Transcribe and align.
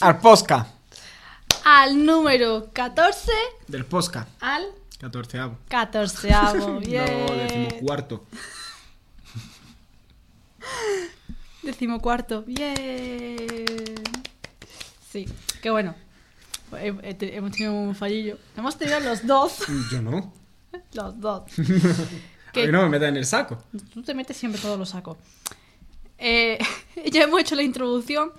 al 0.00 0.18
Posca. 0.18 0.66
al 1.64 2.04
número 2.04 2.68
14, 2.72 3.30
Del 3.68 3.84
Posca. 3.84 4.26
al 4.40 4.66
14 5.00 5.38
catorceavo. 5.68 6.58
No, 6.74 6.80
Bien. 6.80 7.26
decimocuarto. 7.36 8.24
Decimocuarto. 11.62 12.42
Bien. 12.42 12.76
Sí, 15.10 15.26
qué 15.60 15.70
bueno. 15.70 15.94
Hemos 16.80 17.52
tenido 17.52 17.72
un 17.74 17.94
fallillo. 17.94 18.38
Hemos 18.56 18.76
tenido 18.78 19.00
los 19.00 19.26
dos. 19.26 19.58
Yo 19.92 20.00
no. 20.02 20.32
Los 20.94 21.20
dos. 21.20 21.42
A 22.48 22.52
Que- 22.52 22.66
mí 22.66 22.72
no 22.72 22.82
me 22.82 22.88
metas 22.90 23.08
en 23.08 23.16
el 23.16 23.24
saco. 23.26 23.62
Tú 23.94 24.02
te 24.02 24.14
metes 24.14 24.36
siempre 24.36 24.60
todos 24.60 24.78
los 24.78 24.90
sacos. 24.90 25.16
Eh, 26.18 26.58
ya 27.10 27.22
hemos 27.24 27.40
hecho 27.40 27.54
la 27.54 27.62
introducción, 27.62 28.30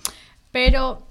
pero 0.52 1.08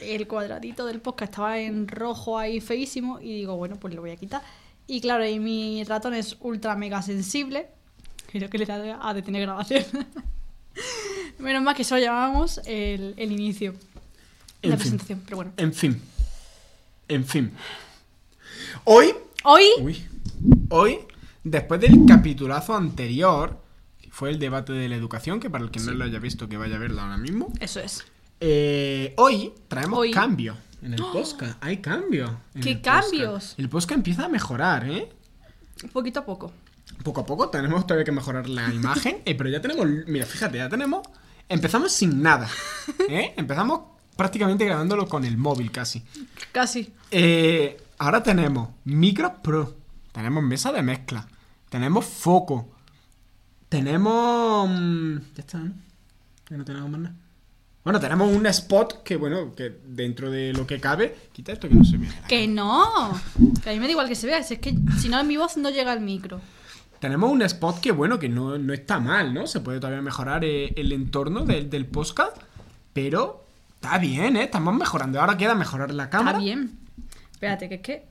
el 0.00 0.26
cuadradito 0.26 0.86
del 0.86 1.00
podcast 1.00 1.32
estaba 1.32 1.58
en 1.58 1.88
rojo 1.88 2.38
ahí 2.38 2.60
feísimo 2.60 3.20
y 3.20 3.34
digo, 3.34 3.56
bueno, 3.56 3.76
pues 3.76 3.94
lo 3.94 4.00
voy 4.00 4.10
a 4.10 4.16
quitar. 4.16 4.42
Y 4.86 5.00
claro, 5.00 5.26
y 5.26 5.38
mi 5.38 5.84
ratón 5.84 6.14
es 6.14 6.36
ultra 6.40 6.74
mega 6.76 7.02
sensible. 7.02 7.68
Creo 8.30 8.48
que 8.50 8.58
le 8.58 8.66
da 8.66 8.98
a 9.06 9.14
detener 9.14 9.42
grabación. 9.42 9.84
Menos 11.38 11.62
mal 11.62 11.74
que 11.74 11.82
eso 11.82 11.96
lo 11.96 12.00
llamamos 12.00 12.60
el, 12.66 13.14
el 13.16 13.32
inicio. 13.32 13.74
En 14.62 14.70
la 14.70 14.76
fin. 14.76 14.82
presentación, 14.82 15.22
pero 15.24 15.36
bueno. 15.36 15.52
En 15.56 15.72
fin. 15.72 16.00
En 17.08 17.24
fin. 17.24 17.52
Hoy. 18.84 19.14
Hoy, 19.44 19.64
Uy. 19.80 20.04
Hoy, 20.70 20.98
después 21.44 21.80
del 21.80 22.04
capitulazo 22.06 22.74
anterior, 22.74 23.60
fue 24.10 24.30
el 24.30 24.38
debate 24.38 24.72
de 24.72 24.88
la 24.88 24.96
educación, 24.96 25.38
que 25.38 25.48
para 25.48 25.64
el 25.64 25.70
que 25.70 25.80
no 25.80 25.92
lo 25.92 26.04
haya 26.04 26.18
visto, 26.18 26.48
que 26.48 26.56
vaya 26.56 26.76
a 26.76 26.78
verlo 26.78 27.00
ahora 27.00 27.16
mismo. 27.16 27.52
eso 27.60 27.80
es. 27.80 28.04
Eh, 28.40 29.14
hoy 29.16 29.52
traemos 29.68 29.98
Hoy. 29.98 30.10
cambio 30.10 30.56
en 30.82 30.94
el 30.94 31.00
podcast. 31.02 31.62
Hay 31.62 31.78
cambio. 31.78 32.40
en 32.54 32.62
¿Qué 32.62 32.70
el 32.72 32.80
cambios? 32.80 33.54
El 33.58 33.68
podcast 33.68 33.92
empieza 33.98 34.24
a 34.26 34.28
mejorar, 34.28 34.88
¿eh? 34.88 35.08
Poquito 35.92 36.20
a 36.20 36.24
poco. 36.24 36.52
Poco 37.02 37.20
a 37.20 37.26
poco 37.26 37.48
tenemos 37.48 37.86
todavía 37.86 38.04
que 38.04 38.12
mejorar 38.12 38.48
la 38.48 38.72
imagen, 38.74 39.22
eh, 39.24 39.34
pero 39.34 39.48
ya 39.50 39.60
tenemos, 39.60 39.86
mira, 40.06 40.26
fíjate, 40.26 40.58
ya 40.58 40.68
tenemos, 40.68 41.06
empezamos 41.48 41.92
sin 41.92 42.22
nada, 42.22 42.48
¿eh? 43.08 43.34
Empezamos 43.36 43.80
prácticamente 44.16 44.64
grabándolo 44.64 45.06
con 45.08 45.24
el 45.24 45.36
móvil 45.36 45.70
casi. 45.70 46.02
Casi. 46.52 46.92
Eh, 47.10 47.80
ahora 47.98 48.22
tenemos 48.22 48.70
micro 48.84 49.40
pro, 49.42 49.76
tenemos 50.12 50.42
mesa 50.42 50.72
de 50.72 50.82
mezcla, 50.82 51.28
tenemos 51.68 52.04
foco, 52.04 52.68
tenemos... 53.68 54.68
mm, 54.68 55.16
Ya 55.34 55.40
está, 55.40 55.58
¿no? 55.58 55.72
Ya 56.50 56.56
no 56.56 56.64
tenemos 56.64 56.90
más 56.90 57.00
nada. 57.00 57.16
Bueno, 57.88 58.00
tenemos 58.00 58.30
un 58.30 58.44
spot 58.44 59.02
que, 59.02 59.16
bueno, 59.16 59.54
que 59.54 59.78
dentro 59.86 60.30
de 60.30 60.52
lo 60.52 60.66
que 60.66 60.78
cabe, 60.78 61.16
quita 61.32 61.52
esto 61.52 61.70
que 61.70 61.74
no 61.74 61.84
se 61.84 61.96
ve. 61.96 62.06
Que 62.28 62.46
no. 62.46 63.18
Que 63.64 63.70
a 63.70 63.72
mí 63.72 63.80
me 63.80 63.86
da 63.86 63.92
igual 63.92 64.08
que 64.08 64.14
se 64.14 64.26
vea. 64.26 64.42
Si 64.42 64.52
es 64.52 64.60
que 64.60 64.74
si 65.00 65.08
no, 65.08 65.24
mi 65.24 65.38
voz 65.38 65.56
no 65.56 65.70
llega 65.70 65.92
al 65.92 66.02
micro. 66.02 66.38
Tenemos 66.98 67.32
un 67.32 67.40
spot 67.40 67.80
que, 67.80 67.90
bueno, 67.90 68.18
que 68.18 68.28
no, 68.28 68.58
no 68.58 68.74
está 68.74 69.00
mal, 69.00 69.32
¿no? 69.32 69.46
Se 69.46 69.60
puede 69.60 69.80
todavía 69.80 70.02
mejorar 70.02 70.44
eh, 70.44 70.74
el 70.76 70.92
entorno 70.92 71.46
del, 71.46 71.70
del 71.70 71.86
podcast, 71.86 72.36
pero 72.92 73.46
está 73.76 73.96
bien, 73.96 74.36
¿eh? 74.36 74.42
Estamos 74.42 74.74
mejorando. 74.74 75.18
Ahora 75.18 75.38
queda 75.38 75.54
mejorar 75.54 75.90
la 75.90 76.10
cámara. 76.10 76.36
Está 76.36 76.44
bien. 76.44 76.78
Espérate, 77.32 77.70
que 77.70 77.74
es 77.76 77.80
que. 77.80 78.06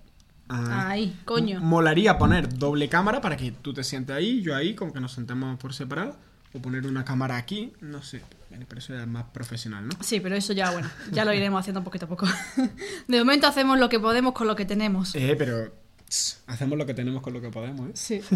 Ah. 0.49 0.89
Ahí, 0.89 1.15
coño. 1.23 1.61
Molaría 1.61 2.17
poner 2.17 2.57
doble 2.57 2.89
cámara 2.89 3.21
para 3.21 3.37
que 3.37 3.51
tú 3.51 3.75
te 3.75 3.83
sientes 3.83 4.15
ahí, 4.15 4.41
yo 4.41 4.55
ahí, 4.55 4.73
como 4.73 4.91
que 4.91 5.01
nos 5.01 5.11
sentamos 5.11 5.59
por 5.59 5.75
separado. 5.75 6.15
O 6.53 6.59
poner 6.59 6.87
una 6.87 7.03
cámara 7.05 7.37
aquí, 7.37 7.73
no 7.81 8.01
sé. 8.01 8.21
Pero 8.49 8.79
eso 8.79 8.93
ya 8.93 9.01
es 9.01 9.07
más 9.07 9.25
profesional, 9.25 9.87
¿no? 9.87 9.93
Sí, 10.01 10.19
pero 10.19 10.35
eso 10.35 10.53
ya, 10.53 10.71
bueno, 10.71 10.89
ya 11.11 11.25
lo 11.25 11.33
iremos 11.33 11.59
haciendo 11.59 11.83
poquito 11.83 12.05
a 12.05 12.09
poco. 12.09 12.25
De 13.07 13.19
momento 13.19 13.45
hacemos 13.47 13.77
lo 13.79 13.89
que 13.89 13.99
podemos 13.99 14.33
con 14.33 14.47
lo 14.47 14.55
que 14.55 14.65
tenemos. 14.65 15.13
Eh, 15.15 15.35
pero 15.37 15.73
tss, 16.07 16.43
hacemos 16.47 16.77
lo 16.77 16.85
que 16.85 16.93
tenemos 16.93 17.21
con 17.21 17.33
lo 17.33 17.41
que 17.41 17.49
podemos, 17.49 17.89
¿eh? 17.89 17.91
Sí. 17.93 18.21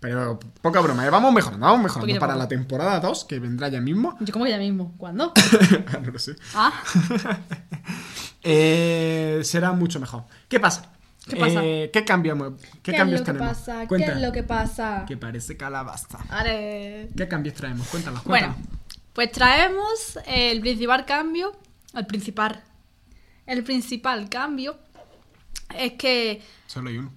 Pero 0.00 0.38
poca 0.60 0.80
broma, 0.80 1.06
¿eh? 1.06 1.10
vamos 1.10 1.32
mejorando, 1.32 1.64
vamos 1.64 1.82
mejorando. 1.82 2.06
Poquito 2.06 2.18
Para 2.20 2.32
poco. 2.32 2.42
la 2.42 2.48
temporada 2.48 2.98
2, 3.00 3.24
que 3.24 3.38
vendrá 3.38 3.68
ya 3.68 3.80
mismo. 3.80 4.16
Yo 4.20 4.32
como 4.32 4.44
que 4.44 4.50
ya 4.50 4.58
mismo. 4.58 4.94
¿Cuándo? 4.98 5.32
no 6.02 6.10
lo 6.10 6.18
sé. 6.18 6.34
Ah, 6.54 6.72
Eh, 8.42 9.40
será 9.44 9.72
mucho 9.72 10.00
mejor. 10.00 10.24
¿Qué 10.48 10.58
pasa? 10.58 10.91
¿Qué 11.28 11.36
pasa? 11.36 11.64
Eh, 11.64 11.90
¿Qué 11.92 12.04
cambios, 12.04 12.36
qué 12.36 12.66
¿qué, 12.82 12.90
es 12.92 12.96
cambios 12.96 13.20
lo 13.20 13.26
que 13.26 13.34
pasa? 13.34 13.86
¿Qué 13.86 13.96
es 13.96 14.20
lo 14.20 14.32
que 14.32 14.42
pasa? 14.42 15.04
Que 15.06 15.16
parece 15.16 15.56
calabaza. 15.56 16.18
Are. 16.28 17.08
¿Qué 17.16 17.28
cambios 17.28 17.54
traemos? 17.54 17.86
Cuéntanos, 17.88 18.24
Bueno, 18.24 18.54
cuéntanos. 18.54 18.78
pues 19.12 19.30
traemos 19.30 20.18
el 20.26 20.60
principal 20.60 21.06
cambio. 21.06 21.52
El 21.94 22.06
principal. 22.06 22.62
El 23.46 23.62
principal 23.62 24.28
cambio 24.28 24.76
es 25.76 25.92
que. 25.92 26.42
Solo 26.66 26.90
hay 26.90 26.98
uno. 26.98 27.12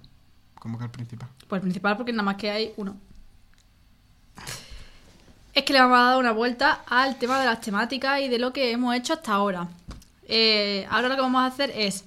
Como 0.54 0.78
que 0.78 0.84
al 0.84 0.90
principal. 0.90 1.28
Pues 1.48 1.58
el 1.58 1.62
principal 1.62 1.96
porque 1.96 2.12
nada 2.12 2.22
más 2.22 2.36
que 2.36 2.50
hay 2.50 2.72
uno. 2.76 2.96
Es 5.52 5.64
que 5.64 5.72
le 5.72 5.80
vamos 5.80 5.98
a 5.98 6.02
dar 6.02 6.18
una 6.18 6.32
vuelta 6.32 6.84
al 6.86 7.18
tema 7.18 7.40
de 7.40 7.46
las 7.46 7.60
temáticas 7.60 8.20
y 8.20 8.28
de 8.28 8.38
lo 8.38 8.52
que 8.52 8.70
hemos 8.70 8.94
hecho 8.94 9.14
hasta 9.14 9.32
ahora. 9.32 9.68
Eh, 10.28 10.86
ahora 10.90 11.08
lo 11.08 11.14
que 11.14 11.22
vamos 11.22 11.40
a 11.40 11.46
hacer 11.46 11.72
es 11.74 12.04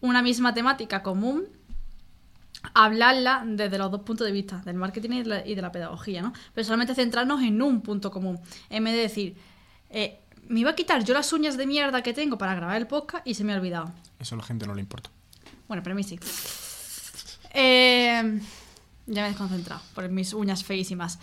una 0.00 0.22
misma 0.22 0.54
temática 0.54 1.02
común, 1.02 1.46
hablarla 2.74 3.42
desde 3.46 3.78
los 3.78 3.90
dos 3.90 4.02
puntos 4.02 4.26
de 4.26 4.32
vista, 4.32 4.58
del 4.64 4.76
marketing 4.76 5.10
y 5.10 5.18
de 5.22 5.24
la, 5.24 5.46
y 5.46 5.54
de 5.54 5.62
la 5.62 5.72
pedagogía, 5.72 6.22
¿no? 6.22 6.32
Pero 6.54 6.64
solamente 6.64 6.94
centrarnos 6.94 7.42
en 7.42 7.60
un 7.62 7.80
punto 7.82 8.10
común. 8.10 8.38
En 8.70 8.84
vez 8.84 8.94
de 8.94 9.00
decir, 9.00 9.36
eh, 9.90 10.20
me 10.48 10.60
iba 10.60 10.70
a 10.70 10.74
quitar 10.74 11.04
yo 11.04 11.14
las 11.14 11.32
uñas 11.32 11.56
de 11.56 11.66
mierda 11.66 12.02
que 12.02 12.12
tengo 12.12 12.38
para 12.38 12.54
grabar 12.54 12.76
el 12.76 12.86
podcast 12.86 13.26
y 13.26 13.34
se 13.34 13.44
me 13.44 13.52
ha 13.52 13.56
olvidado. 13.56 13.92
Eso 14.18 14.34
a 14.34 14.38
la 14.38 14.44
gente 14.44 14.66
no 14.66 14.74
le 14.74 14.80
importa. 14.80 15.10
Bueno, 15.68 15.82
pero 15.82 15.94
a 15.94 15.96
mí 15.96 16.02
sí. 16.02 16.18
Eh, 17.52 18.40
ya 19.06 19.22
me 19.22 19.26
he 19.26 19.30
desconcentrado 19.30 19.80
por 19.94 20.08
mis 20.08 20.32
uñas 20.32 20.64
feísimas. 20.64 21.18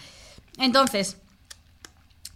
Entonces, 0.58 1.18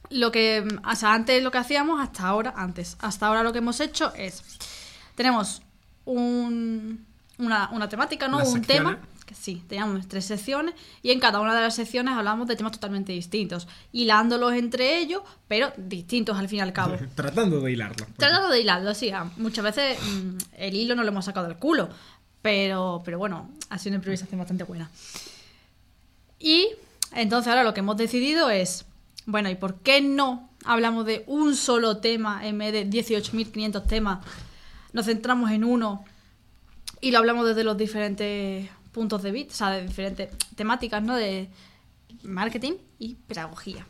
lo 0.10 0.32
que. 0.32 0.66
O 0.86 0.96
sea, 0.96 1.14
antes 1.14 1.44
lo 1.44 1.52
que 1.52 1.58
hacíamos, 1.60 2.02
hasta 2.02 2.28
ahora, 2.28 2.54
antes. 2.56 2.98
Hasta 3.00 3.28
ahora 3.28 3.44
lo 3.44 3.52
que 3.52 3.60
hemos 3.60 3.80
hecho 3.80 4.14
es. 4.16 4.44
Tenemos 5.16 5.62
un, 6.06 7.06
una, 7.38 7.70
una 7.72 7.90
temática, 7.90 8.28
¿no? 8.28 8.40
Las 8.40 8.50
un 8.50 8.54
secciones. 8.64 8.94
tema. 8.96 9.06
Que 9.26 9.36
sí, 9.36 9.62
teníamos 9.68 10.08
tres 10.08 10.26
secciones 10.26 10.74
y 11.04 11.12
en 11.12 11.20
cada 11.20 11.40
una 11.40 11.54
de 11.54 11.62
las 11.62 11.76
secciones 11.76 12.16
hablamos 12.16 12.48
de 12.48 12.56
temas 12.56 12.72
totalmente 12.72 13.12
distintos, 13.12 13.68
hilándolos 13.92 14.54
entre 14.54 14.98
ellos, 14.98 15.22
pero 15.48 15.72
distintos 15.78 16.36
al 16.40 16.50
fin 16.50 16.58
y 16.58 16.62
al 16.62 16.74
cabo. 16.74 16.98
Tratando 17.16 17.62
de 17.62 17.72
hilarlo. 17.72 18.08
Tratando 18.18 18.50
de 18.50 18.60
hilarlo, 18.62 18.96
sí. 18.96 19.12
ah, 19.12 19.30
Muchas 19.38 19.64
veces 19.64 20.00
mm, 20.02 20.38
el 20.58 20.74
hilo 20.76 20.96
no 20.96 21.04
lo 21.04 21.10
hemos 21.10 21.26
sacado 21.26 21.48
del 21.48 21.58
culo. 21.58 21.90
Pero, 22.42 23.02
pero 23.06 23.20
bueno, 23.20 23.52
ha 23.70 23.78
sido 23.78 23.92
una 23.92 23.98
improvisación 23.98 24.40
bastante 24.40 24.64
buena. 24.64 24.90
Y 26.40 26.70
entonces 27.14 27.50
ahora 27.50 27.64
lo 27.64 27.74
que 27.74 27.82
hemos 27.82 27.98
decidido 27.98 28.50
es, 28.50 28.86
bueno, 29.26 29.50
¿y 29.50 29.56
por 29.56 29.76
qué 29.76 30.02
no 30.02 30.50
hablamos 30.66 31.06
de 31.06 31.24
un 31.28 31.56
solo 31.56 31.98
tema 31.98 32.48
en 32.48 32.58
vez 32.58 32.72
de 32.74 32.90
18.500 32.90 33.86
temas? 33.86 34.26
Nos 34.94 35.06
centramos 35.06 35.52
en 35.52 35.64
uno 35.64 36.04
y 37.02 37.12
lo 37.12 37.20
hablamos 37.20 37.48
desde 37.48 37.64
los 37.64 37.78
diferentes 37.78 38.70
puntos 38.92 39.22
de 39.24 39.32
vista, 39.32 39.54
o 39.54 39.58
sea, 39.58 39.70
de 39.70 39.88
diferentes 39.88 40.30
temáticas, 40.56 41.04
¿no? 41.04 41.16
De 41.16 41.50
marketing 42.24 42.74
y 42.98 43.16
pedagogía 43.16 43.86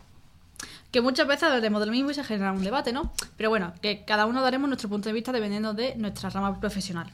que 0.91 1.01
muchas 1.01 1.27
veces 1.27 1.43
hablaremos 1.43 1.79
de 1.81 1.85
lo 1.85 1.91
mismo 1.91 2.11
y 2.11 2.13
se 2.13 2.23
genera 2.23 2.51
un 2.51 2.63
debate, 2.63 2.91
¿no? 2.91 3.13
Pero 3.37 3.49
bueno, 3.49 3.73
que 3.81 4.03
cada 4.05 4.25
uno 4.25 4.41
daremos 4.41 4.67
nuestro 4.67 4.89
punto 4.89 5.09
de 5.09 5.13
vista 5.13 5.31
dependiendo 5.31 5.73
de 5.73 5.95
nuestra 5.95 6.29
rama 6.29 6.59
profesional. 6.59 7.11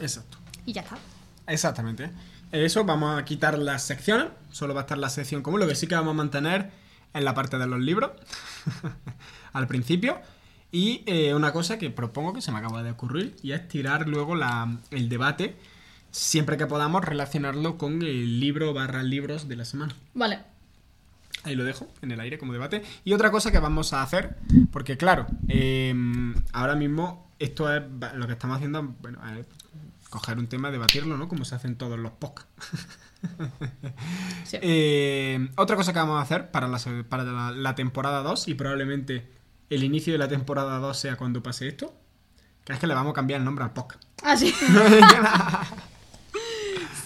Exacto. 0.00 0.38
Y 0.66 0.72
ya 0.72 0.82
está. 0.82 0.96
Exactamente. 1.46 2.10
Eso, 2.52 2.84
vamos 2.84 3.20
a 3.20 3.24
quitar 3.24 3.58
las 3.58 3.82
secciones. 3.82 4.28
Solo 4.50 4.74
va 4.74 4.80
a 4.80 4.84
estar 4.84 4.98
la 4.98 5.10
sección 5.10 5.42
común. 5.42 5.60
Lo 5.60 5.66
que 5.66 5.74
sí 5.74 5.86
que 5.86 5.94
vamos 5.94 6.12
a 6.12 6.16
mantener 6.16 6.70
en 7.12 7.24
la 7.24 7.34
parte 7.34 7.58
de 7.58 7.66
los 7.66 7.80
libros. 7.80 8.12
al 9.52 9.66
principio. 9.66 10.20
Y 10.72 11.02
eh, 11.06 11.34
una 11.34 11.52
cosa 11.52 11.78
que 11.78 11.90
propongo 11.90 12.32
que 12.32 12.40
se 12.42 12.52
me 12.52 12.58
acaba 12.58 12.82
de 12.82 12.90
ocurrir. 12.92 13.36
Y 13.42 13.52
es 13.52 13.66
tirar 13.68 14.08
luego 14.08 14.34
la- 14.36 14.78
el 14.90 15.08
debate. 15.08 15.56
Siempre 16.12 16.56
que 16.56 16.66
podamos 16.66 17.04
relacionarlo 17.04 17.76
con 17.78 18.02
el 18.02 18.40
libro 18.40 18.72
barra 18.74 19.02
libros 19.02 19.48
de 19.48 19.56
la 19.56 19.64
semana. 19.64 19.94
Vale. 20.14 20.40
Ahí 21.44 21.54
lo 21.54 21.64
dejo, 21.64 21.88
en 22.02 22.10
el 22.12 22.20
aire 22.20 22.36
como 22.38 22.52
debate. 22.52 22.82
Y 23.04 23.12
otra 23.14 23.30
cosa 23.30 23.50
que 23.50 23.58
vamos 23.58 23.92
a 23.94 24.02
hacer, 24.02 24.36
porque 24.72 24.96
claro, 24.98 25.26
eh, 25.48 25.94
ahora 26.52 26.74
mismo 26.76 27.30
esto 27.38 27.74
es 27.74 27.82
lo 28.14 28.26
que 28.26 28.34
estamos 28.34 28.56
haciendo, 28.58 28.82
bueno, 29.00 29.18
es 29.38 29.46
coger 30.10 30.38
un 30.38 30.48
tema, 30.48 30.70
debatirlo, 30.70 31.16
¿no? 31.16 31.28
Como 31.28 31.44
se 31.46 31.54
hacen 31.54 31.76
todos 31.76 31.98
los 31.98 32.12
podcasts. 32.12 32.50
Sí. 34.44 34.58
Eh, 34.62 35.48
otra 35.56 35.76
cosa 35.76 35.92
que 35.92 35.98
vamos 35.98 36.18
a 36.18 36.22
hacer 36.22 36.50
para 36.50 36.66
la, 36.68 36.78
para 37.08 37.22
la, 37.24 37.50
la 37.52 37.74
temporada 37.74 38.22
2, 38.22 38.48
y 38.48 38.54
probablemente 38.54 39.26
el 39.70 39.84
inicio 39.84 40.12
de 40.12 40.18
la 40.18 40.28
temporada 40.28 40.78
2 40.78 40.96
sea 40.98 41.16
cuando 41.16 41.42
pase 41.42 41.68
esto, 41.68 41.94
que 42.64 42.72
es 42.74 42.78
que 42.78 42.86
le 42.86 42.94
vamos 42.94 43.12
a 43.12 43.14
cambiar 43.14 43.40
el 43.40 43.44
nombre 43.44 43.64
al 43.64 43.72
podcast. 43.72 44.02
Ah, 44.22 44.36
sí. 44.36 44.52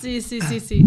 sí, 0.01 0.21
sí, 0.21 0.41
sí, 0.41 0.61
sí. 0.61 0.85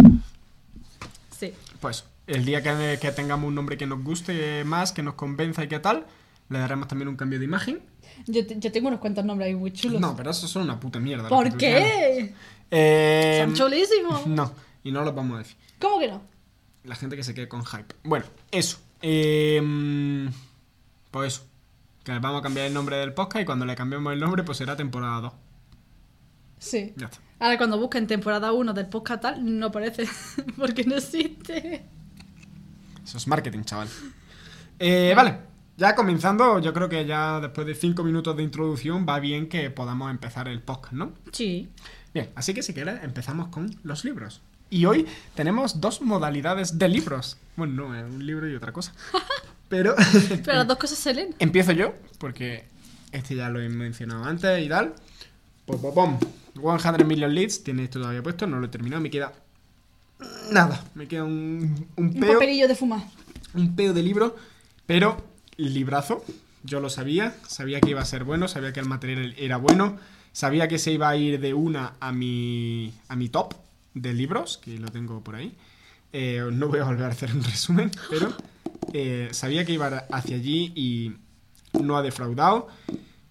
Sí. 1.38 1.54
Pues 1.80 2.06
el 2.28 2.46
día 2.46 2.62
que, 2.62 2.98
que 3.00 3.12
tengamos 3.12 3.48
un 3.48 3.56
nombre 3.56 3.78
que 3.78 3.86
nos 3.86 4.04
guste 4.04 4.64
más, 4.66 4.92
que 4.92 5.04
nos 5.04 5.14
convenza 5.16 5.64
y 5.64 5.68
qué 5.68 5.80
tal, 5.80 6.06
Le 6.50 6.60
daremos 6.60 6.88
también 6.88 7.08
un 7.10 7.16
cambio 7.18 7.40
de 7.40 7.46
imagen. 7.46 7.82
Yo, 8.26 8.46
te- 8.48 8.58
yo 8.60 8.72
tengo 8.72 8.88
unos 8.88 9.00
cuantos 9.00 9.24
nombres 9.26 9.48
ahí 9.48 9.56
muy 9.56 9.72
chulos. 9.72 10.00
No, 10.02 10.16
pero 10.16 10.32
eso 10.32 10.48
son 10.48 10.64
una 10.64 10.80
puta 10.80 11.00
mierda. 11.00 11.26
que 11.26 11.30
¿Por 11.30 11.58
qué? 11.58 12.34
Eh, 12.72 13.42
Son 13.46 13.54
chulísimos. 13.54 14.26
no, 14.28 14.52
y 14.84 14.92
no 14.92 15.04
los 15.04 15.14
vamos 15.14 15.36
a 15.36 15.40
decir. 15.40 15.58
¿Cómo 15.80 16.00
que 16.00 16.08
no? 16.08 16.22
La 16.86 16.96
gente 16.96 17.16
que 17.18 17.24
se 17.24 17.34
quede 17.34 17.48
con 17.50 17.66
hype. 17.66 17.94
Bueno, 18.04 18.26
eso. 18.52 18.78
Eh, 19.02 20.30
pues 21.12 21.34
eso. 21.36 21.44
Que 22.08 22.18
vamos 22.20 22.40
a 22.40 22.42
cambiar 22.42 22.68
el 22.68 22.74
nombre 22.74 22.96
del 22.96 23.14
podcast 23.14 23.42
y 23.44 23.46
cuando 23.46 23.66
le 23.66 23.76
cambiemos 23.76 24.14
el 24.14 24.22
nombre, 24.22 24.42
pues 24.44 24.60
será 24.60 24.78
temporada 24.78 25.20
2. 25.20 25.34
Sí. 26.58 26.94
Ya 26.96 27.08
está. 27.08 27.20
Ahora 27.38 27.58
cuando 27.58 27.78
busquen 27.78 28.08
temporada 28.08 28.54
1 28.54 28.74
del 28.74 28.88
podcast 28.88 29.24
tal, 29.24 29.60
no 29.60 29.66
aparece. 29.66 30.08
Porque 30.58 30.86
no 30.86 30.96
existe. 30.96 31.84
Eso 33.04 33.18
es 33.18 33.28
marketing, 33.28 33.64
chaval. 33.64 33.90
Eh, 34.80 35.12
vale, 35.18 35.38
ya 35.76 35.96
comenzando, 35.96 36.60
yo 36.60 36.74
creo 36.74 36.88
que 36.88 37.06
ya 37.06 37.42
después 37.42 37.68
de 37.68 37.76
5 37.76 38.02
minutos 38.06 38.38
de 38.38 38.44
introducción 38.44 39.06
va 39.06 39.20
bien 39.20 39.50
que 39.50 39.70
podamos 39.70 40.10
empezar 40.10 40.48
el 40.48 40.62
podcast, 40.62 40.94
¿no? 40.94 41.12
Sí. 41.34 41.68
Bien, 42.14 42.30
así 42.36 42.54
que 42.54 42.64
si 42.64 42.74
quieres 42.74 43.04
empezamos 43.04 43.50
con 43.50 43.76
los 43.84 44.06
libros. 44.06 44.42
Y 44.70 44.86
hoy 44.86 45.06
tenemos 45.36 45.82
dos 45.82 46.02
modalidades 46.02 46.80
de 46.80 46.88
libros. 46.88 47.38
Bueno, 47.58 47.90
no, 47.90 48.06
un 48.08 48.26
libro 48.26 48.50
y 48.50 48.56
otra 48.56 48.72
cosa. 48.72 48.94
Pero 49.70 49.96
Pero 50.46 50.58
las 50.58 50.68
dos 50.68 50.78
cosas 50.78 50.98
se 50.98 51.14
leen. 51.14 51.36
empiezo 51.40 51.72
yo, 51.74 51.94
porque 52.20 52.66
este 53.12 53.36
ya 53.36 53.50
lo 53.50 53.60
he 53.62 53.70
mencionado 53.70 54.24
antes 54.26 54.66
y 54.66 54.70
tal. 54.70 54.94
Pom, 55.66 55.82
pom, 55.82 55.94
pom. 55.94 56.80
100 56.80 57.08
Million 57.08 57.34
Leads, 57.36 57.64
tiene 57.64 57.84
esto 57.84 58.00
todavía 58.00 58.24
puesto, 58.24 58.48
no 58.48 58.60
lo 58.60 58.66
he 58.66 58.70
terminado, 58.70 59.02
me 59.02 59.10
queda 59.12 59.34
nada, 60.52 60.84
me 60.96 61.08
queda 61.08 61.24
un, 61.24 61.88
un 61.96 62.06
Un 62.06 62.14
peo 62.20 62.34
papelillo 62.34 62.68
de 62.68 62.76
fumar. 62.76 63.02
un 63.54 63.76
peo 63.76 63.94
de 63.94 64.02
libro, 64.04 64.36
pero 64.86 65.18
librazo. 65.58 66.24
Yo 66.64 66.80
lo 66.80 66.90
sabía, 66.90 67.36
sabía 67.48 67.80
que 67.80 67.92
iba 67.92 68.02
a 68.02 68.06
ser 68.06 68.24
bueno, 68.24 68.48
sabía 68.48 68.74
que 68.74 68.80
el 68.80 68.88
material 68.88 69.36
era 69.38 69.58
bueno, 69.58 69.98
sabía 70.34 70.68
que 70.68 70.80
se 70.80 70.92
iba 70.92 71.08
a 71.10 71.16
ir 71.16 71.40
de 71.40 71.54
una 71.54 71.94
a 72.00 72.12
mi, 72.12 72.94
a 73.08 73.16
mi 73.16 73.30
top 73.30 73.54
de 73.94 74.14
libros, 74.14 74.58
que 74.58 74.78
lo 74.80 74.90
tengo 74.90 75.22
por 75.24 75.36
ahí. 75.36 75.56
Eh, 76.12 76.44
no 76.52 76.68
voy 76.68 76.80
a 76.80 76.86
volver 76.86 77.06
a 77.06 77.10
hacer 77.10 77.32
un 77.32 77.44
resumen, 77.44 77.92
pero 78.10 78.34
eh, 78.94 79.30
sabía 79.32 79.66
que 79.66 79.74
iba 79.74 80.06
hacia 80.12 80.36
allí 80.36 80.72
y 80.76 81.14
no 81.82 81.98
ha 81.98 82.02
defraudado. 82.02 82.68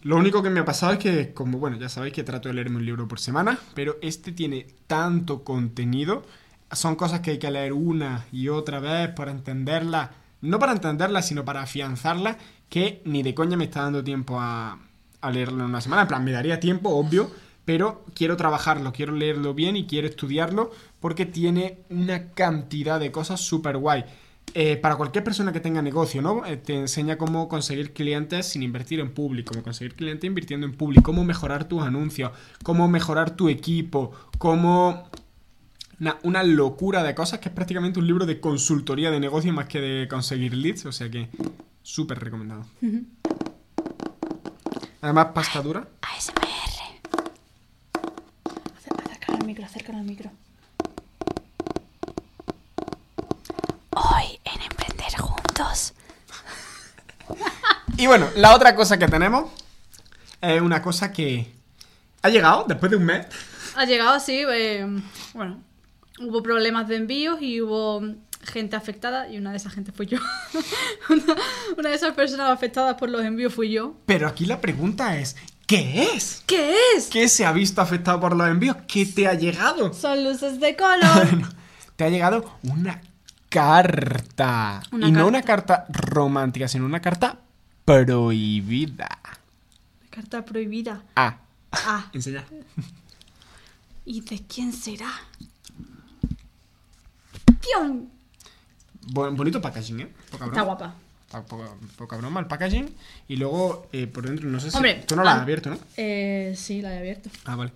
Lo 0.02 0.16
único 0.16 0.42
que 0.42 0.50
me 0.50 0.60
ha 0.60 0.64
pasado 0.64 0.92
es 0.92 0.98
que, 0.98 1.32
como 1.34 1.58
bueno, 1.58 1.76
ya 1.78 1.88
sabéis 1.88 2.14
que 2.14 2.22
trato 2.22 2.48
de 2.48 2.54
leerme 2.54 2.76
un 2.76 2.86
libro 2.86 3.08
por 3.08 3.18
semana, 3.18 3.58
pero 3.74 3.96
este 4.02 4.30
tiene 4.30 4.66
tanto 4.86 5.42
contenido, 5.42 6.24
son 6.70 6.94
cosas 6.94 7.20
que 7.20 7.32
hay 7.32 7.38
que 7.38 7.50
leer 7.50 7.72
una 7.72 8.26
y 8.30 8.48
otra 8.48 8.78
vez 8.78 9.08
para 9.08 9.32
entenderla, 9.32 10.12
no 10.42 10.58
para 10.58 10.72
entenderla, 10.72 11.22
sino 11.22 11.44
para 11.44 11.62
afianzarla, 11.62 12.38
que 12.68 13.02
ni 13.04 13.22
de 13.22 13.34
coña 13.34 13.56
me 13.56 13.64
está 13.64 13.82
dando 13.82 14.04
tiempo 14.04 14.38
a, 14.38 14.78
a 15.20 15.30
leerlo 15.30 15.64
en 15.64 15.70
una 15.70 15.80
semana. 15.80 16.02
En 16.02 16.08
plan, 16.08 16.24
me 16.24 16.32
daría 16.32 16.60
tiempo, 16.60 16.90
obvio, 16.90 17.30
pero 17.64 18.04
quiero 18.14 18.36
trabajarlo, 18.36 18.92
quiero 18.92 19.12
leerlo 19.12 19.54
bien 19.54 19.76
y 19.76 19.86
quiero 19.86 20.06
estudiarlo 20.06 20.70
porque 21.00 21.26
tiene 21.26 21.80
una 21.90 22.30
cantidad 22.30 23.00
de 23.00 23.10
cosas 23.10 23.40
súper 23.40 23.76
guay. 23.76 24.04
Eh, 24.54 24.76
para 24.78 24.96
cualquier 24.96 25.22
persona 25.22 25.52
que 25.52 25.60
tenga 25.60 25.82
negocio, 25.82 26.22
¿no? 26.22 26.46
Eh, 26.46 26.56
te 26.56 26.74
enseña 26.74 27.18
cómo 27.18 27.48
conseguir 27.48 27.92
clientes 27.92 28.46
sin 28.46 28.62
invertir 28.62 29.00
en 29.00 29.12
público, 29.12 29.52
cómo 29.52 29.62
conseguir 29.62 29.94
clientes 29.94 30.26
invirtiendo 30.26 30.66
en 30.66 30.74
público, 30.74 31.02
cómo 31.02 31.24
mejorar 31.24 31.68
tus 31.68 31.82
anuncios, 31.82 32.32
cómo 32.62 32.88
mejorar 32.88 33.36
tu 33.36 33.48
equipo, 33.48 34.12
cómo... 34.38 35.10
Una, 35.98 36.18
una 36.24 36.42
locura 36.42 37.02
de 37.02 37.14
cosas 37.14 37.38
que 37.38 37.48
es 37.48 37.54
prácticamente 37.54 37.98
un 37.98 38.06
libro 38.06 38.26
de 38.26 38.38
consultoría 38.38 39.10
de 39.10 39.18
negocio 39.18 39.50
más 39.54 39.66
que 39.66 39.80
de 39.80 40.08
conseguir 40.08 40.52
leads, 40.54 40.84
o 40.84 40.92
sea 40.92 41.10
que 41.10 41.30
súper 41.82 42.18
recomendado. 42.18 42.66
Además, 45.00 45.28
pasta 45.32 45.62
dura. 45.62 45.88
ASMR. 46.02 46.46
Acércalo 48.74 49.38
al 49.38 49.46
micro, 49.46 49.64
acércalo 49.64 49.98
al 49.98 50.04
micro. 50.04 50.30
Hoy 53.92 54.38
en 54.44 54.60
Y 57.96 58.06
bueno, 58.06 58.28
la 58.36 58.54
otra 58.54 58.74
cosa 58.74 58.98
que 58.98 59.08
tenemos 59.08 59.50
es 60.40 60.60
una 60.60 60.82
cosa 60.82 61.12
que 61.12 61.50
ha 62.22 62.28
llegado 62.28 62.64
después 62.68 62.90
de 62.90 62.96
un 62.98 63.04
mes. 63.04 63.26
Ha 63.74 63.84
llegado 63.84 64.10
así, 64.10 64.42
eh, 64.48 64.86
bueno, 65.34 65.62
hubo 66.20 66.42
problemas 66.42 66.88
de 66.88 66.96
envíos 66.96 67.40
y 67.40 67.60
hubo 67.60 68.02
gente 68.42 68.76
afectada 68.76 69.28
y 69.28 69.38
una 69.38 69.50
de 69.50 69.56
esas 69.56 69.72
gente 69.72 69.92
fui 69.92 70.06
yo. 70.06 70.18
una, 71.08 71.36
una 71.76 71.88
de 71.88 71.94
esas 71.94 72.14
personas 72.14 72.50
afectadas 72.50 72.96
por 72.96 73.08
los 73.08 73.24
envíos 73.24 73.54
fui 73.54 73.70
yo. 73.70 73.96
Pero 74.06 74.28
aquí 74.28 74.46
la 74.46 74.60
pregunta 74.60 75.18
es, 75.18 75.36
¿qué 75.66 76.08
es? 76.14 76.42
¿Qué 76.46 76.74
es? 76.96 77.06
¿Qué 77.06 77.28
se 77.28 77.44
ha 77.44 77.52
visto 77.52 77.80
afectado 77.80 78.20
por 78.20 78.36
los 78.36 78.48
envíos? 78.48 78.76
¿Qué 78.86 79.06
te 79.06 79.26
ha 79.26 79.34
llegado? 79.34 79.92
Son 79.92 80.22
luces 80.22 80.60
de 80.60 80.76
color. 80.76 81.28
te 81.96 82.04
ha 82.04 82.08
llegado 82.08 82.58
una 82.62 83.00
carta. 83.48 84.82
Una 84.92 85.08
y 85.08 85.12
no 85.12 85.26
una 85.26 85.42
carta 85.42 85.86
romántica, 85.88 86.68
sino 86.68 86.84
una 86.86 87.00
carta 87.00 87.38
prohibida. 87.84 89.18
Carta 90.10 90.44
prohibida. 90.44 91.02
Ah, 91.14 91.38
Ah, 91.72 92.08
enseña. 92.12 92.44
¿y 94.04 94.20
de 94.22 94.42
quién 94.46 94.72
será? 94.72 95.10
¡Pium! 97.60 98.08
Bon- 99.12 99.36
bonito 99.36 99.60
packaging, 99.60 100.00
¿eh? 100.00 100.08
Poca 100.30 100.46
Está 100.46 100.62
guapa. 100.62 100.94
Poca, 101.48 101.68
poca 101.96 102.16
broma 102.16 102.40
el 102.40 102.46
packaging. 102.46 102.88
Y 103.28 103.36
luego, 103.36 103.88
eh, 103.92 104.06
por 104.06 104.26
dentro, 104.26 104.48
no 104.48 104.58
sé 104.60 104.70
si... 104.70 104.76
Hombre, 104.76 105.04
Tú 105.06 105.16
no 105.16 105.22
la 105.24 105.32
has 105.32 105.38
ah. 105.38 105.42
abierto, 105.42 105.70
¿no? 105.70 105.78
Eh, 105.96 106.54
sí, 106.56 106.80
la 106.80 106.94
he 106.94 106.98
abierto. 106.98 107.28
Ah, 107.44 107.56
vale. 107.56 107.72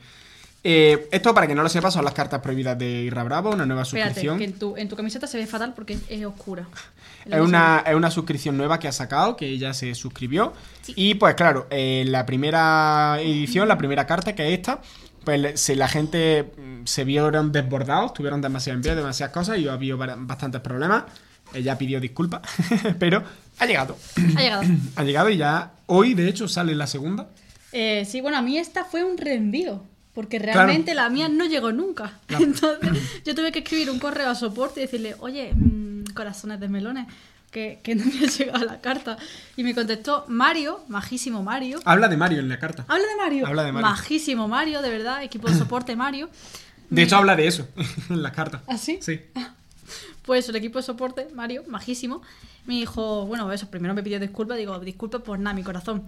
Eh, 0.62 1.08
esto, 1.10 1.32
para 1.32 1.46
que 1.46 1.54
no 1.54 1.62
lo 1.62 1.68
sepas, 1.70 1.94
son 1.94 2.04
las 2.04 2.12
cartas 2.12 2.40
prohibidas 2.40 2.78
de 2.78 2.86
Irra 3.04 3.24
Bravo, 3.24 3.50
una 3.50 3.64
nueva 3.64 3.82
Espérate, 3.82 4.10
suscripción. 4.10 4.38
que 4.38 4.44
en 4.44 4.58
tu, 4.58 4.76
en 4.76 4.88
tu 4.88 4.96
camiseta 4.96 5.26
se 5.26 5.38
ve 5.38 5.46
fatal 5.46 5.72
porque 5.74 5.96
es 6.08 6.24
oscura. 6.26 6.68
Es 7.24 7.40
una, 7.40 7.82
es 7.86 7.94
una 7.94 8.10
suscripción 8.10 8.56
nueva 8.56 8.78
que 8.78 8.88
ha 8.88 8.92
sacado, 8.92 9.36
que 9.36 9.46
ella 9.46 9.72
se 9.72 9.94
suscribió. 9.94 10.52
Y 10.88 11.14
pues 11.14 11.34
claro, 11.34 11.66
eh, 11.70 12.04
la 12.06 12.26
primera 12.26 13.18
edición, 13.20 13.68
la 13.68 13.78
primera 13.78 14.06
carta, 14.06 14.34
que 14.34 14.48
es 14.52 14.58
esta, 14.58 14.80
pues 15.24 15.68
la 15.76 15.88
gente 15.88 16.52
mm, 16.56 16.84
se 16.86 17.04
vieron 17.04 17.52
desbordados, 17.52 18.12
tuvieron 18.14 18.40
demasiado 18.42 18.76
envío, 18.76 18.94
demasiadas 18.96 19.32
cosas 19.32 19.58
y 19.58 19.66
había 19.68 19.96
ba- 19.96 20.16
bastantes 20.18 20.60
problemas. 20.60 21.04
Ella 21.54 21.76
pidió 21.78 22.00
disculpas, 22.00 22.42
pero 22.98 23.22
ha 23.58 23.66
llegado. 23.66 23.96
Ha 24.36 24.40
llegado. 24.42 24.62
Ha 24.96 25.04
llegado 25.04 25.30
y 25.30 25.36
ya 25.38 25.72
hoy, 25.86 26.14
de 26.14 26.28
hecho, 26.28 26.48
sale 26.48 26.74
la 26.74 26.86
segunda. 26.86 27.28
Eh, 27.72 28.04
sí, 28.08 28.20
bueno, 28.20 28.36
a 28.38 28.42
mí 28.42 28.58
esta 28.58 28.84
fue 28.84 29.04
un 29.04 29.16
reenvío. 29.18 29.82
Porque 30.14 30.38
realmente 30.38 30.94
la 30.94 31.08
mía 31.08 31.28
no 31.28 31.46
llegó 31.46 31.72
nunca. 31.72 32.18
Entonces, 32.28 33.22
yo 33.24 33.34
tuve 33.34 33.52
que 33.52 33.60
escribir 33.60 33.90
un 33.90 33.98
correo 33.98 34.30
a 34.30 34.34
soporte 34.34 34.80
y 34.80 34.84
decirle, 34.84 35.16
oye, 35.20 35.52
mm, 35.54 36.04
corazones 36.14 36.58
de 36.58 36.68
melones, 36.68 37.06
que, 37.50 37.80
que 37.82 37.94
no 37.94 38.04
me 38.04 38.26
ha 38.26 38.28
llegado 38.38 38.64
la 38.64 38.80
carta. 38.80 39.16
Y 39.56 39.62
me 39.62 39.74
contestó 39.74 40.24
Mario, 40.28 40.80
majísimo 40.88 41.42
Mario. 41.42 41.80
Habla 41.84 42.08
de 42.08 42.16
Mario 42.16 42.40
en 42.40 42.48
la 42.48 42.58
carta. 42.58 42.84
Habla 42.88 43.06
de 43.06 43.16
Mario. 43.16 43.46
Habla 43.46 43.64
de 43.64 43.72
Mario. 43.72 43.88
Majísimo 43.88 44.48
Mario, 44.48 44.82
de 44.82 44.90
verdad, 44.90 45.22
equipo 45.22 45.48
de 45.48 45.56
soporte 45.56 45.94
Mario. 45.96 46.28
De 46.88 47.02
hecho, 47.02 47.16
habla 47.16 47.36
de 47.36 47.46
eso 47.46 47.68
en 48.10 48.22
la 48.22 48.32
carta. 48.32 48.62
¿Ah, 48.66 48.76
sí? 48.76 48.98
Sí. 49.00 49.20
Pues 50.22 50.48
el 50.48 50.56
equipo 50.56 50.78
de 50.78 50.82
soporte, 50.84 51.28
Mario, 51.34 51.64
majísimo, 51.66 52.22
me 52.66 52.74
dijo, 52.74 53.26
bueno, 53.26 53.50
eso, 53.52 53.70
primero 53.70 53.94
me 53.94 54.02
pidió 54.02 54.20
disculpas, 54.20 54.58
digo, 54.58 54.78
disculpas 54.80 55.22
por 55.22 55.38
nada, 55.38 55.54
mi 55.54 55.62
corazón. 55.62 56.02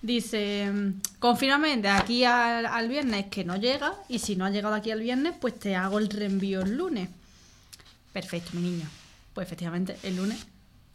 Dice, 0.00 0.70
confírmame 1.18 1.76
de 1.78 1.88
aquí 1.88 2.24
al, 2.24 2.66
al 2.66 2.88
viernes 2.88 3.26
que 3.26 3.44
no 3.44 3.56
llega, 3.56 3.94
y 4.08 4.20
si 4.20 4.36
no 4.36 4.44
ha 4.44 4.50
llegado 4.50 4.74
aquí 4.74 4.90
al 4.92 5.00
viernes, 5.00 5.34
pues 5.40 5.58
te 5.58 5.74
hago 5.74 5.98
el 5.98 6.08
reenvío 6.08 6.62
el 6.62 6.76
lunes. 6.76 7.08
Perfecto, 8.12 8.50
mi 8.54 8.62
niño. 8.62 8.88
Pues 9.34 9.46
efectivamente, 9.46 9.96
el 10.04 10.16
lunes 10.16 10.46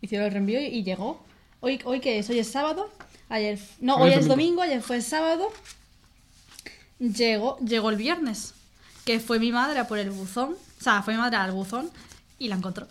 hicieron 0.02 0.28
el 0.28 0.34
reenvío 0.34 0.62
y, 0.62 0.66
y 0.66 0.84
llegó. 0.84 1.24
Hoy, 1.60 1.80
hoy 1.86 2.00
qué 2.00 2.20
es, 2.20 2.30
hoy 2.30 2.40
es 2.40 2.50
sábado, 2.52 2.90
ayer, 3.30 3.60
no, 3.80 3.96
Hoy 3.98 4.04
hoy 4.04 4.10
es 4.12 4.28
domingo. 4.28 4.36
domingo, 4.36 4.62
ayer 4.64 4.82
fue 4.82 5.02
sábado. 5.02 5.50
Llegó, 7.00 7.58
llegó 7.60 7.90
el 7.90 7.98
viernes, 7.98 8.54
que 9.06 9.20
fue 9.20 9.40
mi 9.40 9.52
madre 9.52 9.80
a 9.80 9.88
por 9.88 9.98
el 9.98 10.12
buzón, 10.12 10.54
o 10.54 10.84
sea, 10.84 11.02
fue 11.04 11.14
mi 11.14 11.20
madre 11.20 11.38
al 11.38 11.52
buzón 11.52 11.90
y 12.40 12.48
la 12.48 12.56
encontró. 12.56 12.88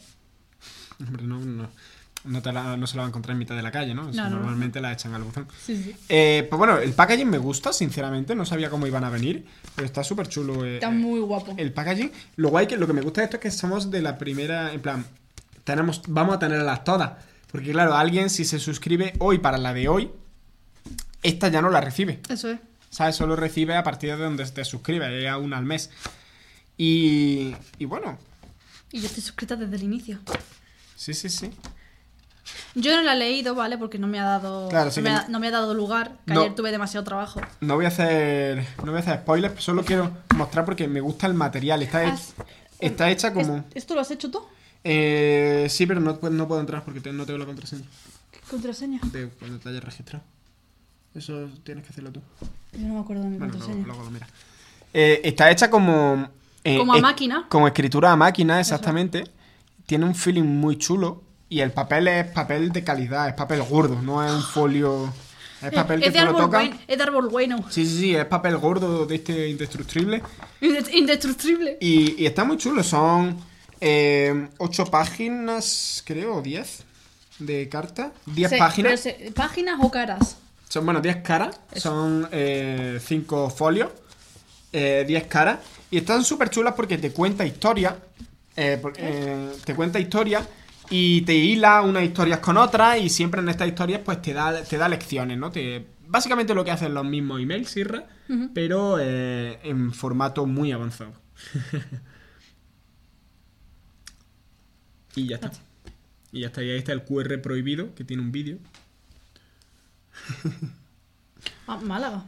Hombre, 1.00 1.23
no, 1.23 1.38
no, 1.40 1.71
no, 2.24 2.40
te 2.42 2.52
la- 2.52 2.76
no 2.76 2.86
se 2.86 2.96
la 2.96 3.02
va 3.02 3.06
a 3.06 3.08
encontrar 3.08 3.32
en 3.32 3.38
mitad 3.38 3.56
de 3.56 3.62
la 3.62 3.70
calle, 3.72 3.94
¿no? 3.94 4.10
Normalmente 4.12 4.80
la 4.80 4.92
echan 4.92 5.14
al 5.14 5.22
buzón. 5.24 5.46
Sí, 5.64 5.76
sí. 5.82 5.94
Eh, 6.08 6.46
pues 6.48 6.58
bueno, 6.58 6.78
el 6.78 6.92
packaging 6.92 7.28
me 7.28 7.38
gusta, 7.38 7.72
sinceramente. 7.72 8.34
No 8.34 8.44
sabía 8.44 8.70
cómo 8.70 8.86
iban 8.86 9.04
a 9.04 9.10
venir, 9.10 9.46
pero 9.74 9.86
está 9.86 10.04
súper 10.04 10.28
chulo. 10.28 10.64
eh, 10.64 10.74
Está 10.76 10.90
muy 10.90 11.20
guapo. 11.20 11.54
El 11.56 11.72
packaging. 11.72 12.12
Lo 12.36 12.50
guay 12.50 12.66
que 12.66 12.76
lo 12.76 12.86
que 12.86 12.92
me 12.92 13.00
gusta 13.02 13.20
de 13.20 13.24
esto 13.26 13.36
es 13.38 13.42
que 13.42 13.50
somos 13.50 13.90
de 13.90 14.02
la 14.02 14.18
primera. 14.18 14.72
En 14.72 14.80
plan, 14.80 15.04
tenemos, 15.64 16.02
vamos 16.08 16.36
a 16.36 16.38
tenerlas 16.38 16.84
todas. 16.84 17.12
Porque 17.50 17.72
claro, 17.72 17.94
alguien 17.94 18.30
si 18.30 18.44
se 18.44 18.58
suscribe 18.58 19.12
hoy 19.18 19.38
para 19.38 19.58
la 19.58 19.74
de 19.74 19.88
hoy, 19.88 20.10
esta 21.22 21.48
ya 21.48 21.60
no 21.60 21.70
la 21.70 21.80
recibe. 21.80 22.20
Eso 22.28 22.50
es. 22.50 22.58
¿Sabes? 22.88 23.16
Solo 23.16 23.36
recibe 23.36 23.74
a 23.76 23.82
partir 23.82 24.10
de 24.16 24.22
donde 24.22 24.44
te 24.46 24.64
suscribes, 24.64 25.08
llega 25.10 25.38
una 25.38 25.56
al 25.58 25.64
mes. 25.64 25.90
Y, 26.76 27.54
y 27.78 27.84
bueno, 27.84 28.18
Y 28.90 29.00
yo 29.00 29.06
estoy 29.06 29.22
suscrita 29.22 29.56
desde 29.56 29.76
el 29.76 29.82
inicio. 29.82 30.18
sí, 30.96 31.14
sí, 31.14 31.28
sí. 31.28 31.50
Yo 32.75 32.94
no 32.96 33.02
la 33.02 33.14
he 33.14 33.18
leído, 33.18 33.54
¿vale? 33.54 33.78
Porque 33.78 33.99
no 33.99 34.06
me 34.08 34.18
ha 34.18 34.25
dado, 34.25 34.68
Claro, 34.68 34.90
no, 34.94 35.02
me 35.02 35.11
ha, 35.11 35.26
no 35.28 35.38
me 35.40 35.46
ha 35.49 35.50
dado 35.50 35.75
lugar, 35.75 36.16
que 36.26 36.34
No. 36.34 36.40
ayer 36.40 36.54
tuve 36.54 36.70
demasiado 36.70 37.04
trabajo. 37.04 37.40
No 37.61 37.76
voy 37.76 37.84
a 37.84 37.88
hacer. 37.88 38.66
No 38.78 38.90
voy 38.92 38.96
a 38.96 38.99
hacer 39.00 39.18
spoilers, 39.20 39.62
solo 39.62 39.84
quiero 39.84 40.11
mostrar 40.37 40.64
porque 40.64 40.88
me 40.88 41.00
gusta 41.00 41.26
el 41.26 41.34
material. 41.34 41.82
Está, 41.82 42.04
he- 42.04 42.14
está 42.80 43.11
hecha 43.11 43.32
como. 43.32 43.58
¿Es- 43.58 43.64
¿Esto 43.76 43.94
lo 43.94 44.00
has 44.00 44.11
hecho 44.11 44.30
tú? 44.30 44.40
Eh, 44.84 45.66
sí, 45.70 45.87
pero 45.87 46.00
no, 46.00 46.20
pu- 46.20 46.30
no 46.30 46.49
puedo 46.49 46.61
entrar 46.61 46.82
porque 46.84 47.00
te- 47.00 47.12
no 47.12 47.25
tengo 47.25 47.38
la 47.38 47.46
contraseña 47.46 47.84
¿Qué 48.32 48.40
contraseña? 48.50 49.00
de 49.04 49.28
cuando 49.28 49.58
te 49.61 49.68
hayas 49.68 49.84
registrado. 49.84 50.25
Eso 51.14 51.49
tienes 51.62 51.84
que 51.84 51.90
hacerlo 51.90 52.11
tú. 52.11 52.20
Yo 52.72 52.87
no 52.88 52.94
me 52.94 53.00
acuerdo 53.00 53.22
de 53.22 53.28
mi 53.28 53.37
Bueno, 53.38 53.52
contraseña. 53.52 53.87
luego 53.87 54.02
lo 54.02 54.11
mira. 54.11 54.26
Eh, 54.94 55.20
está 55.25 55.50
hecha 55.50 55.70
como. 55.70 56.28
eh, 56.64 56.78
Como 56.78 56.94
a 56.94 56.99
máquina. 57.00 57.46
Como 57.49 57.66
escritura 57.68 58.11
a 58.12 58.16
máquina, 58.16 58.58
exactamente. 58.61 59.25
Tiene 59.87 60.04
un 60.06 60.14
feeling 60.14 60.42
muy 60.42 60.76
chulo. 60.78 61.22
Y 61.52 61.61
el 61.61 61.71
papel 61.73 62.09
es 62.09 62.26
papel 62.30 62.73
de 62.73 62.82
calidad, 62.82 63.28
es 63.28 63.35
papel 63.35 63.62
gordo, 63.62 64.00
no 64.00 64.25
es 64.25 64.32
un 64.32 64.42
folio. 64.54 65.12
Es 65.61 65.71
papel 65.73 66.02
es, 66.02 66.06
que 66.06 66.11
de 66.12 66.18
tú 66.18 66.25
lo 66.25 66.30
árbol 66.30 66.42
tocas. 66.44 66.62
bueno, 66.62 66.78
es 66.88 66.97
de 66.97 67.02
árbol 67.02 67.28
bueno. 67.28 67.64
Sí, 67.71 67.85
sí, 67.87 67.99
sí, 67.99 68.14
es 68.16 68.25
papel 68.25 68.56
gordo 68.56 69.04
de 69.06 69.14
este 69.16 69.49
indestructible. 69.50 70.23
Inde- 70.62 70.94
Indestructible. 70.94 71.76
Y, 71.80 72.21
y 72.23 72.26
está 72.26 72.44
muy 72.44 72.56
chulo, 72.56 72.82
son 72.82 73.37
eh, 73.80 74.49
8 74.59 74.87
páginas, 74.87 76.02
creo, 76.06 76.40
10 76.40 76.85
de 77.40 77.68
carta. 77.68 78.12
10 78.26 78.50
Sí, 78.50 78.56
páginas. 78.59 79.00
se- 79.00 79.32
¿Páginas 79.35 79.78
o 79.82 79.90
caras? 79.90 80.37
Son, 80.68 80.85
bueno, 80.87 81.00
10 81.02 81.16
caras. 81.18 81.61
Son 81.76 82.28
5 82.99 83.50
folios. 83.50 83.90
eh, 84.73 85.04
10 85.06 85.26
caras. 85.26 85.59
Y 85.90 85.99
están 85.99 86.25
súper 86.25 86.49
chulas 86.49 86.73
porque 86.75 86.97
te 86.97 87.12
cuenta 87.12 87.44
historia. 87.44 87.94
eh, 88.56 88.80
eh, 88.97 89.52
te 89.64 89.75
cuenta 89.75 89.99
historia. 90.00 90.47
Y 90.94 91.22
te 91.22 91.34
hila 91.34 91.80
unas 91.80 92.04
historias 92.04 92.40
con 92.40 92.58
otras. 92.58 93.00
Y 93.00 93.08
siempre 93.08 93.40
en 93.40 93.49
estas 93.49 93.66
historias, 93.66 94.02
pues 94.04 94.20
te 94.20 94.34
da, 94.34 94.62
te 94.62 94.76
da 94.76 94.90
lecciones, 94.90 95.38
¿no? 95.38 95.50
Te, 95.50 95.87
básicamente 96.06 96.54
lo 96.54 96.64
que 96.64 96.70
hacen 96.70 96.92
los 96.92 97.06
mismos 97.06 97.40
emails, 97.40 97.70
Sirra. 97.70 98.06
Pero 98.54 98.99
eh, 99.00 99.58
en 99.62 99.92
formato 99.92 100.46
muy 100.46 100.70
avanzado. 100.70 101.12
y 105.16 105.28
ya 105.28 105.37
está. 105.37 105.50
Y 106.30 106.40
ya 106.40 106.49
está. 106.49 106.62
Y 106.62 106.70
ahí 106.70 106.78
está 106.78 106.92
el 106.92 107.04
QR 107.04 107.40
prohibido, 107.40 107.94
que 107.94 108.04
tiene 108.04 108.22
un 108.22 108.32
vídeo. 108.32 108.58
Ah, 111.66 111.78
Málaga. 111.78 112.25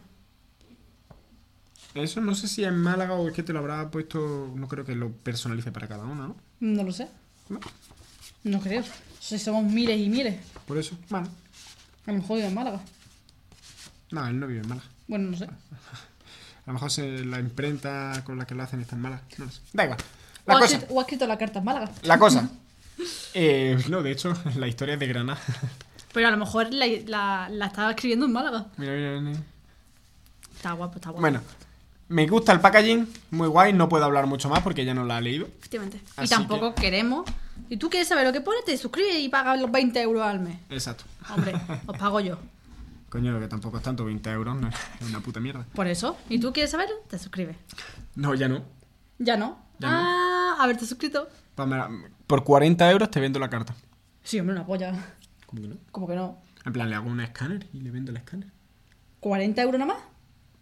Eso 1.94 2.20
no 2.20 2.34
sé 2.34 2.48
si 2.48 2.64
es 2.64 2.72
Málaga 2.72 3.14
o 3.14 3.28
es 3.28 3.34
que 3.34 3.42
te 3.42 3.52
lo 3.52 3.58
habrá 3.58 3.90
puesto. 3.90 4.52
No 4.54 4.68
creo 4.68 4.84
que 4.84 4.94
lo 4.94 5.10
personalice 5.10 5.72
para 5.72 5.88
cada 5.88 6.04
uno, 6.04 6.28
¿no? 6.28 6.36
No 6.60 6.84
lo 6.84 6.92
sé. 6.92 7.08
No. 7.48 7.58
No 8.44 8.60
creo. 8.60 8.84
Si 9.20 9.38
somos 9.38 9.64
miles 9.64 9.98
y 9.98 10.08
miles. 10.08 10.36
Por 10.66 10.78
eso. 10.78 10.96
Bueno. 11.08 11.28
A 12.06 12.12
lo 12.12 12.18
mejor 12.18 12.36
vive 12.36 12.48
en 12.48 12.54
Málaga. 12.54 12.80
No, 14.10 14.26
él 14.26 14.38
no 14.38 14.46
vive 14.46 14.60
en 14.60 14.68
Málaga. 14.68 14.86
Bueno, 15.08 15.30
no 15.30 15.36
sé. 15.36 15.44
A 16.66 16.68
lo 16.68 16.72
mejor 16.74 16.90
se- 16.90 17.24
la 17.24 17.40
imprenta 17.40 18.22
con 18.24 18.38
la 18.38 18.46
que 18.46 18.54
lo 18.54 18.62
hacen 18.62 18.80
está 18.80 18.96
en 18.96 19.02
Málaga. 19.02 19.22
No 19.38 19.44
lo 19.46 19.50
sé. 19.50 19.60
Da 19.72 19.84
igual. 19.84 19.98
O 20.46 20.52
La 20.52 20.58
ha, 20.58 20.64
escrito, 20.64 20.86
o 20.94 20.98
ha 21.00 21.02
escrito 21.02 21.26
la 21.26 21.36
carta 21.38 21.58
en 21.58 21.64
Málaga. 21.64 21.90
La 22.02 22.18
cosa. 22.18 22.48
Eh, 23.36 23.76
no, 23.88 24.04
de 24.04 24.12
hecho, 24.12 24.32
la 24.56 24.68
historia 24.68 24.94
es 24.94 25.00
de 25.00 25.08
Granada. 25.08 25.40
Pero 26.12 26.28
a 26.28 26.30
lo 26.30 26.36
mejor 26.36 26.72
la, 26.72 26.86
la, 27.06 27.48
la 27.50 27.66
estaba 27.66 27.90
escribiendo 27.90 28.26
en 28.26 28.32
Málaga. 28.32 28.66
mira, 28.76 28.92
mira, 28.92 29.20
mira. 29.20 29.40
Está 30.54 30.72
guapo, 30.72 30.94
está 30.96 31.10
guapo. 31.10 31.20
Bueno. 31.20 31.40
Me 32.08 32.28
gusta 32.28 32.52
el 32.52 32.60
packaging, 32.60 33.08
muy 33.32 33.48
guay, 33.48 33.72
no 33.72 33.88
puedo 33.88 34.04
hablar 34.04 34.26
mucho 34.28 34.48
más 34.48 34.60
porque 34.62 34.84
ya 34.84 34.94
no 34.94 35.04
la 35.04 35.18
he 35.18 35.22
leído. 35.22 35.46
Efectivamente. 35.58 36.00
Y 36.22 36.28
tampoco 36.28 36.72
queremos. 36.76 37.24
Si 37.68 37.76
tú 37.76 37.88
quieres 37.90 38.08
saber 38.08 38.26
lo 38.26 38.32
que 38.32 38.40
pone, 38.40 38.58
te 38.64 38.76
suscribes 38.76 39.18
y 39.20 39.28
pagas 39.28 39.60
los 39.60 39.70
20 39.70 40.00
euros 40.02 40.22
al 40.22 40.40
mes. 40.40 40.58
Exacto. 40.70 41.04
Hombre, 41.34 41.52
os 41.86 41.96
pago 41.98 42.20
yo. 42.20 42.38
Coño, 43.08 43.38
que 43.40 43.46
tampoco 43.48 43.76
es 43.78 43.82
tanto, 43.82 44.04
20 44.04 44.30
euros, 44.30 44.56
no 44.60 44.68
es 44.68 44.74
una 45.08 45.20
puta 45.20 45.40
mierda. 45.40 45.64
Por 45.74 45.86
eso. 45.86 46.16
¿Y 46.28 46.38
tú 46.40 46.52
quieres 46.52 46.70
saberlo? 46.70 46.94
Te 47.08 47.18
suscribes. 47.18 47.56
No, 48.16 48.34
ya 48.34 48.48
no. 48.48 48.62
Ya 49.18 49.36
no. 49.36 49.58
Ya 49.78 49.90
no. 49.90 49.96
ah, 49.98 50.56
haberte 50.60 50.84
suscrito. 50.86 51.28
Pa- 51.54 51.66
mira, 51.66 51.88
Por 52.26 52.42
40 52.44 52.90
euros 52.90 53.10
te 53.10 53.20
vendo 53.20 53.38
la 53.38 53.48
carta. 53.48 53.74
Sí, 54.22 54.38
hombre, 54.40 54.56
una 54.56 54.66
polla. 54.66 54.92
¿Cómo 55.46 55.62
que 55.62 55.68
no? 55.68 55.76
Como 55.92 56.08
que 56.08 56.16
no. 56.16 56.38
En 56.64 56.72
plan, 56.72 56.88
le 56.90 56.96
hago 56.96 57.08
un 57.08 57.20
escáner 57.20 57.66
y 57.72 57.80
le 57.80 57.90
vendo 57.90 58.10
el 58.10 58.16
escáner. 58.16 58.48
¿40 59.20 59.58
euros 59.62 59.78
nada 59.78 59.94
más? 59.94 60.02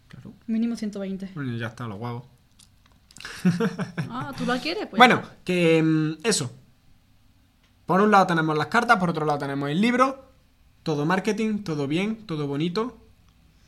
Claro. 0.07 0.33
Mínimo 0.47 0.75
120. 0.75 1.31
Bueno, 1.33 1.57
ya 1.57 1.67
está, 1.67 1.87
los 1.87 1.97
guavos. 1.97 2.23
Ah, 4.09 4.31
¿tú 4.37 4.45
la 4.45 4.59
quieres? 4.59 4.85
Pues 4.89 4.97
bueno, 4.97 5.21
que 5.43 5.81
mm, 5.81 6.25
eso. 6.25 6.51
Por 7.85 8.01
un 8.01 8.11
lado 8.11 8.27
tenemos 8.27 8.57
las 8.57 8.67
cartas, 8.67 8.97
por 8.97 9.09
otro 9.09 9.25
lado 9.25 9.39
tenemos 9.39 9.69
el 9.69 9.81
libro. 9.81 10.31
Todo 10.83 11.05
marketing, 11.05 11.63
todo 11.63 11.87
bien, 11.87 12.25
todo 12.25 12.47
bonito. 12.47 12.97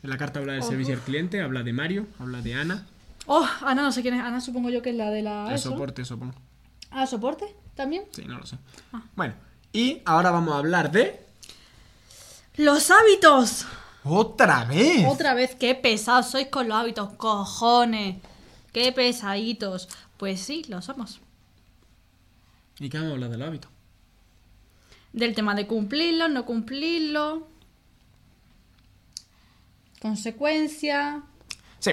En 0.03 0.09
la 0.09 0.17
carta 0.17 0.39
habla 0.39 0.53
del 0.53 0.63
servicio 0.63 0.93
al 0.93 1.01
cliente, 1.01 1.41
habla 1.41 1.63
de 1.63 1.73
Mario, 1.73 2.07
habla 2.19 2.41
de 2.41 2.53
Ana. 2.53 2.85
Oh, 3.25 3.45
Ana, 3.61 3.81
no 3.81 3.91
sé 3.91 4.01
quién 4.01 4.13
es. 4.13 4.21
Ana 4.21 4.39
supongo 4.39 4.69
yo 4.69 4.81
que 4.81 4.91
es 4.91 4.95
la 4.95 5.09
de 5.09 5.21
la... 5.21 5.51
el 5.51 5.59
soporte, 5.59 6.05
supongo. 6.05 6.35
Ah, 6.91 7.07
¿soporte? 7.07 7.45
¿También? 7.75 8.03
Sí, 8.11 8.23
no 8.25 8.37
lo 8.37 8.45
sé. 8.45 8.57
Ah. 8.93 9.03
Bueno, 9.15 9.33
y 9.73 10.01
ahora 10.05 10.31
vamos 10.31 10.53
a 10.53 10.59
hablar 10.59 10.91
de. 10.91 11.25
¡Los 12.55 12.89
hábitos! 12.91 13.65
¡Otra 14.03 14.63
vez! 14.65 15.05
Otra 15.07 15.33
vez, 15.33 15.55
qué 15.55 15.75
pesados 15.75 16.27
sois 16.27 16.47
con 16.47 16.69
los 16.69 16.77
hábitos, 16.77 17.09
cojones. 17.13 18.17
Qué 18.71 18.91
pesaditos. 18.91 19.89
Pues 20.17 20.39
sí, 20.39 20.63
lo 20.69 20.81
somos. 20.81 21.19
¿Y 22.79 22.89
qué 22.89 22.97
vamos 22.97 23.11
a 23.11 23.13
hablar 23.15 23.29
del 23.31 23.41
hábito? 23.41 23.67
Del 25.15 25.33
tema 25.33 25.55
de 25.55 25.65
cumplirlo, 25.65 26.27
no 26.27 26.45
cumplirlo. 26.45 27.47
Consecuencia. 30.01 31.23
Sí, 31.79 31.91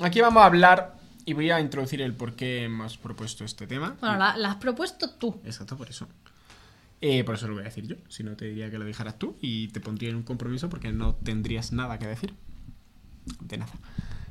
aquí 0.00 0.22
vamos 0.22 0.42
a 0.42 0.46
hablar 0.46 0.96
y 1.26 1.34
voy 1.34 1.50
a 1.50 1.60
introducir 1.60 2.00
el 2.00 2.14
por 2.14 2.34
qué 2.34 2.64
hemos 2.64 2.96
propuesto 2.96 3.44
este 3.44 3.66
tema. 3.66 3.94
Bueno, 4.00 4.16
la, 4.16 4.38
la 4.38 4.52
has 4.52 4.56
propuesto 4.56 5.10
tú. 5.10 5.38
Exacto, 5.44 5.76
por 5.76 5.90
eso. 5.90 6.08
Eh, 7.02 7.24
por 7.24 7.34
eso 7.34 7.46
lo 7.46 7.52
voy 7.52 7.60
a 7.60 7.66
decir 7.66 7.86
yo. 7.86 7.96
Si 8.08 8.24
no, 8.24 8.34
te 8.36 8.46
diría 8.46 8.70
que 8.70 8.78
lo 8.78 8.86
dijeras 8.86 9.18
tú 9.18 9.36
y 9.42 9.68
te 9.68 9.80
pondría 9.80 10.08
en 10.08 10.16
un 10.16 10.22
compromiso 10.22 10.70
porque 10.70 10.90
no 10.92 11.14
tendrías 11.14 11.72
nada 11.72 11.98
que 11.98 12.06
decir. 12.06 12.32
De 13.40 13.58
nada. 13.58 13.72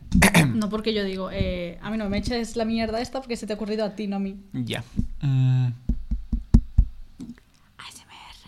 No 0.55 0.69
porque 0.69 0.95
yo 0.95 1.03
digo, 1.03 1.29
eh, 1.31 1.77
a 1.81 1.91
mí 1.91 1.97
no 1.97 2.09
me 2.09 2.17
eches 2.17 2.55
la 2.55 2.65
mierda 2.65 3.01
esta 3.01 3.19
porque 3.19 3.37
se 3.37 3.45
te 3.45 3.53
ha 3.53 3.55
ocurrido 3.55 3.85
a 3.85 3.95
ti, 3.95 4.07
no 4.07 4.15
a 4.15 4.19
mí. 4.19 4.37
Ya. 4.53 4.83
Mm. 5.21 5.84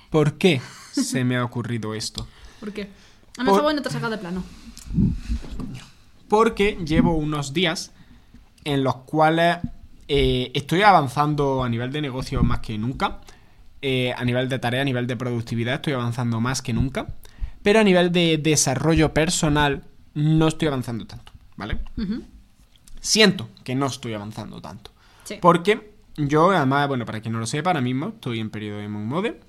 ¿Por 0.10 0.38
qué 0.38 0.62
se 0.92 1.24
me 1.24 1.38
ha 1.38 1.44
ocurrido 1.44 1.94
esto? 1.94 2.28
¿Por 2.60 2.74
qué? 2.74 2.90
A 3.38 3.44
mí 3.44 3.50
favor 3.50 3.74
no 3.74 3.82
te 3.82 3.90
de 3.90 4.18
plano. 4.18 4.44
Porque 6.28 6.78
llevo 6.84 7.16
unos 7.16 7.54
días 7.54 7.92
en 8.64 8.84
los 8.84 8.96
cuales 8.98 9.58
eh, 10.08 10.52
estoy 10.54 10.82
avanzando 10.82 11.64
a 11.64 11.70
nivel 11.70 11.92
de 11.92 12.02
negocio 12.02 12.44
más 12.44 12.60
que 12.60 12.78
nunca. 12.78 13.22
Eh, 13.82 14.14
a 14.18 14.26
nivel 14.26 14.50
de 14.50 14.58
tarea, 14.58 14.82
a 14.82 14.86
nivel 14.86 15.06
de 15.06 15.16
productividad, 15.16 15.76
estoy 15.76 15.94
avanzando 15.94 16.42
más 16.42 16.62
que 16.62 16.74
nunca. 16.74 17.08
Pero 17.62 17.80
a 17.80 17.84
nivel 17.84 18.12
de 18.12 18.38
desarrollo 18.38 19.14
personal, 19.14 19.84
no 20.14 20.48
estoy 20.48 20.68
avanzando 20.68 21.06
tanto, 21.06 21.32
¿vale? 21.58 21.80
Siento 23.00 23.50
que 23.64 23.76
no 23.76 23.86
estoy 23.86 24.14
avanzando 24.14 24.62
tanto. 24.62 24.92
Sí. 25.26 25.38
Porque 25.40 25.94
yo, 26.18 26.50
además, 26.52 26.88
bueno, 26.88 27.06
para 27.06 27.22
quien 27.22 27.34
no 27.34 27.40
lo 27.40 27.46
sepa, 27.46 27.70
ahora 27.70 27.82
mismo 27.82 28.08
estoy 28.10 28.40
en 28.40 28.50
periodo 28.50 28.80
de 28.80 28.88
Monmode. 28.88 29.40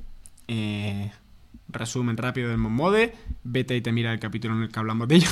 Eh, 0.48 1.10
resumen 1.68 2.16
rápido 2.16 2.48
del 2.48 2.58
Monmode. 2.58 3.14
Vete 3.44 3.76
y 3.76 3.80
te 3.80 3.92
mira 3.92 4.12
el 4.12 4.18
capítulo 4.18 4.54
en 4.56 4.62
el 4.62 4.68
que 4.70 4.78
hablamos 4.78 5.06
de 5.08 5.16
ello. 5.16 5.28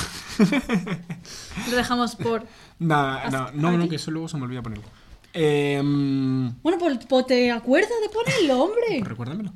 Lo 1.69 1.75
dejamos 1.75 2.15
por. 2.15 2.45
No, 2.79 3.29
no, 3.31 3.51
no, 3.53 3.71
no, 3.71 3.79
aquí? 3.79 3.89
que 3.89 3.95
eso 3.95 4.11
luego 4.11 4.27
se 4.27 4.37
me 4.37 4.43
olvida 4.43 4.61
ponerlo. 4.61 4.85
Eh, 5.33 5.81
mm, 5.83 6.61
Bueno, 6.61 6.77
pues, 6.77 6.99
pues 7.09 7.25
te 7.25 7.51
acuerdas 7.51 7.89
de 8.03 8.09
ponerlo, 8.09 8.63
hombre. 8.63 9.01
recuérdamelo. 9.03 9.51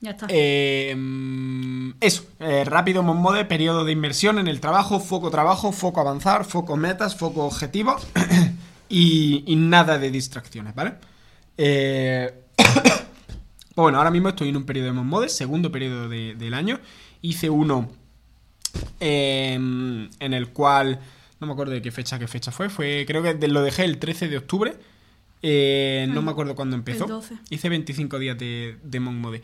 Ya 0.00 0.12
está. 0.12 0.26
Eh, 0.30 0.94
mm, 0.96 1.90
eso, 2.00 2.24
eh, 2.40 2.64
rápido 2.64 3.02
Monmode, 3.02 3.44
periodo 3.44 3.84
de 3.84 3.92
inmersión 3.92 4.38
en 4.38 4.48
el 4.48 4.60
trabajo, 4.60 4.98
foco 5.00 5.30
trabajo, 5.30 5.72
foco 5.72 6.00
avanzar, 6.00 6.44
foco 6.46 6.76
metas, 6.78 7.16
foco 7.16 7.44
objetivo 7.44 7.96
y, 8.88 9.44
y 9.46 9.56
nada 9.56 9.98
de 9.98 10.10
distracciones, 10.10 10.74
¿vale? 10.74 10.94
Eh, 11.58 12.32
pues 12.56 13.03
bueno, 13.82 13.98
ahora 13.98 14.10
mismo 14.10 14.28
estoy 14.28 14.48
en 14.48 14.56
un 14.56 14.64
periodo 14.64 14.86
de 14.86 14.92
Monmode, 14.92 15.28
segundo 15.28 15.70
periodo 15.72 16.08
de- 16.08 16.34
del 16.34 16.54
año. 16.54 16.80
Hice 17.22 17.50
uno 17.50 17.90
eh, 19.00 19.54
en 19.54 20.34
el 20.34 20.48
cual, 20.48 21.00
no 21.40 21.46
me 21.46 21.52
acuerdo 21.52 21.72
de 21.72 21.82
qué 21.82 21.90
fecha, 21.90 22.18
qué 22.18 22.26
fecha 22.28 22.50
fue, 22.52 22.68
fue 22.70 23.04
creo 23.06 23.22
que 23.22 23.48
lo 23.48 23.62
dejé 23.62 23.84
el 23.84 23.98
13 23.98 24.28
de 24.28 24.38
octubre. 24.38 24.74
Eh, 25.42 26.06
no 26.10 26.22
me 26.22 26.30
acuerdo 26.30 26.54
cuándo 26.54 26.74
empezó. 26.76 27.04
el 27.04 27.10
12. 27.10 27.34
Hice 27.50 27.68
25 27.68 28.18
días 28.18 28.38
de, 28.38 28.76
de 28.82 29.00
Monk 29.00 29.16
Mode. 29.16 29.42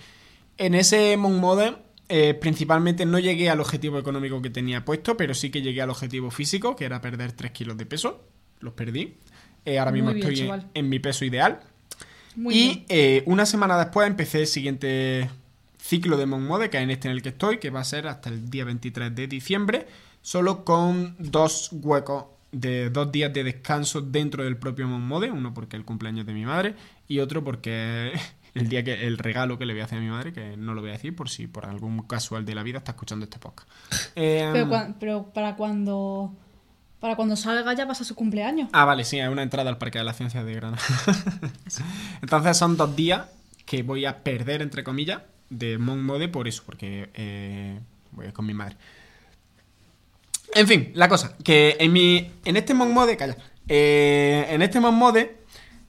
En 0.57 0.75
ese 0.75 1.17
Monk 1.17 1.35
Mode, 1.39 1.77
eh, 2.09 2.35
principalmente 2.35 3.05
no 3.05 3.19
llegué 3.19 3.51
al 3.51 3.61
objetivo 3.61 3.99
económico 3.99 4.41
que 4.41 4.51
tenía 4.51 4.85
puesto, 4.85 5.17
pero 5.17 5.35
sí 5.35 5.51
que 5.51 5.61
llegué 5.63 5.83
al 5.83 5.91
objetivo 5.91 6.31
físico, 6.31 6.75
que 6.77 6.85
era 6.87 7.01
perder 7.01 7.33
3 7.33 7.51
kilos 7.53 7.77
de 7.77 7.87
peso. 7.87 8.25
Los 8.61 8.73
perdí. 8.75 9.15
Eh, 9.67 9.79
ahora 9.79 9.91
Muy 9.91 10.01
mismo 10.01 10.15
bien, 10.15 10.27
estoy 10.29 10.51
en 10.75 10.89
mi 10.89 10.99
peso 11.01 11.25
ideal. 11.25 11.61
Muy 12.37 12.55
y 12.55 12.85
eh, 12.89 13.23
una 13.27 13.47
semana 13.47 13.79
después 13.79 14.07
empecé 14.07 14.41
el 14.41 14.47
siguiente 14.47 15.31
ciclo 15.79 16.17
de 16.17 16.27
Monmode, 16.27 16.71
que 16.71 16.77
es 16.79 16.83
en 16.83 16.91
este 16.91 17.09
en 17.09 17.15
el 17.15 17.23
que 17.23 17.31
estoy, 17.31 17.59
que 17.59 17.71
va 17.71 17.81
a 17.81 17.85
ser 17.85 18.07
hasta 18.07 18.29
el 18.29 18.51
día 18.51 18.65
23 18.65 19.15
de 19.15 19.27
diciembre, 19.27 19.87
solo 20.23 20.65
con 20.65 21.17
dos 21.19 21.71
huecos 21.73 22.27
de 22.53 22.91
dos 22.91 23.13
días 23.13 23.33
de 23.33 23.45
descanso 23.45 24.01
dentro 24.01 24.45
del 24.45 24.57
propio 24.57 24.87
Monmode, 24.87 25.31
uno 25.31 25.55
porque 25.55 25.77
es 25.77 25.81
el 25.81 25.87
cumpleaños 25.87 26.27
de 26.27 26.33
mi 26.33 26.45
madre 26.45 26.75
y 27.09 27.21
otro 27.21 27.43
porque 27.45 28.13
el 28.55 28.69
día 28.69 28.85
que 28.85 29.07
el 29.07 29.19
regalo 29.19 29.59
que 29.59 29.67
le 29.67 29.73
voy 29.73 29.83
a 29.83 29.85
hacer 29.85 29.99
a 29.99 30.01
mi 30.01 30.09
madre, 30.09 30.33
que 30.33 30.57
no 30.57 30.75
lo 30.75 30.81
voy 30.81 30.91
a 30.91 30.95
decir 30.95 31.15
por 31.15 31.31
si 31.31 31.47
por 31.47 31.67
algún 31.67 32.03
casual 32.03 32.45
de 32.45 32.55
la 32.55 32.63
vida 32.63 32.79
está 32.79 32.93
escuchando 32.93 33.25
este 33.25 33.39
podcast. 33.39 33.69
Pero, 34.15 34.75
Em, 34.75 34.95
pero 34.99 35.33
para 35.33 35.57
cuando 35.57 36.33
para 37.01 37.17
cuando 37.17 37.35
salga 37.35 37.73
ya 37.73 37.87
pasa 37.87 38.05
su 38.05 38.15
cumpleaños. 38.15 38.69
Ah, 38.73 38.85
vale, 38.85 39.05
sí, 39.05 39.19
es 39.19 39.29
una 39.29 39.43
entrada 39.43 39.71
al 39.71 39.79
Parque 39.79 39.99
de 39.99 40.05
la 40.05 40.13
Ciencia 40.13 40.45
de 40.45 40.55
Granada. 40.55 40.83
Entonces 42.23 42.57
son 42.57 42.77
dos 42.77 42.95
días 42.95 43.23
que 43.65 43.83
voy 43.83 44.05
a 44.05 44.23
perder, 44.23 44.63
entre 44.63 44.85
comillas, 44.85 45.23
de 45.49 45.79
Monk 45.79 46.01
Mode 46.01 46.29
por 46.29 46.47
eso, 46.47 46.63
porque 46.67 47.11
eh, 47.15 47.81
voy 48.13 48.31
con 48.33 48.47
mi 48.47 48.55
madre. 48.55 48.77
En 50.55 50.67
fin, 50.67 50.91
la 50.95 51.09
cosa, 51.09 51.37
que 51.43 51.77
en 51.79 51.93
mi. 51.93 52.31
En 52.45 52.57
este 52.57 52.75
Monk 52.75 52.91
Mode, 52.93 53.17
calla. 53.17 53.37
eh, 53.69 54.47
en 54.51 54.63
este 54.63 54.81
Monk 54.81 54.97
Mode, 54.97 55.37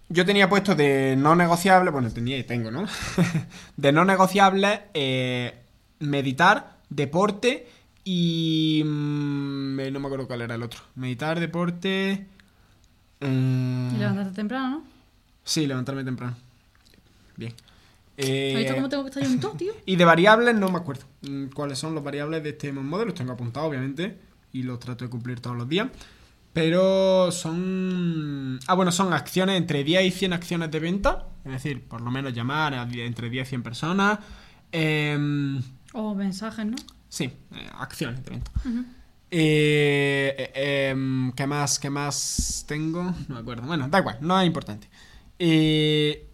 yo 0.10 0.25
tenía 0.25 0.48
puesto 0.48 0.75
de 0.75 1.15
no 1.18 1.36
negociable, 1.36 1.89
bueno, 1.89 2.12
tenía 2.12 2.38
y 2.38 2.44
tengo, 2.44 2.70
¿no? 2.70 2.86
de 3.77 3.91
no 3.91 4.06
negociable, 4.06 4.84
eh, 4.94 5.56
meditar, 6.00 6.77
deporte 6.89 7.68
y. 8.03 8.81
mm, 8.86 9.91
no 9.91 10.00
me 10.00 10.05
acuerdo 10.08 10.27
cuál 10.27 10.41
era 10.41 10.55
el 10.55 10.63
otro. 10.63 10.81
Meditar, 10.96 11.39
deporte. 11.39 12.27
mm, 13.20 13.96
Y 13.96 13.98
levantarte 13.98 14.34
temprano, 14.34 14.70
¿no? 14.70 14.84
Sí, 15.43 15.65
levantarme 15.67 16.03
temprano. 16.03 16.36
Bien. 17.38 17.53
¿Has 18.17 18.25
Eh, 18.27 18.53
visto 18.58 18.75
cómo 18.75 18.89
tengo 18.89 19.03
que 19.03 19.10
estar 19.10 19.24
yo 19.24 19.29
en 19.29 19.39
todo, 19.39 19.51
tío? 19.53 19.74
y 19.86 19.96
de 19.96 20.05
variables 20.05 20.55
no 20.55 20.70
me 20.70 20.77
acuerdo 20.77 21.05
mm, 21.22 21.46
cuáles 21.48 21.79
son 21.79 21.96
los 21.96 22.03
variables 22.03 22.43
de 22.43 22.50
este 22.50 22.72
modelo. 22.72 23.05
Los 23.05 23.15
tengo 23.15 23.31
apuntados, 23.34 23.70
obviamente, 23.70 24.17
y 24.53 24.63
los 24.63 24.79
trato 24.79 25.05
de 25.05 25.10
cumplir 25.10 25.39
todos 25.39 25.58
los 25.58 25.67
días. 25.67 25.88
Pero 26.53 27.31
son... 27.31 28.60
Ah, 28.67 28.74
bueno, 28.74 28.91
son 28.91 29.13
acciones 29.13 29.58
entre 29.58 29.84
10 29.86 30.03
y 30.05 30.12
100 30.12 30.34
acciones 30.34 30.70
de 30.70 30.79
venta. 30.81 31.27
Es 31.46 31.51
decir, 31.53 31.81
por 31.88 32.01
lo 32.01 32.12
menos 32.12 32.34
llamar 32.34 32.74
a 32.74 32.84
entre 32.91 33.29
10 33.29 33.48
y 33.48 33.50
100 33.50 33.63
personas. 33.63 34.20
Em, 34.74 35.62
O 35.93 36.13
mensajes, 36.13 36.65
¿no? 36.65 36.75
Sí, 37.12 37.25
eh. 37.25 37.70
Ujú. 38.65 38.86
Eh, 39.30 40.51
eh, 40.56 40.89
em, 40.91 41.32
¿Qué 41.34 41.46
más? 41.46 41.77
¿Qué 41.80 41.89
más 41.89 42.65
tengo? 42.68 43.03
No 43.27 43.36
me 43.36 43.39
acuerdo. 43.41 43.68
Bueno, 43.68 43.88
da 43.89 44.00
igual, 44.00 44.18
no 44.22 44.39
es 44.39 44.48
importante. 44.48 44.89
Eh, 45.39 46.27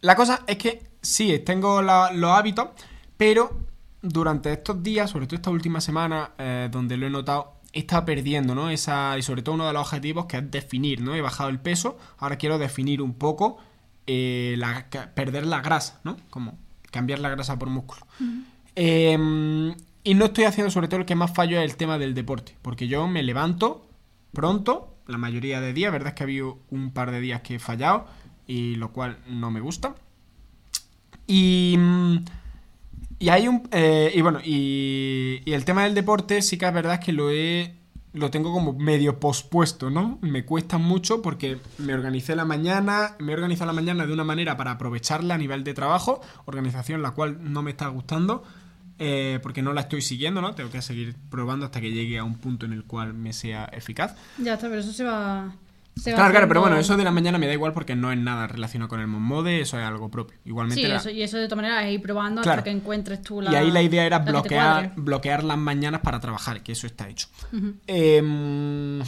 la 0.00 0.14
cosa 0.14 0.42
es 0.46 0.56
que 0.58 0.82
sí, 1.02 1.38
tengo 1.40 1.82
la- 1.82 2.12
los 2.12 2.30
hábitos, 2.30 2.68
pero 3.16 3.60
durante 4.02 4.52
estos 4.52 4.82
días, 4.82 5.10
sobre 5.10 5.26
todo 5.26 5.36
esta 5.36 5.50
última 5.50 5.80
semana, 5.80 6.30
donde 6.70 6.96
lo 6.96 7.06
he 7.06 7.10
notado, 7.10 7.54
he 7.72 7.80
estado 7.80 8.04
perdiendo, 8.04 8.54
¿no? 8.54 8.70
Esa, 8.70 9.18
y 9.18 9.22
sobre 9.22 9.42
todo 9.42 9.54
uno 9.54 9.66
de 9.66 9.72
los 9.72 9.82
objetivos 9.82 10.26
que 10.26 10.38
es 10.38 10.50
definir, 10.50 11.00
¿no? 11.00 11.14
He 11.14 11.20
bajado 11.20 11.50
el 11.50 11.58
peso, 11.60 11.98
ahora 12.18 12.36
quiero 12.36 12.58
definir 12.58 13.02
un 13.02 13.14
poco, 13.14 13.58
eh, 14.06 14.54
la- 14.58 14.86
perder 15.14 15.46
la 15.46 15.60
grasa, 15.60 16.00
¿no? 16.04 16.16
Como 16.30 16.58
cambiar 16.90 17.18
la 17.18 17.28
grasa 17.28 17.58
por 17.58 17.68
músculo. 17.68 18.06
Eh, 18.76 19.18
y 20.04 20.14
no 20.14 20.26
estoy 20.26 20.44
haciendo, 20.44 20.70
sobre 20.70 20.88
todo, 20.88 21.00
el 21.00 21.06
que 21.06 21.14
más 21.16 21.32
fallo 21.34 21.58
es 21.60 21.70
el 21.70 21.76
tema 21.76 21.98
del 21.98 22.14
deporte. 22.14 22.56
Porque 22.62 22.88
yo 22.88 23.06
me 23.08 23.22
levanto 23.22 23.88
pronto, 24.32 24.94
la 25.06 25.18
mayoría 25.18 25.60
de 25.60 25.72
días. 25.72 25.92
Verdad 25.92 26.08
es 26.08 26.14
que 26.14 26.22
ha 26.22 26.26
habido 26.26 26.58
un 26.70 26.92
par 26.92 27.10
de 27.10 27.20
días 27.20 27.40
que 27.42 27.56
he 27.56 27.58
fallado, 27.58 28.06
y 28.46 28.76
lo 28.76 28.92
cual 28.92 29.18
no 29.28 29.50
me 29.50 29.60
gusta. 29.60 29.94
Y. 31.26 31.76
mm, 31.78 32.16
Y 33.18 33.28
hay 33.30 33.48
un. 33.48 33.68
eh, 33.72 34.12
y 34.14 34.20
bueno, 34.22 34.40
y, 34.44 35.42
y 35.44 35.52
el 35.54 35.64
tema 35.64 35.84
del 35.84 35.94
deporte, 35.94 36.42
sí 36.42 36.58
que 36.58 36.66
es 36.66 36.74
verdad 36.74 37.00
que 37.00 37.12
lo 37.12 37.30
he. 37.30 37.74
Lo 38.12 38.30
tengo 38.30 38.52
como 38.52 38.72
medio 38.74 39.20
pospuesto, 39.20 39.90
¿no? 39.90 40.18
Me 40.22 40.44
cuesta 40.46 40.78
mucho 40.78 41.22
porque 41.22 41.58
me 41.78 41.94
organicé 41.94 42.34
la 42.36 42.46
mañana, 42.46 43.14
me 43.18 43.32
he 43.32 43.34
organizado 43.34 43.66
la 43.66 43.74
mañana 43.74 44.06
de 44.06 44.12
una 44.14 44.24
manera 44.24 44.56
para 44.56 44.72
aprovecharla 44.72 45.34
a 45.34 45.38
nivel 45.38 45.64
de 45.64 45.74
trabajo, 45.74 46.22
organización 46.46 47.02
la 47.02 47.10
cual 47.12 47.38
no 47.52 47.62
me 47.62 47.72
está 47.72 47.88
gustando, 47.88 48.42
eh, 48.98 49.38
porque 49.42 49.62
no 49.62 49.72
la 49.72 49.82
estoy 49.82 50.00
siguiendo, 50.02 50.40
¿no? 50.40 50.54
Tengo 50.54 50.70
que 50.70 50.80
seguir 50.82 51.14
probando 51.30 51.66
hasta 51.66 51.80
que 51.80 51.90
llegue 51.92 52.18
a 52.18 52.24
un 52.24 52.36
punto 52.38 52.66
en 52.66 52.72
el 52.72 52.84
cual 52.84 53.14
me 53.14 53.32
sea 53.32 53.66
eficaz. 53.72 54.16
Ya 54.38 54.54
está, 54.54 54.68
pero 54.68 54.80
eso 54.80 54.92
se 54.92 55.04
va. 55.04 55.54
se 55.94 56.12
Claro, 56.14 56.30
claro, 56.30 56.48
pero 56.48 56.60
bueno, 56.60 56.76
eso 56.76 56.96
de 56.96 57.04
la 57.04 57.10
mañana 57.10 57.38
me 57.38 57.46
da 57.46 57.52
igual 57.54 57.72
porque 57.72 57.94
no 57.96 58.10
es 58.12 58.18
nada 58.18 58.46
relacionado 58.46 58.88
con 58.88 59.00
el 59.00 59.06
Monmode, 59.06 59.60
eso 59.60 59.78
es 59.78 59.84
algo 59.84 60.10
propio. 60.10 60.36
Igualmente 60.44 60.82
Sí, 60.82 60.88
la- 60.88 60.96
eso, 60.96 61.10
y 61.10 61.22
eso 61.22 61.36
de 61.38 61.46
todas 61.48 61.56
maneras 61.64 61.84
es 61.86 61.92
ir 61.94 62.02
probando 62.02 62.42
Claro. 62.42 62.58
hasta 62.60 62.64
que 62.64 62.76
encuentres 62.76 63.22
tú 63.22 63.40
la. 63.42 63.52
Y 63.52 63.54
ahí 63.56 63.70
la 63.70 63.82
idea 63.82 64.04
era 64.06 64.18
la 64.18 64.24
bloquear, 64.30 64.92
bloquear 64.96 65.44
las 65.44 65.58
mañanas 65.58 66.00
para 66.02 66.20
trabajar, 66.20 66.62
que 66.62 66.72
eso 66.72 66.86
está 66.86 67.08
hecho. 67.08 67.28
Em, 67.86 69.00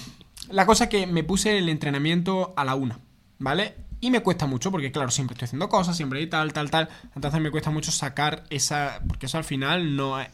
la 0.50 0.66
cosa 0.66 0.84
es 0.84 0.90
que 0.90 1.06
me 1.06 1.24
puse 1.24 1.58
el 1.58 1.68
entrenamiento 1.68 2.54
a 2.56 2.64
la 2.64 2.74
una, 2.74 2.98
¿vale? 3.38 3.74
Y 4.00 4.10
me 4.10 4.20
cuesta 4.20 4.46
mucho 4.46 4.70
porque, 4.70 4.92
claro, 4.92 5.10
siempre 5.10 5.34
estoy 5.34 5.46
haciendo 5.46 5.68
cosas, 5.68 5.96
siempre 5.96 6.22
y 6.22 6.26
tal, 6.28 6.52
tal, 6.52 6.70
tal. 6.70 6.88
Entonces 7.14 7.40
me 7.40 7.50
cuesta 7.50 7.70
mucho 7.70 7.90
sacar 7.90 8.44
esa... 8.50 9.00
Porque 9.06 9.26
eso 9.26 9.38
al 9.38 9.44
final 9.44 9.96
no 9.96 10.20
es... 10.20 10.28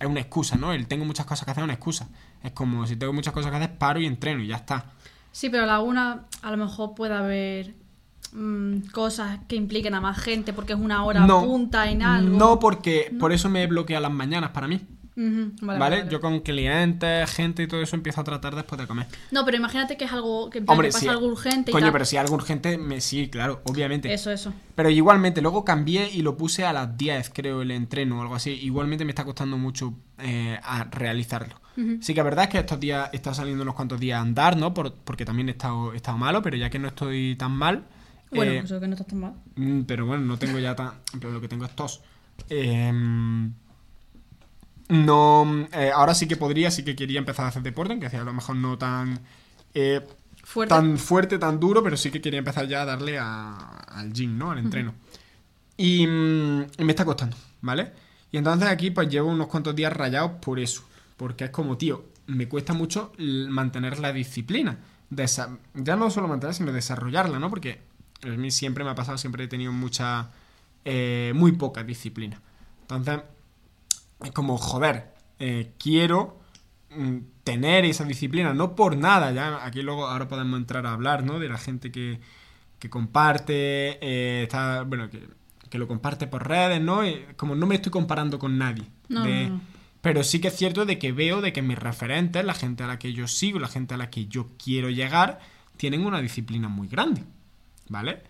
Es 0.00 0.06
una 0.06 0.20
excusa, 0.20 0.56
¿no? 0.56 0.72
El 0.72 0.86
tengo 0.86 1.04
muchas 1.04 1.26
cosas 1.26 1.44
que 1.44 1.50
hacer 1.50 1.62
es 1.62 1.64
una 1.64 1.74
excusa. 1.74 2.08
Es 2.44 2.52
como 2.52 2.86
si 2.86 2.94
tengo 2.94 3.12
muchas 3.12 3.34
cosas 3.34 3.50
que 3.50 3.56
hacer, 3.56 3.78
paro 3.78 4.00
y 4.00 4.06
entreno 4.06 4.42
y 4.42 4.46
ya 4.46 4.56
está. 4.56 4.92
Sí, 5.32 5.50
pero 5.50 5.66
la 5.66 5.80
una 5.80 6.24
a 6.42 6.50
lo 6.52 6.56
mejor 6.56 6.94
puede 6.94 7.14
haber 7.14 7.74
mm, 8.32 8.90
cosas 8.92 9.40
que 9.48 9.56
impliquen 9.56 9.94
a 9.94 10.00
más 10.00 10.18
gente 10.18 10.52
porque 10.52 10.72
es 10.74 10.78
una 10.78 11.04
hora 11.04 11.26
punta 11.26 11.90
en 11.90 12.02
algo. 12.02 12.38
No, 12.38 12.60
porque 12.60 13.12
por 13.18 13.32
eso 13.32 13.48
me 13.48 13.66
bloquea 13.66 13.98
las 13.98 14.12
mañanas 14.12 14.50
para 14.50 14.68
mí. 14.68 14.80
Vale, 15.18 15.50
¿Vale? 15.62 15.78
vale, 15.78 15.96
vale. 16.02 16.10
Yo 16.12 16.20
con 16.20 16.38
clientes, 16.40 17.28
gente 17.32 17.64
y 17.64 17.66
todo 17.66 17.82
eso 17.82 17.96
empiezo 17.96 18.20
a 18.20 18.24
tratar 18.24 18.54
después 18.54 18.80
de 18.80 18.86
comer. 18.86 19.06
No, 19.32 19.44
pero 19.44 19.56
imagínate 19.56 19.96
que 19.96 20.04
es 20.04 20.12
algo 20.12 20.48
que, 20.48 20.60
Hombre, 20.66 20.88
que 20.88 20.92
pasa 20.92 20.98
sí. 21.00 21.08
algo 21.08 21.26
urgente 21.26 21.70
y 21.70 21.72
Coño, 21.72 21.86
tal. 21.86 21.92
pero 21.92 22.04
si 22.04 22.16
algo 22.16 22.34
urgente, 22.36 22.78
me, 22.78 23.00
sí, 23.00 23.28
claro, 23.28 23.60
obviamente. 23.64 24.12
Eso, 24.14 24.30
eso. 24.30 24.52
Pero 24.76 24.90
igualmente, 24.90 25.42
luego 25.42 25.64
cambié 25.64 26.08
y 26.08 26.22
lo 26.22 26.36
puse 26.36 26.64
a 26.64 26.72
las 26.72 26.96
10, 26.96 27.30
creo, 27.34 27.62
el 27.62 27.72
entreno 27.72 28.18
o 28.18 28.22
algo 28.22 28.36
así. 28.36 28.50
Igualmente 28.52 29.04
me 29.04 29.10
está 29.10 29.24
costando 29.24 29.58
mucho 29.58 29.92
eh, 30.18 30.58
a 30.62 30.84
realizarlo. 30.84 31.60
Sí 32.00 32.12
que 32.14 32.20
es 32.20 32.24
verdad 32.24 32.44
es 32.44 32.50
que 32.50 32.58
estos 32.58 32.78
días 32.80 33.08
está 33.12 33.32
saliendo 33.34 33.62
unos 33.62 33.74
cuantos 33.76 34.00
días 34.00 34.18
a 34.18 34.22
andar, 34.22 34.56
¿no? 34.56 34.74
Por- 34.74 34.94
porque 34.94 35.24
también 35.24 35.48
he 35.48 35.52
estado, 35.52 35.92
he 35.92 35.96
estado 35.96 36.18
malo, 36.18 36.42
pero 36.42 36.56
ya 36.56 36.70
que 36.70 36.78
no 36.80 36.88
estoy 36.88 37.36
tan 37.36 37.52
mal. 37.52 37.84
Bueno, 38.32 38.50
eh, 38.52 38.58
eso 38.64 38.80
que 38.80 38.86
no 38.88 38.94
estás 38.94 39.06
tan 39.06 39.20
mal. 39.20 39.34
mm, 39.56 39.82
pero 39.82 40.04
bueno, 40.06 40.24
no 40.24 40.36
tengo 40.38 40.58
ya 40.58 40.74
tan. 40.74 40.90
Pero 41.20 41.32
lo 41.32 41.40
que 41.40 41.46
tengo 41.48 41.64
es 41.64 41.74
tos. 41.76 42.02
Em, 42.48 43.52
no. 44.88 45.66
eh, 45.72 45.90
ahora 45.94 46.14
sí 46.14 46.26
que 46.28 46.36
podría, 46.36 46.70
sí 46.70 46.84
que 46.84 46.96
quería 46.96 47.18
empezar 47.18 47.44
a 47.46 47.48
hacer 47.48 47.62
deporte, 47.62 47.92
aunque 47.92 48.10
sea 48.10 48.22
a 48.22 48.24
lo 48.24 48.32
mejor 48.32 48.56
no 48.56 48.78
tan. 48.78 49.20
eh, 49.74 50.06
Fuerte. 50.44 50.74
tan 50.74 50.96
fuerte, 50.98 51.38
tan 51.38 51.60
duro, 51.60 51.82
pero 51.82 51.96
sí 51.96 52.10
que 52.10 52.22
quería 52.22 52.38
empezar 52.38 52.66
ya 52.66 52.82
a 52.82 52.84
darle 52.86 53.18
a- 53.18 53.56
al 53.88 54.12
gym, 54.14 54.38
¿no? 54.38 54.50
Al 54.50 54.58
entreno. 54.58 54.94
y, 55.76 56.06
mm, 56.06 56.62
y 56.78 56.84
me 56.84 56.92
está 56.92 57.04
costando, 57.04 57.36
¿vale? 57.60 57.92
Y 58.32 58.36
entonces 58.38 58.68
aquí 58.68 58.90
pues 58.90 59.08
llevo 59.08 59.28
unos 59.30 59.46
cuantos 59.48 59.76
días 59.76 59.92
rayados 59.92 60.32
por 60.40 60.58
eso. 60.58 60.82
Porque 61.16 61.44
es 61.44 61.50
como, 61.50 61.76
tío, 61.78 62.04
me 62.26 62.48
cuesta 62.48 62.72
mucho 62.74 63.12
mantener 63.18 63.98
la 64.00 64.12
disciplina. 64.12 64.78
Desa- 65.10 65.58
ya 65.74 65.96
no 65.96 66.10
solo 66.10 66.28
mantener, 66.28 66.54
sino 66.54 66.72
desarrollarla, 66.72 67.38
¿no? 67.38 67.48
Porque 67.50 67.80
a 68.24 68.28
mí 68.28 68.50
siempre 68.50 68.84
me 68.84 68.90
ha 68.90 68.94
pasado, 68.94 69.18
siempre 69.18 69.44
he 69.44 69.48
tenido 69.48 69.72
mucha... 69.72 70.30
eh, 70.84 71.32
muy 71.34 71.52
poca 71.52 71.84
disciplina. 71.84 72.40
Entonces, 72.82 73.20
es 74.24 74.30
como, 74.32 74.58
joder, 74.58 75.14
eh, 75.38 75.72
quiero 75.78 76.40
mm, 76.96 77.18
tener 77.44 77.84
esa 77.84 78.04
disciplina, 78.04 78.52
no 78.54 78.74
por 78.74 78.96
nada, 78.96 79.32
ya 79.32 79.64
aquí 79.64 79.82
luego 79.82 80.06
ahora 80.06 80.28
podemos 80.28 80.58
entrar 80.58 80.86
a 80.86 80.92
hablar, 80.92 81.24
¿no? 81.24 81.38
De 81.38 81.48
la 81.48 81.58
gente 81.58 81.90
que, 81.92 82.20
que 82.78 82.90
comparte, 82.90 83.98
eh, 84.00 84.42
está, 84.44 84.82
bueno, 84.82 85.08
que, 85.10 85.28
que 85.70 85.78
lo 85.78 85.86
comparte 85.86 86.26
por 86.26 86.48
redes, 86.48 86.80
¿no? 86.80 87.04
Eh, 87.04 87.26
como 87.36 87.54
no 87.54 87.66
me 87.66 87.74
estoy 87.76 87.92
comparando 87.92 88.38
con 88.38 88.58
nadie. 88.58 88.84
No, 89.08 89.24
de- 89.24 89.48
no, 89.48 89.56
no. 89.56 89.60
Pero 90.00 90.22
sí 90.22 90.40
que 90.40 90.48
es 90.48 90.56
cierto 90.56 90.86
de 90.86 90.96
que 90.98 91.10
veo 91.10 91.40
de 91.40 91.52
que 91.52 91.60
mis 91.60 91.76
referentes, 91.78 92.44
la 92.44 92.54
gente 92.54 92.84
a 92.84 92.86
la 92.86 93.00
que 93.00 93.12
yo 93.12 93.26
sigo, 93.26 93.58
la 93.58 93.66
gente 93.66 93.94
a 93.94 93.96
la 93.96 94.10
que 94.10 94.26
yo 94.26 94.48
quiero 94.62 94.90
llegar, 94.90 95.40
tienen 95.76 96.06
una 96.06 96.20
disciplina 96.20 96.68
muy 96.68 96.86
grande, 96.86 97.24
¿vale? 97.88 98.22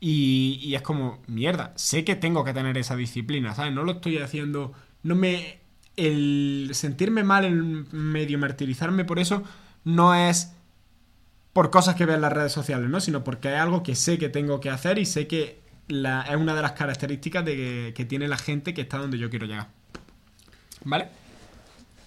Y, 0.00 0.58
y 0.62 0.74
es 0.74 0.82
como, 0.82 1.20
mierda, 1.26 1.74
sé 1.76 2.04
que 2.04 2.16
tengo 2.16 2.42
que 2.42 2.54
tener 2.54 2.78
esa 2.78 2.96
disciplina, 2.96 3.54
¿sabes? 3.54 3.74
No 3.74 3.84
lo 3.84 3.92
estoy 3.92 4.16
haciendo, 4.16 4.72
no 5.02 5.14
me... 5.14 5.58
El 5.96 6.70
sentirme 6.72 7.24
mal, 7.24 7.44
el 7.44 7.62
medio 7.92 8.38
martirizarme 8.38 9.04
por 9.04 9.18
eso, 9.18 9.42
no 9.84 10.14
es 10.14 10.52
por 11.52 11.70
cosas 11.70 11.94
que 11.96 12.06
veo 12.06 12.14
en 12.14 12.22
las 12.22 12.32
redes 12.32 12.52
sociales, 12.52 12.88
¿no? 12.88 13.00
Sino 13.00 13.22
porque 13.24 13.52
es 13.52 13.60
algo 13.60 13.82
que 13.82 13.94
sé 13.94 14.16
que 14.16 14.28
tengo 14.28 14.60
que 14.60 14.70
hacer 14.70 14.98
y 14.98 15.04
sé 15.04 15.26
que 15.26 15.60
la- 15.88 16.22
es 16.22 16.36
una 16.36 16.54
de 16.54 16.62
las 16.62 16.72
características 16.72 17.44
de 17.44 17.56
que, 17.56 17.92
que 17.94 18.04
tiene 18.04 18.28
la 18.28 18.38
gente 18.38 18.72
que 18.72 18.80
está 18.82 18.96
donde 18.98 19.18
yo 19.18 19.28
quiero 19.28 19.46
llegar. 19.46 19.68
¿Vale? 20.84 21.08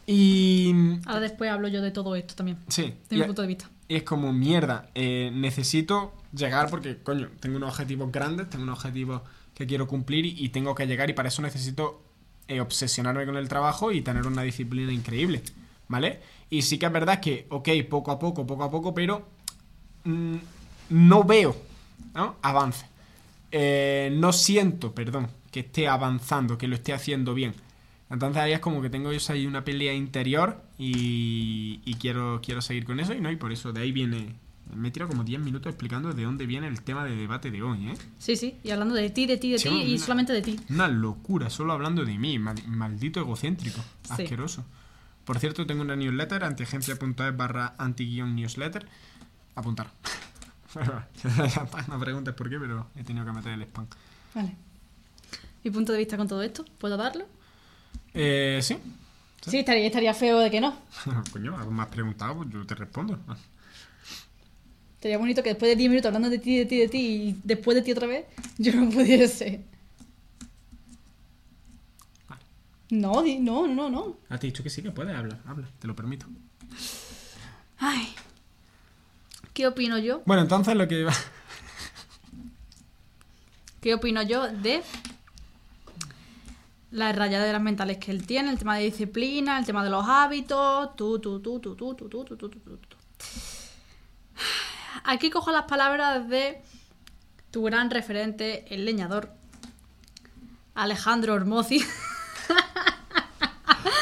Y... 0.06 0.74
Ahora 1.06 1.22
después 1.22 1.50
hablo 1.52 1.68
yo 1.68 1.82
de 1.82 1.92
todo 1.92 2.16
esto 2.16 2.36
también. 2.36 2.58
Sí. 2.68 2.94
De 3.10 3.18
mi 3.18 3.24
punto 3.24 3.42
de 3.42 3.48
vista. 3.48 3.70
es 3.90 4.04
como 4.04 4.34
mierda. 4.34 4.90
eh, 4.96 5.30
necesito 5.34 6.14
llegar 6.36 6.70
porque, 6.70 6.98
coño, 6.98 7.30
tengo 7.40 7.58
unos 7.58 7.70
objetivos 7.72 8.12
grandes, 8.12 8.50
tengo 8.50 8.64
unos 8.64 8.80
objetivos 8.80 9.22
que 9.54 9.68
quiero 9.68 9.88
cumplir 9.88 10.26
y, 10.26 10.36
y 10.44 10.50
tengo 10.50 10.74
que 10.74 10.88
llegar 10.88 11.10
y 11.10 11.14
para 11.14 11.28
eso 11.30 11.42
necesito 11.42 12.02
eh, 12.48 12.60
obsesionarme 12.60 13.26
con 13.26 13.38
el 13.38 13.48
trabajo 13.48 13.92
y 13.92 14.02
tener 14.02 14.28
una 14.28 14.44
disciplina 14.44 14.92
increíble, 14.92 15.42
¿vale? 15.88 16.20
Y 16.50 16.62
sí 16.62 16.78
que 16.78 16.86
es 16.86 16.92
verdad 16.92 17.20
que, 17.20 17.48
ok, 17.50 17.70
poco 17.90 18.12
a 18.12 18.20
poco, 18.20 18.46
poco 18.46 18.64
a 18.64 18.72
poco, 18.72 18.94
pero 18.94 19.28
mm, 20.04 20.36
no 20.90 21.24
veo 21.24 21.56
¿no? 22.14 22.36
avance. 22.42 22.86
Eh, 23.52 24.12
no 24.14 24.34
siento, 24.34 24.94
perdón, 24.94 25.28
que 25.52 25.62
esté 25.62 25.88
avanzando, 25.88 26.58
que 26.58 26.68
lo 26.68 26.76
esté 26.76 26.94
haciendo 26.94 27.34
bien. 27.34 27.54
Entonces 28.10 28.42
ahí 28.42 28.52
es 28.52 28.60
como 28.60 28.82
que 28.82 28.90
tengo 28.90 29.12
yo 29.12 29.20
ahí 29.34 29.46
una 29.46 29.64
pelea 29.64 29.94
interior 29.94 30.62
y, 30.78 31.82
y 31.86 31.96
quiero, 31.96 32.42
quiero 32.44 32.62
seguir 32.62 32.86
con 32.86 33.00
eso 33.00 33.14
y 33.14 33.22
no, 33.22 33.32
y 33.32 33.36
por 33.36 33.52
eso 33.52 33.74
de 33.74 33.82
ahí 33.82 33.92
viene... 33.92 34.36
Me 34.76 34.88
he 34.88 34.92
tirado 34.92 35.10
como 35.10 35.24
10 35.24 35.40
minutos 35.42 35.70
explicando 35.70 36.14
de 36.14 36.24
dónde 36.24 36.46
viene 36.46 36.68
el 36.68 36.82
tema 36.82 37.04
de 37.06 37.16
debate 37.16 37.52
de 37.52 37.62
hoy, 37.62 37.90
¿eh? 37.90 37.94
Sí, 38.18 38.36
sí, 38.36 38.58
y 38.64 38.72
hablando 38.72 38.96
de 38.96 39.10
ti, 39.10 39.26
de 39.26 39.38
ti, 39.38 39.52
de 39.52 39.58
Sí, 39.60 39.70
ti 39.70 39.76
y 39.82 40.00
solamente 40.00 40.34
de 40.34 40.42
ti. 40.42 40.60
Una 40.70 40.88
locura, 40.88 41.50
solo 41.50 41.74
hablando 41.74 42.04
de 42.06 42.18
mí, 42.18 42.40
mal- 42.40 42.66
maldito 42.68 43.20
egocéntrico, 43.20 43.82
Sí. 44.04 44.14
asqueroso. 44.24 44.66
Por 45.26 45.40
cierto, 45.40 45.66
tengo 45.66 45.82
una 45.82 45.96
newsletter, 45.96 46.44
antiagencia.es 46.44 47.38
barra 47.38 47.76
anti-newsletter. 47.78 48.88
Apuntar. 49.56 49.92
no 51.88 52.00
preguntes 52.00 52.34
por 52.34 52.50
qué, 52.50 52.60
pero 52.60 52.88
he 52.96 53.04
tenido 53.04 53.26
que 53.26 53.32
meter 53.32 53.54
el 53.54 53.62
spam. 53.64 53.86
Vale. 54.34 54.56
Mi 55.64 55.72
punto 55.72 55.92
de 55.94 56.00
vista 56.00 56.18
con 56.18 56.28
todo 56.28 56.42
esto, 56.42 56.66
¿puedo 56.80 56.98
darlo? 56.98 57.26
Eh, 58.14 58.60
sí. 58.62 58.78
Sí, 59.46 59.60
estaría, 59.60 59.86
estaría 59.88 60.14
feo 60.14 60.40
de 60.40 60.50
que 60.50 60.60
no. 60.62 60.74
Coño, 61.32 61.56
algo 61.58 61.72
más 61.72 61.88
preguntado, 61.88 62.38
pues 62.38 62.50
yo 62.50 62.66
te 62.66 62.76
respondo. 62.76 63.20
Sería 65.04 65.18
bonito 65.18 65.44
que 65.44 65.50
después 65.50 65.70
de 65.70 65.76
10 65.76 65.90
minutos 65.90 66.08
hablando 66.08 66.30
de 66.30 66.40
ti, 66.40 66.58
de 66.60 66.66
ti, 66.66 66.78
de 66.80 66.88
ti 66.88 66.98
y 66.98 67.40
después 67.44 67.76
de 67.76 67.82
ti 67.82 67.92
otra 67.92 68.08
vez, 68.08 68.26
yo 68.58 68.74
no 68.74 68.90
pudiese. 68.90 69.62
Vale. 72.30 72.42
No, 72.90 73.22
di- 73.22 73.38
no, 73.38 73.68
no, 73.68 73.90
no. 73.90 74.16
Ah, 74.30 74.38
te 74.40 74.48
he 74.48 74.52
dicho 74.52 74.64
que 74.64 74.70
sí 74.70 74.82
que 74.82 74.92
puedes 74.92 75.14
hablar, 75.14 75.42
habla, 75.46 75.68
te 75.78 75.88
lo 75.88 75.94
permito. 75.98 76.26
Ay. 77.80 78.16
¿Qué 79.54 79.68
opino 79.68 79.98
yo? 80.00 80.22
Bueno, 80.26 80.44
entonces 80.44 80.74
lo 80.74 80.88
que... 80.88 81.06
¿Qué 83.82 83.94
opino 83.96 84.22
yo 84.24 84.48
de 84.48 84.82
las 86.92 87.14
rayaderas 87.14 87.62
mentales 87.62 87.98
que 87.98 88.12
él 88.12 88.26
tiene, 88.26 88.52
el 88.52 88.58
tema 88.58 88.78
de 88.78 88.86
disciplina, 88.86 89.60
el 89.60 89.66
tema 89.66 89.84
de 89.84 89.90
los 89.90 90.06
hábitos, 90.08 90.96
tú, 90.96 91.20
tú, 91.20 91.42
tú, 91.42 91.60
tú, 91.60 91.76
tú, 91.76 91.94
tú, 91.94 92.08
tú, 92.08 92.24
tú, 92.24 92.38
tú, 92.38 92.48
tú, 92.50 92.60
tú, 92.62 92.78
tú. 92.78 92.98
Aquí 95.04 95.30
cojo 95.30 95.52
las 95.52 95.64
palabras 95.64 96.28
de 96.30 96.62
tu 97.52 97.64
gran 97.64 97.90
referente, 97.90 98.66
el 98.74 98.86
leñador, 98.86 99.32
Alejandro 100.76 101.34
Ormozi. 101.34 101.84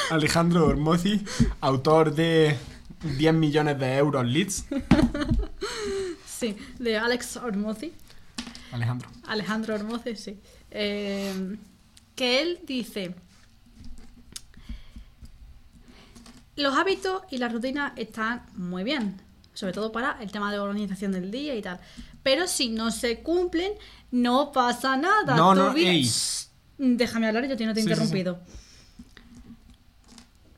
Alejandro 0.10 0.68
Ormozi, 0.68 1.24
autor 1.62 2.14
de 2.14 2.58
10 3.18 3.34
millones 3.34 3.80
de 3.80 3.98
euros 3.98 4.26
leads. 4.26 4.66
sí, 6.26 6.58
de 6.80 6.98
Alex 6.98 7.38
Ormozi. 7.38 7.94
Alejandro. 8.72 9.10
Alejandro 9.28 9.78
sí. 10.16 10.40
Eh, 10.70 11.58
que 12.16 12.42
él 12.42 12.60
dice: 12.66 13.16
Los 16.56 16.78
hábitos 16.78 17.24
y 17.30 17.38
las 17.38 17.52
rutinas 17.52 17.94
están 17.96 18.46
muy 18.56 18.84
bien, 18.84 19.20
sobre 19.54 19.74
todo 19.74 19.92
para 19.92 20.18
el 20.22 20.32
tema 20.32 20.52
de 20.52 20.60
organización 20.60 21.12
del 21.12 21.32
día 21.32 21.56
y 21.56 21.62
tal. 21.62 21.80
Pero 22.24 22.48
si 22.48 22.70
no 22.70 22.92
se 22.92 23.20
cumplen, 23.22 23.74
no 24.12 24.52
pasa 24.52 24.98
nada. 24.98 25.36
No, 25.36 25.54
no, 25.56 25.76
ey. 25.76 26.10
Déjame 26.78 27.28
hablar, 27.28 27.46
yo 27.48 27.58
te 27.58 27.66
no 27.66 27.74
te 27.74 27.80
he 27.80 27.84
Sí, 27.84 27.90
sí, 27.90 27.96
sí. 27.96 28.02
interrumpido. 28.02 28.40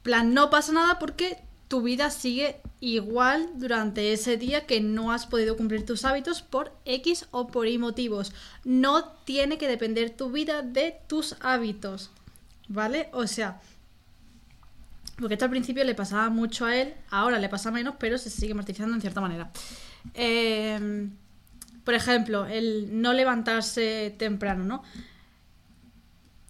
plan, 0.03 0.34
no 0.34 0.49
pasa 0.49 0.71
nada 0.73 0.99
porque 0.99 1.38
tu 1.67 1.82
vida 1.82 2.10
sigue 2.12 2.62
igual 2.82 3.49
durante 3.56 4.13
ese 4.13 4.38
día 4.38 4.65
que 4.65 4.82
no 4.82 5.12
has 5.12 5.25
podido 5.25 5.56
cumplir 5.58 5.86
tus 5.86 6.06
hábitos 6.06 6.41
por 6.41 6.73
X 6.86 7.25
o 7.32 7.47
por 7.47 7.67
Y 7.67 7.77
motivos. 7.77 8.34
No 8.63 9.06
tiene 9.25 9.58
que 9.58 9.67
depender 9.67 10.10
tu 10.12 10.29
vida 10.29 10.62
de 10.62 10.99
tus 11.08 11.36
hábitos. 11.41 12.12
¿Vale? 12.69 13.10
O 13.13 13.27
sea, 13.27 13.60
porque 15.17 15.36
esto 15.36 15.45
al 15.45 15.52
principio 15.52 15.84
le 15.84 15.95
pasaba 15.95 16.30
mucho 16.30 16.65
a 16.65 16.76
él, 16.76 16.93
ahora 17.10 17.39
le 17.39 17.49
pasa 17.49 17.71
menos, 17.71 17.95
pero 17.99 18.17
se 18.17 18.30
sigue 18.30 18.54
martirizando 18.54 18.95
en 18.95 19.02
cierta 19.02 19.21
manera. 19.21 19.52
Eh, 20.13 21.10
por 21.84 21.93
ejemplo, 21.93 22.45
el 22.45 23.02
no 23.02 23.13
levantarse 23.13 24.15
temprano, 24.17 24.63
¿no? 24.63 24.84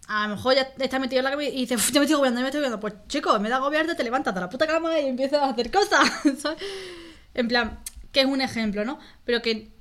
A 0.07 0.27
lo 0.27 0.35
mejor 0.35 0.55
ya 0.55 0.67
está 0.79 0.99
metido 0.99 1.19
en 1.19 1.23
la 1.23 1.31
cama 1.31 1.43
y 1.43 1.51
dice, 1.51 1.75
"Uf, 1.75 1.91
ya 1.91 1.99
me 1.99 2.05
estoy 2.05 2.15
agobiando, 2.15 2.39
ya 2.39 2.43
me 2.43 2.49
estoy 2.49 2.59
agobiando. 2.59 2.79
Pues 2.79 2.93
chico, 3.07 3.33
vez 3.39 3.49
de 3.49 3.53
agobiarte, 3.55 3.95
te 3.95 4.03
levantas 4.03 4.35
de 4.35 4.41
la 4.41 4.49
puta 4.49 4.67
cama 4.67 4.99
y 4.99 5.07
empiezas 5.07 5.41
a 5.41 5.49
hacer 5.49 5.71
cosas. 5.71 6.09
¿sabes? 6.39 6.59
En 7.33 7.47
plan, 7.47 7.79
que 8.11 8.21
es 8.21 8.25
un 8.25 8.41
ejemplo, 8.41 8.85
¿no? 8.85 8.99
Pero 9.25 9.41
que 9.41 9.71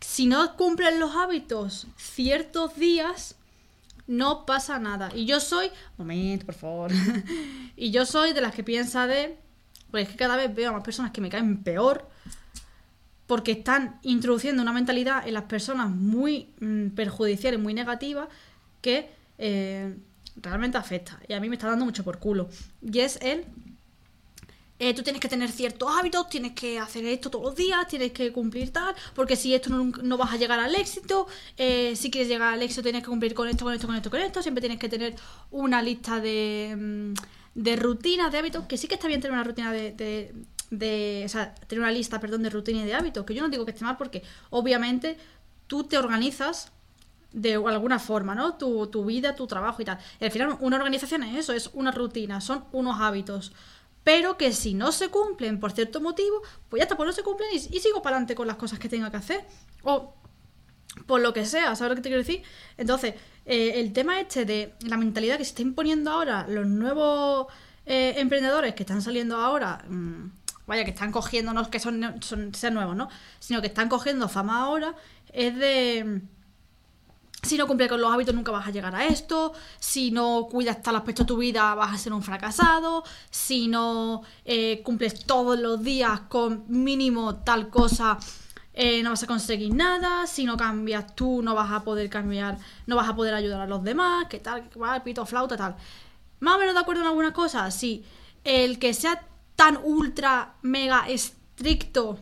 si 0.00 0.26
no 0.26 0.56
cumplen 0.56 0.98
los 0.98 1.14
hábitos 1.14 1.86
ciertos 1.96 2.76
días, 2.76 3.36
no 4.08 4.46
pasa 4.46 4.80
nada. 4.80 5.10
Y 5.14 5.26
yo 5.26 5.38
soy. 5.38 5.70
Momento, 5.96 6.46
por 6.46 6.54
favor. 6.56 6.90
y 7.76 7.92
yo 7.92 8.04
soy 8.04 8.32
de 8.32 8.40
las 8.40 8.54
que 8.54 8.64
piensa 8.64 9.06
de. 9.06 9.38
Pues 9.92 10.04
es 10.04 10.10
que 10.10 10.16
cada 10.16 10.36
vez 10.36 10.52
veo 10.52 10.70
a 10.70 10.72
más 10.72 10.82
personas 10.82 11.12
que 11.12 11.20
me 11.20 11.28
caen 11.28 11.62
peor. 11.62 12.08
Porque 13.26 13.52
están 13.52 14.00
introduciendo 14.02 14.62
una 14.62 14.72
mentalidad 14.72 15.28
en 15.28 15.34
las 15.34 15.44
personas 15.44 15.90
muy 15.90 16.48
mm, 16.60 16.88
perjudicial 16.88 17.54
y 17.54 17.58
muy 17.58 17.74
negativa 17.74 18.28
que 18.80 19.10
eh, 19.36 19.94
realmente 20.36 20.78
afecta. 20.78 21.20
Y 21.28 21.34
a 21.34 21.40
mí 21.40 21.50
me 21.50 21.56
está 21.56 21.68
dando 21.68 21.84
mucho 21.84 22.02
por 22.02 22.18
culo. 22.18 22.48
Y 22.82 23.00
es 23.00 23.18
el. 23.20 23.44
Eh, 24.78 24.94
tú 24.94 25.02
tienes 25.02 25.20
que 25.20 25.28
tener 25.28 25.50
ciertos 25.50 25.90
hábitos, 25.98 26.28
tienes 26.28 26.52
que 26.52 26.78
hacer 26.78 27.04
esto 27.06 27.30
todos 27.30 27.44
los 27.46 27.56
días, 27.56 27.86
tienes 27.88 28.12
que 28.12 28.32
cumplir 28.32 28.72
tal, 28.72 28.94
porque 29.14 29.36
si 29.36 29.54
esto 29.54 29.70
no, 29.70 29.84
no 30.02 30.16
vas 30.16 30.32
a 30.32 30.36
llegar 30.36 30.60
al 30.60 30.74
éxito, 30.74 31.26
eh, 31.56 31.94
si 31.96 32.10
quieres 32.10 32.28
llegar 32.28 32.54
al 32.54 32.62
éxito 32.62 32.82
tienes 32.82 33.02
que 33.02 33.08
cumplir 33.08 33.34
con 33.34 33.48
esto, 33.48 33.64
con 33.64 33.74
esto, 33.74 33.86
con 33.86 33.96
esto, 33.96 34.10
con 34.10 34.20
esto, 34.20 34.42
siempre 34.42 34.60
tienes 34.60 34.78
que 34.78 34.88
tener 34.88 35.14
una 35.50 35.82
lista 35.82 36.20
de, 36.20 36.76
mm, 36.78 37.14
de 37.54 37.76
rutinas, 37.76 38.30
de 38.32 38.38
hábitos, 38.38 38.66
que 38.66 38.76
sí 38.76 38.86
que 38.88 38.94
está 38.94 39.08
bien 39.08 39.20
tener 39.20 39.32
una 39.34 39.44
rutina 39.44 39.72
de, 39.72 39.92
de, 39.92 40.34
de- 40.70 41.22
o 41.24 41.28
sea, 41.28 41.54
tener 41.54 41.80
una 41.82 41.92
lista, 41.92 42.20
perdón, 42.20 42.42
de 42.42 42.50
rutinas 42.50 42.84
y 42.84 42.86
de 42.86 42.94
hábitos, 42.94 43.24
que 43.24 43.34
yo 43.34 43.42
no 43.42 43.48
digo 43.48 43.64
que 43.64 43.72
esté 43.72 43.84
mal 43.84 43.96
porque 43.96 44.22
obviamente 44.50 45.16
tú 45.66 45.84
te 45.84 45.98
organizas 45.98 46.70
de 47.32 47.54
alguna 47.54 47.98
forma, 47.98 48.34
¿no? 48.34 48.54
Tu, 48.54 48.86
tu 48.86 49.04
vida, 49.04 49.34
tu 49.36 49.46
trabajo 49.46 49.82
y 49.82 49.84
tal. 49.84 49.98
Y 50.20 50.24
al 50.24 50.30
final 50.30 50.56
una 50.60 50.76
organización 50.76 51.22
es 51.24 51.36
eso, 51.36 51.52
es 51.52 51.70
una 51.74 51.90
rutina, 51.92 52.40
son 52.40 52.64
unos 52.72 53.00
hábitos. 53.00 53.52
Pero 54.08 54.38
que 54.38 54.54
si 54.54 54.72
no 54.72 54.90
se 54.90 55.10
cumplen 55.10 55.60
por 55.60 55.70
cierto 55.72 56.00
motivo, 56.00 56.40
pues 56.70 56.80
ya 56.80 56.84
está, 56.84 56.96
pues 56.96 57.08
no 57.08 57.12
se 57.12 57.22
cumplen 57.22 57.50
y, 57.52 57.58
sigo 57.58 58.00
para 58.00 58.16
adelante 58.16 58.34
con 58.34 58.46
las 58.46 58.56
cosas 58.56 58.78
que 58.78 58.88
tenga 58.88 59.10
que 59.10 59.18
hacer. 59.18 59.44
O 59.82 60.14
por 61.06 61.20
lo 61.20 61.34
que 61.34 61.44
sea, 61.44 61.76
¿sabes 61.76 61.90
lo 61.90 61.96
que 61.96 62.00
te 62.00 62.08
quiero 62.08 62.22
decir? 62.22 62.42
Entonces, 62.78 63.16
eh, 63.44 63.72
el 63.74 63.92
tema 63.92 64.18
este 64.18 64.46
de 64.46 64.72
la 64.80 64.96
mentalidad 64.96 65.36
que 65.36 65.44
se 65.44 65.50
está 65.50 65.60
imponiendo 65.60 66.10
ahora 66.10 66.46
los 66.48 66.66
nuevos 66.66 67.48
eh, 67.84 68.14
emprendedores 68.16 68.74
que 68.74 68.84
están 68.84 69.02
saliendo 69.02 69.36
ahora, 69.36 69.84
mm, 69.86 70.30
vaya, 70.66 70.84
que 70.84 70.92
están 70.92 71.12
cogiendo, 71.12 71.52
no 71.52 71.60
es 71.60 71.68
que 71.68 71.78
son, 71.78 72.22
son, 72.22 72.54
sean 72.54 72.72
nuevos, 72.72 72.96
¿no? 72.96 73.10
Sino 73.40 73.60
que 73.60 73.66
están 73.66 73.90
cogiendo 73.90 74.26
fama 74.30 74.62
ahora, 74.62 74.94
es 75.34 75.54
de 75.54 76.22
si 77.42 77.56
no 77.56 77.66
cumples 77.66 77.88
con 77.88 78.00
los 78.00 78.12
hábitos 78.12 78.34
nunca 78.34 78.50
vas 78.50 78.66
a 78.66 78.70
llegar 78.70 78.94
a 78.94 79.06
esto, 79.06 79.52
si 79.78 80.10
no 80.10 80.48
cuidas 80.50 80.82
tal 80.82 80.96
aspecto 80.96 81.22
de 81.22 81.28
tu 81.28 81.36
vida 81.36 81.74
vas 81.74 81.94
a 81.94 81.98
ser 81.98 82.12
un 82.12 82.22
fracasado, 82.22 83.04
si 83.30 83.68
no 83.68 84.22
eh, 84.44 84.82
cumples 84.82 85.24
todos 85.24 85.58
los 85.58 85.82
días 85.82 86.20
con 86.28 86.64
mínimo 86.68 87.36
tal 87.36 87.68
cosa 87.68 88.18
eh, 88.80 89.02
no 89.02 89.10
vas 89.10 89.24
a 89.24 89.26
conseguir 89.26 89.74
nada, 89.74 90.24
si 90.28 90.44
no 90.44 90.56
cambias 90.56 91.16
tú 91.16 91.42
no 91.42 91.52
vas 91.56 91.72
a 91.72 91.82
poder 91.82 92.08
cambiar, 92.08 92.58
no 92.86 92.94
vas 92.94 93.08
a 93.08 93.16
poder 93.16 93.34
ayudar 93.34 93.60
a 93.60 93.66
los 93.66 93.82
demás, 93.82 94.26
que 94.28 94.38
tal, 94.38 94.68
que 94.68 94.78
va, 94.78 95.02
pito, 95.02 95.26
flauta, 95.26 95.56
tal. 95.56 95.74
Más 96.38 96.54
o 96.54 96.58
menos 96.60 96.74
de 96.74 96.80
acuerdo 96.80 97.02
en 97.02 97.08
algunas 97.08 97.32
cosas, 97.32 97.74
sí. 97.74 98.04
El 98.44 98.78
que 98.78 98.94
sea 98.94 99.26
tan 99.56 99.80
ultra, 99.82 100.54
mega 100.62 101.08
estricto 101.08 102.20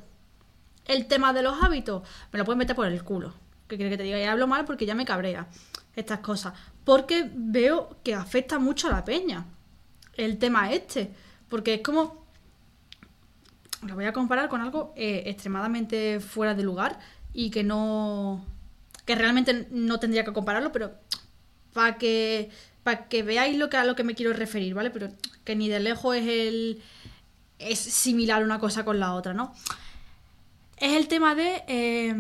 el 0.86 1.06
tema 1.06 1.34
de 1.34 1.42
los 1.42 1.62
hábitos, 1.62 2.08
me 2.32 2.38
lo 2.38 2.46
pueden 2.46 2.58
meter 2.58 2.74
por 2.74 2.86
el 2.86 3.04
culo. 3.04 3.34
¿Qué 3.68 3.76
quiere 3.76 3.90
que 3.90 3.96
te 3.96 4.04
diga? 4.04 4.20
Y 4.20 4.24
hablo 4.24 4.46
mal 4.46 4.64
porque 4.64 4.86
ya 4.86 4.94
me 4.94 5.04
cabrea 5.04 5.46
estas 5.94 6.20
cosas. 6.20 6.54
Porque 6.84 7.28
veo 7.34 7.96
que 8.04 8.14
afecta 8.14 8.58
mucho 8.58 8.88
a 8.88 8.92
la 8.92 9.04
peña 9.04 9.46
el 10.16 10.38
tema 10.38 10.72
este. 10.72 11.10
Porque 11.48 11.74
es 11.74 11.80
como. 11.82 12.26
Lo 13.82 13.94
voy 13.94 14.06
a 14.06 14.12
comparar 14.12 14.48
con 14.48 14.60
algo 14.60 14.92
eh, 14.96 15.24
extremadamente 15.26 16.20
fuera 16.20 16.54
de 16.54 16.62
lugar 16.62 16.98
y 17.32 17.50
que 17.50 17.62
no. 17.62 18.44
que 19.04 19.14
realmente 19.14 19.68
no 19.70 20.00
tendría 20.00 20.24
que 20.24 20.32
compararlo, 20.32 20.72
pero 20.72 20.92
para 21.72 21.98
que. 21.98 22.50
para 22.82 23.08
que 23.08 23.22
veáis 23.22 23.58
lo 23.58 23.68
que, 23.68 23.76
a 23.76 23.84
lo 23.84 23.96
que 23.96 24.04
me 24.04 24.14
quiero 24.14 24.32
referir, 24.32 24.74
¿vale? 24.74 24.90
Pero 24.90 25.08
que 25.44 25.56
ni 25.56 25.68
de 25.68 25.80
lejos 25.80 26.16
es 26.16 26.26
el. 26.26 26.82
es 27.58 27.78
similar 27.78 28.44
una 28.44 28.58
cosa 28.60 28.84
con 28.84 29.00
la 29.00 29.14
otra, 29.14 29.34
¿no? 29.34 29.52
es 30.76 30.92
el 30.92 31.08
tema 31.08 31.34
de 31.34 31.62
eh, 31.66 32.14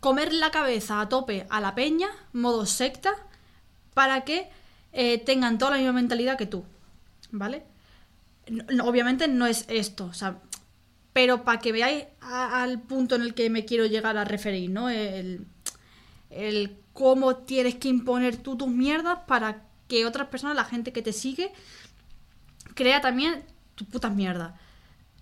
comer 0.00 0.32
la 0.32 0.50
cabeza 0.50 1.00
a 1.00 1.08
tope 1.08 1.46
a 1.50 1.60
la 1.60 1.74
peña, 1.74 2.08
modo 2.32 2.66
secta, 2.66 3.14
para 3.94 4.24
que 4.24 4.48
eh, 4.92 5.18
tengan 5.18 5.58
toda 5.58 5.72
la 5.72 5.76
misma 5.78 5.92
mentalidad 5.92 6.38
que 6.38 6.46
tú. 6.46 6.64
¿Vale? 7.30 7.64
Obviamente 8.82 9.28
no 9.28 9.46
es 9.46 9.66
esto, 9.68 10.06
o 10.06 10.14
sea, 10.14 10.40
pero 11.12 11.44
para 11.44 11.58
que 11.58 11.72
veáis 11.72 12.04
al 12.20 12.80
punto 12.80 13.16
en 13.16 13.22
el 13.22 13.34
que 13.34 13.50
me 13.50 13.64
quiero 13.64 13.86
llegar 13.86 14.16
a 14.16 14.24
referir, 14.24 14.70
¿no? 14.70 14.88
El, 14.88 15.46
el 16.30 16.76
cómo 16.92 17.36
tienes 17.36 17.74
que 17.74 17.88
imponer 17.88 18.36
tú 18.36 18.56
tus 18.56 18.68
mierdas 18.68 19.20
para 19.26 19.64
que 19.88 20.06
otras 20.06 20.28
personas, 20.28 20.56
la 20.56 20.64
gente 20.64 20.92
que 20.92 21.02
te 21.02 21.12
sigue, 21.12 21.52
crea 22.74 23.00
también 23.00 23.44
tus 23.74 23.86
putas 23.86 24.14
mierdas. 24.14 24.52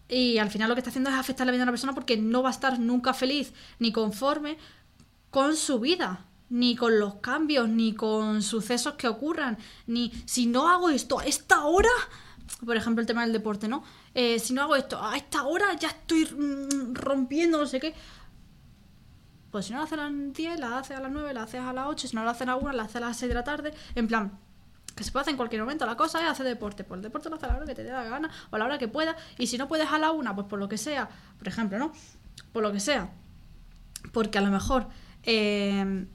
Y 0.08 0.38
al 0.38 0.50
final 0.50 0.68
lo 0.68 0.74
que 0.74 0.80
está 0.80 0.90
haciendo 0.90 1.10
es 1.10 1.16
afectar 1.16 1.46
la 1.46 1.52
vida 1.52 1.60
de 1.60 1.64
una 1.64 1.72
persona 1.72 1.94
porque 1.94 2.16
no 2.16 2.42
va 2.42 2.50
a 2.50 2.52
estar 2.52 2.78
nunca 2.78 3.12
feliz 3.12 3.52
ni 3.78 3.92
conforme 3.92 4.56
con 5.30 5.56
su 5.56 5.80
vida, 5.80 6.24
ni 6.48 6.76
con 6.76 6.98
los 6.98 7.16
cambios, 7.16 7.68
ni 7.68 7.94
con 7.94 8.42
sucesos 8.42 8.94
que 8.94 9.08
ocurran, 9.08 9.58
ni 9.86 10.12
si 10.24 10.46
no 10.46 10.68
hago 10.68 10.90
esto 10.90 11.18
a 11.18 11.24
esta 11.24 11.64
hora, 11.64 11.90
por 12.64 12.76
ejemplo 12.76 13.00
el 13.00 13.06
tema 13.06 13.22
del 13.22 13.32
deporte, 13.32 13.66
¿no? 13.66 13.82
Eh, 14.14 14.38
si 14.38 14.54
no 14.54 14.62
hago 14.62 14.76
esto 14.76 15.02
a 15.02 15.16
esta 15.16 15.42
hora 15.42 15.74
ya 15.74 15.88
estoy 15.88 16.24
mm, 16.24 16.94
rompiendo 16.94 17.58
no 17.58 17.66
sé 17.66 17.80
qué. 17.80 17.94
Pues 19.50 19.66
si 19.66 19.72
no 19.72 19.78
lo 19.78 19.84
haces 19.84 19.98
a 19.98 20.08
las 20.08 20.32
10, 20.34 20.60
la 20.60 20.78
haces 20.78 20.96
a 20.96 21.00
las 21.00 21.10
9, 21.10 21.32
la 21.32 21.42
haces 21.42 21.60
a 21.60 21.72
las 21.72 21.86
8, 21.86 22.08
si 22.08 22.16
no 22.16 22.24
lo 22.24 22.30
haces 22.30 22.42
a 22.42 22.52
las 22.52 22.62
1, 22.62 22.72
la 22.72 22.82
haces 22.84 22.96
a 22.96 23.00
las 23.00 23.16
6 23.16 23.28
de 23.28 23.34
la 23.34 23.44
tarde, 23.44 23.74
en 23.94 24.06
plan, 24.06 24.38
que 24.96 25.04
se 25.04 25.12
puede 25.12 25.22
hacer 25.22 25.32
en 25.32 25.36
cualquier 25.36 25.60
momento. 25.60 25.84
La 25.84 25.96
cosa 25.96 26.22
es 26.22 26.28
hacer 26.28 26.46
deporte. 26.46 26.82
Pues 26.82 26.98
el 26.98 27.02
deporte 27.02 27.28
lo 27.28 27.36
haces 27.36 27.44
a 27.44 27.52
la 27.52 27.58
hora 27.58 27.66
que 27.66 27.74
te 27.74 27.84
dé 27.84 27.92
la 27.92 28.04
gana 28.04 28.30
o 28.50 28.56
a 28.56 28.58
la 28.58 28.64
hora 28.64 28.78
que 28.78 28.88
puedas. 28.88 29.14
Y 29.38 29.46
si 29.46 29.58
no 29.58 29.68
puedes 29.68 29.88
a 29.88 29.98
la 29.98 30.10
una, 30.10 30.34
pues 30.34 30.46
por 30.46 30.58
lo 30.58 30.68
que 30.68 30.78
sea, 30.78 31.08
por 31.38 31.46
ejemplo, 31.46 31.78
¿no? 31.78 31.92
Por 32.52 32.62
lo 32.62 32.72
que 32.72 32.80
sea. 32.80 33.12
Porque 34.12 34.38
a 34.38 34.40
lo 34.40 34.50
mejor, 34.50 34.88
eh, 35.22 36.06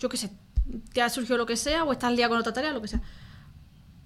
yo 0.00 0.08
qué 0.08 0.16
sé, 0.16 0.32
te 0.92 1.00
ha 1.00 1.08
surgido 1.08 1.38
lo 1.38 1.46
que 1.46 1.56
sea 1.56 1.84
o 1.84 1.92
estás 1.92 2.08
al 2.08 2.16
día 2.16 2.28
con 2.28 2.38
otra 2.38 2.52
tarea, 2.52 2.72
lo 2.72 2.82
que 2.82 2.88
sea. 2.88 3.00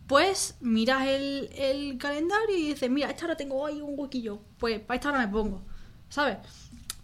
Pues 0.07 0.57
miras 0.61 1.07
el, 1.07 1.49
el 1.55 1.99
calendario 1.99 2.57
y 2.57 2.69
dices, 2.69 2.91
mira, 2.91 3.11
esta 3.11 3.25
hora 3.25 3.37
tengo 3.37 3.67
ahí 3.67 3.81
un 3.81 3.99
huequillo. 3.99 4.41
Pues 4.59 4.79
para 4.81 4.97
esta 4.97 5.09
hora 5.09 5.19
me 5.21 5.29
pongo. 5.29 5.63
¿Sabes? 6.11 6.37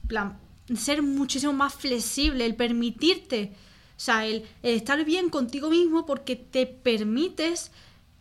Plan, 0.06 0.38
ser 0.76 1.02
muchísimo 1.02 1.54
más 1.54 1.74
flexible, 1.74 2.44
el 2.44 2.54
permitirte. 2.54 3.56
O 4.02 4.04
sea, 4.04 4.26
el, 4.26 4.44
estar 4.64 5.04
bien 5.04 5.30
contigo 5.30 5.70
mismo 5.70 6.04
porque 6.04 6.34
te 6.34 6.66
permites 6.66 7.70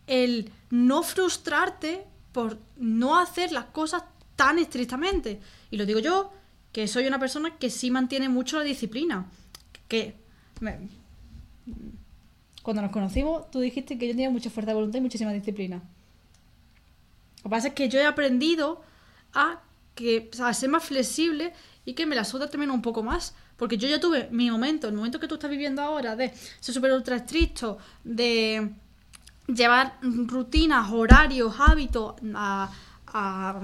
el 0.06 0.52
no 0.70 1.02
frustrarte 1.02 2.06
por 2.34 2.60
no 2.78 3.18
hacer 3.18 3.52
las 3.52 3.66
cosas 3.66 4.04
tan 4.36 4.60
estrictamente. 4.60 5.40
Y 5.72 5.78
lo 5.78 5.88
digo 5.88 5.98
yo, 5.98 6.32
que 6.72 6.88
soy 6.88 7.08
una 7.08 7.18
persona 7.18 7.58
que 7.58 7.72
sí 7.72 7.90
mantiene 7.90 8.30
mucho 8.30 8.60
la 8.60 8.64
disciplina. 8.64 9.26
Que 9.88 10.14
cuando 12.62 12.84
nos 12.84 12.92
conocimos, 12.92 13.50
tú 13.50 13.60
dijiste 13.60 13.98
que 13.98 14.06
yo 14.06 14.14
tenía 14.14 14.30
mucha 14.30 14.52
fuerza 14.52 14.70
de 14.70 14.76
voluntad 14.76 15.00
y 15.00 15.02
muchísima 15.02 15.34
disciplina. 15.34 15.78
Lo 17.38 17.44
que 17.46 17.50
pasa 17.50 17.70
es 17.70 17.74
que 17.74 17.90
yo 17.90 18.00
he 18.00 18.06
aprendido 18.06 18.84
a, 19.34 19.64
que, 19.96 20.30
a 20.44 20.54
ser 20.54 20.70
más 20.70 20.84
flexible 20.84 21.54
y 21.86 21.94
que 21.94 22.06
me 22.06 22.16
la 22.16 22.24
suda 22.24 22.52
también 22.52 22.70
un 22.70 22.84
poco 22.84 23.02
más. 23.02 23.34
Porque 23.62 23.78
yo 23.78 23.88
ya 23.88 24.00
tuve 24.00 24.28
mi 24.32 24.50
momento, 24.50 24.88
el 24.88 24.96
momento 24.96 25.20
que 25.20 25.28
tú 25.28 25.36
estás 25.36 25.52
viviendo 25.52 25.84
ahora, 25.84 26.16
de 26.16 26.34
ser 26.60 26.74
súper 26.74 26.94
ultra 26.94 27.18
estricto, 27.18 27.78
de 28.04 28.72
llevar 29.46 30.00
rutinas, 30.02 30.90
horarios, 30.92 31.54
hábitos 31.60 32.16
a, 32.34 32.72
a, 33.06 33.62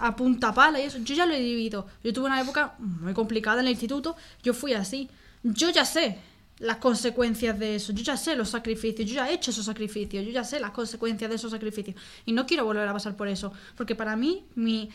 a 0.00 0.16
punta 0.16 0.52
pala 0.52 0.80
y 0.80 0.82
eso. 0.82 0.98
Yo 0.98 1.14
ya 1.14 1.24
lo 1.24 1.32
he 1.32 1.40
vivido. 1.40 1.86
Yo 2.04 2.12
tuve 2.12 2.26
una 2.26 2.42
época 2.42 2.74
muy 2.78 3.14
complicada 3.14 3.62
en 3.62 3.68
el 3.68 3.72
instituto. 3.72 4.16
Yo 4.42 4.52
fui 4.52 4.74
así. 4.74 5.08
Yo 5.42 5.70
ya 5.70 5.86
sé 5.86 6.18
las 6.58 6.76
consecuencias 6.76 7.58
de 7.58 7.76
eso. 7.76 7.94
Yo 7.94 8.02
ya 8.02 8.18
sé 8.18 8.36
los 8.36 8.50
sacrificios. 8.50 9.08
Yo 9.08 9.14
ya 9.14 9.30
he 9.30 9.32
hecho 9.32 9.50
esos 9.50 9.64
sacrificios. 9.64 10.26
Yo 10.26 10.30
ya 10.30 10.44
sé 10.44 10.60
las 10.60 10.72
consecuencias 10.72 11.30
de 11.30 11.36
esos 11.36 11.52
sacrificios. 11.52 11.96
Y 12.26 12.32
no 12.32 12.44
quiero 12.44 12.66
volver 12.66 12.86
a 12.86 12.92
pasar 12.92 13.16
por 13.16 13.28
eso. 13.28 13.50
Porque 13.78 13.94
para 13.94 14.14
mí, 14.14 14.44
mi. 14.56 14.90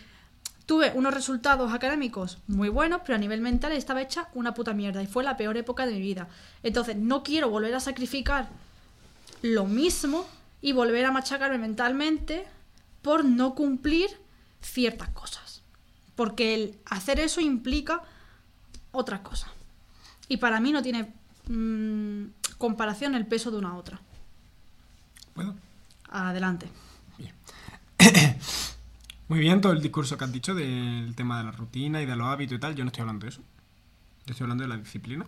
Tuve 0.71 0.93
unos 0.95 1.13
resultados 1.13 1.73
académicos 1.73 2.37
muy 2.47 2.69
buenos, 2.69 3.01
pero 3.05 3.15
a 3.15 3.17
nivel 3.17 3.41
mental 3.41 3.73
estaba 3.73 4.01
hecha 4.01 4.29
una 4.33 4.53
puta 4.53 4.73
mierda 4.73 5.03
y 5.03 5.05
fue 5.05 5.21
la 5.21 5.35
peor 5.35 5.57
época 5.57 5.85
de 5.85 5.91
mi 5.91 5.99
vida. 5.99 6.29
Entonces, 6.63 6.95
no 6.95 7.23
quiero 7.23 7.49
volver 7.49 7.75
a 7.75 7.81
sacrificar 7.81 8.47
lo 9.41 9.65
mismo 9.65 10.25
y 10.61 10.71
volver 10.71 11.03
a 11.03 11.11
machacarme 11.11 11.57
mentalmente 11.57 12.47
por 13.01 13.25
no 13.25 13.53
cumplir 13.53 14.11
ciertas 14.61 15.09
cosas. 15.09 15.61
Porque 16.15 16.53
el 16.53 16.79
hacer 16.85 17.19
eso 17.19 17.41
implica 17.41 18.03
otras 18.93 19.19
cosas. 19.19 19.49
Y 20.29 20.37
para 20.37 20.61
mí 20.61 20.71
no 20.71 20.81
tiene 20.81 21.13
mm, 21.49 22.27
comparación 22.57 23.15
el 23.15 23.27
peso 23.27 23.51
de 23.51 23.57
una 23.57 23.71
a 23.71 23.75
otra. 23.75 23.99
¿Puedo? 25.33 25.53
Adelante. 26.07 26.69
Muy 29.31 29.39
bien 29.39 29.61
todo 29.61 29.71
el 29.71 29.81
discurso 29.81 30.17
que 30.17 30.25
has 30.25 30.33
dicho 30.33 30.53
del 30.53 31.15
tema 31.15 31.37
de 31.37 31.45
la 31.45 31.51
rutina 31.51 32.01
y 32.01 32.05
de 32.05 32.17
los 32.17 32.27
hábitos 32.27 32.57
y 32.57 32.59
tal. 32.59 32.75
Yo 32.75 32.83
no 32.83 32.89
estoy 32.89 33.03
hablando 33.03 33.23
de 33.23 33.29
eso. 33.29 33.41
Yo 34.25 34.31
estoy 34.31 34.43
hablando 34.43 34.63
de 34.63 34.67
la 34.67 34.75
disciplina. 34.75 35.25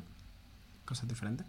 Cosas 0.83 1.07
diferentes. 1.07 1.47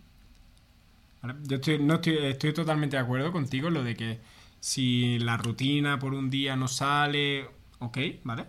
Yo 1.42 1.56
estoy, 1.56 1.80
no 1.80 1.94
estoy, 1.94 2.16
estoy 2.18 2.54
totalmente 2.54 2.96
de 2.96 3.02
acuerdo 3.02 3.32
contigo 3.32 3.66
en 3.66 3.74
lo 3.74 3.82
de 3.82 3.96
que 3.96 4.20
si 4.60 5.18
la 5.18 5.36
rutina 5.36 5.98
por 5.98 6.14
un 6.14 6.30
día 6.30 6.54
no 6.54 6.68
sale, 6.68 7.50
ok, 7.80 7.98
¿vale? 8.22 8.46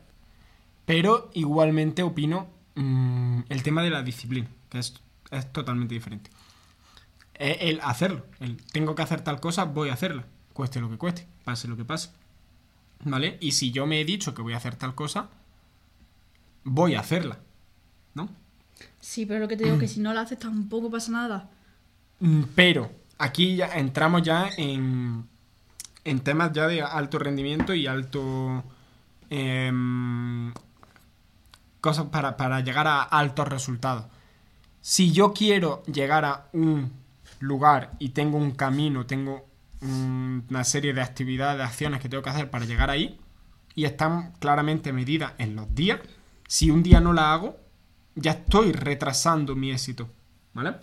Pero 0.85 1.31
igualmente 1.33 2.03
opino 2.03 2.47
mm, 2.75 3.39
el 3.49 3.63
tema 3.63 3.81
de 3.81 3.89
la 3.89 4.03
disciplina, 4.03 4.47
que 4.69 4.77
es, 4.77 5.01
es 5.31 5.51
totalmente 5.51 5.95
diferente. 5.95 6.29
El 7.33 7.79
hacerlo. 7.81 8.23
El 8.39 8.57
tengo 8.57 8.93
que 8.93 9.01
hacer 9.01 9.21
tal 9.21 9.39
cosa, 9.39 9.63
voy 9.63 9.89
a 9.89 9.93
hacerla. 9.93 10.27
Cueste 10.53 10.79
lo 10.79 10.91
que 10.91 10.99
cueste, 10.99 11.27
pase 11.43 11.67
lo 11.67 11.75
que 11.75 11.85
pase. 11.85 12.11
¿Vale? 13.03 13.37
Y 13.41 13.51
si 13.53 13.71
yo 13.71 13.85
me 13.85 14.01
he 14.01 14.05
dicho 14.05 14.33
que 14.33 14.41
voy 14.41 14.53
a 14.53 14.57
hacer 14.57 14.75
tal 14.75 14.95
cosa, 14.95 15.29
voy 16.63 16.95
a 16.95 16.99
hacerla. 16.99 17.39
¿No? 18.15 18.29
Sí, 18.99 19.25
pero 19.25 19.39
lo 19.39 19.47
que 19.47 19.55
te 19.57 19.63
digo 19.63 19.77
que 19.77 19.87
si 19.87 19.99
no 20.01 20.13
lo 20.13 20.19
haces 20.19 20.37
tampoco 20.39 20.89
pasa 20.91 21.11
nada. 21.11 21.49
Mm, 22.19 22.43
Pero 22.55 22.91
aquí 23.17 23.55
ya 23.55 23.67
entramos 23.77 24.23
ya 24.23 24.49
en, 24.57 25.27
en 26.05 26.19
temas 26.21 26.53
ya 26.53 26.67
de 26.67 26.81
alto 26.83 27.19
rendimiento 27.19 27.73
y 27.73 27.87
alto... 27.87 28.63
em, 29.29 30.53
cosas 31.81 32.05
para, 32.07 32.37
para 32.37 32.61
llegar 32.61 32.87
a 32.87 33.01
altos 33.03 33.47
resultados. 33.47 34.05
Si 34.81 35.11
yo 35.11 35.33
quiero 35.33 35.83
llegar 35.85 36.25
a 36.25 36.47
un 36.53 36.91
lugar 37.39 37.93
y 37.99 38.09
tengo 38.09 38.37
un 38.37 38.51
camino, 38.53 39.05
tengo 39.05 39.47
una 39.85 40.63
serie 40.63 40.93
de 40.93 41.01
actividades, 41.01 41.57
de 41.57 41.63
acciones 41.63 42.01
que 42.01 42.09
tengo 42.09 42.23
que 42.23 42.29
hacer 42.29 42.49
para 42.49 42.65
llegar 42.65 42.89
ahí, 42.89 43.19
y 43.75 43.85
están 43.85 44.33
claramente 44.39 44.93
medidas 44.93 45.33
en 45.37 45.55
los 45.55 45.73
días, 45.75 45.99
si 46.47 46.71
un 46.71 46.83
día 46.83 46.99
no 47.01 47.13
la 47.13 47.33
hago, 47.33 47.57
ya 48.15 48.31
estoy 48.31 48.71
retrasando 48.71 49.55
mi 49.55 49.71
éxito, 49.71 50.09
¿vale? 50.53 50.75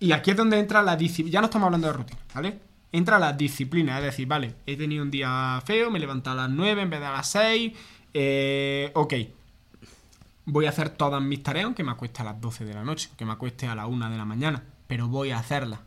Y 0.00 0.12
aquí 0.12 0.30
es 0.30 0.36
donde 0.36 0.58
entra 0.58 0.82
la 0.82 0.96
disciplina. 0.96 1.32
Ya 1.32 1.40
no 1.40 1.46
estamos 1.46 1.66
hablando 1.66 1.86
de 1.88 1.92
rutina, 1.92 2.20
¿vale? 2.34 2.60
Entra 2.90 3.18
la 3.18 3.32
disciplina, 3.32 3.98
es 3.98 4.04
decir, 4.04 4.26
vale, 4.26 4.54
he 4.66 4.76
tenido 4.76 5.02
un 5.02 5.10
día 5.10 5.62
feo, 5.64 5.90
me 5.90 5.98
he 5.98 6.00
levantado 6.00 6.40
a 6.40 6.48
las 6.48 6.50
9 6.50 6.82
en 6.82 6.90
vez 6.90 7.00
de 7.00 7.06
a 7.06 7.12
las 7.12 7.28
6. 7.30 7.72
eh, 8.14 8.90
ok. 8.94 9.14
Voy 10.46 10.64
a 10.66 10.70
hacer 10.70 10.88
todas 10.88 11.20
mis 11.20 11.42
tareas, 11.42 11.66
aunque 11.66 11.84
me 11.84 11.90
acueste 11.90 12.22
a 12.22 12.24
las 12.24 12.40
12 12.40 12.64
de 12.64 12.72
la 12.72 12.82
noche, 12.82 13.10
que 13.16 13.26
me 13.26 13.32
acueste 13.32 13.66
a 13.66 13.74
la 13.74 13.86
1 13.86 14.10
de 14.10 14.16
la 14.16 14.24
mañana, 14.24 14.62
pero 14.86 15.06
voy 15.06 15.30
a 15.30 15.38
hacerlas. 15.38 15.80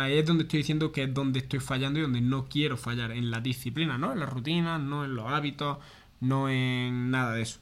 Ahí 0.00 0.18
es 0.18 0.26
donde 0.26 0.44
estoy 0.44 0.58
diciendo 0.58 0.92
que 0.92 1.04
es 1.04 1.14
donde 1.14 1.40
estoy 1.40 1.60
fallando 1.60 1.98
y 1.98 2.02
donde 2.02 2.20
no 2.20 2.46
quiero 2.48 2.76
fallar, 2.76 3.12
en 3.12 3.30
la 3.30 3.40
disciplina, 3.40 3.98
no 3.98 4.12
en 4.12 4.20
las 4.20 4.28
rutinas, 4.28 4.80
no 4.80 5.04
en 5.04 5.14
los 5.14 5.26
hábitos, 5.26 5.78
no 6.20 6.48
en 6.48 7.10
nada 7.10 7.34
de 7.34 7.42
eso. 7.42 7.60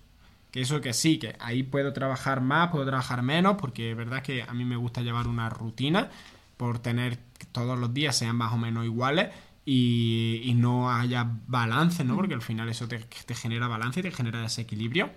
Que 0.51 0.63
eso 0.63 0.81
que 0.81 0.95
sí, 0.95 1.19
que 1.19 1.37
ahí 1.41 1.63
puedo 1.63 1.93
trabajar 1.93 2.41
más, 2.41 2.71
puedo 2.71 2.87
trabajar 2.87 3.23
menos, 3.23 3.57
porque 3.59 3.91
es 3.91 3.97
verdad 3.97 4.23
que 4.23 4.43
a 4.43 4.55
mí 4.55 4.65
me 4.65 4.77
gusta 4.77 5.03
llevar 5.03 5.29
una 5.29 5.51
rutina 5.51 6.11
por 6.57 6.79
tener 6.79 7.19
que 7.39 7.47
todos 7.47 7.79
los 7.79 7.93
días 7.95 8.17
sean 8.17 8.37
más 8.37 8.53
o 8.53 8.59
menos 8.59 8.85
iguales 8.85 9.29
y, 9.71 10.55
no 10.57 10.91
haya 10.91 11.31
balance, 11.47 12.03
¿no? 12.03 12.17
Porque 12.17 12.35
al 12.35 12.43
final 12.43 12.69
eso 12.71 12.89
te, 12.89 13.05
genera 13.35 13.69
balance 13.69 14.01
y 14.01 14.03
te 14.03 14.11
genera 14.11 14.41
desequilibrio. 14.41 15.11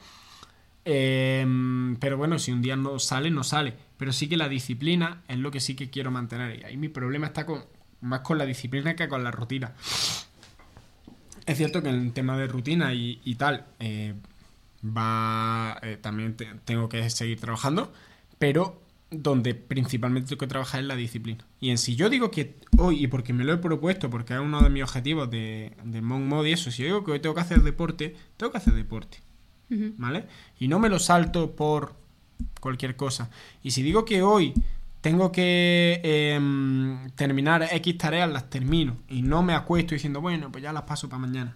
Em, 0.83 1.95
pero 1.97 2.17
bueno, 2.17 2.37
si 2.37 2.51
un 2.51 2.61
día 2.61 2.75
no 2.75 2.99
sale, 2.99 3.31
no 3.31 3.43
sale. 3.43 3.75
Pero 4.01 4.13
sí 4.13 4.27
que 4.27 4.35
la 4.35 4.49
disciplina 4.49 5.21
es 5.27 5.37
lo 5.37 5.51
que 5.51 5.59
sí 5.59 5.75
que 5.75 5.91
quiero 5.91 6.09
mantener. 6.09 6.59
Y 6.59 6.63
ahí 6.63 6.75
mi 6.75 6.89
problema 6.89 7.27
está 7.27 7.45
con, 7.45 7.63
más 8.01 8.21
con 8.21 8.39
la 8.39 8.47
disciplina 8.47 8.95
que 8.95 9.07
con 9.07 9.23
la 9.23 9.29
rutina. 9.29 9.73
Es 11.45 11.57
cierto 11.57 11.83
que 11.83 11.89
en 11.89 11.95
el 12.01 12.11
tema 12.11 12.35
de 12.35 12.47
rutina 12.47 12.95
y, 12.95 13.21
y 13.23 13.35
tal, 13.35 13.65
eh, 13.79 14.15
va 14.83 15.77
eh, 15.83 15.97
también 16.01 16.35
te- 16.35 16.49
tengo 16.65 16.89
que 16.89 17.07
seguir 17.11 17.39
trabajando, 17.39 17.93
pero 18.39 18.81
donde 19.11 19.53
principalmente 19.53 20.29
tengo 20.29 20.39
que 20.39 20.47
trabajar 20.47 20.81
es 20.81 20.87
la 20.87 20.95
disciplina. 20.95 21.45
Y 21.59 21.69
en 21.69 21.77
si 21.77 21.95
yo 21.95 22.09
digo 22.09 22.31
que 22.31 22.55
hoy, 22.79 23.03
y 23.03 23.07
porque 23.07 23.33
me 23.33 23.43
lo 23.43 23.53
he 23.53 23.57
propuesto, 23.57 24.09
porque 24.09 24.33
es 24.33 24.39
uno 24.39 24.61
de 24.61 24.71
mis 24.71 24.81
objetivos 24.81 25.29
de, 25.29 25.73
de 25.83 26.01
Monk 26.01 26.23
Mode 26.23 26.49
y 26.49 26.53
eso, 26.53 26.71
si 26.71 26.81
yo 26.81 26.85
digo 26.87 27.03
que 27.03 27.11
hoy 27.11 27.19
tengo 27.19 27.35
que 27.35 27.41
hacer 27.41 27.61
deporte, 27.61 28.15
tengo 28.37 28.51
que 28.51 28.57
hacer 28.57 28.73
deporte. 28.73 29.19
¿vale? 29.97 30.25
Y 30.59 30.67
no 30.67 30.79
me 30.79 30.89
lo 30.89 30.99
salto 30.99 31.55
por 31.55 32.00
cualquier 32.59 32.95
cosa. 32.95 33.29
Y 33.63 33.71
si 33.71 33.83
digo 33.83 34.05
que 34.05 34.21
hoy 34.21 34.53
tengo 35.01 35.31
que 35.31 35.99
em, 36.03 37.09
terminar 37.11 37.67
X 37.71 37.97
tareas, 37.97 38.31
las 38.31 38.49
termino. 38.49 38.97
Y 39.09 39.23
no 39.23 39.41
me 39.41 39.53
acuesto 39.53 39.95
diciendo, 39.95 40.21
bueno, 40.21 40.51
pues 40.51 40.63
ya 40.63 40.71
las 40.71 40.83
paso 40.83 41.09
para 41.09 41.19
mañana. 41.19 41.55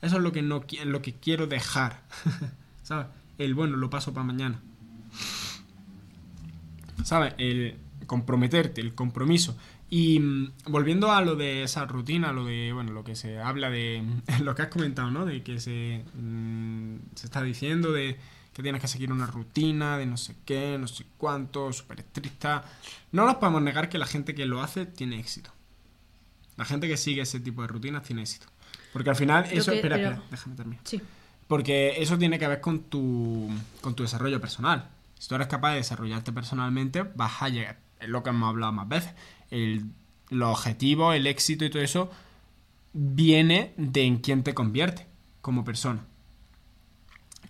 Eso 0.00 0.16
es 0.16 0.22
lo 0.22 0.32
que, 0.32 0.42
no, 0.42 0.62
lo 0.84 1.02
que 1.02 1.14
quiero 1.14 1.46
dejar. 1.46 2.00
¿Sabes? 2.82 3.06
El 3.36 3.54
bueno, 3.54 3.76
lo 3.76 3.90
paso 3.90 4.14
para 4.14 4.24
mañana. 4.24 4.60
¿Sabes? 7.04 7.34
El 7.36 7.76
comprometerte, 8.06 8.80
el 8.80 8.94
compromiso. 8.94 9.56
Y 9.90 10.20
mm, 10.20 10.52
volviendo 10.68 11.12
a 11.12 11.20
lo 11.20 11.36
de 11.36 11.64
esa 11.64 11.84
rutina, 11.84 12.32
lo 12.32 12.46
de, 12.46 12.72
bueno, 12.72 12.92
lo 12.92 13.04
que 13.04 13.16
se 13.16 13.38
habla 13.38 13.68
de, 13.70 14.02
lo 14.42 14.54
que 14.54 14.62
has 14.62 14.68
comentado, 14.68 15.10
¿no? 15.10 15.26
De 15.26 15.42
que 15.42 15.60
se, 15.60 16.04
mm, 16.14 16.96
se 17.14 17.26
está 17.26 17.42
diciendo 17.42 17.92
de 17.92 18.16
que 18.58 18.62
tienes 18.64 18.80
que 18.80 18.88
seguir 18.88 19.12
una 19.12 19.28
rutina, 19.28 19.96
de 19.98 20.04
no 20.04 20.16
sé 20.16 20.34
qué, 20.44 20.76
no 20.80 20.88
sé 20.88 21.06
cuánto, 21.16 21.72
súper 21.72 22.00
estricta. 22.00 22.64
No 23.12 23.24
nos 23.24 23.36
podemos 23.36 23.62
negar 23.62 23.88
que 23.88 23.98
la 23.98 24.06
gente 24.06 24.34
que 24.34 24.46
lo 24.46 24.60
hace 24.60 24.84
tiene 24.84 25.20
éxito. 25.20 25.52
La 26.56 26.64
gente 26.64 26.88
que 26.88 26.96
sigue 26.96 27.22
ese 27.22 27.38
tipo 27.38 27.62
de 27.62 27.68
rutinas 27.68 28.02
tiene 28.02 28.22
éxito. 28.22 28.48
Porque 28.92 29.10
al 29.10 29.14
final 29.14 29.44
eso... 29.44 29.70
espera, 29.70 29.94
espera, 29.94 30.20
déjame 30.28 30.56
terminar. 30.56 30.82
Sí. 30.82 31.00
Porque 31.46 32.02
eso 32.02 32.18
tiene 32.18 32.36
que 32.40 32.48
ver 32.48 32.60
con 32.60 32.80
tu, 32.80 33.48
con 33.80 33.94
tu 33.94 34.02
desarrollo 34.02 34.40
personal. 34.40 34.88
Si 35.20 35.28
tú 35.28 35.36
eres 35.36 35.46
capaz 35.46 35.70
de 35.70 35.76
desarrollarte 35.76 36.32
personalmente, 36.32 37.04
vas 37.04 37.40
a 37.40 37.50
llegar. 37.50 37.78
Es 38.00 38.08
lo 38.08 38.24
que 38.24 38.30
hemos 38.30 38.48
hablado 38.48 38.72
más 38.72 38.88
veces. 38.88 39.14
El, 39.52 39.84
los 40.30 40.50
objetivos, 40.50 41.14
el 41.14 41.28
éxito 41.28 41.64
y 41.64 41.70
todo 41.70 41.80
eso 41.80 42.10
viene 42.92 43.72
de 43.76 44.02
en 44.02 44.18
quién 44.18 44.42
te 44.42 44.52
convierte 44.52 45.06
como 45.42 45.64
persona. 45.64 46.04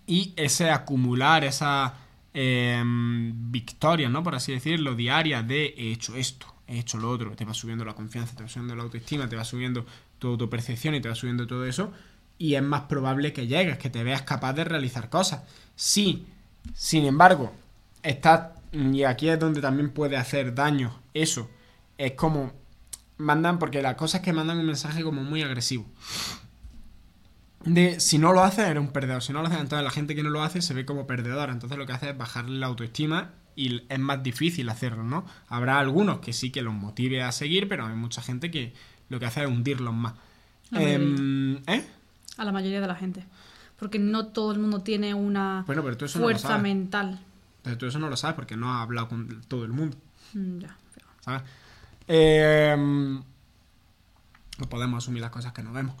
Y 0.09 0.33
ese 0.37 0.71
acumular, 0.71 1.43
esa 1.43 1.93
eh, 2.33 2.81
victoria, 2.83 4.09
¿no? 4.09 4.23
Por 4.23 4.33
así 4.33 4.51
decirlo, 4.51 4.95
diaria 4.95 5.43
de 5.43 5.75
he 5.77 5.91
hecho 5.91 6.15
esto, 6.15 6.47
he 6.65 6.79
hecho 6.79 6.97
lo 6.97 7.11
otro, 7.11 7.35
te 7.35 7.45
va 7.45 7.53
subiendo 7.53 7.85
la 7.85 7.93
confianza, 7.93 8.35
te 8.35 8.41
va 8.41 8.49
subiendo 8.49 8.75
la 8.75 8.81
autoestima, 8.81 9.29
te 9.29 9.35
va 9.35 9.45
subiendo 9.45 9.85
tu 10.17 10.29
autopercepción 10.29 10.95
y 10.95 10.99
te 10.99 11.09
va 11.09 11.13
subiendo 11.13 11.45
todo 11.45 11.63
eso. 11.63 11.93
Y 12.39 12.55
es 12.55 12.63
más 12.63 12.81
probable 12.81 13.33
que 13.33 13.45
llegues, 13.45 13.77
que 13.77 13.91
te 13.91 14.03
veas 14.03 14.23
capaz 14.23 14.53
de 14.53 14.63
realizar 14.63 15.11
cosas. 15.11 15.43
Si, 15.75 16.25
sin 16.73 17.05
embargo, 17.05 17.53
estás, 18.01 18.53
y 18.73 19.03
aquí 19.03 19.29
es 19.29 19.39
donde 19.39 19.61
también 19.61 19.91
puede 19.91 20.17
hacer 20.17 20.55
daño 20.55 20.99
eso, 21.13 21.51
es 21.99 22.13
como 22.13 22.51
mandan, 23.17 23.59
porque 23.59 23.83
las 23.83 23.93
cosas 23.93 24.21
que 24.21 24.33
mandan 24.33 24.57
un 24.57 24.65
mensaje 24.65 25.03
como 25.03 25.21
muy 25.21 25.43
agresivo 25.43 25.85
de 27.65 27.99
si 27.99 28.17
no 28.17 28.33
lo 28.33 28.43
hace 28.43 28.61
eres 28.61 28.81
un 28.81 28.91
perdedor. 28.91 29.21
Si 29.21 29.33
no 29.33 29.41
lo 29.41 29.47
hace, 29.47 29.59
entonces 29.59 29.83
la 29.83 29.91
gente 29.91 30.15
que 30.15 30.23
no 30.23 30.29
lo 30.29 30.43
hace 30.43 30.61
se 30.61 30.73
ve 30.73 30.85
como 30.85 31.07
perdedora. 31.07 31.51
Entonces 31.51 31.77
lo 31.77 31.85
que 31.85 31.93
hace 31.93 32.09
es 32.09 32.17
bajarle 32.17 32.59
la 32.59 32.67
autoestima 32.67 33.31
y 33.55 33.83
es 33.89 33.99
más 33.99 34.23
difícil 34.23 34.69
hacerlo, 34.69 35.03
¿no? 35.03 35.25
Habrá 35.47 35.79
algunos 35.79 36.19
que 36.19 36.33
sí 36.33 36.51
que 36.51 36.61
los 36.61 36.73
motive 36.73 37.21
a 37.21 37.31
seguir, 37.31 37.67
pero 37.67 37.85
hay 37.85 37.95
mucha 37.95 38.21
gente 38.21 38.51
que 38.51 38.73
lo 39.09 39.19
que 39.19 39.25
hace 39.25 39.43
es 39.43 39.47
hundirlos 39.47 39.93
más. 39.93 40.13
Em, 40.71 41.57
¿Eh? 41.67 41.85
A 42.37 42.45
la 42.45 42.51
mayoría 42.51 42.79
de 42.79 42.87
la 42.87 42.95
gente. 42.95 43.25
Porque 43.77 43.99
no 43.99 44.27
todo 44.27 44.51
el 44.51 44.59
mundo 44.59 44.81
tiene 44.81 45.13
una 45.13 45.65
fuerza 45.65 46.57
mental. 46.57 47.19
Pero 47.63 47.77
tú 47.77 47.85
eso 47.87 47.99
no 47.99 48.09
lo 48.09 48.15
sabes 48.15 48.35
porque 48.35 48.55
no 48.55 48.73
has 48.73 48.81
hablado 48.81 49.09
con 49.09 49.41
todo 49.47 49.65
el 49.65 49.71
mundo. 49.71 49.97
Mm, 50.33 50.59
ya, 50.59 50.77
¿Sabes? 51.21 51.41
Eh, 52.07 52.75
no 52.77 54.69
podemos 54.69 55.03
asumir 55.03 55.21
las 55.21 55.31
cosas 55.31 55.53
que 55.53 55.63
no 55.63 55.71
vemos. 55.73 55.95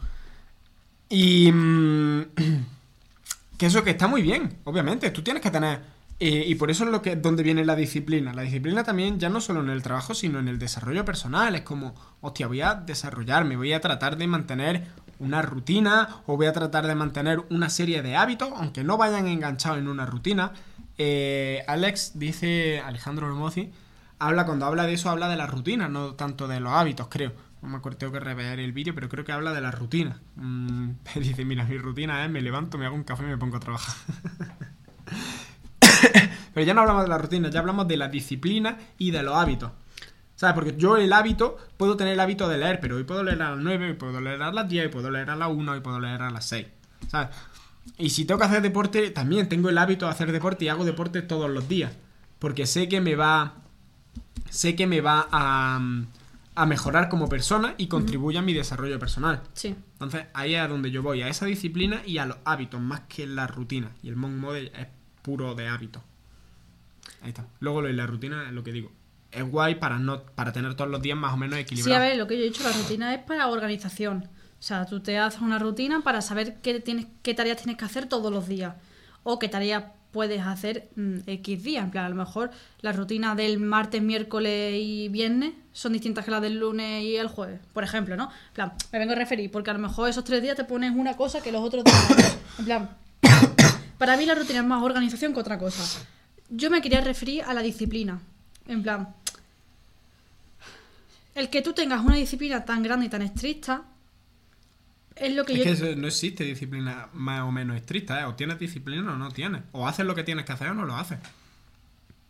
Y 1.09 1.51
mm, 1.51 2.21
que 3.57 3.65
eso 3.65 3.83
que 3.83 3.91
está 3.91 4.07
muy 4.07 4.21
bien, 4.21 4.57
obviamente. 4.63 5.09
Tú 5.11 5.23
tienes 5.23 5.41
que 5.41 5.51
tener. 5.51 5.81
y 6.19 6.53
por 6.55 6.69
eso 6.69 6.83
es 6.85 6.91
lo 6.91 7.01
que 7.01 7.15
donde 7.15 7.43
viene 7.43 7.65
la 7.65 7.75
disciplina. 7.75 8.33
La 8.33 8.43
disciplina 8.43 8.83
también 8.83 9.19
ya 9.19 9.29
no 9.29 9.41
solo 9.41 9.61
en 9.61 9.69
el 9.69 9.81
trabajo, 9.81 10.13
sino 10.13 10.39
en 10.39 10.47
el 10.47 10.59
desarrollo 10.59 11.03
personal. 11.03 11.55
Es 11.55 11.61
como, 11.61 11.95
hostia, 12.21 12.47
voy 12.47 12.61
a 12.61 12.75
desarrollarme, 12.75 13.57
voy 13.57 13.73
a 13.73 13.81
tratar 13.81 14.17
de 14.17 14.27
mantener 14.27 14.87
una 15.19 15.41
rutina 15.41 16.21
o 16.25 16.37
voy 16.37 16.47
a 16.47 16.53
tratar 16.53 16.87
de 16.87 16.95
mantener 16.95 17.43
una 17.49 17.69
serie 17.69 18.01
de 18.01 18.15
hábitos, 18.15 18.49
aunque 18.55 18.83
no 18.83 18.97
vayan 18.97 19.27
enganchados 19.27 19.77
en 19.77 19.87
una 19.87 20.05
rutina. 20.05 20.53
Eh, 20.97 21.63
Alex 21.67 22.13
dice, 22.15 22.81
Alejandro 22.85 23.29
Romozi, 23.29 23.71
habla 24.17 24.45
cuando 24.45 24.65
habla 24.65 24.85
de 24.85 24.93
eso, 24.93 25.09
habla 25.09 25.27
de 25.29 25.35
la 25.35 25.47
rutina, 25.47 25.87
no 25.87 26.15
tanto 26.15 26.47
de 26.47 26.59
los 26.59 26.73
hábitos, 26.73 27.07
creo. 27.09 27.33
No 27.61 27.67
me 27.67 27.77
acuerdo, 27.77 27.97
tengo 27.97 28.13
que 28.13 28.19
rever 28.19 28.59
el 28.59 28.71
vídeo, 28.71 28.95
pero 28.95 29.09
creo 29.09 29.25
que 29.25 29.31
habla 29.31 29.51
de 29.53 29.61
la 29.61 29.71
rutina. 29.71 30.19
Mm, 30.35 30.91
dice, 31.15 31.43
mira, 31.45 31.65
mi 31.65 31.77
rutina 31.77 32.23
es 32.23 32.31
me 32.31 32.41
levanto, 32.41 32.77
me 32.77 32.85
hago 32.85 32.95
un 32.95 33.03
café 33.03 33.23
y 33.23 33.27
me 33.27 33.37
pongo 33.37 33.57
a 33.57 33.59
trabajar. 33.59 33.95
pero 36.53 36.65
ya 36.65 36.73
no 36.73 36.81
hablamos 36.81 37.03
de 37.03 37.09
la 37.09 37.17
rutina, 37.17 37.49
ya 37.49 37.59
hablamos 37.59 37.87
de 37.87 37.97
la 37.97 38.07
disciplina 38.07 38.77
y 38.97 39.11
de 39.11 39.23
los 39.23 39.35
hábitos. 39.35 39.71
¿Sabes? 40.35 40.53
Porque 40.55 40.77
yo 40.77 40.95
el 40.95 41.11
hábito, 41.11 41.57
puedo 41.75 41.97
tener 41.97 42.13
el 42.13 42.19
hábito 42.21 42.47
de 42.47 42.57
leer, 42.57 42.79
pero 42.79 42.95
hoy 42.95 43.03
puedo 43.03 43.23
leer 43.23 43.41
a 43.41 43.51
las 43.51 43.59
9, 43.59 43.87
hoy 43.87 43.93
puedo 43.95 44.21
leer 44.21 44.41
a 44.41 44.53
las 44.53 44.69
10, 44.69 44.85
hoy 44.85 44.91
puedo 44.91 45.11
leer 45.11 45.29
a 45.29 45.35
las 45.35 45.49
1, 45.49 45.71
hoy 45.71 45.81
puedo 45.81 45.99
leer 45.99 46.21
a 46.21 46.29
las 46.29 46.45
6. 46.45 46.65
¿Sabes? 47.09 47.35
Y 47.97 48.11
si 48.11 48.23
tengo 48.23 48.39
que 48.39 48.45
hacer 48.45 48.61
deporte, 48.61 49.09
también 49.09 49.49
tengo 49.49 49.67
el 49.67 49.77
hábito 49.77 50.05
de 50.05 50.11
hacer 50.11 50.31
deporte 50.31 50.63
y 50.63 50.69
hago 50.69 50.85
deporte 50.85 51.21
todos 51.21 51.49
los 51.49 51.67
días. 51.67 51.91
Porque 52.39 52.65
sé 52.65 52.87
que 52.87 53.01
me 53.01 53.15
va. 53.15 53.55
Sé 54.49 54.77
que 54.77 54.87
me 54.87 55.01
va 55.01 55.27
a 55.29 55.81
a 56.59 56.65
mejorar 56.65 57.07
como 57.07 57.29
persona 57.29 57.73
y 57.77 57.87
contribuye 57.87 58.37
a 58.37 58.41
mi 58.41 58.53
desarrollo 58.53 58.99
personal. 58.99 59.41
Sí. 59.53 59.77
Entonces, 59.93 60.25
ahí 60.33 60.55
es 60.55 60.67
donde 60.67 60.91
yo 60.91 61.01
voy, 61.01 61.21
a 61.21 61.29
esa 61.29 61.45
disciplina 61.45 62.01
y 62.05 62.17
a 62.17 62.25
los 62.25 62.35
hábitos, 62.43 62.81
más 62.81 63.01
que 63.07 63.25
la 63.25 63.47
rutina. 63.47 63.91
Y 64.03 64.09
el 64.09 64.17
Monk 64.17 64.33
Model 64.33 64.69
es 64.77 64.87
puro 65.21 65.55
de 65.55 65.69
hábitos. 65.69 66.03
Ahí 67.21 67.29
está. 67.29 67.47
Luego 67.61 67.81
lo 67.81 67.87
de 67.87 67.93
la 67.93 68.07
rutina 68.07 68.43
es 68.45 68.51
lo 68.51 68.61
que 68.61 68.73
digo. 68.73 68.91
Es 69.31 69.49
guay 69.49 69.75
para 69.75 69.99
no 69.99 70.23
para 70.23 70.51
tener 70.51 70.75
todos 70.75 70.91
los 70.91 71.01
días 71.01 71.17
más 71.17 71.33
o 71.33 71.37
menos 71.37 71.57
equilibrados. 71.57 71.97
Sí, 71.97 72.05
a 72.05 72.09
ver, 72.09 72.17
lo 72.17 72.27
que 72.27 72.35
yo 72.37 72.43
he 72.43 72.47
dicho, 72.47 72.63
la 72.63 72.73
rutina 72.73 73.13
es 73.13 73.23
para 73.23 73.47
organización. 73.47 74.27
O 74.59 74.61
sea, 74.61 74.85
tú 74.85 74.99
te 74.99 75.17
haces 75.17 75.39
una 75.39 75.59
rutina 75.59 76.01
para 76.01 76.21
saber 76.21 76.59
qué, 76.61 76.81
tienes, 76.81 77.07
qué 77.23 77.33
tareas 77.33 77.55
tienes 77.55 77.77
que 77.77 77.85
hacer 77.85 78.07
todos 78.07 78.33
los 78.33 78.49
días. 78.49 78.75
O 79.23 79.39
qué 79.39 79.47
tareas 79.47 79.85
puedes 80.11 80.41
hacer 80.41 80.89
mm, 80.95 81.19
X 81.27 81.63
días. 81.63 81.83
En 81.83 81.91
plan, 81.91 82.05
a 82.05 82.09
lo 82.09 82.15
mejor 82.15 82.51
la 82.81 82.91
rutina 82.91 83.35
del 83.35 83.59
martes, 83.59 84.01
miércoles 84.01 84.73
y 84.75 85.09
viernes 85.09 85.53
son 85.71 85.93
distintas 85.93 86.25
que 86.25 86.31
las 86.31 86.41
del 86.41 86.59
lunes 86.59 87.03
y 87.03 87.15
el 87.15 87.27
jueves, 87.27 87.59
por 87.73 87.83
ejemplo, 87.83 88.15
¿no? 88.15 88.25
En 88.49 88.53
plan, 88.53 88.73
me 88.91 88.99
vengo 88.99 89.13
a 89.13 89.15
referir, 89.15 89.51
porque 89.51 89.69
a 89.69 89.73
lo 89.73 89.79
mejor 89.79 90.09
esos 90.09 90.23
tres 90.23 90.41
días 90.41 90.55
te 90.55 90.63
pones 90.63 90.91
una 90.95 91.15
cosa 91.15 91.41
que 91.41 91.51
los 91.51 91.61
otros 91.61 91.83
días. 91.83 92.37
En 92.59 92.65
plan, 92.65 92.89
para 93.97 94.17
mí 94.17 94.25
la 94.25 94.35
rutina 94.35 94.59
es 94.59 94.65
más 94.65 94.83
organización 94.83 95.33
que 95.33 95.39
otra 95.39 95.57
cosa. 95.57 96.05
Yo 96.49 96.69
me 96.69 96.81
quería 96.81 97.01
referir 97.01 97.43
a 97.43 97.53
la 97.53 97.61
disciplina. 97.61 98.19
En 98.67 98.83
plan, 98.83 99.15
el 101.35 101.49
que 101.49 101.61
tú 101.61 101.73
tengas 101.73 102.03
una 102.03 102.15
disciplina 102.15 102.65
tan 102.65 102.83
grande 102.83 103.05
y 103.05 103.09
tan 103.09 103.21
estricta 103.21 103.83
es 105.19 105.35
lo 105.35 105.45
que 105.45 105.61
es 105.61 105.79
que 105.79 105.95
no 105.95 106.07
existe 106.07 106.43
disciplina 106.43 107.09
más 107.13 107.41
o 107.41 107.51
menos 107.51 107.75
estricta, 107.75 108.21
¿eh? 108.21 108.25
O 108.25 108.35
tienes 108.35 108.59
disciplina 108.59 109.13
o 109.13 109.17
no 109.17 109.31
tienes. 109.31 109.63
O 109.71 109.87
haces 109.87 110.05
lo 110.05 110.15
que 110.15 110.23
tienes 110.23 110.45
que 110.45 110.53
hacer 110.53 110.69
o 110.69 110.73
no 110.73 110.85
lo 110.85 110.95
haces. 110.95 111.19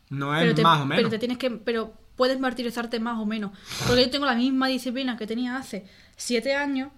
No 0.10 0.36
es 0.36 0.60
más 0.62 0.82
o 0.82 0.86
menos. 0.86 0.97
Pero 0.97 1.10
te 1.10 1.19
tienes 1.19 1.38
que. 1.38 1.52
Pero 1.52 1.93
puedes 2.15 2.39
martirizarte 2.39 2.99
más 2.99 3.19
o 3.19 3.25
menos. 3.25 3.52
Porque 3.88 4.04
yo 4.04 4.10
tengo 4.10 4.25
la 4.25 4.36
misma 4.36 4.67
disciplina 4.67 5.17
que 5.17 5.28
tenía 5.28 5.58
hace 5.58 5.86
siete 6.15 6.56
años. 6.56 6.91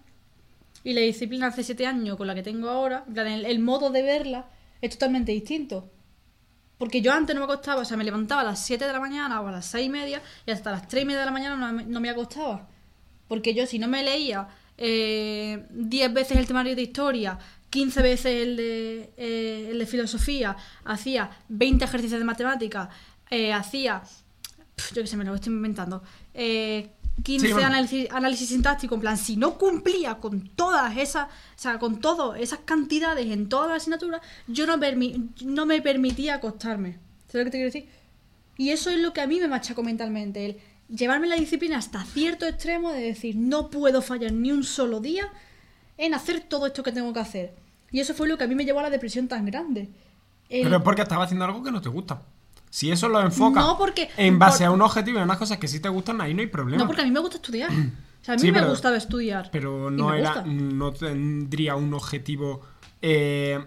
Y 0.83 0.93
la 0.93 1.01
disciplina 1.01 1.47
hace 1.47 1.63
siete 1.63 1.85
años 1.85 2.17
con 2.17 2.25
la 2.25 2.33
que 2.33 2.41
tengo 2.41 2.69
ahora, 2.69 3.05
el, 3.15 3.45
el 3.45 3.59
modo 3.59 3.91
de 3.91 4.01
verla 4.01 4.47
es 4.81 4.91
totalmente 4.91 5.31
distinto. 5.31 5.91
Porque 6.79 7.01
yo 7.01 7.13
antes 7.13 7.35
no 7.35 7.41
me 7.41 7.45
acostaba, 7.45 7.81
o 7.81 7.85
sea, 7.85 7.97
me 7.97 8.03
levantaba 8.03 8.41
a 8.41 8.43
las 8.43 8.65
7 8.65 8.87
de 8.87 8.91
la 8.91 8.99
mañana 8.99 9.39
o 9.39 9.47
a 9.47 9.51
las 9.51 9.67
6 9.67 9.85
y 9.85 9.89
media 9.89 10.23
y 10.47 10.49
hasta 10.49 10.71
las 10.71 10.87
3 10.87 11.03
y 11.03 11.05
media 11.05 11.19
de 11.19 11.25
la 11.27 11.31
mañana 11.31 11.55
no 11.55 11.71
no 11.71 11.99
me 11.99 12.09
acostaba. 12.09 12.67
Porque 13.27 13.53
yo 13.53 13.67
si 13.67 13.77
no 13.77 13.87
me 13.87 14.01
leía 14.01 14.47
eh, 14.77 15.65
10 15.71 16.13
veces 16.13 16.37
el 16.37 16.47
temario 16.47 16.75
de 16.75 16.81
historia, 16.81 17.37
15 17.69 18.01
veces 18.01 18.25
el 18.25 18.57
de, 18.57 19.13
eh, 19.17 19.69
el 19.71 19.79
de 19.79 19.85
filosofía, 19.85 20.55
hacía 20.83 21.31
20 21.49 21.85
ejercicios 21.85 22.19
de 22.19 22.25
matemática, 22.25 22.89
eh, 23.29 23.53
hacía, 23.53 24.03
yo 24.93 25.01
qué 25.01 25.07
sé, 25.07 25.17
me 25.17 25.23
lo 25.23 25.33
estoy 25.33 25.53
inventando, 25.53 26.03
15 27.23 27.49
eh, 27.49 28.09
análisis, 28.11 28.49
sintáctico, 28.49 28.95
en 28.95 29.01
plan, 29.01 29.17
si 29.17 29.37
no 29.37 29.57
cumplía 29.57 30.15
con 30.15 30.49
todas 30.49 30.97
esas, 30.97 31.27
o 31.27 31.29
sea, 31.55 31.79
con 31.79 31.99
todas 31.99 32.39
esas 32.39 32.59
cantidades 32.59 33.27
en 33.27 33.47
todas 33.47 33.69
las 33.69 33.77
asignaturas, 33.77 34.21
yo 34.47 34.65
no, 34.65 34.77
no 35.45 35.65
me 35.65 35.81
permitía 35.81 36.35
acostarme. 36.35 36.99
¿Sabes 37.27 37.45
lo 37.45 37.45
que 37.45 37.51
te 37.51 37.57
quiero 37.57 37.71
decir? 37.71 37.89
Y 38.57 38.69
eso 38.71 38.89
es 38.89 38.99
lo 38.99 39.13
que 39.13 39.21
a 39.21 39.27
mí 39.27 39.39
me 39.39 39.47
machacó 39.47 39.81
mentalmente, 39.81 40.45
el 40.45 40.57
llevarme 40.95 41.27
la 41.27 41.35
disciplina 41.35 41.77
hasta 41.77 42.03
cierto 42.03 42.45
extremo 42.45 42.91
de 42.91 43.01
decir, 43.01 43.35
no 43.35 43.69
puedo 43.69 44.01
fallar 44.01 44.33
ni 44.33 44.51
un 44.51 44.63
solo 44.63 44.99
día 44.99 45.31
en 45.97 46.13
hacer 46.13 46.41
todo 46.41 46.67
esto 46.67 46.83
que 46.83 46.91
tengo 46.91 47.13
que 47.13 47.19
hacer. 47.19 47.55
Y 47.91 47.99
eso 47.99 48.13
fue 48.13 48.27
lo 48.27 48.37
que 48.37 48.45
a 48.45 48.47
mí 48.47 48.55
me 48.55 48.65
llevó 48.65 48.79
a 48.79 48.83
la 48.83 48.89
depresión 48.89 49.27
tan 49.27 49.45
grande. 49.45 49.89
Pero 50.49 50.77
es 50.77 50.83
porque 50.83 51.01
estaba 51.01 51.23
haciendo 51.23 51.45
algo 51.45 51.63
que 51.63 51.71
no 51.71 51.81
te 51.81 51.89
gusta. 51.89 52.21
Si 52.69 52.89
eso 52.89 53.09
lo 53.09 53.21
enfoca 53.21 53.65
en 54.17 54.39
base 54.39 54.63
a 54.63 54.71
un 54.71 54.81
objetivo 54.81 55.17
y 55.17 55.21
a 55.21 55.23
unas 55.25 55.37
cosas 55.37 55.57
que 55.57 55.67
sí 55.67 55.79
te 55.79 55.89
gustan, 55.89 56.21
ahí 56.21 56.33
no 56.33 56.41
hay 56.41 56.47
problema. 56.47 56.81
No, 56.81 56.87
porque 56.87 57.01
a 57.01 57.05
mí 57.05 57.11
me 57.11 57.19
gusta 57.19 57.37
estudiar. 57.37 57.69
O 57.69 58.23
sea, 58.23 58.35
a 58.35 58.37
mí 58.37 58.51
me 58.51 58.65
gustaba 58.65 58.97
estudiar. 58.97 59.49
Pero 59.51 59.89
no 59.89 60.13
era, 60.13 60.43
no 60.43 60.93
tendría 60.93 61.75
un 61.75 61.93
objetivo 61.93 62.61
eh, 63.01 63.59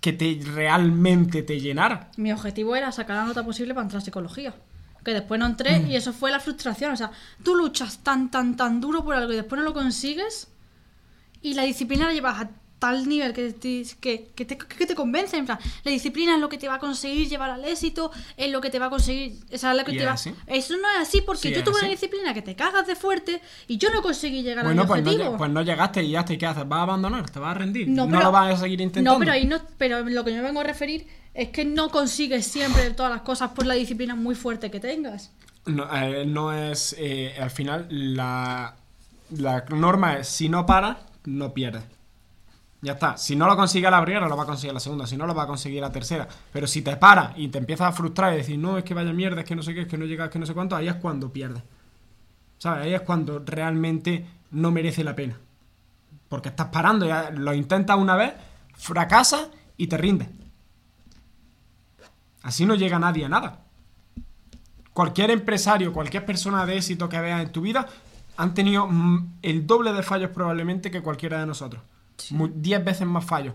que 0.00 0.12
te 0.12 0.38
realmente 0.54 1.42
te 1.42 1.58
llenara. 1.58 2.10
Mi 2.16 2.30
objetivo 2.30 2.76
era 2.76 2.92
sacar 2.92 3.16
la 3.16 3.24
nota 3.24 3.44
posible 3.44 3.74
para 3.74 3.84
entrar 3.84 4.02
a 4.02 4.04
psicología. 4.04 4.54
Que 5.04 5.12
después 5.12 5.38
no 5.38 5.46
entré 5.46 5.78
Mm. 5.80 5.90
y 5.90 5.96
eso 5.96 6.12
fue 6.12 6.30
la 6.30 6.40
frustración. 6.40 6.92
O 6.92 6.96
sea, 6.96 7.10
tú 7.42 7.54
luchas 7.54 7.98
tan, 7.98 8.30
tan, 8.30 8.56
tan 8.56 8.80
duro 8.80 9.04
por 9.04 9.14
algo 9.14 9.32
y 9.32 9.36
después 9.36 9.58
no 9.58 9.64
lo 9.64 9.74
consigues 9.74 10.48
y 11.42 11.54
la 11.54 11.62
disciplina 11.64 12.06
la 12.06 12.12
llevas 12.14 12.40
a 12.40 12.50
tal 12.78 13.08
nivel 13.08 13.32
que 13.32 13.52
te, 13.52 13.82
que, 14.00 14.30
que 14.34 14.44
te, 14.44 14.58
que 14.58 14.86
te 14.86 14.94
convence. 14.94 15.36
En 15.38 15.46
plan, 15.46 15.58
la 15.84 15.90
disciplina 15.90 16.34
es 16.34 16.40
lo 16.40 16.48
que 16.50 16.58
te 16.58 16.68
va 16.68 16.74
a 16.74 16.78
conseguir 16.78 17.28
llevar 17.28 17.50
al 17.50 17.64
éxito, 17.64 18.10
es 18.36 18.50
lo 18.50 18.60
que 18.60 18.68
te 18.68 18.78
va 18.78 18.86
a 18.86 18.90
conseguir. 18.90 19.38
Esa 19.50 19.70
es 19.72 19.78
lo 19.78 19.84
que 19.84 19.92
¿Y 19.92 19.98
te 19.98 20.04
va... 20.06 20.14
Eso 20.14 20.76
no 20.76 20.90
es 20.90 20.98
así 21.08 21.20
porque 21.22 21.48
Sí, 21.48 21.54
yo 21.54 21.64
tuve 21.64 21.76
así. 21.76 21.84
una 21.84 21.90
disciplina 21.92 22.34
que 22.34 22.42
te 22.42 22.54
cagas 22.56 22.86
de 22.86 22.94
fuerte 22.94 23.40
y 23.68 23.78
yo 23.78 23.88
no 23.90 24.02
conseguí 24.02 24.42
llegar 24.42 24.64
Bueno, 24.64 24.82
a 24.82 24.84
mi 24.84 24.88
pues 24.88 25.02
no, 25.02 25.10
objetivo. 25.10 25.36
pues 25.38 25.50
no 25.50 25.62
llegaste 25.62 26.02
y 26.02 26.10
ya 26.10 26.20
está. 26.20 26.32
¿Y 26.34 26.38
qué 26.38 26.46
haces? 26.46 26.68
¿Vas 26.68 26.78
a 26.80 26.82
abandonar? 26.82 27.30
¿Te 27.30 27.38
vas 27.38 27.52
a 27.52 27.58
rendir? 27.58 27.88
No, 27.88 28.04
No, 28.06 28.10
pero- 28.12 28.24
lo 28.24 28.32
vas 28.32 28.54
a 28.54 28.56
seguir 28.62 28.80
intentando. 28.82 29.12
No, 29.12 29.18
pero 29.18 29.32
ahí 29.32 29.46
no, 29.46 29.58
pero 29.78 30.02
lo 30.02 30.24
que 30.24 30.30
yo 30.32 30.36
me 30.38 30.42
vengo 30.42 30.60
a 30.60 30.64
referir 30.64 31.06
es 31.34 31.48
que 31.50 31.64
no 31.64 31.90
consigues 31.90 32.46
siempre 32.46 32.90
todas 32.90 33.12
las 33.12 33.22
cosas 33.22 33.50
por 33.50 33.66
la 33.66 33.74
disciplina 33.74 34.14
muy 34.14 34.34
fuerte 34.34 34.70
que 34.70 34.80
tengas. 34.80 35.32
No, 35.66 35.88
eh, 35.94 36.24
no 36.26 36.52
es. 36.52 36.94
eh, 36.98 37.34
al 37.40 37.50
final, 37.50 37.86
la, 37.90 38.76
la 39.30 39.64
norma 39.70 40.18
es: 40.18 40.28
si 40.28 40.48
no 40.48 40.64
paras, 40.64 40.98
no 41.24 41.52
pierdes. 41.52 41.82
Ya 42.82 42.92
está. 42.92 43.16
Si 43.16 43.34
no 43.34 43.46
lo 43.46 43.56
consigue 43.56 43.90
la 43.90 44.02
primera, 44.04 44.28
lo 44.28 44.36
va 44.36 44.42
a 44.42 44.46
conseguir 44.46 44.74
la 44.74 44.80
segunda. 44.80 45.06
Si 45.06 45.16
no, 45.16 45.26
lo 45.26 45.34
va 45.34 45.44
a 45.44 45.46
conseguir 45.46 45.80
la 45.80 45.90
tercera. 45.90 46.28
Pero 46.52 46.66
si 46.66 46.82
te 46.82 46.96
paras 46.98 47.32
y 47.36 47.48
te 47.48 47.56
empiezas 47.56 47.88
a 47.88 47.92
frustrar 47.92 48.34
y 48.34 48.36
decir, 48.36 48.58
no, 48.58 48.76
es 48.76 48.84
que 48.84 48.92
vaya 48.92 49.10
mierda, 49.12 49.40
es 49.40 49.46
que 49.46 49.56
no 49.56 49.62
sé 49.62 49.72
qué, 49.72 49.80
es 49.82 49.88
que 49.88 49.96
no 49.96 50.04
llega, 50.04 50.26
es 50.26 50.30
que 50.30 50.38
no 50.38 50.44
sé 50.44 50.52
cuánto, 50.52 50.76
ahí 50.76 50.86
es 50.86 50.96
cuando 50.96 51.32
pierdes. 51.32 51.62
¿Sabes? 52.58 52.84
Ahí 52.84 52.92
es 52.92 53.00
cuando 53.00 53.42
realmente 53.44 54.26
no 54.50 54.70
merece 54.70 55.02
la 55.02 55.16
pena. 55.16 55.38
Porque 56.28 56.50
estás 56.50 56.68
parando, 56.68 57.06
ya 57.06 57.30
lo 57.30 57.54
intentas 57.54 57.96
una 57.96 58.16
vez, 58.16 58.34
fracasas 58.74 59.48
y 59.78 59.86
te 59.86 59.96
rindes. 59.96 60.28
Así 62.44 62.66
no 62.66 62.74
llega 62.74 62.98
nadie 62.98 63.24
a 63.24 63.28
nada. 63.28 63.64
Cualquier 64.92 65.30
empresario, 65.30 65.92
cualquier 65.92 66.24
persona 66.24 66.64
de 66.66 66.76
éxito 66.76 67.08
que 67.08 67.18
veas 67.18 67.42
en 67.42 67.50
tu 67.50 67.62
vida 67.62 67.88
han 68.36 68.54
tenido 68.54 68.86
mm, 68.86 69.38
el 69.42 69.66
doble 69.66 69.92
de 69.92 70.02
fallos 70.02 70.30
probablemente 70.30 70.90
que 70.90 71.02
cualquiera 71.02 71.40
de 71.40 71.46
nosotros. 71.46 71.82
Diez 72.54 72.84
veces 72.84 73.06
más 73.06 73.24
fallos. 73.24 73.54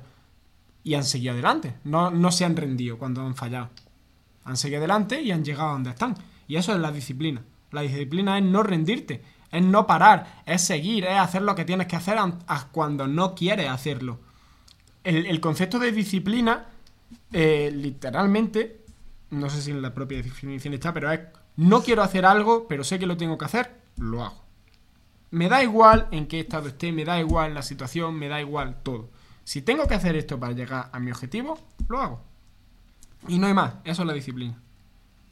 Y 0.83 0.95
han 0.95 1.03
seguido 1.03 1.33
adelante. 1.33 1.75
No, 1.83 2.09
no 2.09 2.31
se 2.31 2.45
han 2.45 2.57
rendido 2.57 2.97
cuando 2.97 3.21
han 3.21 3.35
fallado. 3.35 3.69
Han 4.43 4.57
seguido 4.57 4.79
adelante 4.79 5.21
y 5.21 5.31
han 5.31 5.45
llegado 5.45 5.69
a 5.69 5.73
donde 5.73 5.91
están. 5.91 6.15
Y 6.47 6.55
eso 6.55 6.73
es 6.73 6.79
la 6.79 6.91
disciplina. 6.91 7.43
La 7.71 7.81
disciplina 7.81 8.39
es 8.39 8.43
no 8.43 8.63
rendirte, 8.63 9.21
es 9.51 9.63
no 9.63 9.85
parar, 9.85 10.41
es 10.47 10.63
seguir, 10.63 11.05
es 11.05 11.19
hacer 11.19 11.43
lo 11.43 11.53
que 11.53 11.65
tienes 11.65 11.85
que 11.85 11.95
hacer 11.95 12.17
cuando 12.71 13.07
no 13.07 13.35
quieres 13.35 13.69
hacerlo. 13.69 14.19
El, 15.03 15.27
el 15.27 15.39
concepto 15.39 15.77
de 15.77 15.91
disciplina, 15.91 16.65
eh, 17.31 17.71
literalmente, 17.71 18.78
no 19.31 19.49
sé 19.49 19.61
si 19.61 19.71
en 19.71 19.81
la 19.81 19.93
propia 19.93 20.21
definición 20.21 20.73
está, 20.73 20.93
pero 20.93 21.11
es 21.11 21.21
no 21.57 21.81
quiero 21.83 22.03
hacer 22.03 22.25
algo, 22.25 22.67
pero 22.67 22.83
sé 22.83 22.99
que 22.99 23.05
lo 23.07 23.17
tengo 23.17 23.37
que 23.37 23.45
hacer, 23.45 23.71
lo 23.97 24.23
hago. 24.23 24.43
Me 25.31 25.49
da 25.49 25.61
igual 25.63 26.07
en 26.11 26.27
qué 26.27 26.39
estado 26.39 26.69
esté, 26.69 26.91
me 26.91 27.05
da 27.05 27.19
igual 27.19 27.53
la 27.53 27.61
situación, 27.61 28.15
me 28.15 28.27
da 28.29 28.41
igual 28.41 28.77
todo. 28.83 29.09
Si 29.43 29.61
tengo 29.61 29.87
que 29.87 29.95
hacer 29.95 30.15
esto 30.15 30.39
para 30.39 30.53
llegar 30.53 30.89
a 30.91 30.99
mi 30.99 31.11
objetivo, 31.11 31.59
lo 31.87 32.01
hago. 32.01 32.21
Y 33.27 33.37
no 33.39 33.47
hay 33.47 33.53
más, 33.53 33.73
eso 33.83 34.01
es 34.03 34.07
la 34.07 34.13
disciplina. 34.13 34.57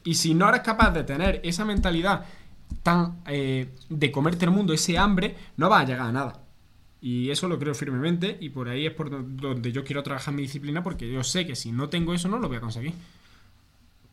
Y 0.04 0.14
si 0.14 0.34
no 0.34 0.48
eres 0.48 0.62
capaz 0.62 0.92
de 0.92 1.04
tener 1.04 1.40
esa 1.44 1.64
mentalidad 1.64 2.24
tan 2.82 3.18
eh, 3.26 3.74
de 3.88 4.12
comerte 4.12 4.44
el 4.46 4.50
mundo, 4.52 4.72
ese 4.72 4.98
hambre, 4.98 5.36
no 5.56 5.68
vas 5.68 5.82
a 5.82 5.86
llegar 5.86 6.08
a 6.08 6.12
nada. 6.12 6.40
Y 7.00 7.30
eso 7.30 7.48
lo 7.48 7.58
creo 7.58 7.74
firmemente 7.74 8.38
y 8.40 8.50
por 8.50 8.68
ahí 8.68 8.86
es 8.86 8.92
por 8.94 9.10
do- 9.10 9.22
donde 9.22 9.72
yo 9.72 9.84
quiero 9.84 10.02
trabajar 10.02 10.34
mi 10.34 10.42
disciplina 10.42 10.82
porque 10.82 11.10
yo 11.12 11.24
sé 11.24 11.46
que 11.46 11.56
si 11.56 11.72
no 11.72 11.88
tengo 11.88 12.14
eso 12.14 12.28
no 12.28 12.38
lo 12.38 12.48
voy 12.48 12.58
a 12.58 12.60
conseguir. 12.60 12.94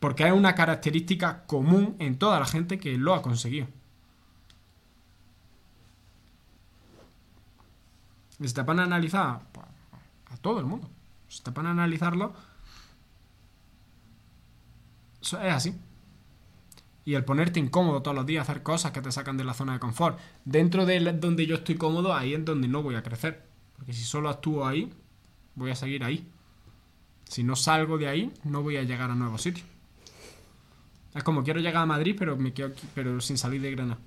Porque 0.00 0.26
es 0.26 0.32
una 0.32 0.54
característica 0.54 1.44
común 1.46 1.96
en 1.98 2.18
toda 2.18 2.38
la 2.38 2.46
gente 2.46 2.78
que 2.78 2.96
lo 2.98 3.14
ha 3.14 3.22
conseguido. 3.22 3.66
Y 8.38 8.48
si 8.48 8.54
te 8.54 8.62
van 8.62 8.80
a 8.80 8.84
analizar 8.84 9.40
pues, 9.52 9.66
a 10.30 10.36
todo 10.36 10.60
el 10.60 10.66
mundo. 10.66 10.90
Si 11.28 11.42
te 11.42 11.50
van 11.50 11.66
a 11.66 11.70
analizarlo, 11.70 12.34
eso 15.20 15.40
es 15.40 15.52
así. 15.52 15.74
Y 17.04 17.14
el 17.14 17.24
ponerte 17.24 17.60
incómodo 17.60 18.02
todos 18.02 18.16
los 18.16 18.26
días, 18.26 18.48
hacer 18.48 18.62
cosas 18.62 18.92
que 18.92 19.00
te 19.00 19.12
sacan 19.12 19.36
de 19.36 19.44
la 19.44 19.54
zona 19.54 19.74
de 19.74 19.78
confort. 19.78 20.18
Dentro 20.44 20.84
de 20.86 21.00
donde 21.12 21.46
yo 21.46 21.56
estoy 21.56 21.76
cómodo, 21.76 22.14
ahí 22.14 22.34
es 22.34 22.44
donde 22.44 22.68
no 22.68 22.82
voy 22.82 22.96
a 22.96 23.02
crecer. 23.02 23.46
Porque 23.76 23.92
si 23.92 24.02
solo 24.04 24.28
actúo 24.28 24.66
ahí, 24.66 24.92
voy 25.54 25.70
a 25.70 25.76
seguir 25.76 26.04
ahí. 26.04 26.28
Si 27.24 27.44
no 27.44 27.56
salgo 27.56 27.96
de 27.98 28.08
ahí, 28.08 28.32
no 28.44 28.62
voy 28.62 28.76
a 28.76 28.82
llegar 28.82 29.10
a 29.10 29.14
nuevos 29.14 29.42
sitios. 29.42 29.66
Es 31.16 31.24
como 31.24 31.42
quiero 31.42 31.60
llegar 31.60 31.82
a 31.82 31.86
Madrid, 31.86 32.14
pero 32.18 32.36
me 32.36 32.52
quedo 32.52 32.68
aquí- 32.68 32.86
pero 32.94 33.20
sin 33.20 33.38
salir 33.38 33.60
de 33.62 33.70
Granada. 33.70 33.98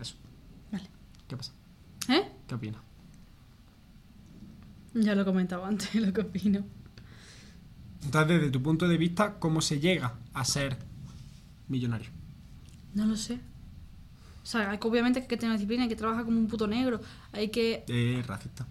Eso. 0.00 0.14
Vale. 0.72 0.88
¿Qué 1.28 1.36
pasa? 1.36 1.52
¿Eh? 2.08 2.28
¿Qué 2.48 2.54
opinas? 2.54 2.80
Ya 4.94 5.14
lo 5.14 5.22
he 5.22 5.24
comentado 5.24 5.64
antes, 5.64 5.94
lo 5.96 6.12
que 6.12 6.20
opino. 6.22 6.64
Entonces, 8.04 8.28
desde 8.40 8.50
tu 8.50 8.62
punto 8.62 8.88
de 8.88 8.96
vista, 8.96 9.38
¿cómo 9.38 9.60
se 9.60 9.78
llega 9.78 10.14
a 10.32 10.44
ser 10.44 10.76
millonario? 11.68 12.10
No 12.94 13.04
lo 13.04 13.16
sé. 13.16 13.38
O 14.42 14.46
sea, 14.46 14.70
hay 14.70 14.78
que, 14.78 14.88
obviamente 14.88 15.20
hay 15.20 15.26
que 15.26 15.36
tener 15.36 15.54
disciplina, 15.56 15.82
hay 15.84 15.88
que 15.88 15.96
trabajar 15.96 16.24
como 16.24 16.38
un 16.38 16.48
puto 16.48 16.66
negro. 16.66 17.00
Hay 17.32 17.50
que. 17.50 17.84
Es 17.86 18.26
racista. 18.26 18.66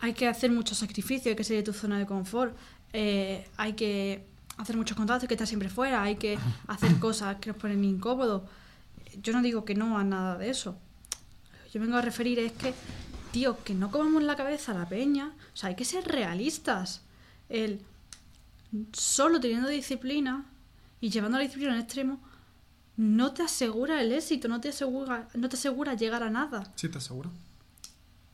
Hay 0.00 0.12
que 0.14 0.28
hacer 0.28 0.50
muchos 0.50 0.78
sacrificios, 0.78 1.26
hay 1.26 1.36
que 1.36 1.44
salir 1.44 1.64
de 1.64 1.72
tu 1.72 1.78
zona 1.78 1.98
de 1.98 2.06
confort. 2.06 2.56
eh, 2.92 3.46
hay 3.56 3.74
que 3.74 4.24
hacer 4.56 4.76
muchos 4.76 4.96
contactos, 4.96 5.24
hay 5.24 5.28
que 5.28 5.34
estar 5.34 5.46
siempre 5.46 5.68
fuera, 5.68 6.02
hay 6.02 6.16
que 6.16 6.38
hacer 6.66 6.98
cosas 6.98 7.36
que 7.36 7.50
nos 7.50 7.56
ponen 7.56 7.84
incómodos. 7.84 8.42
Yo 9.22 9.32
no 9.32 9.42
digo 9.42 9.64
que 9.64 9.74
no 9.74 9.98
a 9.98 10.04
nada 10.04 10.36
de 10.38 10.50
eso. 10.50 10.76
Yo 11.72 11.80
vengo 11.80 11.96
a 11.96 12.02
referir 12.02 12.38
es 12.38 12.52
que, 12.52 12.72
tío, 13.32 13.62
que 13.62 13.74
no 13.74 13.90
comamos 13.90 14.22
la 14.22 14.36
cabeza 14.36 14.72
a 14.72 14.74
la 14.74 14.88
peña. 14.88 15.34
O 15.52 15.56
sea, 15.56 15.68
hay 15.70 15.76
que 15.76 15.84
ser 15.84 16.04
realistas. 16.06 17.02
El 17.48 17.80
solo 18.92 19.40
teniendo 19.40 19.68
disciplina 19.68 20.44
y 21.00 21.10
llevando 21.10 21.38
la 21.38 21.44
disciplina 21.44 21.74
al 21.74 21.80
extremo 21.80 22.20
no 22.96 23.32
te 23.32 23.42
asegura 23.42 24.00
el 24.02 24.12
éxito, 24.12 24.48
no 24.48 24.60
te 24.60 24.70
asegura, 24.70 25.28
no 25.34 25.48
te 25.48 25.56
asegura 25.56 25.94
llegar 25.94 26.22
a 26.22 26.30
nada. 26.30 26.72
¿Sí 26.74 26.88
te 26.88 26.98
aseguro? 26.98 27.30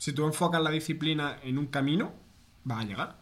Si 0.05 0.13
tú 0.13 0.27
enfocas 0.27 0.61
la 0.61 0.69
disciplina 0.69 1.39
en 1.43 1.57
un 1.57 1.67
camino, 1.69 2.13
vas 2.65 2.85
a 2.85 2.87
llegar. 2.87 3.17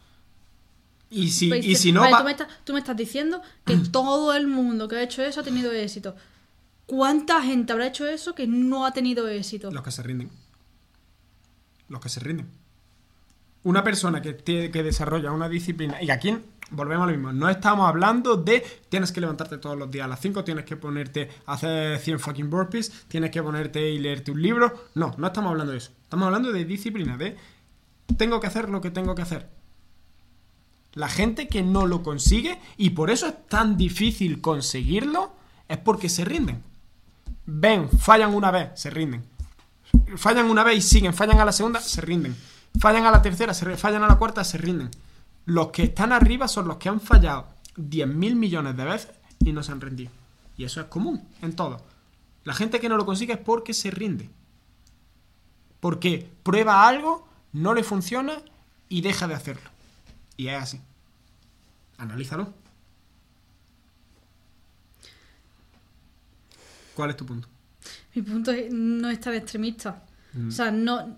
Y 1.11 1.31
si, 1.31 1.49
Pues 1.49 1.65
y 1.65 1.69
dices, 1.69 1.83
si 1.83 1.93
no, 1.93 2.01
vale, 2.01 2.13
va- 2.13 2.19
tú, 2.19 2.25
me 2.25 2.31
estás, 2.33 2.49
tú 2.65 2.73
me 2.73 2.79
estás 2.81 2.97
diciendo 2.97 3.41
que 3.65 3.77
todo 3.93 4.35
el 4.35 4.49
mundo 4.49 4.89
que 4.89 4.97
ha 4.97 5.03
hecho 5.05 5.23
eso 5.23 5.43
ha 5.43 5.45
tenido 5.45 5.71
éxito. 5.71 6.17
¿Cuánta 6.87 7.41
gente 7.41 7.73
habrá 7.73 7.87
hecho 7.87 8.05
eso 8.09 8.35
que 8.35 8.49
no 8.49 8.85
ha 8.85 8.91
tenido 8.93 9.29
éxito? 9.29 9.71
los 9.71 9.85
que 9.85 9.93
se 9.93 10.03
rinden. 10.03 10.29
Los 11.89 12.01
que 12.01 12.09
se 12.09 12.19
rinden. 12.19 12.49
Una 13.63 13.85
persona 13.85 14.21
que, 14.21 14.37
que 14.37 14.83
desarrolla 14.83 15.31
una 15.31 15.49
disciplina. 15.49 16.03
Y 16.03 16.11
aquí 16.11 16.37
volvemos 16.73 17.05
a 17.05 17.07
lo 17.11 17.17
mismo. 17.17 17.33
No 17.33 17.49
estamos 17.49 17.89
hablando 17.89 18.37
de 18.37 18.65
tienes 18.89 19.13
que 19.13 19.21
levantarte 19.21 19.59
todos 19.59 19.79
los 19.79 19.91
días 19.91 20.07
a 20.07 20.09
las 20.09 20.21
5, 20.21 20.45
tienes 20.45 20.65
que 20.65 20.77
ponerte 20.77 21.31
a 21.47 21.55
hacer 21.55 21.99
100 21.99 22.19
fucking 22.19 22.51
burpees, 22.51 23.07
tienes 23.09 23.31
que 23.31 23.43
ponerte 23.43 23.91
y 23.91 23.99
leerte 23.99 24.31
un 24.31 24.43
libro. 24.43 24.89
No, 24.95 25.15
no 25.17 25.27
estamos 25.27 25.51
hablando 25.51 25.73
de 25.73 25.79
eso. 25.79 25.93
Estamos 26.03 26.27
hablando 26.27 26.53
de 26.53 26.65
disciplina, 26.65 27.17
de 27.17 27.37
tengo 28.17 28.41
que 28.41 28.47
hacer 28.47 28.69
lo 28.69 28.81
que 28.81 28.91
tengo 28.91 29.15
que 29.15 29.23
hacer. 29.23 29.49
La 30.95 31.09
gente 31.09 31.49
que 31.49 31.63
no 31.63 31.87
lo 31.87 32.03
consigue, 32.03 32.59
y 32.77 32.91
por 32.91 33.11
eso 33.11 33.27
es 33.27 33.47
tan 33.49 33.77
difícil 33.77 34.41
conseguirlo, 34.41 35.33
es 35.69 35.79
porque 35.79 36.11
se 36.11 36.25
rinden. 36.25 36.63
Ven, 37.47 37.89
fallan 37.89 38.35
una 38.35 38.51
vez, 38.51 38.71
se 38.75 38.91
rinden. 38.91 39.25
Fallan 40.17 40.51
una 40.51 40.65
vez 40.65 40.77
y 40.77 40.83
siguen, 40.83 41.15
fallan 41.15 41.41
a 41.41 41.47
la 41.47 41.53
segunda, 41.53 41.81
se 41.81 42.01
rinden. 42.03 42.37
Fallan 42.79 43.07
a 43.07 43.11
la 43.11 43.23
tercera, 43.23 43.55
se 43.55 43.77
fallan 43.77 44.03
a 44.03 44.09
la 44.09 44.17
cuarta, 44.17 44.45
se 44.45 44.59
rinden. 44.59 44.91
Los 45.45 45.69
que 45.69 45.85
están 45.85 46.13
arriba 46.13 46.49
son 46.49 46.69
los 46.69 46.77
que 46.77 46.89
han 46.89 47.01
fallado 47.01 47.49
10.000 47.77 48.35
millones 48.35 48.77
de 48.77 48.85
veces 48.85 49.11
y 49.41 49.53
no 49.53 49.63
se 49.63 49.73
han 49.73 49.81
rendido. 49.81 50.11
Y 50.57 50.65
eso 50.65 50.81
es 50.81 50.87
común 50.87 51.27
en 51.41 51.55
todo. 51.57 51.85
La 52.45 52.55
gente 52.55 52.81
que 52.81 52.89
no 52.89 52.97
lo 52.97 53.07
consigue 53.07 53.35
es 53.35 53.39
porque 53.39 53.75
se 53.75 53.91
rinde. 53.91 54.31
Porque 55.81 56.31
prueba 56.43 56.87
algo, 56.87 57.27
no 57.53 57.75
le 57.75 57.83
funciona 57.83 58.35
y 58.89 59.01
deja 59.01 59.27
de 59.27 59.35
hacerlo. 59.35 59.69
Y 60.37 60.49
es 60.49 60.63
así. 60.63 60.81
Analízalo. 61.99 62.53
¿Cuál 66.95 67.11
es 67.11 67.17
tu 67.17 67.27
punto? 67.27 67.49
Mi 68.15 68.23
punto 68.23 68.51
es 68.53 68.73
no 68.73 69.09
es 69.09 69.21
tan 69.21 69.35
extremista. 69.35 70.05
Mm. 70.35 70.49
O 70.49 70.51
sea, 70.51 70.71
no. 70.71 71.17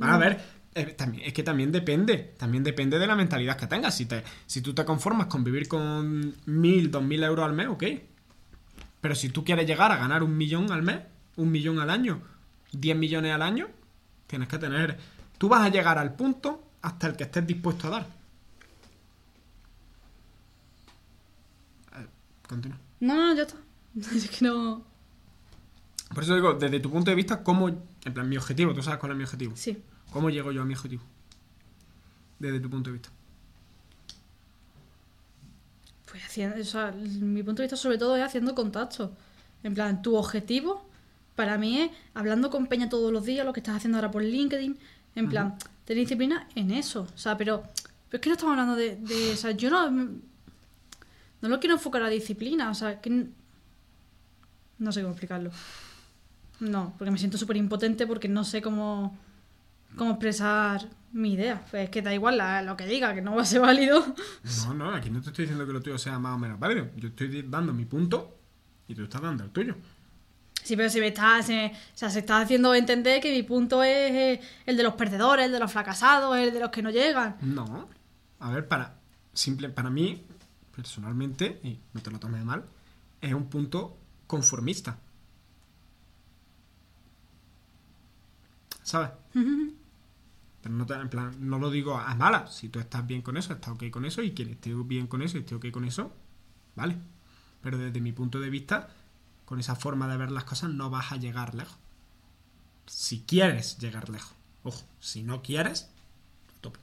A 0.00 0.18
ver, 0.18 0.42
eh, 0.74 0.86
también, 0.86 1.26
es 1.26 1.32
que 1.32 1.42
también 1.42 1.70
depende. 1.70 2.34
También 2.38 2.64
depende 2.64 2.98
de 2.98 3.06
la 3.06 3.14
mentalidad 3.14 3.56
que 3.56 3.66
tengas. 3.66 3.94
Si, 3.94 4.06
te, 4.06 4.22
si 4.46 4.62
tú 4.62 4.74
te 4.74 4.84
conformas 4.84 5.26
con 5.26 5.44
vivir 5.44 5.68
con 5.68 6.34
mil, 6.46 6.90
dos 6.90 7.02
mil 7.02 7.22
euros 7.22 7.44
al 7.44 7.52
mes, 7.52 7.68
ok. 7.68 7.84
Pero 9.00 9.14
si 9.14 9.28
tú 9.28 9.44
quieres 9.44 9.66
llegar 9.66 9.92
a 9.92 9.96
ganar 9.96 10.22
un 10.22 10.36
millón 10.36 10.72
al 10.72 10.82
mes, 10.82 11.00
un 11.36 11.50
millón 11.50 11.78
al 11.80 11.90
año, 11.90 12.22
10 12.72 12.96
millones 12.96 13.32
al 13.32 13.42
año, 13.42 13.68
tienes 14.26 14.48
que 14.48 14.58
tener... 14.58 14.98
Tú 15.36 15.48
vas 15.48 15.62
a 15.62 15.68
llegar 15.68 15.98
al 15.98 16.14
punto 16.14 16.62
hasta 16.82 17.08
el 17.08 17.16
que 17.16 17.24
estés 17.24 17.46
dispuesto 17.46 17.88
a 17.88 17.90
dar. 17.90 18.06
Eh, 21.96 22.06
Continúa. 22.48 22.78
No, 23.00 23.16
no, 23.16 23.34
ya 23.34 23.42
está. 23.42 23.56
Es 24.14 24.30
que 24.30 24.44
no. 24.44 24.84
Por 26.14 26.22
eso 26.22 26.34
digo, 26.34 26.54
desde 26.54 26.80
tu 26.80 26.90
punto 26.90 27.10
de 27.10 27.14
vista, 27.14 27.42
¿cómo... 27.42 27.68
En 27.68 28.14
plan, 28.14 28.28
mi 28.28 28.36
objetivo, 28.36 28.72
¿tú 28.72 28.82
sabes 28.82 29.00
cuál 29.00 29.12
es 29.12 29.18
mi 29.18 29.24
objetivo? 29.24 29.52
Sí. 29.56 29.82
¿Cómo 30.12 30.30
llego 30.30 30.52
yo 30.52 30.62
a 30.62 30.64
mi 30.64 30.74
objetivo? 30.74 31.02
Desde 32.38 32.60
tu 32.60 32.68
punto 32.70 32.90
de 32.90 32.94
vista. 32.94 33.08
Pues 36.10 36.24
haciendo, 36.24 36.60
o 36.60 36.64
sea, 36.64 36.92
mi 36.92 37.42
punto 37.42 37.62
de 37.62 37.66
vista 37.66 37.76
sobre 37.76 37.98
todo 37.98 38.16
es 38.16 38.22
haciendo 38.22 38.54
contacto. 38.54 39.12
En 39.62 39.74
plan, 39.74 40.02
tu 40.02 40.16
objetivo 40.16 40.84
para 41.36 41.56
mí 41.56 41.80
es 41.80 41.90
hablando 42.14 42.50
con 42.50 42.66
Peña 42.66 42.88
todos 42.88 43.12
los 43.12 43.24
días, 43.24 43.46
lo 43.46 43.52
que 43.52 43.60
estás 43.60 43.76
haciendo 43.76 43.96
ahora 43.98 44.10
por 44.10 44.22
LinkedIn. 44.22 44.76
En 45.14 45.28
plan, 45.28 45.56
tener 45.84 46.02
disciplina 46.04 46.48
en 46.54 46.70
eso. 46.70 47.06
O 47.14 47.18
sea, 47.18 47.36
pero, 47.36 47.62
pero 48.08 48.18
es 48.18 48.20
que 48.20 48.28
no 48.28 48.34
estamos 48.34 48.52
hablando 48.52 48.76
de, 48.76 48.96
de- 48.96 49.32
O 49.32 49.36
sea, 49.36 49.52
yo 49.52 49.70
no. 49.70 49.90
No 49.90 51.48
lo 51.48 51.58
quiero 51.60 51.74
enfocar 51.74 52.02
a 52.02 52.08
disciplina. 52.08 52.70
O 52.70 52.74
sea, 52.74 53.00
que. 53.00 53.26
No 54.78 54.92
sé 54.92 55.00
cómo 55.00 55.12
explicarlo. 55.12 55.50
No, 56.60 56.94
porque 56.98 57.10
me 57.10 57.18
siento 57.18 57.38
súper 57.38 57.56
impotente 57.56 58.06
porque 58.06 58.28
no 58.28 58.44
sé 58.44 58.60
cómo. 58.62 59.16
Cómo 59.96 60.12
expresar 60.12 60.88
mi 61.12 61.34
idea. 61.34 61.64
Pues 61.70 61.84
es 61.84 61.90
que 61.90 62.02
da 62.02 62.12
igual 62.14 62.38
la- 62.38 62.62
lo 62.62 62.76
que 62.76 62.86
diga, 62.86 63.14
que 63.14 63.20
no 63.22 63.34
va 63.36 63.42
a 63.42 63.44
ser 63.46 63.60
válido. 63.60 64.04
No, 64.66 64.74
no, 64.74 64.90
aquí 64.94 65.10
no 65.10 65.20
te 65.20 65.28
estoy 65.30 65.44
diciendo 65.44 65.66
que 65.66 65.72
lo 65.72 65.80
tuyo 65.80 65.98
sea 65.98 66.18
más 66.18 66.34
o 66.34 66.38
menos 66.38 66.58
válido. 66.58 66.88
Yo 66.96 67.08
estoy 67.08 67.42
dando 67.48 67.72
mi 67.72 67.84
punto 67.84 68.36
y 68.88 68.94
tú 68.94 69.04
estás 69.04 69.20
dando 69.22 69.44
el 69.44 69.50
tuyo. 69.50 69.74
Sí, 70.62 70.76
pero 70.76 70.88
si 70.88 71.00
me 71.00 71.08
está, 71.08 71.42
se, 71.42 71.66
o 71.66 71.96
sea, 71.96 72.08
se 72.08 72.20
está 72.20 72.40
haciendo 72.40 72.72
entender 72.74 73.20
que 73.20 73.32
mi 73.32 73.42
punto 73.42 73.82
es 73.82 74.12
eh, 74.12 74.40
el 74.64 74.76
de 74.76 74.82
los 74.84 74.94
perdedores, 74.94 75.46
el 75.46 75.52
de 75.52 75.58
los 75.58 75.72
fracasados, 75.72 76.36
el 76.36 76.52
de 76.52 76.60
los 76.60 76.70
que 76.70 76.82
no 76.82 76.90
llegan. 76.90 77.36
No. 77.40 77.88
A 78.38 78.50
ver, 78.52 78.68
para 78.68 78.94
simple 79.34 79.68
para 79.70 79.90
mí, 79.90 80.24
personalmente, 80.74 81.58
y 81.64 81.78
no 81.92 82.00
te 82.00 82.10
lo 82.12 82.18
tomes 82.20 82.44
mal, 82.44 82.64
es 83.20 83.34
un 83.34 83.46
punto 83.50 83.96
conformista. 84.28 84.96
¿Sabes? 88.84 89.10
Pero 90.62 90.74
no, 90.74 90.86
en 90.94 91.08
plan, 91.08 91.36
no 91.40 91.58
lo 91.58 91.70
digo 91.70 91.98
a 91.98 92.14
malas. 92.14 92.54
Si 92.54 92.68
tú 92.68 92.78
estás 92.78 93.06
bien 93.06 93.22
con 93.22 93.36
eso, 93.36 93.52
estás 93.52 93.70
ok 93.70 93.90
con 93.90 94.04
eso, 94.04 94.22
y 94.22 94.32
quien 94.32 94.50
esté 94.50 94.72
bien 94.72 95.08
con 95.08 95.22
eso 95.22 95.36
y 95.36 95.40
esté 95.40 95.54
ok 95.56 95.70
con 95.70 95.84
eso, 95.84 96.12
vale. 96.76 96.96
Pero 97.60 97.78
desde 97.78 98.00
mi 98.00 98.12
punto 98.12 98.40
de 98.40 98.48
vista, 98.48 98.88
con 99.44 99.58
esa 99.58 99.74
forma 99.74 100.08
de 100.08 100.16
ver 100.16 100.30
las 100.30 100.44
cosas, 100.44 100.70
no 100.70 100.88
vas 100.88 101.12
a 101.12 101.16
llegar 101.16 101.54
lejos. 101.54 101.76
Si 102.86 103.22
quieres 103.22 103.78
llegar 103.78 104.08
lejos. 104.08 104.34
Ojo, 104.62 104.84
si 105.00 105.22
no 105.22 105.42
quieres, 105.42 105.90
tope. 106.60 106.78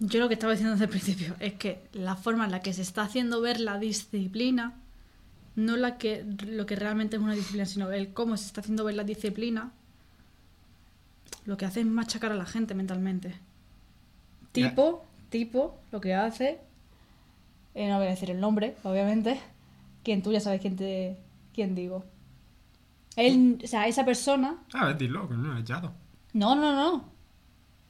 Yo 0.00 0.20
lo 0.20 0.28
que 0.28 0.34
estaba 0.34 0.52
diciendo 0.52 0.72
desde 0.72 0.84
el 0.84 0.90
principio 0.90 1.36
es 1.40 1.54
que 1.54 1.88
la 1.92 2.16
forma 2.16 2.44
en 2.46 2.50
la 2.50 2.60
que 2.60 2.72
se 2.72 2.82
está 2.82 3.02
haciendo 3.02 3.40
ver 3.40 3.60
la 3.60 3.78
disciplina, 3.78 4.74
no 5.56 5.76
la 5.76 5.98
que, 5.98 6.24
lo 6.46 6.66
que 6.66 6.76
realmente 6.76 7.16
es 7.16 7.22
una 7.22 7.34
disciplina, 7.34 7.66
sino 7.66 7.90
el 7.90 8.12
cómo 8.12 8.36
se 8.36 8.46
está 8.46 8.60
haciendo 8.60 8.84
ver 8.84 8.94
la 8.96 9.04
disciplina, 9.04 9.72
lo 11.46 11.56
que 11.56 11.66
hace 11.66 11.80
es 11.80 11.86
machacar 11.86 12.32
a 12.32 12.36
la 12.36 12.46
gente 12.46 12.74
mentalmente. 12.74 13.34
Tipo, 14.52 15.04
tipo, 15.30 15.78
lo 15.92 16.00
que 16.00 16.14
hace, 16.14 16.60
eh, 17.74 17.88
no 17.88 17.98
voy 17.98 18.06
a 18.06 18.10
decir 18.10 18.30
el 18.30 18.40
nombre, 18.40 18.76
obviamente, 18.84 19.40
quien 20.02 20.22
tú 20.22 20.32
ya 20.32 20.40
sabes 20.40 20.60
quién 20.60 20.76
te, 20.76 21.16
quién 21.52 21.74
digo. 21.74 22.04
Él, 23.16 23.60
o 23.62 23.66
sea, 23.66 23.86
esa 23.86 24.04
persona, 24.04 24.58
A 24.72 24.86
ver, 24.86 24.98
dilo, 24.98 25.28
que 25.28 25.34
no 25.34 25.56
es 25.56 25.64
Yado. 25.64 25.92
no, 26.32 26.54
no, 26.56 26.72
no, 26.74 27.04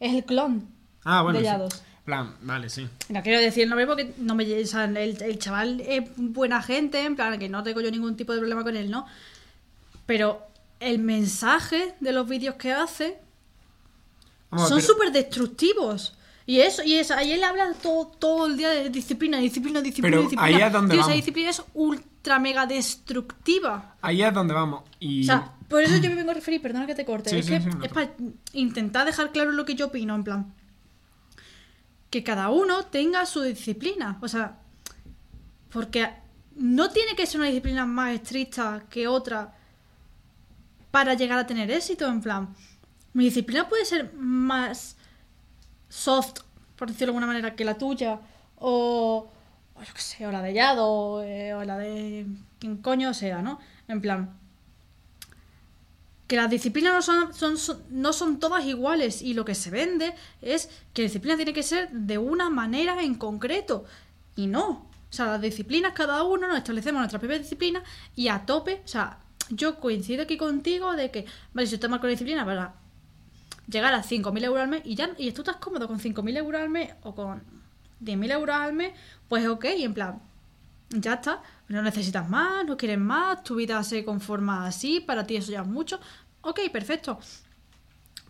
es 0.01 0.15
el 0.15 0.25
clon 0.25 0.67
Ah, 1.05 1.23
bueno. 1.23 1.39
de 1.39 1.71
sí. 1.71 1.81
Plan, 2.05 2.35
vale, 2.43 2.69
sí. 2.69 2.87
No 3.09 3.23
quiero 3.23 3.41
decir 3.41 3.63
el 3.63 3.71
nombre 3.71 3.87
porque 3.87 4.13
no 4.19 4.35
me, 4.35 4.45
o 4.63 4.67
sea, 4.67 4.85
el, 4.85 4.97
el 5.23 5.39
chaval 5.39 5.81
es 5.81 6.03
buena 6.17 6.63
gente, 6.63 7.01
en 7.03 7.17
plan 7.17 7.39
que 7.39 7.49
no 7.49 7.63
tengo 7.63 7.81
yo 7.81 7.91
ningún 7.91 8.15
tipo 8.17 8.33
de 8.35 8.39
problema 8.41 8.63
con 8.63 8.77
él, 8.77 8.91
¿no? 8.91 9.07
Pero 10.05 10.43
el 10.81 10.99
mensaje 10.99 11.95
de 12.01 12.13
los 12.13 12.29
vídeos 12.29 12.57
que 12.57 12.73
hace 12.73 13.19
Vamos, 14.51 14.69
son 14.69 14.79
pero- 14.81 14.93
súper 14.93 15.13
destructivos. 15.13 16.17
Y 16.47 16.61
eso, 16.61 16.83
y 16.85 16.93
eso, 16.97 17.15
ahí 17.15 17.33
él 17.33 17.43
habla 17.43 17.73
todo, 17.83 18.07
todo 18.19 18.47
el 18.49 18.59
día 18.59 18.69
de 18.69 18.91
disciplina, 18.91 19.39
disciplina, 19.39 19.81
disciplina, 19.81 20.11
Pero 20.19 20.23
disciplina. 20.29 20.59
ahí 20.59 20.63
es 20.63 20.73
donde 20.73 20.91
Tío, 20.93 21.01
esa 21.01 21.07
vamos. 21.09 21.17
disciplina 21.17 21.49
es 21.51 21.63
ultra 21.73 22.39
mega 22.39 22.67
destructiva. 22.67 23.95
Ahí 24.03 24.23
es 24.23 24.35
donde 24.35 24.53
vamos. 24.53 24.83
Y. 25.01 25.23
O 25.23 25.25
sea, 25.25 25.53
por 25.71 25.83
eso 25.83 25.97
yo 25.97 26.11
me 26.11 26.17
vengo 26.17 26.33
a 26.33 26.35
referir, 26.35 26.61
perdona 26.61 26.87
que 26.87 26.95
te 26.95 27.07
corte, 27.07 27.31
Sí, 27.31 27.37
es 27.39 27.47
sí, 27.47 27.53
que 27.53 27.61
sí, 27.63 27.69
no 27.79 27.83
es 27.83 27.91
para 27.91 28.11
intentar 28.53 29.07
dejar 29.07 29.33
claro 29.33 29.53
lo 29.53 29.65
que 29.65 29.75
yo 29.75 29.87
opino, 29.87 30.15
en 30.15 30.23
plan. 30.25 30.55
Que 32.15 32.23
cada 32.23 32.49
uno 32.49 32.85
tenga 32.85 33.27
su 33.27 33.43
disciplina. 33.43 34.19
O 34.23 34.29
sea, 34.29 34.61
porque 35.69 36.09
no 36.55 36.89
tiene 36.89 37.17
que 37.17 37.27
ser 37.27 37.41
una 37.41 37.49
disciplina 37.49 37.87
más 37.87 38.15
estricta 38.15 38.85
que 38.89 39.09
otra 39.09 39.53
para 40.93 41.15
llegar 41.15 41.41
a 41.41 41.47
tener 41.49 41.69
éxito, 41.73 42.07
en 42.07 42.21
plan. 42.21 42.55
Mi 43.15 43.25
disciplina 43.25 43.69
puede 43.69 43.85
ser 43.85 44.15
más 44.15 44.97
soft, 45.89 46.43
por 46.77 46.87
decirlo 46.87 47.07
de 47.07 47.17
alguna 47.17 47.27
manera, 47.27 47.57
que 47.57 47.65
la 47.65 47.77
tuya, 47.77 48.21
o, 48.59 49.29
o 49.75 49.83
yo 49.83 49.93
qué 49.93 50.01
sé, 50.01 50.25
o 50.25 50.31
la 50.31 50.41
de 50.41 50.55
Yado, 50.55 50.87
o, 50.87 51.21
eh, 51.21 51.53
o 51.53 51.65
la 51.65 51.79
de 51.79 52.27
quien 52.61 52.77
coño 52.77 53.13
sea, 53.13 53.43
¿no? 53.43 53.59
En 53.89 54.01
plan, 54.01 54.39
que 56.27 56.37
las 56.37 56.49
disciplinas 56.51 56.93
no 56.95 57.03
son, 57.03 57.35
son- 57.35 57.59
son- 57.59 57.83
no 57.91 58.13
son 58.13 58.39
todas 58.41 58.65
iguales 58.65 59.21
y 59.23 59.35
lo 59.35 59.45
que 59.45 59.55
se 59.55 59.71
vende 59.71 60.15
es 60.41 60.69
que 60.93 61.03
la 61.03 61.07
disciplina 61.07 61.37
tiene 61.37 61.53
que 61.53 61.63
ser 61.63 61.91
de 61.91 62.17
una 62.19 62.49
manera 62.51 63.03
en 63.03 63.15
concreto 63.15 63.85
y 64.37 64.47
no. 64.47 64.67
O 65.11 65.17
sea, 65.17 65.27
las 65.27 65.41
disciplinas 65.41 65.93
cada 65.93 66.23
uno 66.25 66.49
nos 66.49 66.57
establecemos 66.59 66.99
nuestra 67.01 67.19
propia 67.21 67.39
disciplina 67.39 67.83
y 68.17 68.29
a 68.29 68.47
tope, 68.47 68.83
o 68.85 68.89
sea, 68.89 69.19
yo 69.51 69.79
coincido 69.79 70.23
aquí 70.23 70.37
contigo 70.39 70.95
de 70.97 71.11
que, 71.11 71.27
vale, 71.53 71.67
si 71.69 71.75
usted 71.75 71.89
marca 71.89 72.07
una 72.07 72.13
disciplina 72.13 72.45
para 72.45 72.75
llegar 73.69 73.95
a 73.95 74.03
5.000 74.03 74.43
euros 74.45 74.63
al 74.63 74.69
mes 74.69 74.83
y 74.85 74.95
ya 74.95 75.11
y 75.19 75.31
tú 75.33 75.43
estás 75.43 75.57
cómodo 75.57 75.87
con 75.87 76.01
5.000 76.01 76.37
euros 76.37 76.61
al 76.61 76.71
mes 76.71 76.93
o 77.03 77.15
con 77.15 77.43
10.000 78.01 78.31
euros 78.33 78.57
al 78.57 78.73
mes, 78.73 78.93
pues 79.29 79.47
ok, 79.47 79.65
en 79.67 79.95
plan, 79.95 80.21
ya 80.91 81.15
está, 81.15 81.43
no 81.69 81.83
necesitas 81.83 82.29
más, 82.29 82.65
no 82.67 82.77
quieres 82.77 82.99
más, 82.99 83.43
tu 83.43 83.57
vida 83.57 83.83
se 83.83 84.05
conforma 84.05 84.67
así, 84.67 85.01
para 85.01 85.27
ti 85.27 85.37
eso 85.37 85.53
ya 85.53 85.63
es 85.63 85.67
mucho, 85.67 86.01
ok, 86.43 86.61
perfecto. 86.73 87.19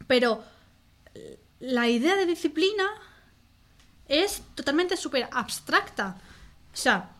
Pero 0.07 0.45
la 1.61 1.89
idea 1.89 2.17
de 2.17 2.27
disciplina 2.27 2.85
es 4.09 4.43
totalmente 4.55 4.97
súper 4.97 5.29
abstracta. 5.33 6.17
O 6.73 6.77
sea, 6.77 7.11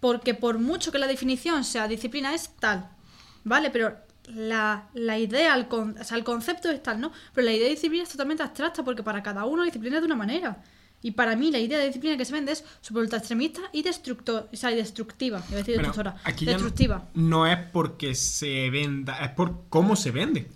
porque 0.00 0.34
por 0.34 0.58
mucho 0.58 0.92
que 0.92 0.98
la 0.98 1.06
definición 1.06 1.64
sea 1.64 1.88
disciplina 1.88 2.34
es 2.34 2.50
tal, 2.56 2.88
¿vale? 3.44 3.70
Pero 3.70 3.96
la, 4.26 4.88
la 4.94 5.18
idea, 5.18 5.54
el, 5.54 5.68
con- 5.68 5.98
o 5.98 6.04
sea, 6.04 6.16
el 6.16 6.24
concepto 6.24 6.70
es 6.70 6.82
tal, 6.82 7.00
¿no? 7.00 7.12
Pero 7.34 7.44
la 7.46 7.52
idea 7.52 7.64
de 7.64 7.74
disciplina 7.74 8.04
es 8.04 8.10
totalmente 8.10 8.42
abstracta 8.42 8.82
porque 8.84 9.02
para 9.02 9.22
cada 9.22 9.44
uno 9.44 9.64
disciplina 9.64 9.96
es 9.96 10.02
de 10.02 10.06
una 10.06 10.16
manera. 10.16 10.62
Y 11.02 11.12
para 11.12 11.34
mí 11.36 11.50
la 11.50 11.58
idea 11.58 11.78
de 11.78 11.86
disciplina 11.86 12.16
que 12.16 12.24
se 12.24 12.32
vende 12.32 12.52
es 12.52 12.64
súper 12.80 13.02
ultra 13.02 13.18
extremista 13.18 13.60
y 13.72 13.82
destructor, 13.82 14.48
o 14.52 14.56
sea, 14.56 14.70
y 14.70 14.76
destructiva. 14.76 15.42
Iba 15.48 15.56
a 15.56 15.58
decir 15.58 15.76
destructora. 15.76 16.16
aquí 16.24 16.44
no- 16.44 16.52
destructiva. 16.52 17.08
No, 17.14 17.46
es 17.46 17.58
porque 17.72 18.14
se 18.14 18.68
venda, 18.70 19.18
es 19.24 19.30
por 19.30 19.64
cómo 19.68 19.96
se 19.96 20.10
vende. 20.10 20.48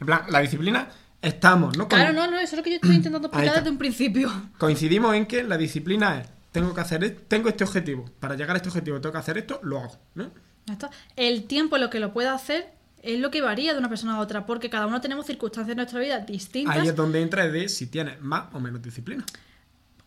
En 0.00 0.06
plan, 0.06 0.22
la 0.28 0.40
disciplina, 0.40 0.88
estamos, 1.20 1.76
¿no? 1.76 1.88
Claro, 1.88 2.12
no, 2.12 2.30
no, 2.30 2.38
eso 2.38 2.54
es 2.54 2.58
lo 2.58 2.62
que 2.62 2.70
yo 2.70 2.76
estoy 2.76 2.94
intentando 2.94 3.28
explicar 3.28 3.56
desde 3.56 3.70
un 3.70 3.78
principio. 3.78 4.30
Coincidimos 4.58 5.14
en 5.16 5.26
que 5.26 5.42
la 5.42 5.56
disciplina 5.56 6.20
es, 6.20 6.28
tengo 6.52 6.72
que 6.74 6.80
hacer, 6.80 7.20
tengo 7.26 7.48
este 7.48 7.64
objetivo. 7.64 8.04
Para 8.20 8.36
llegar 8.36 8.54
a 8.54 8.58
este 8.58 8.68
objetivo 8.68 9.00
tengo 9.00 9.12
que 9.12 9.18
hacer 9.18 9.38
esto, 9.38 9.60
lo 9.62 9.80
hago, 9.80 9.98
¿no? 10.14 10.30
Está. 10.70 10.90
El 11.16 11.44
tiempo 11.44 11.76
en 11.76 11.82
lo 11.82 11.90
que 11.90 11.98
lo 11.98 12.12
pueda 12.12 12.34
hacer 12.34 12.68
es 13.02 13.18
lo 13.20 13.30
que 13.30 13.40
varía 13.40 13.72
de 13.72 13.78
una 13.78 13.88
persona 13.88 14.16
a 14.16 14.20
otra, 14.20 14.44
porque 14.46 14.68
cada 14.70 14.86
uno 14.86 15.00
tenemos 15.00 15.26
circunstancias 15.26 15.72
en 15.72 15.76
nuestra 15.78 16.00
vida 16.00 16.18
distintas 16.20 16.76
Ahí 16.76 16.88
es 16.88 16.96
donde 16.96 17.22
entra 17.22 17.48
de 17.48 17.68
si 17.68 17.86
tienes 17.86 18.20
más 18.20 18.52
o 18.52 18.60
menos 18.60 18.82
disciplina. 18.82 19.24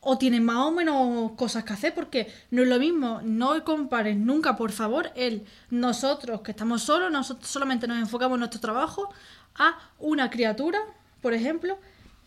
O 0.04 0.18
tienen 0.18 0.44
más 0.44 0.58
o 0.58 0.72
menos 0.72 1.32
cosas 1.34 1.64
que 1.64 1.74
hacer, 1.74 1.94
porque 1.94 2.32
no 2.50 2.64
es 2.64 2.68
lo 2.68 2.80
mismo. 2.80 3.22
No 3.24 3.64
compares 3.64 4.18
nunca, 4.18 4.56
por 4.58 4.72
favor, 4.72 5.12
el 5.16 5.46
nosotros 5.70 6.42
que 6.42 6.52
estamos 6.52 6.82
solos, 6.84 7.12
nosotros 7.12 7.48
solamente 7.50 7.88
nos 7.88 7.98
enfocamos 8.00 8.36
en 8.36 8.40
nuestro 8.40 8.60
trabajo, 8.60 9.10
a 9.56 9.78
una 10.00 10.30
criatura, 10.30 10.80
por 11.22 11.34
ejemplo. 11.34 11.78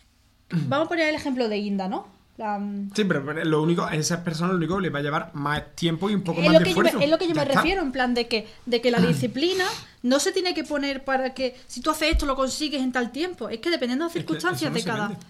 Vamos 0.68 0.86
a 0.86 0.88
poner 0.88 1.08
el 1.08 1.14
ejemplo 1.16 1.48
de 1.48 1.58
Inda, 1.58 1.88
¿no? 1.88 2.06
La, 2.36 2.58
mm, 2.58 2.90
Sí, 2.94 3.04
pero 3.04 3.24
pero 3.24 3.44
lo 3.44 3.62
único, 3.62 3.84
a 3.84 3.94
esas 3.94 4.20
personas 4.20 4.52
lo 4.52 4.58
único 4.58 4.76
que 4.76 4.82
les 4.82 4.94
va 4.94 4.98
a 4.98 5.02
llevar 5.02 5.30
más 5.34 5.74
tiempo 5.74 6.10
y 6.10 6.14
un 6.14 6.22
poco 6.22 6.42
es 6.42 6.46
más 6.46 6.52
lo, 6.54 6.58
de 6.60 6.64
que 6.64 6.74
me, 6.80 6.88
esfuerzo. 6.88 6.98
es 7.00 7.10
lo 7.10 7.18
que 7.18 7.28
yo 7.28 7.34
Ya 7.34 7.34
me 7.34 7.42
está. 7.42 7.54
refiero, 7.60 7.82
en 7.82 7.92
plan 7.92 8.14
de 8.14 8.28
que, 8.28 8.46
de 8.66 8.80
que 8.80 8.90
la 8.90 9.00
disciplina 9.00 9.64
no 10.02 10.20
se 10.20 10.32
tiene 10.32 10.54
que 10.54 10.64
poner 10.64 11.04
para 11.04 11.34
que 11.34 11.56
si 11.66 11.80
tú 11.80 11.90
haces 11.90 12.12
esto 12.12 12.26
lo 12.26 12.36
consigues 12.36 12.82
en 12.82 12.92
tal 12.92 13.10
tiempo. 13.12 13.48
Es 13.48 13.58
que 13.60 13.70
dependiendo 13.70 14.04
de 14.04 14.08
las 14.08 14.16
Es 14.16 14.22
que 14.22 14.26
circunstancias 14.26 14.70
no 14.70 14.76
de 14.76 14.84
cada. 14.84 15.08
vende. 15.08 15.24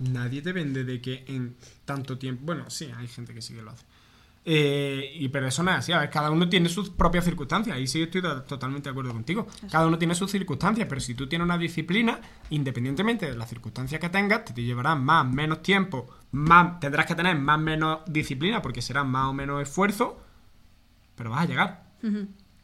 Nadie 0.00 0.42
te 0.42 0.52
vende 0.52 0.84
de 0.84 1.00
que 1.00 1.24
en 1.28 1.56
tanto 1.84 2.18
tiempo. 2.18 2.42
Bueno, 2.46 2.68
sí, 2.70 2.90
hay 2.96 3.06
gente 3.08 3.32
que 3.34 3.40
sí 3.42 3.54
que 3.54 3.62
lo 3.62 3.70
hace. 3.70 3.84
Eh, 4.42 5.12
y 5.16 5.28
pero 5.28 5.46
eso 5.46 5.62
no 5.62 5.70
es 5.70 5.76
así, 5.78 5.92
a 5.92 5.98
ver, 5.98 6.08
cada 6.08 6.30
uno 6.30 6.48
tiene 6.48 6.70
sus 6.70 6.88
propias 6.88 7.26
circunstancias, 7.26 7.76
ahí 7.76 7.86
sí 7.86 8.00
estoy 8.02 8.22
to- 8.22 8.42
totalmente 8.44 8.88
de 8.88 8.92
acuerdo 8.92 9.12
contigo. 9.12 9.46
Cada 9.70 9.86
uno 9.86 9.98
tiene 9.98 10.14
sus 10.14 10.30
circunstancias, 10.30 10.86
pero 10.88 10.98
si 11.00 11.14
tú 11.14 11.28
tienes 11.28 11.44
una 11.44 11.58
disciplina, 11.58 12.18
independientemente 12.48 13.26
de 13.26 13.36
las 13.36 13.50
circunstancias 13.50 14.00
que 14.00 14.08
tengas, 14.08 14.46
te, 14.46 14.62
llevarán 14.62 15.04
más 15.04 15.26
menos 15.30 15.62
tiempo, 15.62 16.08
más 16.32 16.80
tendrás 16.80 17.04
que 17.04 17.14
tener 17.14 17.38
más 17.38 17.60
menos 17.60 17.98
disciplina 18.06 18.62
porque 18.62 18.80
será 18.80 19.04
más 19.04 19.26
o 19.26 19.34
menos 19.34 19.60
esfuerzo, 19.62 20.18
pero 21.16 21.28
vas 21.30 21.42
a 21.42 21.46
llegar. 21.46 21.90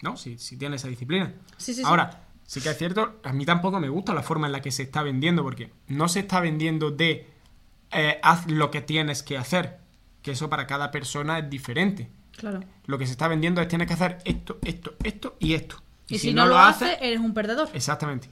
¿no? 0.03 0.16
Si, 0.16 0.39
si 0.39 0.57
tienes 0.57 0.80
esa 0.80 0.89
disciplina. 0.89 1.34
Sí, 1.59 1.74
sí, 1.74 1.74
sí. 1.74 1.82
Ahora, 1.84 2.11
sí 2.11 2.16
que 2.55 2.70
es 2.70 2.78
cierto, 2.78 3.20
a 3.22 3.32
mí 3.32 3.44
tampoco 3.44 3.80
me 3.80 3.88
gusta 3.88 4.14
la 4.14 4.22
forma 4.22 4.47
en 4.47 4.53
la 4.53 4.62
que 4.62 4.70
se 4.70 4.84
está 4.84 5.03
vendiendo, 5.03 5.42
porque 5.42 5.72
no 5.88 6.09
se 6.09 6.20
está 6.20 6.40
vendiendo 6.40 6.90
de 6.90 7.28
eh, 7.90 8.18
haz 8.22 8.51
lo 8.51 8.70
que 8.70 8.80
tienes 8.80 9.22
que 9.22 9.36
hacer, 9.36 9.78
que 10.22 10.32
eso 10.32 10.49
para 10.49 10.66
cada 10.66 10.90
persona 10.90 11.38
es 11.38 11.51
diferente. 11.51 12.09
Claro. 12.36 12.61
Lo 12.86 12.99
que 12.99 13.07
se 13.07 13.12
está 13.12 13.28
vendiendo 13.28 13.61
es 13.61 13.68
tienes 13.68 13.88
que 13.88 13.94
hacer 13.94 14.18
esto, 14.24 14.59
esto, 14.62 14.94
esto 15.03 15.36
y 15.40 15.55
esto. 15.55 15.82
Y, 16.09 16.18
si, 16.18 16.32
no, 16.32 16.47
lo 16.47 16.59
haces, 16.59 16.97
eres 17.01 17.18
un 17.18 17.34
perdedor. 17.34 17.68
Exactamente. 17.72 18.28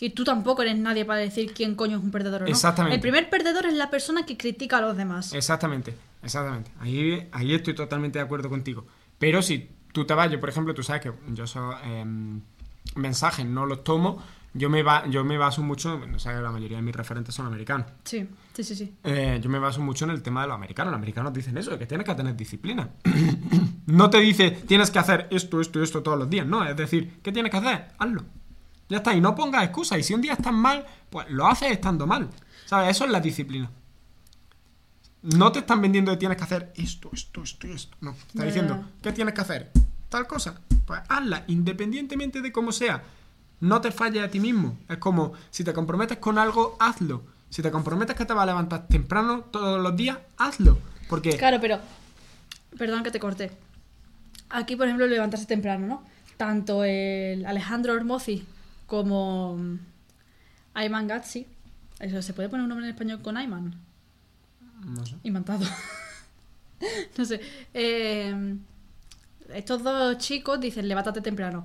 Y 0.00 0.10
tú 0.10 0.24
tampoco 0.24 0.62
eres 0.62 0.78
nadie 0.78 1.04
para 1.04 1.20
decir 1.20 1.52
quién 1.52 1.74
coño 1.74 1.98
es 1.98 2.02
un 2.02 2.10
perdedor 2.10 2.42
o 2.42 2.44
no. 2.46 2.50
Exactamente. 2.50 2.94
El 2.94 3.02
primer 3.02 3.28
perdedor 3.28 3.66
es 3.66 3.74
la 3.74 3.90
persona 3.90 4.24
que 4.24 4.38
critica 4.38 4.78
a 4.78 4.80
los 4.80 4.96
demás. 4.96 5.34
Exactamente, 5.34 5.94
exactamente. 6.22 6.70
Ahí, 6.80 7.28
ahí 7.32 7.52
estoy 7.52 7.74
totalmente 7.74 8.18
de 8.18 8.24
acuerdo 8.24 8.48
contigo. 8.48 8.86
Pero 9.18 9.42
si 9.42 9.68
tú 9.92 10.06
te 10.06 10.14
vas, 10.14 10.30
yo 10.30 10.40
por 10.40 10.48
ejemplo, 10.48 10.72
tú 10.72 10.82
sabes 10.82 11.02
que 11.02 11.12
yo 11.34 11.44
esos 11.44 11.74
em, 11.84 12.40
mensajes 12.96 13.46
no 13.46 13.66
los 13.66 13.84
tomo, 13.84 14.22
yo 14.52 14.68
me, 14.68 14.82
va, 14.82 15.06
yo 15.06 15.24
me 15.24 15.38
baso 15.38 15.62
mucho, 15.62 15.98
no 16.06 16.18
sabes 16.18 16.38
que 16.38 16.42
la 16.42 16.50
mayoría 16.50 16.78
de 16.78 16.82
mis 16.82 16.94
referentes 16.94 17.34
son 17.34 17.46
americanos. 17.46 17.86
Sí, 18.04 18.28
sí, 18.52 18.64
sí, 18.64 18.74
sí. 18.74 18.94
Eh, 19.04 19.38
yo 19.40 19.48
me 19.48 19.60
baso 19.60 19.80
mucho 19.80 20.04
en 20.04 20.10
el 20.10 20.22
tema 20.22 20.42
de 20.42 20.48
los 20.48 20.56
americanos. 20.56 20.90
Los 20.90 20.98
americanos 20.98 21.32
dicen 21.32 21.56
eso, 21.56 21.78
que 21.78 21.86
tienes 21.86 22.04
que 22.04 22.14
tener 22.14 22.34
disciplina. 22.34 22.90
no 23.86 24.10
te 24.10 24.18
dice 24.18 24.50
tienes 24.50 24.90
que 24.90 24.98
hacer 24.98 25.28
esto, 25.30 25.60
esto 25.60 25.78
y 25.78 25.84
esto 25.84 26.02
todos 26.02 26.18
los 26.18 26.28
días. 26.28 26.46
No, 26.46 26.64
es 26.64 26.76
decir, 26.76 27.20
¿qué 27.22 27.30
tienes 27.30 27.52
que 27.52 27.58
hacer? 27.58 27.88
Hazlo. 27.98 28.24
Ya 28.88 28.96
está, 28.96 29.14
y 29.14 29.20
no 29.20 29.36
pongas 29.36 29.62
excusas. 29.62 30.00
Y 30.00 30.02
si 30.02 30.14
un 30.14 30.20
día 30.20 30.32
estás 30.32 30.52
mal, 30.52 30.84
pues 31.10 31.30
lo 31.30 31.46
haces 31.46 31.70
estando 31.70 32.08
mal. 32.08 32.28
¿Sabes? 32.66 32.90
Eso 32.90 33.04
es 33.04 33.12
la 33.12 33.20
disciplina. 33.20 33.70
No 35.22 35.52
te 35.52 35.60
están 35.60 35.80
vendiendo 35.80 36.10
de 36.10 36.16
tienes 36.16 36.36
que 36.36 36.44
hacer 36.44 36.72
esto, 36.74 37.10
esto, 37.12 37.42
esto 37.42 37.68
y 37.68 37.72
esto. 37.72 37.96
No, 38.00 38.12
está 38.12 38.44
diciendo. 38.44 38.84
¿qué 39.00 39.12
tienes 39.12 39.34
que 39.34 39.40
hacer? 39.42 39.70
Tal 40.10 40.26
cosa. 40.26 40.60
Pues 40.84 41.00
hazla, 41.08 41.44
independientemente 41.46 42.42
de 42.42 42.52
cómo 42.52 42.72
sea. 42.72 43.02
No 43.60 43.80
te 43.80 43.92
falles 43.92 44.22
a 44.22 44.28
ti 44.28 44.40
mismo. 44.40 44.76
Es 44.88 44.98
como, 44.98 45.32
si 45.50 45.64
te 45.64 45.72
comprometes 45.72 46.18
con 46.18 46.36
algo, 46.36 46.76
hazlo. 46.80 47.22
Si 47.48 47.62
te 47.62 47.70
comprometes 47.70 48.16
que 48.16 48.24
te 48.24 48.32
vas 48.32 48.42
a 48.42 48.46
levantar 48.46 48.86
temprano 48.88 49.42
todos 49.50 49.80
los 49.80 49.96
días, 49.96 50.18
hazlo. 50.36 50.78
Porque 51.08 51.36
Claro, 51.36 51.58
pero. 51.60 51.78
Perdón 52.76 53.02
que 53.02 53.10
te 53.10 53.20
corté. 53.20 53.50
Aquí, 54.48 54.76
por 54.76 54.86
ejemplo, 54.86 55.06
levantarse 55.06 55.46
temprano, 55.46 55.86
¿no? 55.86 56.02
Tanto 56.36 56.84
el 56.84 57.46
Alejandro 57.46 57.92
Ormozzi 57.92 58.44
como 58.86 59.58
Ayman 60.74 61.06
Gatsi. 61.06 61.46
Eso, 62.00 62.22
¿Se 62.22 62.32
puede 62.32 62.48
poner 62.48 62.64
un 62.64 62.68
nombre 62.70 62.86
en 62.86 62.92
español 62.92 63.20
con 63.22 63.36
Ayman? 63.36 63.74
No 64.84 65.06
sé. 65.06 65.16
Imantado. 65.22 65.66
no 67.18 67.24
sé. 67.24 67.40
Eh, 67.74 68.56
estos 69.54 69.82
dos 69.82 70.18
chicos 70.18 70.60
dicen, 70.60 70.86
levántate 70.88 71.20
temprano. 71.20 71.64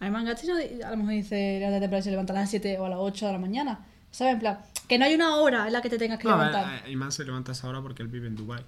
Ayman 0.00 0.26
Gatsi 0.26 0.46
no 0.46 0.54
a 0.56 0.90
lo 0.90 0.96
mejor 0.98 1.12
dice, 1.12 1.58
levántate 1.58 1.80
temprano 1.80 2.00
y 2.00 2.02
se 2.02 2.10
levanta 2.10 2.32
a 2.32 2.36
las 2.36 2.50
7 2.50 2.78
o 2.78 2.84
a 2.84 2.88
las 2.90 2.98
8 3.00 3.26
de 3.26 3.32
la 3.32 3.38
mañana. 3.38 3.80
¿Sabes? 4.10 4.34
En 4.34 4.40
plan, 4.40 4.58
que 4.88 4.98
no 4.98 5.04
hay 5.04 5.14
una 5.14 5.36
hora 5.36 5.66
en 5.66 5.72
la 5.72 5.82
que 5.82 5.90
te 5.90 5.98
tengas 5.98 6.18
que 6.18 6.28
No, 6.28 6.36
levantar. 6.36 6.82
eh, 6.86 6.90
Iman 6.90 7.12
se 7.12 7.24
levanta 7.24 7.52
a 7.52 7.54
esa 7.54 7.68
hora 7.68 7.80
porque 7.82 8.02
él 8.02 8.08
vive 8.08 8.26
en 8.28 8.36
Dubai. 8.36 8.62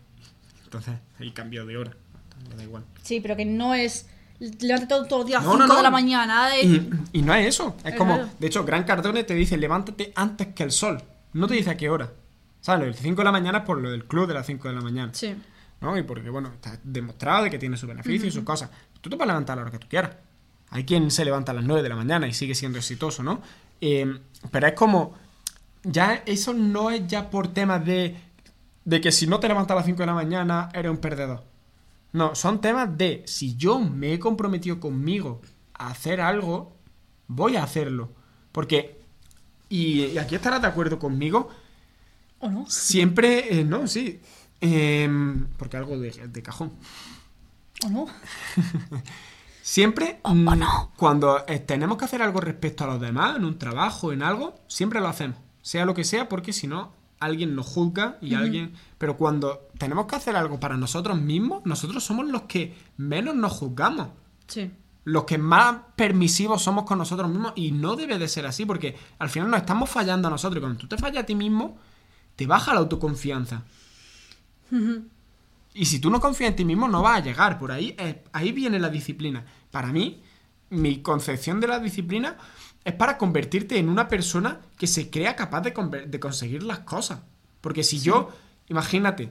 Entonces, 0.65 0.95
ahí 1.19 1.31
cambió 1.31 1.65
de 1.65 1.77
hora. 1.77 1.93
Le 2.51 2.57
da 2.57 2.63
igual. 2.65 2.85
Sí, 3.03 3.21
pero 3.21 3.37
que 3.37 3.45
no 3.45 3.75
es. 3.75 4.07
Levántate 4.41 4.87
todo- 4.89 5.05
todos 5.07 5.21
los 5.21 5.27
días 5.27 5.41
a 5.43 5.45
No, 5.45 5.53
5 5.53 5.63
no, 5.63 5.67
no. 5.69 5.77
de 5.77 5.83
la 5.83 5.91
mañana. 5.91 6.49
de- 6.49 6.63
Y, 6.63 6.91
y 7.13 7.23
no 7.23 7.35
es 7.35 7.47
eso. 7.47 7.77
Es 7.85 7.93
Es 7.93 7.95
como, 7.99 8.15
claro. 8.17 8.31
de 8.39 8.47
hecho, 8.47 8.65
Gran 8.65 8.85
Cardone 8.85 9.25
te 9.25 9.35
dice 9.35 9.57
levántate 9.57 10.13
antes 10.17 10.49
que 10.49 10.63
el 10.63 10.71
sol. 10.71 11.03
No 11.33 11.47
te 11.47 11.55
dice 11.55 11.71
a 11.71 11.77
qué 11.77 11.89
hora. 11.91 12.11
¿Sabes? 12.61 12.81
Lo 12.81 12.87
del 12.87 12.95
5 12.95 13.21
de 13.21 13.25
la 13.25 13.33
mañana 13.33 13.59
es 13.59 13.65
por 13.65 13.79
lo 13.79 13.91
del 13.91 14.05
club 14.05 14.27
de 14.29 14.35
las 14.35 14.47
5 14.47 14.69
de 14.69 14.75
la 14.75 14.81
mañana. 14.81 15.13
Sí. 15.15 15.35
¿No? 15.81 15.97
Y 15.97 16.03
porque, 16.03 16.31
bueno, 16.31 16.49
está 16.53 16.79
demostrado 16.83 17.45
de 17.45 17.51
que 17.51 17.59
tiene 17.59 17.77
sus 17.77 17.89
beneficios 17.89 18.29
y 18.29 18.31
sus 18.31 18.45
cosas. 18.45 18.71
Tú 19.01 19.11
te 19.11 19.17
puedes 19.17 19.29
levantar 19.29 19.55
a 19.55 19.57
la 19.57 19.63
hora 19.63 19.71
que 19.73 19.79
tú 19.79 19.89
quieras. 19.89 20.17
Hay 20.71 20.85
quien 20.85 21.11
se 21.11 21.25
levanta 21.25 21.53
a 21.53 21.55
las 21.55 21.65
9 21.65 21.83
de 21.83 21.89
la 21.89 21.97
mañana 21.97 22.27
y 22.29 22.35
sigue 22.35 22.55
siendo 22.55 22.79
exitoso, 22.79 23.23
¿no? 23.23 23.41
Eh, 23.81 24.21
pero 24.51 24.67
es 24.67 24.73
como. 24.75 25.15
Ya 25.85 26.23
eso 26.27 26.53
no 26.53 26.91
es 26.91 27.07
ya 27.07 27.31
por 27.31 27.49
temas 27.49 27.85
de. 27.85 28.17
De 28.85 29.01
que 29.01 29.13
si 29.13 29.27
no 29.27 29.39
te 29.41 29.49
levantas 29.49 29.73
a 29.73 29.77
las 29.77 29.87
5 29.87 29.99
de 29.99 30.07
la 30.07 30.15
mañana, 30.15 30.69
eres 30.75 30.91
un 30.91 30.99
perdedor. 30.99 31.45
No, 32.13 32.35
son 32.35 32.61
temas 32.61 32.97
de 32.99 33.23
si 33.27 33.57
yo 33.57 33.79
me 33.79 34.15
he 34.15 34.19
comprometido 34.19 34.81
conmigo 34.81 35.41
a 35.75 35.89
hacer 35.89 36.21
algo, 36.21 36.77
voy 37.29 37.57
a 37.57 37.63
hacerlo. 37.65 38.11
Porque. 38.53 38.99
Y, 39.69 40.07
y 40.07 40.19
aquí 40.19 40.35
estarás 40.35 40.61
de 40.63 40.69
acuerdo 40.69 40.99
conmigo. 40.99 41.49
¿O 42.41 42.49
no? 42.51 42.67
Siempre. 42.69 43.61
eh, 43.61 43.65
no, 43.65 43.87
sí. 43.87 44.21
Em, 44.61 45.47
porque 45.57 45.77
algo 45.77 45.99
de, 45.99 46.11
de 46.11 46.43
cajón. 46.43 46.73
¿O 47.85 47.89
no? 47.89 48.07
Siempre, 49.69 50.19
mm, 50.25 50.49
cuando 50.97 51.45
eh, 51.47 51.59
tenemos 51.59 51.99
que 51.99 52.07
hacer 52.07 52.23
algo 52.23 52.41
respecto 52.41 52.85
a 52.85 52.87
los 52.87 53.01
demás, 53.01 53.37
en 53.37 53.45
un 53.45 53.59
trabajo, 53.59 54.15
en 54.15 54.23
algo, 54.23 54.55
siempre 54.67 54.99
lo 54.99 55.09
hacemos. 55.09 55.37
Sea 55.61 55.85
lo 55.85 55.93
que 55.93 56.05
sea, 56.05 56.27
porque 56.27 56.55
si 56.55 56.67
no, 56.67 56.93
alguien 57.21 57.55
nos 57.55 57.67
juzga 57.67 58.17
y 58.23 58.35
alguien. 58.35 58.73
Pero 58.97 59.19
cuando 59.19 59.69
tenemos 59.77 60.07
que 60.07 60.17
hacer 60.17 60.37
algo 60.37 60.59
para 60.59 60.79
nosotros 60.79 61.21
mismos, 61.21 61.67
nosotros 61.67 62.03
somos 62.03 62.27
los 62.29 62.45
que 62.45 62.75
menos 62.97 63.35
nos 63.35 63.53
juzgamos. 63.53 64.09
Sí. 64.47 64.71
Los 65.05 65.25
que 65.25 65.37
más 65.37 65.77
permisivos 65.97 66.63
somos 66.63 66.85
con 66.85 66.97
nosotros 66.97 67.29
mismos. 67.29 67.53
Y 67.55 67.73
no 67.73 67.95
debe 67.95 68.19
de 68.19 68.27
ser 68.27 68.47
así, 68.47 68.65
porque 68.65 68.97
al 69.19 69.29
final 69.29 69.51
nos 69.51 69.61
estamos 69.61 69.91
fallando 69.91 70.29
a 70.29 70.31
nosotros. 70.31 70.59
Y 70.59 70.61
cuando 70.63 70.79
tú 70.79 70.89
te 70.89 70.97
fallas 70.97 71.25
a 71.25 71.27
ti 71.27 71.35
mismo, 71.35 71.77
te 72.37 72.47
baja 72.47 72.73
la 72.73 72.81
autoconfianza. 72.81 73.65
Y 75.75 75.85
si 75.85 76.01
tú 76.01 76.11
no 76.11 76.21
confías 76.21 76.51
en 76.51 76.57
ti 76.57 76.65
mismo, 76.65 76.89
no 76.89 77.03
vas 77.03 77.19
a 77.19 77.25
llegar. 77.25 77.59
Por 77.59 77.73
ahí, 77.73 77.95
eh, 77.99 78.25
ahí 78.33 78.53
viene 78.53 78.79
la 78.79 78.89
disciplina. 78.89 79.45
Para 79.71 79.93
mí, 79.93 80.23
mi 80.71 81.03
concepción 81.03 81.61
de 81.61 81.69
la 81.69 81.79
disciplina 81.79 82.37
es 82.85 82.95
para 82.95 83.19
convertirte 83.19 83.79
en 83.79 83.89
una 83.89 84.09
persona 84.09 84.61
que 84.77 84.87
se 84.87 85.11
crea 85.11 85.37
capaz 85.37 85.63
de 85.63 86.21
conseguir 86.21 86.63
las 86.63 86.81
cosas. 86.81 87.21
Porque 87.61 87.85
si 87.85 87.99
yo, 88.01 88.31
imagínate, 88.69 89.31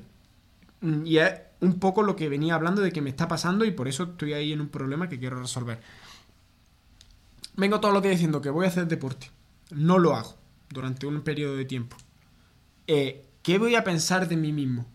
mm, 0.82 1.06
y 1.06 1.18
es 1.18 1.34
un 1.60 1.80
poco 1.80 2.04
lo 2.04 2.16
que 2.16 2.30
venía 2.30 2.56
hablando 2.56 2.82
de 2.82 2.92
que 2.92 3.02
me 3.02 3.10
está 3.10 3.28
pasando 3.28 3.66
y 3.66 3.72
por 3.72 3.88
eso 3.88 4.04
estoy 4.04 4.34
ahí 4.34 4.54
en 4.54 4.62
un 4.62 4.70
problema 4.70 5.10
que 5.10 5.20
quiero 5.20 5.40
resolver. 5.40 5.80
Vengo 7.56 7.80
todos 7.80 7.94
los 7.94 8.04
días 8.04 8.16
diciendo 8.16 8.42
que 8.42 8.50
voy 8.52 8.66
a 8.66 8.70
hacer 8.70 8.88
deporte. 8.88 9.32
No 9.72 9.98
lo 9.98 10.16
hago 10.16 10.36
durante 10.70 11.08
un 11.08 11.22
periodo 11.22 11.56
de 11.56 11.66
tiempo. 11.66 11.98
Eh, 12.86 13.26
¿Qué 13.42 13.58
voy 13.58 13.76
a 13.76 13.84
pensar 13.84 14.28
de 14.28 14.38
mí 14.38 14.52
mismo? 14.52 14.86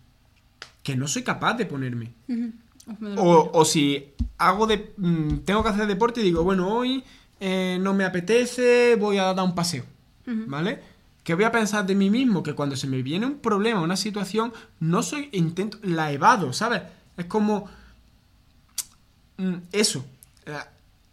Que 0.82 0.96
no 0.96 1.06
soy 1.08 1.22
capaz 1.22 1.54
de 1.54 1.66
ponerme. 1.66 2.12
Duele 2.26 3.16
O, 3.18 3.64
si 3.64 4.12
hago 4.38 4.66
de. 4.66 4.92
mm, 4.96 5.38
tengo 5.44 5.62
que 5.62 5.68
hacer 5.68 5.86
deporte 5.86 6.20
y 6.20 6.24
digo, 6.24 6.42
bueno, 6.42 6.68
hoy 6.74 7.04
eh, 7.40 7.78
no 7.80 7.94
me 7.94 8.04
apetece, 8.04 8.96
voy 8.96 9.18
a 9.18 9.32
dar 9.34 9.44
un 9.44 9.54
paseo. 9.54 9.84
¿Vale? 10.24 10.80
¿Qué 11.24 11.34
voy 11.34 11.44
a 11.44 11.52
pensar 11.52 11.86
de 11.86 11.94
mí 11.94 12.10
mismo? 12.10 12.42
Que 12.42 12.54
cuando 12.54 12.74
se 12.76 12.86
me 12.86 13.02
viene 13.02 13.26
un 13.26 13.38
problema, 13.38 13.80
una 13.80 13.96
situación, 13.96 14.52
no 14.80 15.02
soy. 15.02 15.28
intento. 15.32 15.78
la 15.82 16.10
evado, 16.12 16.52
¿sabes? 16.52 16.82
Es 17.16 17.26
como. 17.26 17.68
mm, 19.36 19.54
eso. 19.72 20.04
Eh, 20.46 20.52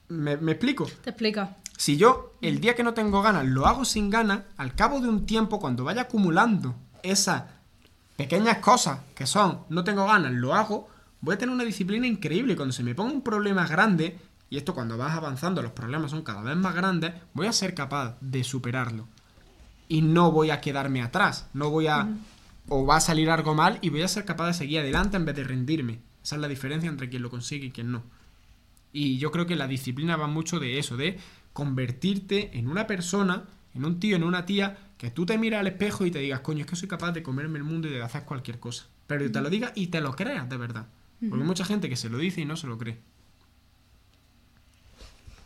¿Me, 0.10 0.38
me 0.38 0.54
explico? 0.54 0.88
Te 1.04 1.12
explica. 1.12 1.58
Si 1.78 1.96
yo 1.98 2.34
el 2.42 2.60
día 2.60 2.76
que 2.76 2.84
no 2.84 2.94
tengo 2.94 3.22
ganas 3.22 3.46
lo 3.46 3.66
hago 3.66 3.86
sin 3.86 4.10
ganas, 4.10 4.42
al 4.58 4.76
cabo 4.76 5.00
de 5.00 5.08
un 5.08 5.26
tiempo, 5.26 5.60
cuando 5.60 5.84
vaya 5.84 6.02
acumulando 6.02 6.76
esas 7.04 7.44
pequeñas 8.20 8.58
cosas 8.58 9.00
que 9.16 9.26
son 9.26 9.62
no 9.70 9.86
tengo 9.86 10.06
ganas, 10.06 10.34
lo 10.34 10.54
hago, 10.54 10.90
voy 11.22 11.36
a 11.36 11.38
tener 11.38 11.56
una 11.56 11.64
disciplina 11.64 12.06
increíble. 12.06 12.52
Y 12.52 12.56
Cuando 12.58 12.74
se 12.74 12.84
me 12.84 12.94
ponga 12.94 13.14
un 13.14 13.22
problema 13.22 13.66
grande, 13.66 14.20
y 14.50 14.58
esto 14.58 14.74
cuando 14.74 14.98
vas 14.98 15.16
avanzando, 15.16 15.62
los 15.62 15.72
problemas 15.72 16.12
son 16.12 16.24
cada 16.24 16.42
vez 16.42 16.58
más 16.58 16.76
grandes, 16.76 17.14
voy 17.34 17.48
a 17.48 17.54
ser 17.54 17.74
capaz 17.74 18.18
de 18.20 18.44
superarlo. 18.44 19.08
Y 19.88 20.02
no 20.02 20.34
voy 20.34 20.50
a 20.50 20.60
quedarme 20.60 21.02
atrás. 21.02 21.48
No 21.54 21.70
voy 21.70 21.88
a. 21.88 22.10
O 22.68 22.86
va 22.86 22.98
a 22.98 23.00
salir 23.00 23.30
algo 23.30 23.56
mal 23.56 23.80
y 23.82 23.90
voy 23.90 24.02
a 24.02 24.08
ser 24.10 24.26
capaz 24.26 24.48
de 24.48 24.54
seguir 24.54 24.80
adelante 24.80 25.16
en 25.16 25.24
vez 25.24 25.38
de 25.38 25.46
rendirme. 25.46 26.02
Esa 26.22 26.36
es 26.36 26.42
la 26.42 26.50
diferencia 26.50 26.90
entre 26.90 27.08
quien 27.08 27.22
lo 27.22 27.30
consigue 27.30 27.68
y 27.68 27.72
quien 27.72 27.90
no. 27.90 28.04
Y 28.92 29.18
yo 29.18 29.32
creo 29.32 29.48
que 29.48 29.56
la 29.56 29.68
disciplina 29.68 30.18
va 30.18 30.28
mucho 30.28 30.60
de 30.60 30.78
eso, 30.78 30.98
de 30.98 31.18
convertirte 31.54 32.58
en 32.60 32.68
una 32.68 32.86
persona, 32.86 33.46
en 33.74 33.86
un 33.86 34.00
tío, 34.00 34.16
en 34.16 34.24
una 34.24 34.46
tía, 34.46 34.78
que 34.98 35.12
tú 35.12 35.26
te 35.26 35.38
miras 35.38 35.62
al 35.62 35.68
espejo 35.68 36.06
y 36.06 36.12
te 36.12 36.20
digas, 36.20 36.42
coño, 36.42 36.62
es 36.62 36.70
que 36.70 36.76
soy 36.76 36.88
capaz 36.88 37.12
de 37.12 37.24
comerme 37.24 37.58
el 37.58 37.64
mundo 37.64 37.88
y 37.88 37.92
de 37.92 38.02
hacer 38.02 38.24
cualquier 38.24 38.60
cosa. 38.60 38.88
Pero 39.08 39.32
te 39.32 39.42
lo 39.42 39.50
digas 39.50 39.72
y 39.76 39.88
te 39.88 40.02
lo 40.02 40.16
creas 40.16 40.50
de 40.50 40.58
verdad. 40.58 40.88
Porque 41.20 41.44
hay 41.44 41.48
mucha 41.48 41.66
gente 41.66 41.90
que 41.90 41.96
se 41.96 42.10
lo 42.10 42.18
dice 42.18 42.42
y 42.42 42.46
no 42.46 42.56
se 42.56 42.68
lo 42.68 42.78
cree. 42.78 43.00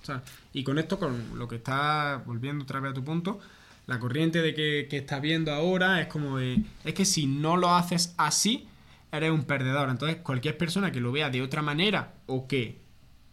O 0.02 0.06
sea, 0.06 0.22
y 0.52 0.64
con 0.64 0.78
esto, 0.78 1.00
con 1.00 1.40
lo 1.40 1.48
que 1.48 1.56
está 1.56 2.22
volviendo 2.26 2.64
otra 2.64 2.80
vez 2.80 2.92
a 2.92 2.94
tu 2.94 3.04
punto, 3.04 3.40
la 3.88 4.00
corriente 4.00 4.42
de 4.42 4.54
que, 4.54 4.88
que 4.90 4.98
estás 4.98 5.22
viendo 5.22 5.52
ahora 5.54 6.02
es 6.02 6.08
como 6.08 6.38
de, 6.38 6.62
es 6.84 6.94
que 6.94 7.06
si 7.06 7.26
no 7.26 7.58
lo 7.58 7.74
haces 7.74 8.14
así, 8.18 8.68
eres 9.12 9.32
un 9.32 9.46
perdedor. 9.46 9.90
Entonces, 9.90 10.18
cualquier 10.18 10.58
persona 10.58 10.92
que 10.92 11.00
lo 11.00 11.12
vea 11.12 11.30
de 11.30 11.42
otra 11.42 11.62
manera 11.62 12.14
o 12.26 12.48
que 12.48 12.83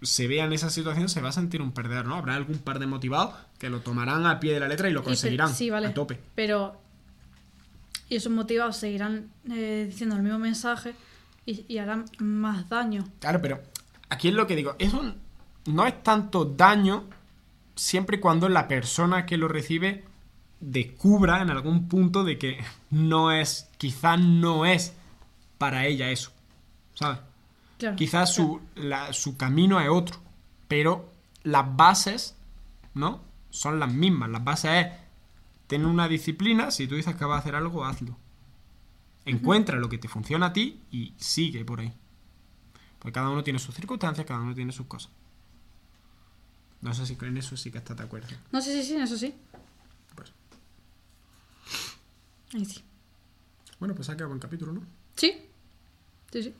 se 0.03 0.27
vea 0.27 0.45
en 0.45 0.53
esa 0.53 0.71
situación 0.71 1.09
se 1.09 1.21
va 1.21 1.29
a 1.29 1.33
sentir 1.33 1.63
un 1.63 1.73
perdedor, 1.73 2.07
¿no? 2.07 2.17
Habrá 2.17 2.35
algún 2.35 2.59
par 2.59 2.79
de 2.79 2.87
motivados 2.87 3.35
que 3.59 3.69
lo 3.69 3.81
tomarán 3.81 4.27
al 4.27 4.39
pie 4.39 4.55
de 4.55 4.61
la 4.61 4.69
letra 4.69 4.89
y 4.89 4.93
lo 4.93 5.03
conseguirán 5.03 5.55
sí, 5.55 5.71
vale. 5.71 5.89
a 5.89 5.95
tope. 5.95 6.21
Pero. 6.35 6.81
Y 8.09 8.17
esos 8.17 8.33
motivados 8.33 8.77
seguirán 8.77 9.31
eh, 9.53 9.87
diciendo 9.89 10.17
el 10.17 10.23
mismo 10.23 10.39
mensaje 10.39 10.95
y, 11.47 11.65
y 11.69 11.79
harán 11.79 12.07
más 12.19 12.69
daño. 12.69 13.09
Claro, 13.21 13.41
pero 13.41 13.61
aquí 14.09 14.29
es 14.29 14.35
lo 14.35 14.47
que 14.47 14.57
digo, 14.57 14.75
eso 14.79 15.15
no 15.67 15.87
es 15.87 16.03
tanto 16.03 16.45
daño 16.45 17.05
siempre 17.77 18.17
y 18.17 18.21
cuando 18.21 18.49
la 18.49 18.69
persona 18.69 19.27
que 19.27 19.37
lo 19.37 19.49
recibe 19.49 20.05
descubra 20.61 21.41
en 21.41 21.51
algún 21.51 21.89
punto 21.89 22.25
de 22.25 22.39
que 22.39 22.59
no 22.91 23.33
es, 23.33 23.69
quizás 23.79 24.21
no 24.21 24.67
es 24.67 24.93
para 25.59 25.87
ella 25.87 26.11
eso, 26.11 26.33
¿sabes? 26.95 27.19
Claro. 27.81 27.97
Quizás 27.97 28.33
su, 28.33 28.61
la- 28.76 29.12
su 29.12 29.37
camino 29.37 29.81
es 29.81 29.89
otro, 29.89 30.16
pero 30.68 31.11
las 31.43 31.74
bases, 31.76 32.37
¿no? 32.95 33.22
Son 33.51 33.81
las 33.81 33.93
mismas. 33.93 34.28
Las 34.31 34.45
bases 34.45 34.87
es 34.87 34.93
tener 35.66 35.87
una 35.87 36.07
disciplina, 36.07 36.70
si 36.70 36.87
tú 36.87 36.95
dices 36.95 37.16
que 37.16 37.24
vas 37.24 37.39
a 37.39 37.41
hacer 37.41 37.55
algo, 37.57 37.85
hazlo. 37.85 38.16
Encuentra 39.24 39.76
lo 39.78 39.89
que 39.89 39.99
te 39.99 40.09
funciona 40.09 40.47
a 40.47 40.53
ti 40.53 40.83
y 40.91 41.14
sigue 41.16 41.64
por 41.64 41.81
ahí. 41.81 41.93
Porque 42.99 43.12
cada 43.12 43.31
uno 43.31 43.43
tiene 43.43 43.59
sus 43.59 43.74
circunstancias, 43.74 44.26
cada 44.26 44.41
uno 44.41 44.55
tiene 44.55 44.72
sus 44.72 44.87
cosas. 44.87 45.11
No 46.83 46.93
sé 46.95 47.07
si 47.07 47.16
en 47.20 47.37
eso 47.37 47.57
sí 47.57 47.70
que 47.70 47.78
estás 47.78 47.97
de 47.97 48.05
acuerdo. 48.05 48.28
No, 48.53 48.61
sí, 48.61 48.72
sí, 48.72 48.83
sí, 48.83 48.97
eso 48.97 49.16
sí. 49.16 49.35
Pues. 50.14 50.33
Ahí 52.55 52.64
sí. 52.64 52.83
Bueno, 53.78 53.95
pues 53.95 54.09
ha 54.11 54.14
quedado 54.14 54.28
buen 54.28 54.41
capítulo, 54.41 54.72
¿no? 54.72 54.83
Sí. 55.16 55.33
Sí, 56.33 56.43
sí. 56.43 56.55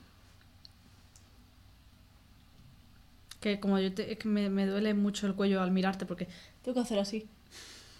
Que 3.41 3.59
como 3.59 3.77
yo 3.79 3.93
te- 3.93 4.11
es 4.13 4.17
que 4.19 4.27
me, 4.29 4.49
me 4.49 4.65
duele 4.65 4.93
mucho 4.93 5.27
el 5.27 5.33
cuello 5.35 5.61
al 5.61 5.71
mirarte 5.71 6.05
porque 6.05 6.27
tengo 6.61 6.75
que 6.75 6.81
hacer 6.81 6.99
así. 6.99 7.27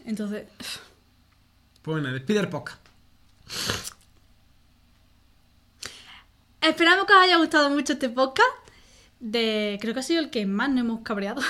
Entonces, 0.06 0.46
Pues 1.82 1.96
bueno, 2.02 2.14
despide 2.14 2.40
el 2.40 2.48
podcast. 2.50 2.80
esperamos 6.62 7.06
que 7.06 7.14
os 7.14 7.20
haya 7.20 7.38
gustado 7.38 7.70
mucho 7.70 7.94
este 7.94 8.10
podcast. 8.10 8.48
De, 9.20 9.78
creo 9.82 9.94
que 9.94 10.00
ha 10.00 10.04
sido 10.04 10.20
el 10.22 10.30
que 10.32 10.46
más 10.46 10.70
nos 10.70 10.80
hemos 10.80 11.02
cabreado. 11.02 11.42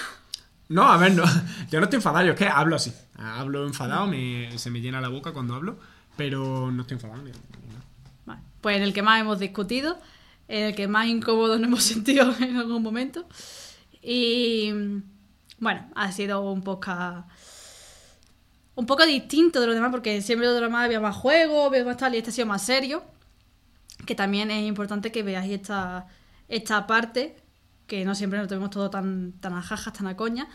No, 0.67 0.83
a 0.83 0.97
ver, 0.97 1.13
no. 1.13 1.23
Yo 1.69 1.79
no 1.79 1.85
estoy 1.85 1.97
enfadado, 1.97 2.25
yo 2.25 2.31
es 2.33 2.37
que 2.37 2.47
hablo 2.47 2.75
así. 2.77 2.93
Hablo 3.17 3.65
enfadado, 3.67 4.07
me- 4.07 4.57
se 4.57 4.69
me 4.71 4.79
llena 4.81 5.01
la 5.01 5.09
boca 5.09 5.33
cuando 5.33 5.53
hablo, 5.55 5.77
pero 6.15 6.71
no 6.71 6.81
estoy 6.83 6.95
enfadado. 6.95 7.21
ni- 7.23 7.31
ni 7.31 7.67
nada. 7.73 7.83
Vale, 8.25 8.41
Pues 8.61 8.77
en 8.77 8.83
el 8.83 8.93
que 8.93 9.01
más 9.01 9.19
hemos 9.19 9.39
discutido, 9.39 9.99
en 10.47 10.63
el 10.67 10.75
que 10.75 10.87
más 10.87 11.07
incómodos 11.07 11.59
nos 11.59 11.67
hemos 11.67 11.83
sentido 11.83 12.33
en 12.39 12.55
algún 12.57 12.81
momento. 12.83 13.25
Y 14.01 14.71
bueno, 15.59 15.89
ha 15.95 16.11
sido 16.11 16.41
un 16.41 16.63
podcast 16.63 17.29
un 18.75 18.85
poco 18.85 19.05
distinto 19.05 19.59
de 19.61 19.67
lo 19.67 19.73
demás, 19.73 19.91
porque 19.91 20.21
siempre 20.21 20.47
de 20.47 20.55
lo 20.55 20.65
demás 20.65 20.85
había 20.85 20.99
más 20.99 21.15
juegos, 21.15 21.67
había 21.67 21.83
más 21.83 21.97
tal, 21.97 22.15
y 22.15 22.17
este 22.17 22.31
ha 22.31 22.33
sido 22.33 22.47
más 22.47 22.63
serio. 22.63 23.03
Que 24.05 24.15
también 24.15 24.49
es 24.49 24.67
importante 24.67 25.11
que 25.11 25.21
veáis 25.21 25.51
esta, 25.51 26.07
esta 26.47 26.87
parte, 26.87 27.35
que 27.85 28.03
no 28.05 28.15
siempre 28.15 28.39
lo 28.39 28.47
tenemos 28.47 28.71
todo 28.71 28.89
tan, 28.89 29.33
tan 29.33 29.53
a 29.53 29.61
jajas, 29.61 29.93
tan 29.93 30.07
a 30.07 30.17
coña, 30.17 30.47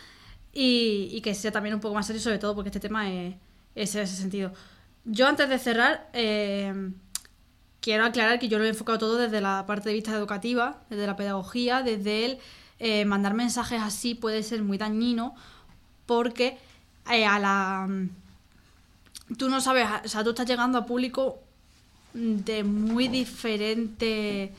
y, 0.51 1.09
y 1.11 1.21
que 1.21 1.33
sea 1.33 1.51
también 1.51 1.75
un 1.75 1.81
poco 1.81 1.95
más 1.95 2.05
serio, 2.07 2.21
sobre 2.21 2.39
todo 2.39 2.55
porque 2.55 2.69
este 2.69 2.79
tema 2.79 3.09
es, 3.09 3.35
es 3.75 3.95
en 3.95 4.01
ese 4.01 4.15
sentido. 4.15 4.51
Yo 5.05 5.27
antes 5.27 5.47
de 5.47 5.59
cerrar, 5.59 6.09
eh, 6.11 6.91
quiero 7.79 8.03
aclarar 8.03 8.39
que 8.39 8.49
yo 8.49 8.57
lo 8.57 8.65
he 8.65 8.69
enfocado 8.69 8.97
todo 8.97 9.15
desde 9.17 9.39
la 9.39 9.65
parte 9.65 9.87
de 9.87 9.95
vista 9.95 10.13
educativa, 10.13 10.83
desde 10.89 11.07
la 11.07 11.15
pedagogía, 11.15 11.83
desde 11.83 12.25
el 12.25 12.39
eh, 12.79 13.05
mandar 13.05 13.33
mensajes 13.33 13.81
así 13.81 14.15
puede 14.15 14.43
ser 14.43 14.61
muy 14.63 14.77
dañino 14.77 15.35
porque 16.05 16.57
eh, 17.11 17.25
a 17.25 17.39
la 17.39 17.87
tú 19.37 19.49
no 19.49 19.59
sabes, 19.61 19.87
o 20.05 20.07
sea, 20.07 20.23
tú 20.23 20.29
estás 20.31 20.47
llegando 20.47 20.77
a 20.77 20.85
público 20.85 21.39
de 22.13 22.63
muy 22.63 23.07
diferente 23.07 24.53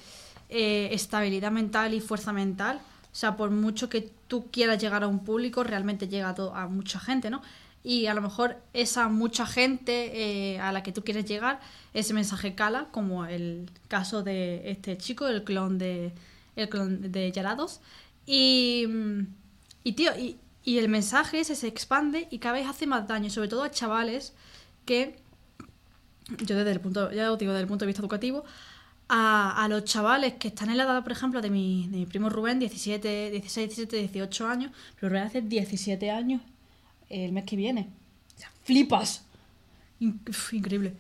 eh, 0.50 0.88
estabilidad 0.92 1.50
mental 1.50 1.94
y 1.94 2.00
fuerza 2.00 2.32
mental. 2.32 2.80
O 3.12 3.16
sea, 3.18 3.36
por 3.36 3.50
mucho 3.50 3.88
que 3.88 4.10
tú 4.28 4.46
quieras 4.50 4.78
llegar 4.80 5.02
a 5.02 5.08
un 5.08 5.20
público, 5.24 5.64
realmente 5.64 6.06
llega 6.08 6.28
a, 6.30 6.34
to- 6.34 6.54
a 6.54 6.68
mucha 6.68 7.00
gente, 7.00 7.30
¿no? 7.30 7.42
Y 7.82 8.06
a 8.06 8.14
lo 8.14 8.20
mejor 8.20 8.58
esa 8.74 9.08
mucha 9.08 9.46
gente 9.46 10.58
a 10.60 10.72
la 10.72 10.82
que 10.82 10.92
tú 10.92 11.02
quieres 11.02 11.24
llegar, 11.24 11.60
ese 11.94 12.12
mensaje 12.12 12.54
cala, 12.54 12.86
como 12.90 13.24
el 13.24 13.70
caso 13.88 14.22
de 14.22 14.70
este 14.70 14.98
chico, 14.98 15.26
el 15.26 15.42
clon 15.42 15.78
de, 15.78 16.12
el 16.56 16.68
clon 16.68 17.10
de 17.10 17.32
Yarados. 17.32 17.80
Y, 18.30 18.84
mm, 18.86 19.26
y 19.84 19.92
tío, 19.92 20.12
y, 20.18 20.36
y 20.62 20.76
el 20.76 20.90
mensaje 20.90 21.40
ese 21.40 21.54
se 21.54 21.66
expande 21.66 22.28
y 22.30 22.40
cada 22.40 22.58
vez 22.58 22.66
hace 22.66 22.86
más 22.86 23.08
daño, 23.08 23.30
sobre 23.30 23.48
todo 23.48 23.62
a 23.62 23.70
chavales 23.70 24.34
que 24.84 25.16
yo 26.44 26.54
desde 26.56 26.72
el 26.72 26.80
punto, 26.80 27.10
ya 27.10 27.34
digo, 27.36 27.52
desde 27.52 27.62
el 27.62 27.66
punto 27.66 27.86
de 27.86 27.86
vista 27.86 28.02
educativo, 28.02 28.44
a, 29.08 29.64
a 29.64 29.66
los 29.68 29.84
chavales 29.84 30.34
que 30.34 30.48
están 30.48 30.68
en 30.68 30.76
la 30.76 30.84
edad, 30.84 31.02
por 31.02 31.12
ejemplo, 31.12 31.40
de 31.40 31.48
mi, 31.48 31.88
de 31.88 31.96
mi 31.96 32.04
primo 32.04 32.28
Rubén, 32.28 32.58
17, 32.58 33.30
16, 33.30 33.68
17, 33.76 33.96
18 33.96 34.46
años, 34.46 34.72
pero 34.96 35.08
Rubén 35.08 35.22
hace 35.22 35.40
17 35.40 36.10
años 36.10 36.42
el 37.08 37.32
mes 37.32 37.44
que 37.44 37.56
viene. 37.56 37.88
O 38.36 38.38
sea, 38.38 38.52
flipas. 38.62 39.24
Increíble. 40.00 40.92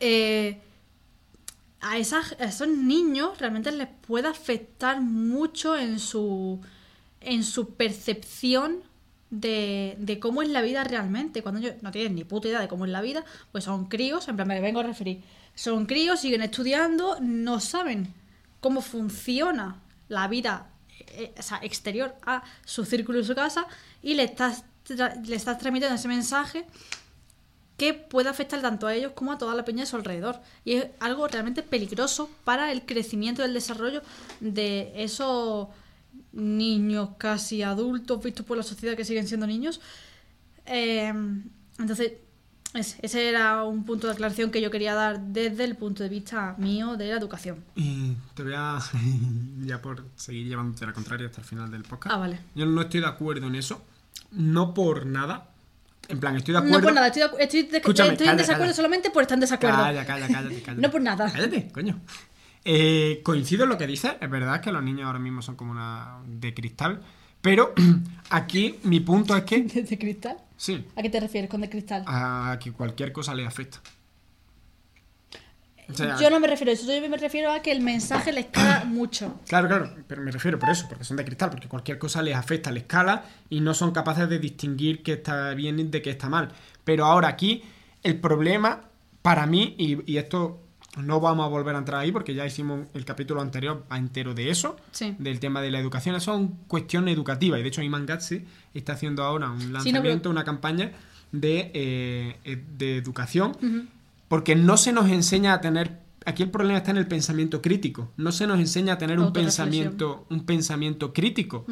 Eh, 0.00 0.60
a, 1.80 1.98
esas- 1.98 2.36
esos 2.40 2.68
niños 2.68 3.38
realmente 3.38 3.70
les 3.72 3.88
puede 4.06 4.28
afectar 4.28 5.00
mucho 5.00 5.76
en 5.76 5.98
su, 6.00 6.60
en 7.20 7.44
su 7.44 7.74
percepción 7.74 8.82
de, 9.30 9.94
de 9.98 10.18
cómo 10.18 10.42
es 10.42 10.48
la 10.48 10.62
vida 10.62 10.84
realmente. 10.84 11.42
Cuando 11.42 11.60
ellos 11.60 11.74
no 11.82 11.90
tienen 11.90 12.14
ni 12.14 12.24
puta 12.24 12.48
idea 12.48 12.60
de 12.60 12.68
cómo 12.68 12.84
es 12.84 12.90
la 12.90 13.00
vida, 13.02 13.24
pues 13.52 13.64
son 13.64 13.86
críos, 13.86 14.26
en 14.28 14.36
plan 14.36 14.48
me 14.48 14.60
vengo 14.60 14.80
a 14.80 14.84
referir. 14.84 15.22
Son 15.54 15.86
críos, 15.86 16.20
siguen 16.20 16.42
estudiando, 16.42 17.18
no 17.20 17.60
saben 17.60 18.12
cómo 18.60 18.80
funciona 18.80 19.76
la 20.08 20.26
vida 20.28 20.68
eh, 21.10 21.32
o 21.38 21.42
sea, 21.42 21.58
exterior 21.62 22.14
a 22.26 22.42
su 22.64 22.84
círculo 22.84 23.20
y 23.20 23.24
su 23.24 23.34
casa 23.34 23.66
y 24.02 24.14
le 24.14 24.24
estás, 24.24 24.64
le 24.88 25.36
estás 25.36 25.58
transmitiendo 25.58 25.94
ese 25.94 26.08
mensaje 26.08 26.64
que 27.78 27.94
puede 27.94 28.28
afectar 28.28 28.60
tanto 28.60 28.86
a 28.86 28.94
ellos 28.94 29.12
como 29.14 29.32
a 29.32 29.38
toda 29.38 29.54
la 29.54 29.64
peña 29.64 29.84
de 29.84 29.86
su 29.86 29.96
alrededor. 29.96 30.40
Y 30.64 30.74
es 30.74 30.86
algo 30.98 31.26
realmente 31.28 31.62
peligroso 31.62 32.28
para 32.44 32.72
el 32.72 32.84
crecimiento 32.84 33.40
y 33.40 33.46
el 33.46 33.54
desarrollo 33.54 34.02
de 34.40 34.92
esos 34.96 35.68
niños 36.32 37.10
casi 37.18 37.62
adultos 37.62 38.22
vistos 38.22 38.44
por 38.44 38.56
la 38.56 38.64
sociedad 38.64 38.96
que 38.96 39.04
siguen 39.04 39.28
siendo 39.28 39.46
niños. 39.46 39.80
Eh, 40.66 41.14
entonces, 41.78 42.14
ese, 42.74 43.28
era 43.28 43.62
un 43.62 43.84
punto 43.84 44.08
de 44.08 44.14
aclaración 44.14 44.50
que 44.50 44.60
yo 44.60 44.72
quería 44.72 44.94
dar 44.94 45.20
desde 45.20 45.62
el 45.62 45.76
punto 45.76 46.02
de 46.02 46.08
vista 46.08 46.56
mío 46.58 46.96
de 46.96 47.08
la 47.08 47.16
educación. 47.16 47.64
Y 47.76 48.14
te 48.34 48.42
voy 48.42 48.54
a. 48.56 48.80
ya 49.60 49.80
por 49.80 50.04
seguir 50.16 50.48
llevándote 50.48 50.84
la 50.84 50.92
contraria 50.92 51.28
hasta 51.28 51.42
el 51.42 51.46
final 51.46 51.70
del 51.70 51.84
podcast. 51.84 52.12
Ah, 52.12 52.18
vale. 52.18 52.40
Yo 52.56 52.66
no 52.66 52.82
estoy 52.82 53.00
de 53.00 53.06
acuerdo 53.06 53.46
en 53.46 53.54
eso. 53.54 53.84
No 54.32 54.74
por 54.74 55.06
nada. 55.06 55.50
En 56.08 56.20
plan, 56.20 56.36
estoy 56.36 56.52
de 56.52 56.58
acuerdo. 56.58 56.78
No 56.78 56.84
por 56.84 56.94
nada, 56.94 57.06
estoy, 57.08 57.22
de, 57.22 57.28
estoy 57.42 57.62
de- 57.64 57.76
estoy 57.78 58.08
en 58.08 58.16
calla, 58.16 58.32
desacuerdo 58.34 58.64
calla. 58.64 58.74
solamente 58.74 59.10
por 59.10 59.22
estar 59.22 59.36
en 59.36 59.40
desacuerdo. 59.40 59.76
Calla, 59.76 60.06
calla, 60.06 60.26
cállate, 60.26 60.62
cállate. 60.64 60.82
No 60.82 60.90
por 60.90 61.00
nada. 61.02 61.30
Cállate, 61.30 61.68
coño. 61.68 62.00
Eh, 62.64 63.20
coincido 63.24 63.64
en 63.64 63.70
lo 63.70 63.78
que 63.78 63.86
dices. 63.86 64.12
Es 64.20 64.30
verdad 64.30 64.60
que 64.60 64.72
los 64.72 64.82
niños 64.82 65.06
ahora 65.06 65.18
mismo 65.18 65.42
son 65.42 65.56
como 65.56 65.72
una 65.72 66.18
de 66.26 66.52
cristal. 66.54 67.00
Pero 67.40 67.72
aquí 68.30 68.78
mi 68.84 69.00
punto 69.00 69.36
es 69.36 69.44
que. 69.44 69.62
¿De 69.62 69.98
cristal? 69.98 70.38
Sí. 70.56 70.84
¿A 70.96 71.02
qué 71.02 71.10
te 71.10 71.20
refieres 71.20 71.48
con 71.50 71.60
de 71.60 71.70
cristal? 71.70 72.04
A 72.06 72.58
que 72.62 72.72
cualquier 72.72 73.12
cosa 73.12 73.34
le 73.34 73.46
afecta. 73.46 73.78
O 75.90 75.94
sea, 75.94 76.16
Yo 76.18 76.28
no 76.30 76.38
me 76.38 76.46
refiero 76.46 76.70
a 76.70 76.74
eso, 76.74 76.84
yo 76.92 77.08
me 77.08 77.16
refiero 77.16 77.50
a 77.50 77.60
que 77.62 77.72
el 77.72 77.80
mensaje 77.80 78.32
les 78.32 78.46
cala 78.46 78.84
mucho. 78.86 79.40
Claro, 79.48 79.68
claro, 79.68 79.90
pero 80.06 80.22
me 80.22 80.30
refiero 80.30 80.58
por 80.58 80.68
eso, 80.68 80.86
porque 80.88 81.04
son 81.04 81.16
de 81.16 81.24
cristal, 81.24 81.50
porque 81.50 81.66
cualquier 81.68 81.98
cosa 81.98 82.20
les 82.22 82.36
afecta, 82.36 82.70
les 82.70 82.82
escala 82.82 83.24
y 83.48 83.60
no 83.60 83.72
son 83.74 83.92
capaces 83.92 84.28
de 84.28 84.38
distinguir 84.38 85.02
qué 85.02 85.14
está 85.14 85.54
bien 85.54 85.78
y 85.80 85.84
de 85.84 86.02
qué 86.02 86.10
está 86.10 86.28
mal. 86.28 86.50
Pero 86.84 87.06
ahora 87.06 87.28
aquí, 87.28 87.62
el 88.02 88.20
problema 88.20 88.82
para 89.22 89.46
mí, 89.46 89.74
y, 89.78 90.10
y 90.10 90.18
esto 90.18 90.60
no 90.96 91.20
vamos 91.20 91.44
a 91.46 91.48
volver 91.48 91.74
a 91.74 91.78
entrar 91.78 92.00
ahí 92.00 92.10
porque 92.12 92.34
ya 92.34 92.44
hicimos 92.46 92.86
el 92.94 93.04
capítulo 93.04 93.40
anterior 93.40 93.84
entero 93.90 94.34
de 94.34 94.50
eso, 94.50 94.76
Sí. 94.90 95.14
del 95.18 95.38
tema 95.40 95.60
de 95.62 95.70
la 95.70 95.78
educación, 95.78 96.16
eso 96.16 96.38
es 96.38 96.48
cuestión 96.66 97.08
educativa. 97.08 97.58
Y 97.58 97.62
de 97.62 97.68
hecho, 97.68 97.82
Iman 97.82 98.04
Gatsi 98.04 98.44
está 98.74 98.94
haciendo 98.94 99.22
ahora 99.22 99.50
un 99.50 99.60
Sí, 99.60 99.66
no, 99.68 99.72
lanzamiento, 99.74 100.22
pero- 100.24 100.30
una 100.32 100.44
campaña 100.44 100.92
de, 101.30 101.70
eh, 101.74 102.36
eh, 102.44 102.64
de 102.76 102.96
educación 102.96 103.56
porque 104.28 104.54
no 104.54 104.76
se 104.76 104.92
nos 104.92 105.10
enseña 105.10 105.54
a 105.54 105.60
tener. 105.60 106.06
Aquí 106.26 106.42
el 106.42 106.50
problema 106.50 106.78
está 106.78 106.90
en 106.90 106.98
el 106.98 107.08
pensamiento 107.08 107.62
crítico. 107.62 108.12
No 108.18 108.32
se 108.32 108.46
nos 108.46 108.58
enseña 108.58 108.94
a 108.94 108.98
tener 108.98 109.18
un 109.18 109.32
pensamiento, 109.32 110.26
un 110.28 110.44
pensamiento 110.44 111.12
crítico. 111.14 111.64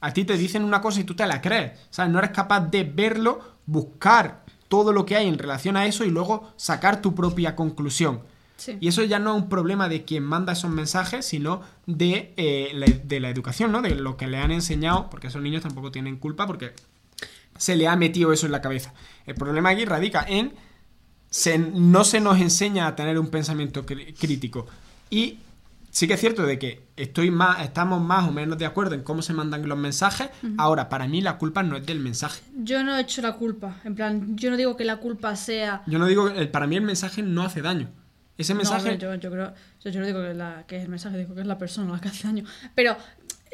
A 0.00 0.12
ti 0.12 0.24
te 0.24 0.36
dicen 0.36 0.64
una 0.64 0.80
cosa 0.80 1.00
y 1.00 1.04
tú 1.04 1.14
te 1.14 1.26
la 1.26 1.40
crees. 1.40 1.78
¿Sabes? 1.90 2.12
No 2.12 2.18
eres 2.18 2.32
capaz 2.32 2.60
de 2.70 2.82
verlo, 2.82 3.40
buscar 3.66 4.44
todo 4.66 4.92
lo 4.92 5.06
que 5.06 5.16
hay 5.16 5.28
en 5.28 5.38
relación 5.38 5.76
a 5.76 5.86
eso 5.86 6.04
y 6.04 6.10
luego 6.10 6.52
sacar 6.56 7.00
tu 7.00 7.14
propia 7.14 7.54
conclusión. 7.54 8.22
Sí. 8.56 8.76
Y 8.80 8.88
eso 8.88 9.04
ya 9.04 9.18
no 9.18 9.36
es 9.36 9.42
un 9.42 9.48
problema 9.48 9.88
de 9.88 10.04
quien 10.04 10.22
manda 10.22 10.52
esos 10.52 10.70
mensajes, 10.70 11.24
sino 11.24 11.62
de, 11.86 12.34
eh, 12.36 12.72
la, 12.74 12.86
de 12.86 13.20
la 13.20 13.30
educación, 13.30 13.72
¿no? 13.72 13.80
De 13.80 13.94
lo 13.94 14.16
que 14.16 14.26
le 14.26 14.38
han 14.38 14.50
enseñado, 14.50 15.08
porque 15.08 15.28
esos 15.28 15.40
niños 15.40 15.62
tampoco 15.62 15.90
tienen 15.90 16.18
culpa 16.18 16.46
porque 16.46 16.72
se 17.56 17.76
le 17.76 17.88
ha 17.88 17.96
metido 17.96 18.32
eso 18.32 18.46
en 18.46 18.52
la 18.52 18.60
cabeza. 18.60 18.92
El 19.24 19.34
problema 19.34 19.70
aquí 19.70 19.84
radica 19.84 20.24
en 20.28 20.52
se, 21.30 21.58
no 21.58 22.04
se 22.04 22.20
nos 22.20 22.40
enseña 22.40 22.86
a 22.86 22.96
tener 22.96 23.18
un 23.18 23.28
pensamiento 23.28 23.86
cri- 23.86 24.14
crítico. 24.18 24.66
Y 25.10 25.38
sí 25.90 26.06
que 26.06 26.14
es 26.14 26.20
cierto 26.20 26.44
de 26.44 26.58
que 26.58 26.82
estoy 26.96 27.30
más, 27.30 27.62
estamos 27.62 28.00
más 28.00 28.28
o 28.28 28.32
menos 28.32 28.58
de 28.58 28.66
acuerdo 28.66 28.94
en 28.94 29.02
cómo 29.02 29.22
se 29.22 29.32
mandan 29.32 29.66
los 29.68 29.78
mensajes. 29.78 30.28
Ahora, 30.58 30.88
para 30.88 31.06
mí 31.08 31.20
la 31.20 31.38
culpa 31.38 31.62
no 31.62 31.76
es 31.76 31.86
del 31.86 32.00
mensaje. 32.00 32.42
Yo 32.56 32.82
no 32.84 32.96
he 32.96 33.00
hecho 33.00 33.22
la 33.22 33.32
culpa. 33.34 33.76
En 33.84 33.94
plan, 33.94 34.36
yo 34.36 34.50
no 34.50 34.56
digo 34.56 34.76
que 34.76 34.84
la 34.84 34.96
culpa 34.96 35.34
sea. 35.36 35.82
Yo 35.86 35.98
no 35.98 36.06
digo, 36.06 36.28
el- 36.28 36.48
para 36.50 36.66
mí 36.66 36.76
el 36.76 36.82
mensaje 36.82 37.22
no 37.22 37.42
hace 37.42 37.62
daño. 37.62 37.88
Ese 38.38 38.54
mensaje... 38.54 38.96
yo, 38.98 39.14
yo 39.16 39.30
creo. 39.30 39.52
Yo, 39.84 39.90
yo 39.90 40.00
no 40.00 40.06
digo 40.06 40.22
que, 40.22 40.34
la- 40.34 40.64
que 40.66 40.76
es 40.78 40.82
el 40.84 40.88
mensaje, 40.88 41.18
digo 41.18 41.34
que 41.34 41.42
es 41.42 41.46
la 41.46 41.58
persona 41.58 41.92
la 41.92 42.00
que 42.00 42.08
hace 42.08 42.26
daño. 42.26 42.44
Pero 42.74 42.96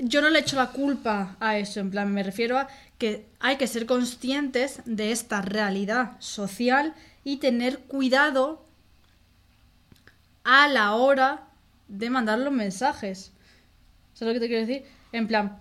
yo 0.00 0.20
no 0.22 0.28
le 0.30 0.38
echo 0.38 0.56
la 0.56 0.68
culpa 0.70 1.36
a 1.40 1.58
eso. 1.58 1.80
En 1.80 1.90
plan, 1.90 2.12
me 2.12 2.22
refiero 2.22 2.58
a 2.58 2.68
que 2.98 3.26
hay 3.40 3.56
que 3.56 3.66
ser 3.66 3.84
conscientes 3.86 4.80
de 4.84 5.10
esta 5.12 5.42
realidad 5.42 6.12
social 6.20 6.94
y 7.26 7.38
tener 7.38 7.80
cuidado 7.80 8.64
a 10.44 10.68
la 10.68 10.94
hora 10.94 11.48
de 11.88 12.08
mandar 12.08 12.38
los 12.38 12.52
mensajes. 12.52 13.32
¿Sabes 14.14 14.32
lo 14.34 14.40
que 14.40 14.46
te 14.46 14.48
quiero 14.48 14.64
decir? 14.64 14.86
En 15.10 15.26
plan, 15.26 15.58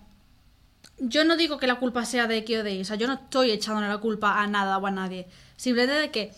yo 0.98 1.24
no 1.24 1.36
digo 1.36 1.58
que 1.58 1.66
la 1.66 1.74
culpa 1.80 2.04
sea 2.04 2.28
de 2.28 2.38
X 2.38 2.58
o 2.58 2.62
de 2.62 2.74
Y, 2.76 2.80
o 2.82 2.84
sea, 2.84 2.94
yo 2.96 3.08
no 3.08 3.14
estoy 3.14 3.50
echándole 3.50 3.88
la 3.88 3.98
culpa 3.98 4.40
a 4.40 4.46
nada 4.46 4.78
o 4.78 4.86
a 4.86 4.90
nadie. 4.92 5.26
Simplemente 5.56 6.00
de 6.00 6.10
que 6.12 6.32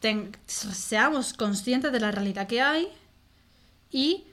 ten- 0.00 0.36
seamos 0.46 1.32
conscientes 1.32 1.90
de 1.90 2.00
la 2.00 2.10
realidad 2.10 2.46
que 2.46 2.60
hay 2.60 2.88
y 3.90 4.24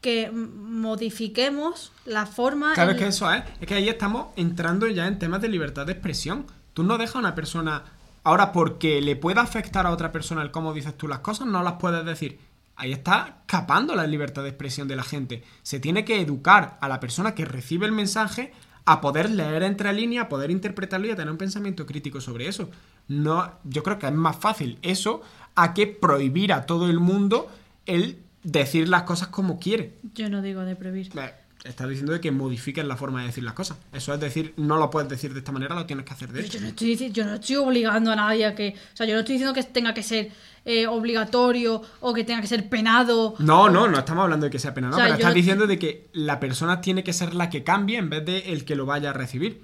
que 0.00 0.30
modifiquemos 0.30 1.92
la 2.06 2.24
forma. 2.24 2.72
Claro, 2.72 2.92
en- 2.92 2.96
es 2.96 3.02
que 3.02 3.08
eso 3.08 3.30
es. 3.30 3.42
Es 3.60 3.66
que 3.68 3.74
ahí 3.74 3.90
estamos 3.90 4.28
entrando 4.36 4.86
ya 4.86 5.06
en 5.06 5.18
temas 5.18 5.42
de 5.42 5.48
libertad 5.48 5.84
de 5.84 5.92
expresión. 5.92 6.46
Tú 6.72 6.82
no 6.82 6.96
dejas 6.96 7.16
a 7.16 7.18
una 7.18 7.34
persona. 7.34 7.84
Ahora, 8.22 8.52
porque 8.52 9.00
le 9.00 9.16
pueda 9.16 9.40
afectar 9.40 9.86
a 9.86 9.90
otra 9.90 10.12
persona 10.12 10.42
el 10.42 10.50
cómo 10.50 10.74
dices 10.74 10.96
tú 10.96 11.08
las 11.08 11.20
cosas, 11.20 11.46
no 11.46 11.62
las 11.62 11.74
puedes 11.74 12.04
decir. 12.04 12.38
Ahí 12.76 12.92
está 12.92 13.42
capando 13.46 13.94
la 13.94 14.06
libertad 14.06 14.42
de 14.42 14.48
expresión 14.48 14.88
de 14.88 14.96
la 14.96 15.02
gente. 15.02 15.42
Se 15.62 15.80
tiene 15.80 16.04
que 16.04 16.20
educar 16.20 16.78
a 16.80 16.88
la 16.88 17.00
persona 17.00 17.34
que 17.34 17.44
recibe 17.44 17.86
el 17.86 17.92
mensaje 17.92 18.52
a 18.86 19.00
poder 19.00 19.30
leer 19.30 19.62
entre 19.62 19.92
líneas, 19.92 20.24
a 20.24 20.28
poder 20.28 20.50
interpretarlo 20.50 21.06
y 21.06 21.10
a 21.10 21.16
tener 21.16 21.30
un 21.30 21.38
pensamiento 21.38 21.86
crítico 21.86 22.20
sobre 22.20 22.48
eso. 22.48 22.70
No, 23.08 23.52
yo 23.64 23.82
creo 23.82 23.98
que 23.98 24.06
es 24.06 24.12
más 24.12 24.36
fácil 24.36 24.78
eso 24.82 25.22
a 25.54 25.74
que 25.74 25.86
prohibir 25.86 26.52
a 26.52 26.66
todo 26.66 26.88
el 26.88 27.00
mundo 27.00 27.50
el 27.86 28.22
decir 28.42 28.88
las 28.88 29.02
cosas 29.02 29.28
como 29.28 29.58
quiere. 29.58 29.94
Yo 30.14 30.30
no 30.30 30.42
digo 30.42 30.62
de 30.62 30.76
prohibir. 30.76 31.10
Eh, 31.18 31.34
Estás 31.64 31.88
diciendo 31.90 32.12
de 32.14 32.20
que 32.22 32.30
modifiquen 32.30 32.88
la 32.88 32.96
forma 32.96 33.20
de 33.20 33.26
decir 33.26 33.44
las 33.44 33.52
cosas. 33.52 33.76
Eso 33.92 34.14
es 34.14 34.20
decir, 34.20 34.54
no 34.56 34.78
lo 34.78 34.88
puedes 34.88 35.10
decir 35.10 35.34
de 35.34 35.40
esta 35.40 35.52
manera, 35.52 35.74
lo 35.74 35.84
tienes 35.84 36.06
que 36.06 36.12
hacer 36.14 36.32
de 36.32 36.40
esta. 36.40 36.54
yo 36.54 36.60
no 36.62 36.68
estoy 36.68 37.10
yo 37.12 37.24
no 37.26 37.34
estoy 37.34 37.56
obligando 37.56 38.10
a 38.12 38.16
nadie 38.16 38.46
a 38.46 38.54
que. 38.54 38.74
O 38.94 38.96
sea, 38.96 39.04
yo 39.06 39.12
no 39.12 39.20
estoy 39.20 39.34
diciendo 39.34 39.52
que 39.52 39.62
tenga 39.64 39.92
que 39.92 40.02
ser 40.02 40.30
eh, 40.64 40.86
obligatorio 40.86 41.82
o 42.00 42.14
que 42.14 42.24
tenga 42.24 42.40
que 42.40 42.46
ser 42.46 42.68
penado. 42.70 43.34
No, 43.40 43.68
no, 43.68 43.88
no 43.88 43.98
estamos 43.98 44.22
hablando 44.24 44.46
de 44.46 44.50
que 44.50 44.58
sea 44.58 44.72
pena, 44.72 44.88
no, 44.88 44.94
O 44.94 44.96
sea, 44.96 45.04
pero 45.04 45.16
estás 45.16 45.30
no- 45.30 45.34
diciendo 45.34 45.66
de 45.66 45.78
que 45.78 46.08
la 46.14 46.40
persona 46.40 46.80
tiene 46.80 47.04
que 47.04 47.12
ser 47.12 47.34
la 47.34 47.50
que 47.50 47.62
cambie 47.62 47.98
en 47.98 48.08
vez 48.08 48.24
de 48.24 48.38
el 48.52 48.64
que 48.64 48.74
lo 48.74 48.86
vaya 48.86 49.10
a 49.10 49.12
recibir. 49.12 49.62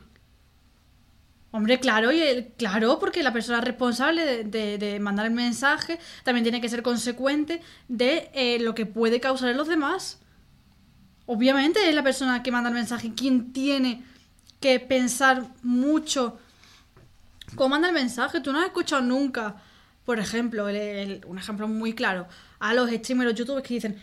Hombre, 1.52 1.80
claro, 1.80 2.12
y 2.12 2.20
el- 2.20 2.48
claro, 2.58 2.98
porque 2.98 3.22
la 3.22 3.32
persona 3.32 3.62
responsable 3.62 4.26
de, 4.26 4.44
de- 4.44 4.76
de 4.78 5.00
mandar 5.00 5.24
el 5.24 5.32
mensaje 5.32 5.98
también 6.24 6.44
tiene 6.44 6.60
que 6.60 6.68
ser 6.68 6.82
consecuente 6.82 7.62
de 7.88 8.28
eh, 8.34 8.58
lo 8.60 8.74
que 8.74 8.84
puede 8.84 9.20
causar 9.20 9.48
en 9.48 9.56
los 9.56 9.66
demás. 9.68 10.20
Obviamente 11.26 11.88
es 11.88 11.94
la 11.94 12.02
persona 12.02 12.42
que 12.42 12.52
manda 12.52 12.68
el 12.68 12.74
mensaje 12.74 13.12
quien 13.14 13.52
tiene 13.52 14.02
que 14.60 14.80
pensar 14.80 15.44
mucho 15.62 16.38
cómo 17.54 17.70
manda 17.70 17.88
el 17.88 17.94
mensaje. 17.94 18.40
Tú 18.40 18.52
no 18.52 18.60
has 18.60 18.66
escuchado 18.66 19.02
nunca, 19.02 19.56
por 20.04 20.18
ejemplo, 20.18 20.64
un 20.64 21.38
ejemplo 21.38 21.68
muy 21.68 21.94
claro, 21.94 22.26
a 22.58 22.74
los 22.74 22.90
streamers, 22.90 23.30
los 23.30 23.38
youtubers 23.38 23.66
que 23.66 23.74
dicen, 23.74 24.00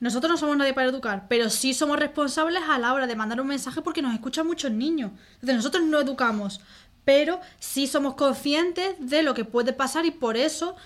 nosotros 0.00 0.30
no 0.30 0.36
somos 0.36 0.56
nadie 0.56 0.74
para 0.74 0.88
educar, 0.88 1.26
pero 1.28 1.50
sí 1.50 1.72
somos 1.74 1.98
responsables 1.98 2.62
a 2.68 2.78
la 2.78 2.92
hora 2.92 3.06
de 3.06 3.16
mandar 3.16 3.40
un 3.40 3.46
mensaje 3.46 3.82
porque 3.82 4.02
nos 4.02 4.14
escuchan 4.14 4.46
muchos 4.46 4.70
niños. 4.70 5.12
Entonces 5.34 5.56
nosotros 5.56 5.84
no 5.84 6.00
educamos, 6.00 6.60
pero 7.04 7.40
sí 7.58 7.86
somos 7.86 8.14
conscientes 8.14 8.96
de 8.98 9.22
lo 9.22 9.34
que 9.34 9.44
puede 9.44 9.72
pasar 9.72 10.04
y 10.04 10.10
por 10.10 10.36
eso 10.36 10.76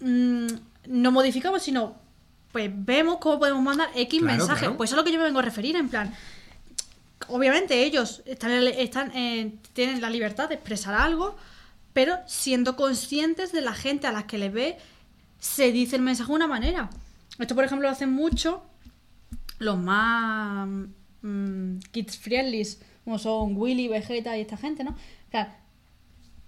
mm, 0.00 0.46
no 0.86 1.10
modificamos, 1.12 1.62
sino 1.62 1.99
pues 2.52 2.70
vemos 2.74 3.18
cómo 3.18 3.38
podemos 3.38 3.62
mandar 3.62 3.90
X 3.94 4.20
Claro, 4.20 4.36
mensajes. 4.38 4.60
claro. 4.60 4.76
Pues 4.76 4.90
eso 4.90 4.96
es 4.96 4.98
lo 4.98 5.04
que 5.04 5.12
yo 5.12 5.18
me 5.18 5.24
vengo 5.24 5.38
a 5.38 5.42
referir, 5.42 5.76
en 5.76 5.88
plan. 5.88 6.12
Obviamente 7.28 7.84
ellos 7.84 8.22
están, 8.24 8.50
están, 8.50 9.12
eh, 9.16 9.54
tienen 9.72 10.00
la 10.00 10.10
libertad 10.10 10.48
de 10.48 10.56
expresar 10.56 10.94
algo, 10.94 11.36
pero 11.92 12.18
siendo 12.26 12.76
conscientes 12.76 13.52
de 13.52 13.60
la 13.60 13.72
gente 13.74 14.06
a 14.06 14.12
la 14.12 14.26
que 14.26 14.38
le 14.38 14.48
ve, 14.50 14.78
se 15.38 15.70
dice 15.70 15.96
el 15.96 16.02
mensaje 16.02 16.28
de 16.28 16.36
una 16.36 16.48
manera. 16.48 16.90
Esto, 17.38 17.54
por 17.54 17.64
ejemplo, 17.64 17.88
lo 17.88 17.92
hacen 17.92 18.10
mucho 18.12 18.62
los 19.58 19.78
más 19.78 20.68
mm, 21.22 21.78
kids 21.92 22.18
friendly, 22.18 22.66
como 23.04 23.18
son 23.18 23.56
Willy, 23.56 23.88
Vegeta 23.88 24.36
y 24.36 24.40
esta 24.40 24.56
gente, 24.56 24.82
¿no? 24.84 24.96
Claro, 25.30 25.50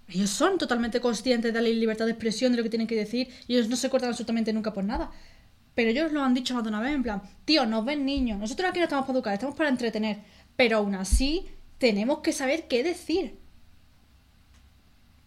ellos 0.08 0.30
son 0.30 0.58
totalmente 0.58 1.00
conscientes 1.00 1.52
de 1.52 1.60
la 1.62 1.68
libertad 1.68 2.04
de 2.04 2.12
expresión, 2.12 2.52
de 2.52 2.58
lo 2.58 2.62
que 2.64 2.68
tienen 2.70 2.86
que 2.86 2.96
decir, 2.96 3.28
y 3.48 3.54
ellos 3.54 3.68
no 3.68 3.76
se 3.76 3.88
cortan 3.88 4.10
absolutamente 4.10 4.52
nunca 4.52 4.72
por 4.72 4.84
nada. 4.84 5.10
Pero 5.74 5.90
ellos 5.90 6.12
lo 6.12 6.22
han 6.22 6.34
dicho 6.34 6.54
más 6.54 6.62
de 6.62 6.68
una 6.68 6.80
vez, 6.80 6.94
en 6.94 7.02
plan, 7.02 7.22
tío, 7.44 7.64
nos 7.66 7.84
ven 7.84 8.04
niños, 8.04 8.38
nosotros 8.38 8.68
aquí 8.68 8.78
no 8.78 8.84
estamos 8.84 9.06
para 9.06 9.16
educar, 9.18 9.34
estamos 9.34 9.56
para 9.56 9.70
entretener, 9.70 10.18
pero 10.56 10.78
aún 10.78 10.94
así 10.94 11.46
tenemos 11.78 12.18
que 12.20 12.32
saber 12.32 12.68
qué 12.68 12.84
decir. 12.84 13.38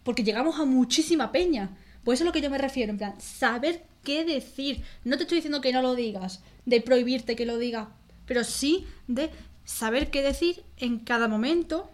Porque 0.04 0.22
llegamos 0.22 0.60
a 0.60 0.64
muchísima 0.64 1.32
peña. 1.32 1.76
Pues 2.04 2.18
eso 2.18 2.24
es 2.24 2.26
lo 2.26 2.32
que 2.32 2.40
yo 2.40 2.50
me 2.50 2.58
refiero, 2.58 2.92
en 2.92 2.98
plan, 2.98 3.20
saber 3.20 3.84
qué 4.04 4.24
decir. 4.24 4.84
No 5.02 5.16
te 5.16 5.24
estoy 5.24 5.38
diciendo 5.38 5.60
que 5.60 5.72
no 5.72 5.82
lo 5.82 5.96
digas, 5.96 6.40
de 6.64 6.80
prohibirte 6.80 7.34
que 7.34 7.44
lo 7.44 7.58
digas, 7.58 7.88
pero 8.24 8.44
sí 8.44 8.86
de 9.08 9.30
saber 9.64 10.10
qué 10.10 10.22
decir 10.22 10.62
en 10.76 11.00
cada 11.00 11.26
momento, 11.26 11.90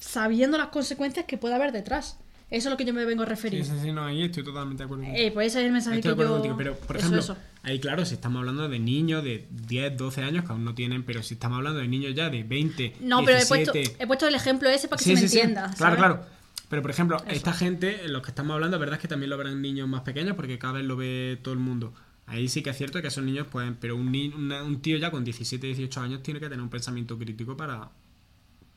sabiendo 0.00 0.58
las 0.58 0.68
consecuencias 0.68 1.26
que 1.26 1.38
puede 1.38 1.54
haber 1.54 1.70
detrás. 1.70 2.18
Eso 2.48 2.68
es 2.68 2.70
lo 2.70 2.76
que 2.76 2.84
yo 2.84 2.94
me 2.94 3.04
vengo 3.04 3.22
a 3.22 3.26
Sí, 3.26 3.30
referir. 3.30 3.64
sí, 3.64 3.72
sí, 3.82 3.90
no, 3.92 4.04
ahí 4.04 4.22
estoy 4.22 4.44
totalmente 4.44 4.82
de 4.82 4.84
acuerdo. 4.84 5.04
Eh, 5.04 5.30
pues 5.34 5.48
ese 5.48 5.60
es 5.60 5.66
el 5.66 5.72
mensaje 5.72 5.96
Estoy 5.96 6.10
de 6.12 6.16
que 6.16 6.22
acuerdo 6.22 6.36
yo... 6.44 6.50
contigo, 6.50 6.56
pero 6.56 6.76
por 6.86 6.96
Eso, 6.96 7.06
ejemplo, 7.06 7.20
eso. 7.20 7.36
ahí 7.64 7.80
claro, 7.80 8.04
si 8.06 8.14
estamos 8.14 8.38
hablando 8.38 8.68
de 8.68 8.78
niños 8.78 9.24
de 9.24 9.46
10, 9.50 9.96
12 9.96 10.22
años 10.22 10.44
que 10.44 10.52
aún 10.52 10.64
no 10.64 10.74
tienen, 10.74 11.02
pero 11.02 11.22
si 11.24 11.34
estamos 11.34 11.56
hablando 11.58 11.80
de 11.80 11.88
niños 11.88 12.14
ya 12.14 12.30
de 12.30 12.44
20, 12.44 12.96
No, 13.00 13.18
pero 13.24 13.32
he 13.32 13.40
17, 13.40 13.72
puesto, 13.72 13.96
he 14.02 14.06
puesto 14.06 14.28
el 14.28 14.34
ejemplo 14.36 14.68
ese 14.68 14.86
para 14.86 14.98
que 14.98 15.04
Sí, 15.04 15.10
se 15.10 15.16
sí, 15.16 15.22
me 15.24 15.28
sí. 15.28 15.38
entienda. 15.40 15.74
Claro, 15.76 15.96
claro. 15.96 16.26
Pero 16.68 16.82
por 16.82 16.90
ejemplo, 16.92 17.16
Eso. 17.18 17.26
esta 17.28 17.52
gente, 17.52 18.06
los 18.08 18.22
que 18.22 18.30
estamos 18.30 18.54
hablando, 18.54 18.78
verdad 18.78 18.94
es 18.96 19.00
que 19.02 19.08
también 19.08 19.30
lo 19.30 19.36
verán 19.36 19.60
niños 19.60 19.88
más 19.88 20.02
pequeños 20.02 20.36
porque 20.36 20.58
cada 20.58 20.74
vez 20.74 20.84
lo 20.84 20.96
ve 20.96 21.38
todo 21.42 21.52
el 21.54 21.60
mundo. 21.60 21.94
Ahí 22.26 22.48
sí 22.48 22.62
que 22.62 22.70
es 22.70 22.76
cierto 22.76 23.00
que 23.02 23.08
esos 23.08 23.22
niños 23.24 23.46
pueden, 23.48 23.74
pero 23.76 23.94
un, 23.96 24.10
ni- 24.10 24.28
una- 24.28 24.62
un 24.64 24.80
tío 24.82 24.96
ya 24.98 25.10
con 25.12 25.22
17, 25.24 25.66
18 25.66 26.00
años 26.00 26.22
tiene 26.24 26.40
que 26.40 26.46
tener 26.48 26.60
un 26.60 26.68
pensamiento 26.70 27.16
crítico 27.18 27.56
para, 27.56 27.88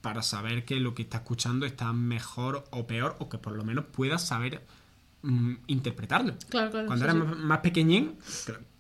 para 0.01 0.21
saber 0.21 0.65
que 0.65 0.79
lo 0.79 0.95
que 0.95 1.03
está 1.03 1.17
escuchando 1.17 1.65
está 1.65 1.91
mejor 1.93 2.63
o 2.71 2.87
peor, 2.87 3.15
o 3.19 3.29
que 3.29 3.37
por 3.37 3.53
lo 3.53 3.63
menos 3.63 3.85
pueda 3.85 4.17
saber 4.17 4.61
mm, 5.21 5.55
interpretarlo. 5.67 6.35
Claro, 6.49 6.71
claro, 6.71 6.87
Cuando 6.87 7.05
sí, 7.05 7.11
sí. 7.11 7.43
más, 7.43 7.59
pequeñín, 7.59 8.15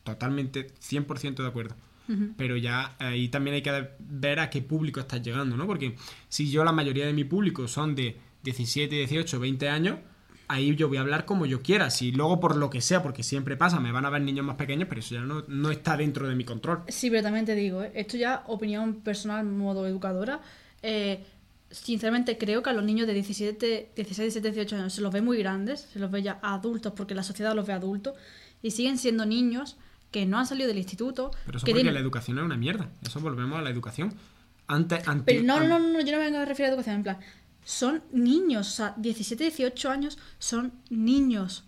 totalmente 0.03 0.73
100% 0.75 1.35
de 1.35 1.47
acuerdo. 1.47 1.75
Pero 2.37 2.57
ya 2.57 2.95
ahí 2.97 3.29
también 3.29 3.53
hay 3.53 3.61
que 3.61 3.87
ver 3.99 4.39
a 4.39 4.49
qué 4.49 4.63
público 4.63 4.99
estás 4.99 5.21
llegando, 5.21 5.55
¿no? 5.55 5.67
Porque 5.67 5.95
si 6.27 6.49
yo 6.49 6.63
la 6.63 6.71
mayoría 6.71 7.05
de 7.05 7.13
mi 7.13 7.23
público 7.23 7.67
son 7.67 7.93
de 7.93 8.17
17, 8.41 8.95
18, 8.95 9.39
20 9.39 9.69
años, 9.69 9.99
ahí 10.47 10.75
yo 10.75 10.89
voy 10.89 10.97
a 10.97 11.01
hablar 11.01 11.25
como 11.25 11.45
yo 11.45 11.61
quiera. 11.61 11.89
Si 11.91 12.11
luego 12.11 12.39
por 12.39 12.57
lo 12.57 12.69
que 12.69 12.81
sea, 12.81 13.01
porque 13.01 13.23
siempre 13.23 13.55
pasa, 13.55 13.79
me 13.79 13.91
van 13.91 14.05
a 14.05 14.09
ver 14.09 14.21
niños 14.21 14.45
más 14.45 14.55
pequeños, 14.55 14.89
pero 14.89 14.99
eso 14.99 15.15
ya 15.15 15.21
no, 15.21 15.45
no 15.47 15.71
está 15.71 15.95
dentro 15.95 16.27
de 16.27 16.35
mi 16.35 16.43
control. 16.43 16.83
Sí, 16.87 17.09
pero 17.09 17.21
también 17.23 17.45
te 17.45 17.55
digo, 17.55 17.83
¿eh? 17.83 17.91
esto 17.93 18.17
ya 18.17 18.43
opinión 18.47 18.95
personal, 18.95 19.45
modo 19.45 19.87
educadora. 19.87 20.41
Eh, 20.83 21.23
sinceramente 21.71 22.37
creo 22.37 22.63
que 22.63 22.69
a 22.69 22.73
los 22.73 22.83
niños 22.83 23.07
de 23.07 23.13
17, 23.13 23.91
16, 23.95 24.33
17, 24.33 24.51
18 24.51 24.75
años 24.77 24.93
se 24.93 25.01
los 25.01 25.13
ve 25.13 25.21
muy 25.21 25.37
grandes, 25.37 25.87
se 25.93 25.99
los 25.99 26.09
ve 26.11 26.21
ya 26.23 26.39
adultos 26.41 26.93
porque 26.95 27.13
la 27.15 27.23
sociedad 27.23 27.55
los 27.55 27.65
ve 27.67 27.73
adultos 27.73 28.15
y 28.61 28.71
siguen 28.71 28.97
siendo 28.97 29.25
niños 29.25 29.77
que 30.11 30.25
no 30.25 30.39
han 30.39 30.47
salido 30.47 30.67
del 30.67 30.77
instituto. 30.79 31.31
Pero 31.45 31.57
eso 31.57 31.65
que 31.65 31.71
porque 31.71 31.81
tienen- 31.83 31.93
la 31.93 31.99
educación 31.99 32.39
es 32.39 32.43
una 32.43 32.57
mierda. 32.57 32.89
Eso 33.05 33.19
volvemos 33.19 33.59
a 33.59 33.61
la 33.61 33.69
educación. 33.69 34.13
Antes, 34.67 35.07
antes, 35.07 35.25
Pero 35.25 35.43
no, 35.45 35.59
no, 35.59 35.79
no, 35.79 35.79
no, 35.79 36.01
yo 36.01 36.11
no 36.11 36.17
me 36.19 36.25
vengo 36.25 36.37
a 36.39 36.45
referir 36.45 36.67
a 36.67 36.69
educación, 36.73 36.95
en 36.97 37.03
plan, 37.03 37.19
son 37.63 38.03
niños, 38.11 38.67
o 38.67 38.71
sea, 38.71 38.93
17, 38.97 39.43
18 39.43 39.89
años 39.91 40.17
son 40.39 40.73
niños. 40.89 41.63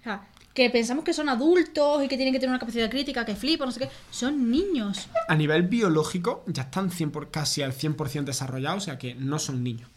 O 0.00 0.02
sea, 0.04 0.28
que 0.54 0.68
pensamos 0.70 1.04
que 1.04 1.12
son 1.12 1.28
adultos 1.28 2.02
y 2.04 2.08
que 2.08 2.16
tienen 2.16 2.32
que 2.34 2.40
tener 2.40 2.50
una 2.50 2.58
capacidad 2.58 2.90
crítica, 2.90 3.24
que 3.24 3.36
flipan, 3.36 3.68
no 3.68 3.72
sé 3.72 3.80
qué, 3.80 3.88
son 4.10 4.50
niños. 4.50 5.08
A 5.28 5.34
nivel 5.36 5.62
biológico 5.62 6.42
ya 6.46 6.62
están 6.62 6.90
100 6.90 7.10
por- 7.12 7.30
casi 7.30 7.62
al 7.62 7.72
100% 7.72 8.24
desarrollados, 8.24 8.82
o 8.82 8.84
sea 8.86 8.98
que 8.98 9.14
no 9.14 9.38
son 9.38 9.62
niños. 9.62 9.88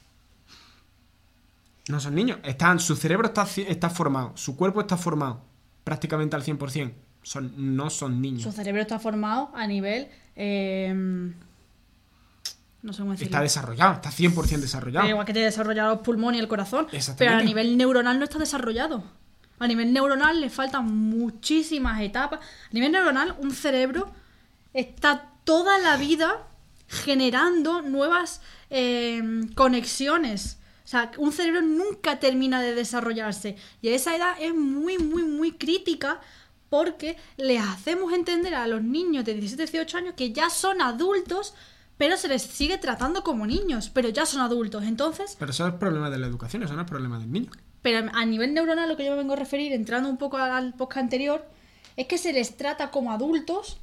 No 1.89 1.99
son 1.99 2.15
niños. 2.15 2.37
Están, 2.43 2.79
su 2.79 2.95
cerebro 2.95 3.27
está, 3.27 3.45
está 3.67 3.89
formado, 3.89 4.31
su 4.35 4.55
cuerpo 4.55 4.81
está 4.81 4.95
formado 4.95 5.41
prácticamente 5.83 6.35
al 6.35 6.43
100%. 6.43 6.93
Son, 7.23 7.75
no 7.75 7.89
son 7.89 8.21
niños. 8.21 8.43
Su 8.43 8.51
cerebro 8.51 8.81
está 8.81 8.99
formado 8.99 9.49
a 9.55 9.65
nivel. 9.67 10.07
eh, 10.35 10.93
no 12.81 12.91
sé 12.91 12.99
cómo 12.99 13.11
decirlo. 13.11 13.27
Está 13.29 13.41
desarrollado, 13.41 13.93
está 13.93 14.11
100% 14.11 14.59
desarrollado. 14.59 15.07
Eh, 15.07 15.11
igual 15.11 15.25
que 15.25 15.33
te 15.33 15.39
desarrolla 15.39 15.87
los 15.87 15.99
pulmones 15.99 16.39
y 16.39 16.41
el 16.41 16.49
corazón. 16.49 16.87
Pero 17.17 17.31
a 17.31 17.41
nivel 17.41 17.77
neuronal 17.77 18.19
no 18.19 18.25
está 18.25 18.37
desarrollado. 18.39 19.03
A 19.63 19.67
nivel 19.67 19.93
neuronal 19.93 20.41
le 20.41 20.49
faltan 20.49 20.85
muchísimas 20.93 22.01
etapas. 22.01 22.39
A 22.41 22.73
nivel 22.73 22.91
neuronal, 22.91 23.35
un 23.39 23.51
cerebro 23.51 24.11
está 24.73 25.29
toda 25.45 25.77
la 25.79 25.95
vida 25.95 26.45
generando 26.87 27.81
nuevas 27.81 28.41
eh, 28.69 29.21
conexiones. 29.55 30.57
O 30.83 30.87
sea, 30.87 31.11
un 31.17 31.31
cerebro 31.31 31.61
nunca 31.61 32.19
termina 32.19 32.61
de 32.61 32.75
desarrollarse. 32.75 33.55
Y 33.81 33.87
a 33.87 33.95
esa 33.95 34.15
edad 34.15 34.35
es 34.39 34.53
muy, 34.53 34.97
muy, 34.97 35.23
muy 35.23 35.53
crítica 35.53 36.19
porque 36.69 37.15
les 37.37 37.61
hacemos 37.61 38.11
entender 38.11 38.55
a 38.55 38.67
los 38.67 38.83
niños 38.83 39.23
de 39.23 39.35
17, 39.35 39.63
18 39.63 39.97
años 39.97 40.13
que 40.17 40.33
ya 40.33 40.49
son 40.49 40.81
adultos, 40.81 41.53
pero 41.97 42.17
se 42.17 42.27
les 42.27 42.41
sigue 42.41 42.77
tratando 42.77 43.23
como 43.23 43.45
niños, 43.47 43.89
pero 43.89 44.09
ya 44.09 44.25
son 44.25 44.41
adultos. 44.41 44.83
Entonces, 44.83 45.37
Pero 45.39 45.51
eso 45.51 45.65
es 45.67 45.73
problema 45.75 46.09
de 46.09 46.17
la 46.17 46.27
educación, 46.27 46.63
eso 46.63 46.73
no 46.73 46.81
es 46.81 46.87
problema 46.89 47.17
del 47.17 47.31
niño. 47.31 47.51
Pero 47.83 48.09
a 48.11 48.25
nivel 48.25 48.53
neuronal, 48.55 48.89
lo 48.89 48.97
que 48.97 49.05
yo 49.05 49.11
me 49.11 49.17
vengo 49.17 49.33
a 49.33 49.35
referir, 49.35 49.71
entrando 49.73 50.09
un 50.09 50.17
poco 50.17 50.37
al 50.37 50.73
podcast 50.73 51.03
anterior, 51.03 51.45
es 51.97 52.07
que 52.07 52.17
se 52.17 52.33
les 52.33 52.57
trata 52.57 52.89
como 52.89 53.11
adultos 53.11 53.77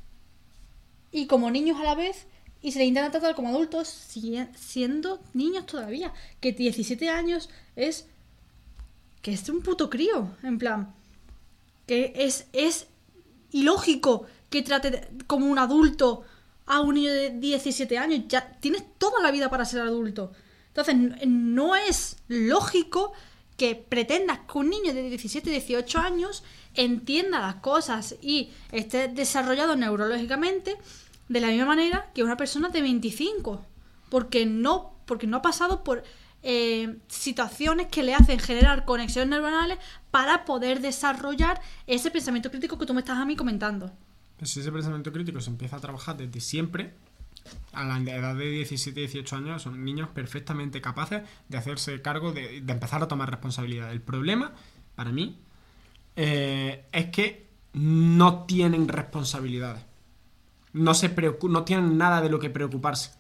y 1.12 1.26
como 1.26 1.50
niños 1.50 1.78
a 1.78 1.84
la 1.84 1.94
vez, 1.94 2.26
y 2.62 2.72
se 2.72 2.78
les 2.80 2.88
intenta 2.88 3.10
tratar 3.10 3.34
como 3.34 3.48
adultos 3.50 3.88
si- 3.88 4.36
siendo 4.56 5.20
niños 5.32 5.64
todavía. 5.66 6.12
Que 6.40 6.52
17 6.52 7.08
años 7.08 7.48
es. 7.76 8.06
que 9.22 9.32
es 9.34 9.48
un 9.50 9.60
puto 9.62 9.88
crío, 9.90 10.30
en 10.42 10.58
plan. 10.58 10.94
Que 11.86 12.12
es, 12.16 12.46
es 12.52 12.86
ilógico 13.52 14.26
que 14.48 14.62
trate 14.62 15.08
como 15.26 15.46
un 15.46 15.58
adulto 15.58 16.22
a 16.66 16.80
un 16.80 16.94
niño 16.94 17.12
de 17.12 17.30
17 17.30 17.98
años. 17.98 18.22
Ya 18.28 18.52
tienes 18.60 18.82
toda 18.98 19.20
la 19.22 19.30
vida 19.30 19.50
para 19.50 19.64
ser 19.64 19.80
adulto. 19.82 20.32
Entonces, 20.68 20.96
no 21.26 21.76
es 21.76 22.16
lógico 22.28 23.12
que 23.60 23.74
pretendas 23.74 24.38
que 24.50 24.56
un 24.56 24.70
niño 24.70 24.94
de 24.94 25.02
17, 25.10 25.50
18 25.50 25.98
años 25.98 26.44
entienda 26.72 27.40
las 27.40 27.56
cosas 27.56 28.16
y 28.22 28.52
esté 28.72 29.08
desarrollado 29.08 29.76
neurológicamente 29.76 30.78
de 31.28 31.40
la 31.42 31.48
misma 31.48 31.66
manera 31.66 32.10
que 32.14 32.22
una 32.22 32.38
persona 32.38 32.70
de 32.70 32.80
25. 32.80 33.62
Porque 34.08 34.46
no, 34.46 34.94
porque 35.04 35.26
no 35.26 35.36
ha 35.36 35.42
pasado 35.42 35.84
por 35.84 36.02
eh, 36.42 36.96
situaciones 37.08 37.88
que 37.88 38.02
le 38.02 38.14
hacen 38.14 38.38
generar 38.38 38.86
conexiones 38.86 39.28
neuronales 39.28 39.76
para 40.10 40.46
poder 40.46 40.80
desarrollar 40.80 41.60
ese 41.86 42.10
pensamiento 42.10 42.50
crítico 42.50 42.78
que 42.78 42.86
tú 42.86 42.94
me 42.94 43.00
estás 43.00 43.18
a 43.18 43.26
mí 43.26 43.36
comentando. 43.36 43.92
Pues 44.38 44.56
ese 44.56 44.72
pensamiento 44.72 45.12
crítico 45.12 45.38
se 45.42 45.50
empieza 45.50 45.76
a 45.76 45.80
trabajar 45.80 46.16
desde 46.16 46.40
siempre, 46.40 46.94
a 47.72 47.84
la 47.84 47.98
edad 47.98 48.34
de 48.34 48.50
17, 48.50 49.00
18 49.00 49.36
años, 49.36 49.62
son 49.62 49.84
niños 49.84 50.08
perfectamente 50.08 50.80
capaces 50.80 51.22
de 51.48 51.58
hacerse 51.58 52.02
cargo 52.02 52.32
de, 52.32 52.60
de 52.60 52.72
empezar 52.72 53.02
a 53.02 53.08
tomar 53.08 53.30
responsabilidad. 53.30 53.92
El 53.92 54.00
problema, 54.00 54.52
para 54.94 55.12
mí, 55.12 55.38
eh, 56.16 56.84
es 56.92 57.06
que 57.06 57.48
no 57.72 58.44
tienen 58.44 58.88
responsabilidades. 58.88 59.84
No, 60.72 60.94
se 60.94 61.14
no 61.48 61.64
tienen 61.64 61.98
nada 61.98 62.20
de 62.20 62.30
lo 62.30 62.38
que 62.38 62.50
preocuparse. 62.50 63.12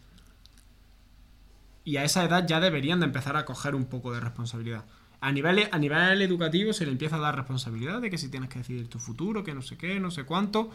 Y 1.84 1.96
a 1.96 2.04
esa 2.04 2.24
edad 2.24 2.46
ya 2.46 2.60
deberían 2.60 3.00
de 3.00 3.06
empezar 3.06 3.36
a 3.36 3.44
coger 3.44 3.74
un 3.74 3.86
poco 3.86 4.12
de 4.12 4.20
responsabilidad. 4.20 4.84
A 5.20 5.32
nivel, 5.32 5.68
a 5.70 5.78
nivel 5.78 6.22
educativo 6.22 6.72
se 6.72 6.84
le 6.86 6.92
empieza 6.92 7.16
a 7.16 7.20
dar 7.20 7.36
responsabilidad 7.36 8.00
de 8.00 8.10
que 8.10 8.18
si 8.18 8.28
tienes 8.28 8.48
que 8.48 8.58
decidir 8.58 8.88
tu 8.88 8.98
futuro, 8.98 9.44
que 9.44 9.54
no 9.54 9.62
sé 9.62 9.76
qué, 9.76 9.98
no 10.00 10.10
sé 10.10 10.24
cuánto. 10.24 10.70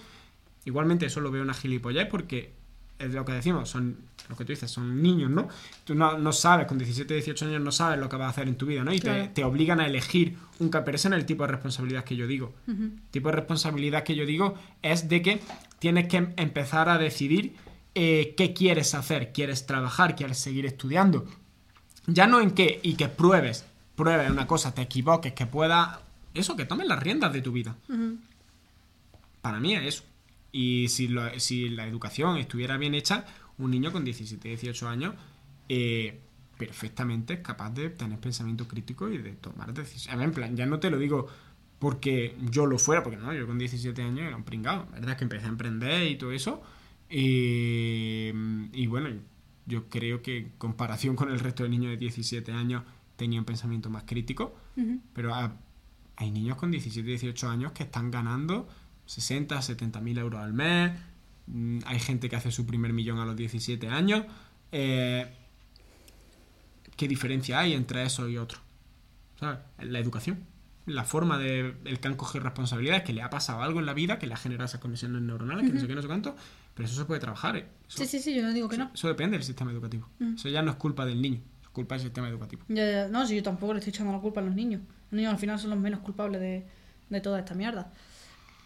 Igualmente 0.66 1.06
eso 1.06 1.22
lo 1.22 1.32
veo 1.32 1.43
una 1.43 1.53
gilipollez 1.53 2.08
porque 2.08 2.53
es 2.99 3.13
lo 3.13 3.25
que 3.25 3.33
decimos, 3.33 3.69
son 3.69 3.97
lo 4.29 4.35
que 4.35 4.43
tú 4.45 4.51
dices, 4.53 4.71
son 4.71 5.01
niños, 5.01 5.29
¿no? 5.29 5.47
Tú 5.83 5.93
no, 5.93 6.17
no 6.17 6.31
sabes, 6.33 6.65
con 6.65 6.77
17, 6.79 7.13
18 7.13 7.45
años 7.45 7.61
no 7.61 7.71
sabes 7.71 7.99
lo 7.99 8.09
que 8.09 8.15
vas 8.15 8.27
a 8.27 8.29
hacer 8.31 8.47
en 8.47 8.55
tu 8.55 8.65
vida, 8.65 8.83
¿no? 8.83 8.91
Y 8.93 8.97
te, 8.99 9.03
Claro. 9.09 9.29
te 9.33 9.43
obligan 9.43 9.79
a 9.79 9.85
elegir 9.85 10.35
un 10.59 10.69
pero 10.69 10.95
ese 10.95 11.09
no 11.09 11.15
es 11.15 11.19
el 11.21 11.25
tipo 11.27 11.43
de 11.45 11.51
responsabilidad 11.51 12.03
que 12.03 12.15
yo 12.15 12.25
digo. 12.25 12.53
El 12.67 12.91
tipo 13.11 13.29
de 13.29 13.35
responsabilidad 13.35 14.03
que 14.03 14.15
yo 14.15 14.25
digo 14.25 14.55
es 14.81 15.07
de 15.09 15.21
que 15.21 15.41
tienes 15.79 16.07
que 16.07 16.17
em- 16.17 16.33
empezar 16.37 16.89
a 16.89 16.97
decidir 16.97 17.55
eh, 17.93 18.33
qué 18.35 18.53
quieres 18.53 18.95
hacer. 18.95 19.31
¿Quieres 19.31 19.65
trabajar? 19.67 20.15
¿Quieres 20.15 20.37
seguir 20.39 20.65
estudiando? 20.65 21.25
Ya 22.07 22.25
no 22.27 22.41
en 22.41 22.51
qué, 22.51 22.79
y 22.83 22.95
que 22.95 23.07
pruebes, 23.09 23.65
pruebes 23.95 24.29
una 24.31 24.47
cosa, 24.47 24.73
te 24.73 24.81
equivoques, 24.81 25.33
que 25.33 25.45
pueda... 25.45 26.01
Eso, 26.33 26.55
que 26.55 26.65
tomes 26.65 26.87
las 26.87 26.99
riendas 27.01 27.31
de 27.31 27.41
tu 27.41 27.51
vida. 27.51 27.75
Para 29.41 29.59
mí 29.59 29.75
es 29.75 29.83
eso. 29.83 30.03
Y 30.58 30.88
si, 30.88 31.08
lo- 31.10 31.38
si 31.39 31.68
la 31.70 31.86
educación 31.86 32.38
estuviera 32.38 32.78
bien 32.78 32.93
hecha, 32.95 33.26
un 33.58 33.72
niño 33.72 33.91
con 33.91 34.06
17, 34.06 34.47
18 34.47 34.88
años 34.88 35.14
eh, 35.68 36.20
perfectamente 36.58 37.34
es 37.34 37.39
capaz 37.41 37.72
de 37.72 37.89
tener 37.89 38.18
pensamiento 38.20 38.68
crítico 38.68 39.10
y 39.10 39.18
de 39.18 39.34
tomar 39.34 39.74
decisiones. 39.74 40.24
En 40.24 40.32
plan, 40.32 40.56
ya 40.56 40.66
no 40.66 40.80
te 40.80 40.89
lo 40.89 40.97
digo 40.97 41.28
porque 41.80 42.38
yo 42.51 42.66
lo 42.68 42.78
fuera, 42.80 43.03
porque 43.03 43.18
no, 43.18 43.34
yo 43.34 43.45
con 43.47 43.58
17 43.58 44.01
años 44.01 44.20
era 44.28 44.36
un 44.38 44.43
pringado. 44.45 44.86
La 44.91 44.95
verdad 44.99 45.12
es 45.12 45.18
que 45.18 45.24
empecé 45.26 45.45
a 45.45 45.49
emprender 45.49 46.08
y 46.10 46.16
todo 46.18 46.32
eso. 46.32 46.62
Eh, 47.10 48.34
y 48.74 48.88
bueno, 48.88 49.10
yo 49.66 49.89
creo 49.89 50.22
que 50.22 50.38
en 50.38 50.49
comparación 50.58 51.16
con 51.16 51.30
el 51.32 51.39
resto 51.39 51.64
de 51.64 51.70
niños 51.70 51.91
de 51.91 51.97
17 51.97 52.51
años 52.51 52.84
tenía 53.16 53.39
un 53.39 53.45
pensamiento 53.45 53.89
más 53.89 54.03
crítico. 54.06 54.56
Pero 55.14 55.34
ha- 55.34 55.58
hay 56.18 56.32
niños 56.32 56.56
con 56.58 56.72
17, 56.72 57.08
18 57.08 57.49
años 57.49 57.72
que 57.74 57.84
están 57.84 58.12
ganando 58.12 58.68
60, 59.06 59.62
70 59.62 60.01
mil 60.01 60.18
euros 60.18 60.41
al 60.41 60.53
mes. 60.53 60.91
Mm, 61.47 61.80
Hay 61.86 61.99
gente 61.99 62.30
que 62.30 62.36
hace 62.36 62.51
su 62.51 62.66
primer 62.66 62.93
millón 62.93 63.20
a 63.20 63.26
los 63.26 63.36
17 63.36 63.88
años. 63.88 64.26
Eh, 64.72 65.28
¿Qué 66.95 67.08
diferencia 67.08 67.60
hay 67.60 67.74
entre 67.74 68.03
eso 68.03 68.28
y 68.30 68.38
otro? 68.38 68.60
¿Sabes? 69.39 69.60
La 69.80 69.99
educación. 69.99 70.39
La 70.86 71.03
forma 71.03 71.38
de 71.39 71.76
el 71.86 71.99
que 71.99 72.08
han 72.08 72.16
cogido 72.16 72.43
responsabilidades, 72.43 73.03
que 73.03 73.12
le 73.12 73.22
ha 73.24 73.30
pasado 73.30 73.62
algo 73.64 73.80
en 73.80 73.86
la 73.88 73.93
vida, 73.93 74.20
que 74.20 74.28
le 74.28 74.34
ha 74.34 74.38
generado 74.38 74.66
esas 74.66 74.80
conexiones 74.80 75.22
neuronales, 75.22 75.66
que 75.66 75.74
no 75.74 75.80
sé 75.80 75.88
qué, 75.88 75.95
no 75.95 76.01
sé 76.01 76.08
cuánto. 76.08 76.36
Pero 76.76 76.88
eso 76.88 76.95
se 76.95 77.06
puede 77.06 77.20
trabajar. 77.20 77.58
¿eh? 77.58 77.68
Eso, 77.88 77.99
Sí, 78.03 78.06
sí, 78.06 78.20
sí, 78.20 78.36
yo 78.36 78.43
no 78.43 78.53
digo 78.53 78.70
que 78.70 78.78
no. 78.78 78.91
eso 78.93 79.08
depende 79.08 79.36
del 79.38 79.43
sistema 79.45 79.72
educativo. 79.72 80.08
Eso 80.36 80.47
ya 80.49 80.62
no 80.62 80.72
es 80.72 80.78
culpa 80.78 81.06
del 81.06 81.22
niño, 81.22 81.41
es 81.64 81.70
culpa 81.70 81.95
del 81.95 82.03
sistema 82.03 82.30
educativo. 82.30 82.64
Ya, 82.68 82.89
ya, 82.89 83.08
no, 83.08 83.26
si 83.26 83.36
yo 83.36 83.41
tampoco 83.43 83.74
le 83.74 83.80
estoy 83.80 83.91
echando 83.91 84.14
la 84.14 84.20
culpa 84.20 84.41
a 84.41 84.43
los 84.43 84.53
niños. 84.53 84.82
Los 85.10 85.18
niños 85.18 85.34
al 85.34 85.39
final 85.39 85.58
son 85.60 85.72
los 85.72 85.80
menos 85.80 86.01
culpables 86.01 86.39
de, 86.39 86.66
de 87.10 87.22
toda 87.22 87.39
esta 87.39 87.56
mierda. 87.56 87.91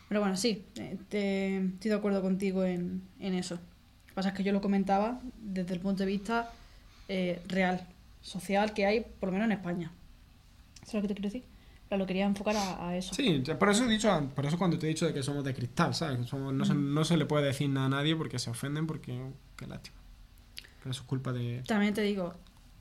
Pero 0.09 0.19
bueno, 0.21 0.35
sí, 0.35 0.65
te- 0.73 0.93
estoy 0.93 1.89
de 1.89 1.93
acuerdo 1.93 2.21
contigo 2.21 2.65
en, 2.65 3.01
en 3.19 3.33
eso. 3.35 3.55
Lo 3.55 4.07
que 4.07 4.13
pasa 4.15 4.29
es 4.29 4.35
que 4.35 4.43
yo 4.43 4.51
lo 4.51 4.59
comentaba 4.59 5.21
desde 5.39 5.73
el 5.75 5.79
punto 5.79 6.03
de 6.03 6.07
vista 6.07 6.51
eh, 7.07 7.41
real, 7.47 7.87
social, 8.21 8.73
que 8.73 8.85
hay, 8.85 9.05
por 9.19 9.29
lo 9.29 9.33
menos 9.33 9.45
en 9.45 9.51
España. 9.53 9.91
¿Sabes 10.83 10.95
lo 10.95 11.01
que 11.03 11.07
te 11.09 11.13
quiero 11.13 11.29
decir? 11.29 11.43
Pero 11.87 11.99
lo 11.99 12.05
quería 12.05 12.25
enfocar 12.25 12.55
a, 12.55 12.89
a 12.89 12.97
eso. 12.97 13.13
Sí, 13.13 13.43
por 13.57 13.69
eso 13.69 13.85
he 13.85 13.87
dicho, 13.89 14.31
por 14.35 14.45
eso 14.45 14.57
cuando 14.57 14.77
te 14.77 14.85
he 14.87 14.89
dicho 14.89 15.05
de 15.05 15.13
que 15.13 15.23
somos 15.23 15.43
de 15.43 15.53
cristal, 15.53 15.93
¿sabes? 15.95 16.27
Somos- 16.27 16.53
no, 16.53 16.65
se, 16.65 16.73
no 16.75 17.03
se 17.05 17.17
le 17.17 17.25
puede 17.25 17.45
decir 17.45 17.69
nada 17.69 17.85
a 17.85 17.89
nadie 17.89 18.15
porque 18.15 18.37
se 18.39 18.49
ofenden, 18.49 18.85
porque 18.87 19.19
qué 19.55 19.67
lástima. 19.67 19.97
Pero 20.79 20.91
eso 20.91 21.01
es 21.01 21.07
culpa 21.07 21.33
de. 21.33 21.63
También 21.67 21.93
te 21.93 22.01
digo, 22.01 22.33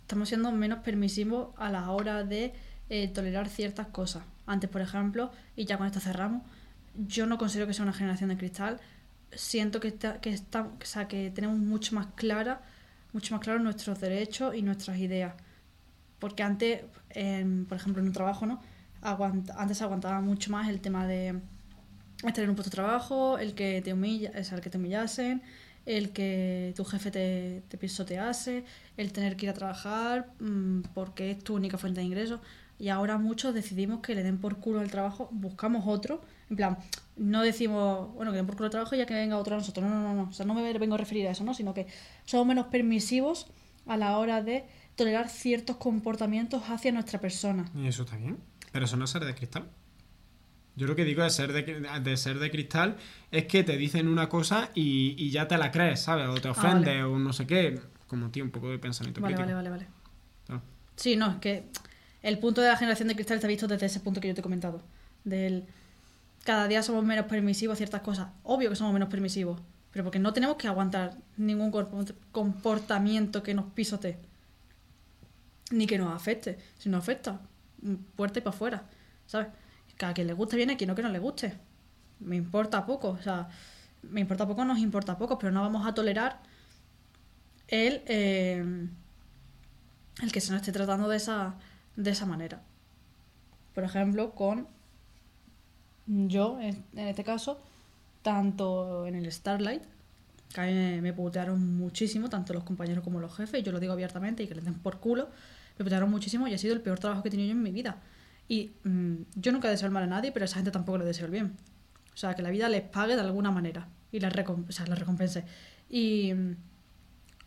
estamos 0.02 0.28
siendo 0.28 0.50
menos 0.52 0.80
permisivos 0.80 1.48
a 1.56 1.70
la 1.70 1.90
hora 1.90 2.24
de 2.24 2.52
eh, 2.90 3.08
tolerar 3.08 3.48
ciertas 3.48 3.86
cosas. 3.88 4.24
Antes, 4.46 4.68
por 4.70 4.80
ejemplo, 4.80 5.30
y 5.56 5.64
ya 5.66 5.76
con 5.78 5.86
esto 5.86 6.00
cerramos, 6.00 6.42
yo 7.06 7.26
no 7.26 7.38
considero 7.38 7.66
que 7.66 7.74
sea 7.74 7.84
una 7.84 7.92
generación 7.92 8.30
de 8.30 8.36
cristal. 8.36 8.80
Siento 9.32 9.80
que, 9.80 9.88
está, 9.88 10.20
que, 10.20 10.30
está, 10.30 10.62
o 10.64 10.84
sea, 10.84 11.08
que 11.08 11.30
tenemos 11.30 11.58
mucho 11.58 11.94
más 11.94 12.08
clara, 12.16 12.62
mucho 13.12 13.34
más 13.34 13.42
claros 13.44 13.62
nuestros 13.62 14.00
derechos 14.00 14.54
y 14.54 14.62
nuestras 14.62 14.98
ideas. 14.98 15.34
Porque 16.18 16.42
antes, 16.42 16.82
en- 17.10 17.66
por 17.66 17.76
ejemplo, 17.78 18.02
en 18.02 18.08
un 18.08 18.14
trabajo, 18.14 18.46
¿no? 18.46 18.62
Antes 19.02 19.82
aguantaba 19.82 20.20
mucho 20.20 20.50
más 20.52 20.68
el 20.68 20.80
tema 20.80 21.06
de 21.06 21.40
estar 22.26 22.42
en 22.44 22.50
un 22.50 22.56
puesto 22.56 22.70
de 22.70 22.74
trabajo, 22.76 23.38
el 23.38 23.54
que 23.54 23.80
te 23.82 23.92
humilla, 23.92 24.30
es 24.30 24.52
el 24.52 24.60
que 24.60 24.70
te 24.70 24.78
humillasen, 24.78 25.42
el 25.86 26.10
que 26.12 26.72
tu 26.76 26.84
jefe 26.84 27.10
te, 27.10 27.62
te 27.68 27.78
pisotease, 27.78 28.64
el 28.96 29.12
tener 29.12 29.36
que 29.36 29.46
ir 29.46 29.50
a 29.50 29.54
trabajar 29.54 30.30
mm, 30.40 30.80
porque 30.94 31.30
es 31.30 31.38
tu 31.44 31.54
única 31.54 31.78
fuente 31.78 32.00
de 32.00 32.06
ingresos. 32.06 32.40
Y 32.78 32.88
ahora 32.90 33.18
muchos 33.18 33.54
decidimos 33.54 34.00
que 34.00 34.14
le 34.14 34.22
den 34.22 34.38
por 34.38 34.58
culo 34.58 34.80
al 34.80 34.90
trabajo, 34.90 35.28
buscamos 35.32 35.84
otro. 35.86 36.20
En 36.50 36.56
plan, 36.56 36.78
no 37.16 37.42
decimos, 37.42 38.14
bueno, 38.14 38.30
que 38.30 38.36
den 38.36 38.46
por 38.46 38.56
culo 38.56 38.70
trabajo 38.70 38.96
ya 38.96 39.04
que 39.06 39.14
venga 39.14 39.36
otro 39.36 39.54
a 39.54 39.58
nosotros. 39.58 39.84
No, 39.84 39.90
no, 39.90 40.02
no, 40.02 40.14
no. 40.14 40.30
O 40.30 40.32
sea, 40.32 40.46
no 40.46 40.54
me 40.54 40.72
vengo 40.78 40.94
a 40.94 40.98
referir 40.98 41.26
a 41.26 41.30
eso, 41.32 41.44
¿no? 41.44 41.52
Sino 41.54 41.74
que 41.74 41.86
somos 42.24 42.46
menos 42.46 42.66
permisivos 42.66 43.46
a 43.86 43.96
la 43.96 44.16
hora 44.18 44.42
de 44.42 44.64
tolerar 44.96 45.28
ciertos 45.28 45.76
comportamientos 45.76 46.62
hacia 46.68 46.92
nuestra 46.92 47.20
persona. 47.20 47.64
Y 47.74 47.86
eso 47.86 48.02
está 48.02 48.16
bien. 48.16 48.38
Pero 48.72 48.84
eso 48.84 48.96
no 48.96 49.04
es 49.04 49.10
ser 49.10 49.24
de 49.24 49.34
cristal. 49.34 49.68
Yo 50.76 50.86
lo 50.86 50.94
que 50.94 51.04
digo 51.04 51.22
de 51.24 51.30
ser 51.30 51.52
de, 51.52 52.00
de 52.00 52.16
ser 52.16 52.38
de 52.38 52.50
cristal 52.50 52.96
es 53.32 53.46
que 53.46 53.64
te 53.64 53.76
dicen 53.76 54.06
una 54.06 54.28
cosa 54.28 54.70
y, 54.74 55.14
y 55.18 55.30
ya 55.30 55.48
te 55.48 55.58
la 55.58 55.70
crees, 55.72 56.00
¿sabes? 56.00 56.28
O 56.28 56.34
te 56.40 56.48
ofende 56.48 56.90
vale. 56.90 57.02
o 57.04 57.18
no 57.18 57.32
sé 57.32 57.46
qué. 57.46 57.80
Como, 58.06 58.30
tío, 58.30 58.44
un 58.44 58.50
poco 58.50 58.70
de 58.70 58.78
pensamiento 58.78 59.20
Vale, 59.20 59.34
crítico. 59.34 59.54
vale, 59.56 59.68
vale, 59.70 59.86
vale. 60.48 60.62
Sí, 60.96 61.14
no, 61.16 61.30
es 61.32 61.36
que 61.36 61.64
el 62.22 62.38
punto 62.38 62.60
de 62.60 62.68
la 62.68 62.76
generación 62.76 63.08
de 63.08 63.14
cristal 63.14 63.36
está 63.36 63.46
visto 63.48 63.68
desde 63.68 63.86
ese 63.86 64.00
punto 64.00 64.20
que 64.20 64.28
yo 64.28 64.34
te 64.34 64.40
he 64.40 64.42
comentado. 64.42 64.82
Del 65.24 65.64
cada 66.44 66.68
día 66.68 66.82
somos 66.82 67.04
menos 67.04 67.26
permisivos 67.26 67.74
a 67.74 67.76
ciertas 67.76 68.02
cosas. 68.02 68.28
Obvio 68.42 68.70
que 68.70 68.76
somos 68.76 68.92
menos 68.92 69.08
permisivos, 69.08 69.60
pero 69.92 70.04
porque 70.04 70.18
no 70.18 70.32
tenemos 70.32 70.56
que 70.56 70.68
aguantar 70.68 71.16
ningún 71.36 71.70
comportamiento 72.32 73.42
que 73.42 73.54
nos 73.54 73.66
pisotee. 73.72 74.18
Ni 75.70 75.86
que 75.86 75.98
nos 75.98 76.14
afecte. 76.14 76.58
Si 76.78 76.88
nos 76.88 77.02
afecta, 77.02 77.40
mm, 77.82 77.94
puerta 78.16 78.38
y 78.38 78.42
para 78.42 78.54
afuera. 78.54 78.82
¿Sabes? 79.26 79.48
Que 79.96 80.06
a 80.06 80.14
quien 80.14 80.26
le 80.26 80.32
guste 80.32 80.56
viene, 80.56 80.74
a 80.74 80.76
quien 80.76 80.88
no 80.88 80.94
que 80.94 81.02
no 81.02 81.10
le 81.10 81.18
guste. 81.18 81.54
Me 82.20 82.36
importa 82.36 82.86
poco. 82.86 83.10
O 83.10 83.22
sea, 83.22 83.48
me 84.02 84.20
importa 84.20 84.46
poco, 84.46 84.64
nos 84.64 84.78
importa 84.78 85.18
poco, 85.18 85.38
pero 85.38 85.52
no 85.52 85.60
vamos 85.60 85.86
a 85.86 85.94
tolerar 85.94 86.40
el, 87.68 88.02
eh, 88.06 88.88
el 90.22 90.32
que 90.32 90.40
se 90.40 90.52
nos 90.52 90.62
esté 90.62 90.72
tratando 90.72 91.08
de 91.08 91.16
esa, 91.16 91.56
de 91.96 92.10
esa 92.10 92.26
manera. 92.26 92.62
Por 93.74 93.84
ejemplo, 93.84 94.34
con 94.34 94.66
yo, 96.08 96.58
en, 96.60 96.84
este 96.96 97.22
caso, 97.22 97.60
tanto 98.22 99.06
en 99.06 99.14
el 99.14 99.30
Starlight, 99.30 99.82
que 100.52 100.60
a 100.60 100.64
mí 100.64 101.00
me, 101.00 101.12
putearon 101.12 101.76
muchísimo, 101.76 102.28
tanto 102.28 102.54
los 102.54 102.64
compañeros 102.64 103.04
como 103.04 103.20
los 103.20 103.36
jefes, 103.36 103.62
yo 103.62 103.70
lo 103.70 103.80
digo 103.80 103.92
abiertamente 103.92 104.42
y 104.42 104.48
que 104.48 104.54
les 104.54 104.64
den 104.64 104.74
por 104.74 104.98
culo, 104.98 105.28
me 105.78 105.84
putearon 105.84 106.10
muchísimo 106.10 106.48
y 106.48 106.54
ha 106.54 106.58
sido 106.58 106.74
el 106.74 106.80
peor 106.80 106.98
trabajo 106.98 107.22
que 107.22 107.28
he 107.28 107.30
tenido 107.30 107.48
yo 107.48 107.52
en 107.52 107.62
mi 107.62 107.70
vida. 107.70 107.98
Y 108.48 108.70
mm, 108.84 109.14
yo 109.36 109.52
nunca 109.52 109.68
deseo 109.68 109.86
el 109.86 109.92
mal 109.92 110.04
a 110.04 110.06
nadie, 110.06 110.32
pero 110.32 110.44
a 110.44 110.46
esa 110.46 110.56
gente 110.56 110.70
tampoco 110.70 110.98
le 110.98 111.04
deseo 111.04 111.26
el 111.26 111.32
bien. 111.32 111.56
O 112.14 112.16
sea, 112.16 112.34
que 112.34 112.42
la 112.42 112.50
vida 112.50 112.68
les 112.68 112.82
pague 112.82 113.14
de 113.14 113.20
alguna 113.20 113.50
manera 113.50 113.86
y 114.10 114.20
les, 114.20 114.32
recom- 114.32 114.66
o 114.68 114.72
sea, 114.72 114.86
les 114.86 114.98
recompense. 114.98 115.44
Y, 115.90 116.32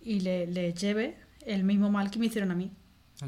y 0.03 0.20
le, 0.22 0.47
le 0.47 0.74
lleve 0.74 1.18
el 1.45 1.64
mismo 1.64 1.89
mal 1.89 2.12
que 2.12 2.20
me 2.20 2.28
hicieron 2.28 2.51
a 2.51 2.55
mí. 2.55 2.72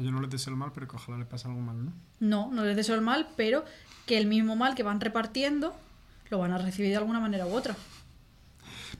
Yo 0.00 0.10
no 0.10 0.20
les 0.20 0.30
deseo 0.30 0.52
el 0.52 0.58
mal, 0.58 0.72
pero 0.74 0.88
que 0.88 0.96
ojalá 0.96 1.18
les 1.18 1.26
pase 1.26 1.46
algo 1.46 1.60
malo, 1.60 1.82
¿no? 1.82 1.92
No, 2.20 2.50
no 2.52 2.64
les 2.64 2.76
deseo 2.76 2.94
el 2.94 3.00
mal, 3.00 3.28
pero 3.36 3.64
que 4.06 4.18
el 4.18 4.26
mismo 4.26 4.56
mal 4.56 4.74
que 4.74 4.82
van 4.82 5.00
repartiendo 5.00 5.74
lo 6.30 6.38
van 6.38 6.52
a 6.52 6.58
recibir 6.58 6.90
de 6.90 6.96
alguna 6.96 7.20
manera 7.20 7.46
u 7.46 7.52
otra. 7.52 7.76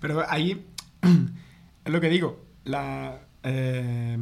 Pero 0.01 0.24
ahí 0.28 0.64
es 1.84 1.92
lo 1.92 2.01
que 2.01 2.09
digo. 2.09 2.45
La, 2.64 3.20
eh, 3.42 4.16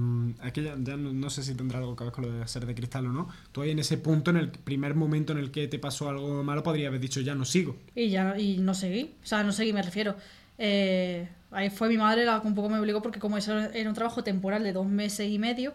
que 0.52 0.62
ya, 0.62 0.74
ya 0.78 0.96
no, 0.96 1.12
no 1.12 1.30
sé 1.30 1.42
si 1.42 1.54
tendrá 1.54 1.78
algo 1.78 1.94
que 1.94 2.04
ver 2.04 2.12
con 2.12 2.24
lo 2.24 2.32
de 2.32 2.46
ser 2.48 2.66
de 2.66 2.74
cristal 2.74 3.06
o 3.06 3.12
no. 3.12 3.28
Tú 3.52 3.62
ahí 3.62 3.70
en 3.70 3.78
ese 3.78 3.96
punto, 3.98 4.30
en 4.30 4.36
el 4.36 4.50
primer 4.50 4.94
momento 4.94 5.32
en 5.32 5.38
el 5.38 5.50
que 5.50 5.68
te 5.68 5.78
pasó 5.78 6.08
algo 6.08 6.42
malo, 6.42 6.62
podría 6.62 6.88
haber 6.88 7.00
dicho 7.00 7.20
ya 7.20 7.34
no 7.34 7.44
sigo. 7.44 7.76
Y 7.94 8.08
ya 8.08 8.38
y 8.38 8.58
no 8.58 8.74
seguí. 8.74 9.14
O 9.22 9.26
sea, 9.26 9.44
no 9.44 9.52
seguí, 9.52 9.72
me 9.72 9.82
refiero. 9.82 10.16
Eh, 10.58 11.28
ahí 11.50 11.70
fue 11.70 11.88
mi 11.88 11.96
madre 11.96 12.24
la 12.24 12.40
que 12.40 12.46
un 12.46 12.54
poco 12.54 12.68
me 12.68 12.78
obligó 12.78 13.00
porque 13.00 13.20
como 13.20 13.36
eso 13.36 13.58
era 13.58 13.88
un 13.88 13.94
trabajo 13.94 14.24
temporal 14.24 14.62
de 14.62 14.72
dos 14.72 14.86
meses 14.86 15.30
y 15.30 15.38
medio, 15.38 15.74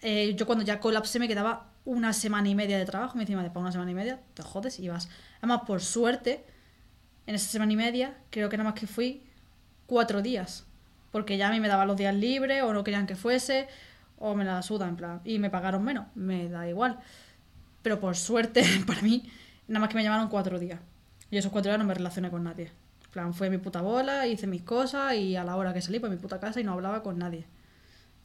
eh, 0.00 0.34
yo 0.36 0.46
cuando 0.46 0.64
ya 0.64 0.80
colapsé 0.80 1.18
me 1.18 1.28
quedaba 1.28 1.68
una 1.84 2.12
semana 2.12 2.48
y 2.48 2.54
media 2.54 2.78
de 2.78 2.84
trabajo. 2.84 3.16
Me 3.16 3.22
decía, 3.22 3.36
madre, 3.36 3.50
para 3.50 3.60
una 3.60 3.72
semana 3.72 3.90
y 3.90 3.94
media 3.94 4.20
te 4.34 4.42
jodes 4.42 4.78
y 4.78 4.88
vas. 4.88 5.08
Además, 5.38 5.62
por 5.66 5.80
suerte, 5.80 6.44
en 7.26 7.34
esa 7.34 7.48
semana 7.50 7.72
y 7.72 7.76
media, 7.76 8.16
creo 8.30 8.48
que 8.48 8.56
nada 8.56 8.70
más 8.70 8.78
que 8.78 8.86
fui 8.86 9.22
cuatro 9.86 10.22
días. 10.22 10.66
Porque 11.10 11.36
ya 11.38 11.48
a 11.48 11.50
mí 11.50 11.60
me 11.60 11.68
daban 11.68 11.88
los 11.88 11.96
días 11.96 12.14
libres 12.14 12.62
o 12.62 12.72
no 12.72 12.84
querían 12.84 13.06
que 13.06 13.16
fuese 13.16 13.68
o 14.18 14.34
me 14.34 14.44
la 14.44 14.62
suda 14.62 14.86
en 14.86 14.96
plan. 14.96 15.20
Y 15.24 15.38
me 15.38 15.50
pagaron 15.50 15.82
menos, 15.82 16.06
me 16.14 16.48
da 16.48 16.68
igual. 16.68 16.98
Pero 17.82 17.98
por 17.98 18.16
suerte, 18.16 18.62
para 18.86 19.00
mí, 19.02 19.30
nada 19.66 19.80
más 19.80 19.88
que 19.88 19.96
me 19.96 20.04
llamaron 20.04 20.28
cuatro 20.28 20.58
días. 20.58 20.80
Y 21.30 21.38
esos 21.38 21.50
cuatro 21.50 21.70
días 21.70 21.78
no 21.78 21.86
me 21.86 21.94
relacioné 21.94 22.30
con 22.30 22.44
nadie. 22.44 22.70
En 23.04 23.10
plan, 23.10 23.34
fue 23.34 23.48
mi 23.48 23.56
puta 23.56 23.80
bola, 23.80 24.26
hice 24.26 24.46
mis 24.46 24.62
cosas 24.62 25.14
y 25.14 25.36
a 25.36 25.44
la 25.44 25.56
hora 25.56 25.72
que 25.72 25.80
salí, 25.80 25.98
pues 25.98 26.12
mi 26.12 26.18
puta 26.18 26.38
casa 26.38 26.60
y 26.60 26.64
no 26.64 26.72
hablaba 26.72 27.02
con 27.02 27.18
nadie. 27.18 27.46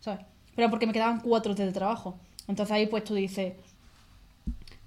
¿Sabes? 0.02 0.26
Pero 0.56 0.70
porque 0.70 0.88
me 0.88 0.94
quedaban 0.94 1.20
cuatro 1.20 1.56
de 1.56 1.72
trabajo. 1.72 2.18
Entonces 2.48 2.74
ahí 2.74 2.88
pues 2.88 3.04
tú 3.04 3.16
dices, 3.16 3.54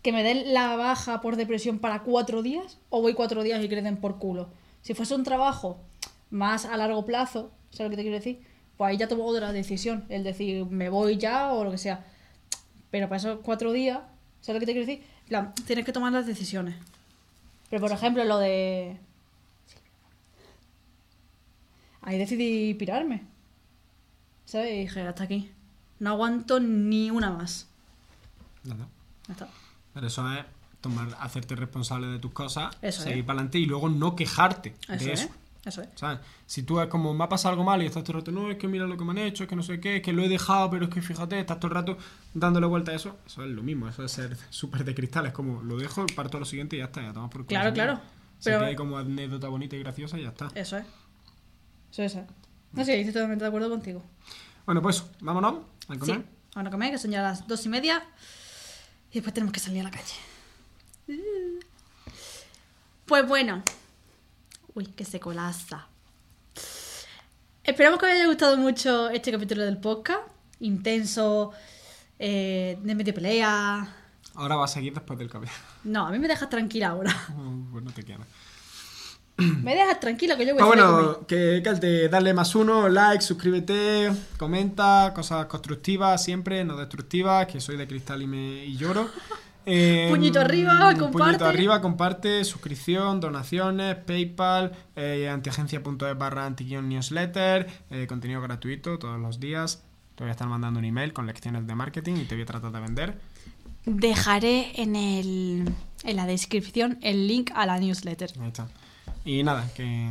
que 0.07 0.13
me 0.13 0.23
den 0.23 0.55
la 0.55 0.77
baja 0.77 1.21
por 1.21 1.35
depresión 1.35 1.81
para 1.81 2.05
cuatro 2.05 2.41
días 2.41 2.79
o 2.91 3.03
voy 3.03 3.15
cuatro 3.15 3.43
días 3.43 3.61
y 3.65 3.69
que 3.69 3.93
por 4.01 4.19
culo. 4.19 4.49
Si 4.81 4.95
fuese 4.95 5.17
un 5.17 5.25
trabajo 5.25 5.81
más 6.31 6.65
a 6.65 6.77
largo 6.77 7.05
plazo, 7.05 7.51
¿sabes 7.71 7.87
lo 7.87 7.91
que 7.91 7.97
te 7.97 8.03
quiero 8.03 8.17
decir? 8.17 8.41
Pues 8.77 8.91
ahí 8.91 8.99
ya 8.99 9.09
tomo 9.09 9.25
otra 9.25 9.53
decisión, 9.53 10.05
el 10.09 10.23
decir 10.23 10.65
me 10.67 10.91
voy 10.91 11.17
ya 11.17 11.53
o 11.53 11.65
lo 11.65 11.73
que 11.73 11.79
sea. 11.79 12.05
Pero 12.93 13.09
para 13.09 13.17
esos 13.17 13.41
cuatro 13.43 13.73
días, 13.73 13.99
¿sabes 14.43 14.55
lo 14.57 14.61
que 14.61 14.67
te 14.67 14.73
quiero 14.75 14.87
decir? 14.87 15.05
Tienes 15.67 15.85
que 15.85 15.93
tomar 15.93 16.13
las 16.13 16.25
decisiones. 16.25 16.77
Pero 17.69 17.83
por 17.83 17.91
ejemplo, 17.91 18.23
lo 18.23 18.39
de. 18.39 18.99
Ahí 22.03 22.17
decidí 22.17 22.75
pirarme. 22.75 23.23
¿Sabes? 24.45 24.73
Y 24.73 24.81
dije, 24.83 25.01
hasta 25.01 25.25
aquí. 25.25 25.51
No 25.99 26.11
aguanto 26.11 26.61
ni 26.61 27.11
una 27.11 27.31
más. 27.31 27.69
Ya 28.65 28.75
está. 29.33 29.49
Pero 29.95 30.07
eso 30.07 30.33
es 30.33 30.45
tomar, 30.81 31.09
hacerte 31.21 31.57
responsable 31.57 32.07
de 32.09 32.19
tus 32.19 32.33
cosas, 32.33 32.77
Eso 32.83 33.03
seguir 33.03 33.25
para 33.25 33.39
adelante 33.39 33.59
y 33.59 33.67
luego 33.67 33.89
no 33.89 34.15
quejarte 34.15 34.75
Eso 34.89 35.05
de 35.05 35.13
es. 35.13 35.21
eso. 35.23 35.31
Eso 35.65 35.83
es. 35.83 35.89
¿Sabes? 35.97 36.21
Si 36.47 36.63
tú 36.63 36.81
es 36.81 36.87
como, 36.89 37.13
me 37.13 37.25
ha 37.25 37.29
pasado 37.29 37.51
algo 37.55 37.65
mal 37.65 37.83
y 37.83 37.87
estás 37.87 38.05
todo 38.05 38.13
el 38.19 38.23
rato, 38.23 38.31
no, 38.31 38.51
es 38.53 38.57
que 38.57 38.69
mira 38.69 38.87
lo 38.87 38.97
que 38.97 39.05
me 39.05 39.11
han 39.11 39.19
hecho, 39.19 39.43
es 39.43 39.49
que 39.49 39.57
no 39.57 39.65
sé 39.65 39.81
qué, 39.81 39.97
es 39.97 40.03
que 40.03 40.13
lo 40.13 40.23
he 40.23 40.29
dejado, 40.29 40.71
pero 40.71 40.85
es 40.85 40.91
que 40.95 41.03
fíjate, 41.03 41.41
estás 41.41 41.59
todo 41.59 41.69
el 41.69 41.75
rato 41.75 41.99
dándole 42.35 42.67
vuelta 42.69 42.93
a 42.93 42.95
eso, 42.95 43.17
eso 43.27 43.43
es 43.43 43.51
lo 43.51 43.65
mismo, 43.65 43.89
eso 43.89 44.05
es 44.05 44.13
ser 44.13 44.37
súper 44.51 44.85
de 44.85 44.95
cristal, 44.95 45.27
es 45.27 45.33
como, 45.33 45.63
lo 45.63 45.77
dejo, 45.77 46.07
parto 46.15 46.37
a 46.37 46.41
lo 46.41 46.47
siguiente 46.47 46.77
y 46.77 46.79
ya 46.81 46.85
está, 46.85 47.03
ya 47.03 47.13
tomas 47.13 47.31
por 47.31 47.41
culo. 47.45 47.49
Claro, 47.49 47.73
claro. 47.73 48.01
Si 48.39 48.51
Pero- 48.51 48.65
hay 48.65 48.77
como 48.77 48.97
anécdota 48.97 49.49
bonita 49.49 49.75
y 49.75 49.81
graciosa 49.81 50.19
y 50.19 50.23
ya 50.23 50.29
está. 50.29 50.51
Eso 50.55 50.77
es. 50.77 50.85
Eso 51.97 52.03
es. 52.21 52.27
No 52.73 52.85
sé, 52.85 53.01
estoy 53.01 53.15
totalmente 53.15 53.43
de 53.43 53.49
acuerdo 53.49 53.69
contigo. 53.71 54.05
Bueno, 54.67 54.83
pues, 54.83 55.05
vámonos 55.21 55.63
a 55.89 55.93
Sí. 55.95 55.99
comer. 56.01 56.25
Vamos 56.55 56.69
a 56.69 56.71
comer, 56.71 56.91
que 56.91 56.99
son 56.99 57.11
ya 57.11 57.23
las 57.23 57.47
dos 57.47 57.65
y 57.67 57.69
media. 57.69 58.03
Y 59.11 59.15
después 59.15 59.33
tenemos 59.33 59.53
que 59.53 59.61
salir 59.61 59.81
a 59.81 59.85
la 59.85 59.91
calle. 59.91 60.15
Pues 63.07 63.27
bueno. 63.27 63.63
Uy, 64.75 64.87
que 64.87 65.05
se 65.05 65.21
colaza. 65.21 65.87
Esperamos 67.63 67.99
que 67.99 68.07
os 68.07 68.13
haya 68.13 68.27
gustado 68.27 68.57
mucho 68.57 69.09
este 69.11 69.33
capítulo 69.33 69.63
del 69.65 69.79
podcast. 69.79 70.23
Intenso, 70.61 71.53
eh, 72.19 72.79
de 72.83 72.95
medio 72.95 73.15
pelea. 73.15 73.95
Ahora 74.35 74.57
va 74.57 74.65
a 74.65 74.69
seguir 74.69 74.93
después 74.95 75.19
del 75.19 75.31
cabello. 75.31 75.53
No, 75.85 76.07
a 76.07 76.11
mí 76.11 76.19
me 76.19 76.29
dejas 76.29 76.49
tranquila 76.51 76.89
ahora. 76.89 77.15
pues 77.73 77.85
no 77.85 77.91
te 77.93 78.03
quieras. 78.03 78.27
Me 79.63 79.75
dejas 79.75 80.01
tranquila 80.01 80.37
que 80.37 80.47
yo 80.47 80.55
voy 80.55 80.63
a 80.63 80.67
salir 80.67 80.83
a 80.83 80.87
comer. 80.87 81.05
bueno, 81.05 81.27
que, 81.27 81.61
que 81.63 81.75
te 81.75 82.09
dale 82.09 82.33
más 82.33 82.55
uno, 82.55 82.89
like, 82.89 83.23
suscríbete, 83.23 84.11
comenta, 84.39 85.13
cosas 85.15 85.47
constructivas 85.47 86.23
siempre, 86.23 86.65
no 86.65 86.77
destructivas, 86.77 87.47
que 87.47 87.61
soy 87.61 87.77
de 87.77 87.87
cristal 87.87 88.23
y 88.23 88.27
me 88.27 88.65
y 88.65 88.77
lloro. 88.77 89.09
Eh, 89.69 90.07
Puñito 90.11 90.39
arriba, 90.39 90.79
Puñito 90.79 91.07
comparte. 91.07 91.43
arriba, 91.45 91.81
comparte, 91.81 92.45
suscripción, 92.45 93.19
donaciones, 93.19 93.97
PayPal, 93.97 94.71
eh, 94.95 95.29
antiagencia.es 95.29 96.17
barra 96.17 96.47
anti-newsletter, 96.47 97.67
eh, 97.91 98.07
contenido 98.07 98.41
gratuito 98.41 98.97
todos 99.01 99.19
los 99.19 99.41
días. 99.41 99.83
Te 100.15 100.23
voy 100.23 100.29
a 100.29 100.31
estar 100.31 100.47
mandando 100.47 100.79
un 100.79 100.85
email 100.85 101.13
con 101.13 101.27
lecciones 101.27 101.67
de 101.67 101.75
marketing 101.75 102.15
y 102.19 102.27
te 102.27 102.37
voy 102.37 102.43
a 102.43 102.47
tratar 102.47 102.71
de 102.71 102.79
vender. 102.81 103.19
Dejaré 103.87 104.81
en, 104.81 104.95
el, 104.95 105.69
en 106.05 106.17
la 106.17 106.27
descripción 106.27 106.99
el 107.03 107.27
link 107.27 107.51
a 107.53 107.67
la 107.67 107.81
newsletter. 107.81 108.31
Ahí 108.41 108.47
está. 108.47 108.69
Y 109.27 109.43
nada, 109.43 109.69
que 109.75 110.09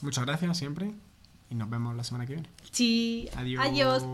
muchas 0.00 0.24
gracias 0.24 0.56
siempre 0.56 0.92
y 1.50 1.56
nos 1.56 1.68
vemos 1.68 1.96
la 1.96 2.04
semana 2.04 2.24
que 2.24 2.34
viene. 2.34 2.48
Sí. 2.70 3.28
Adiós. 3.34 3.66
Adiós. 3.66 4.04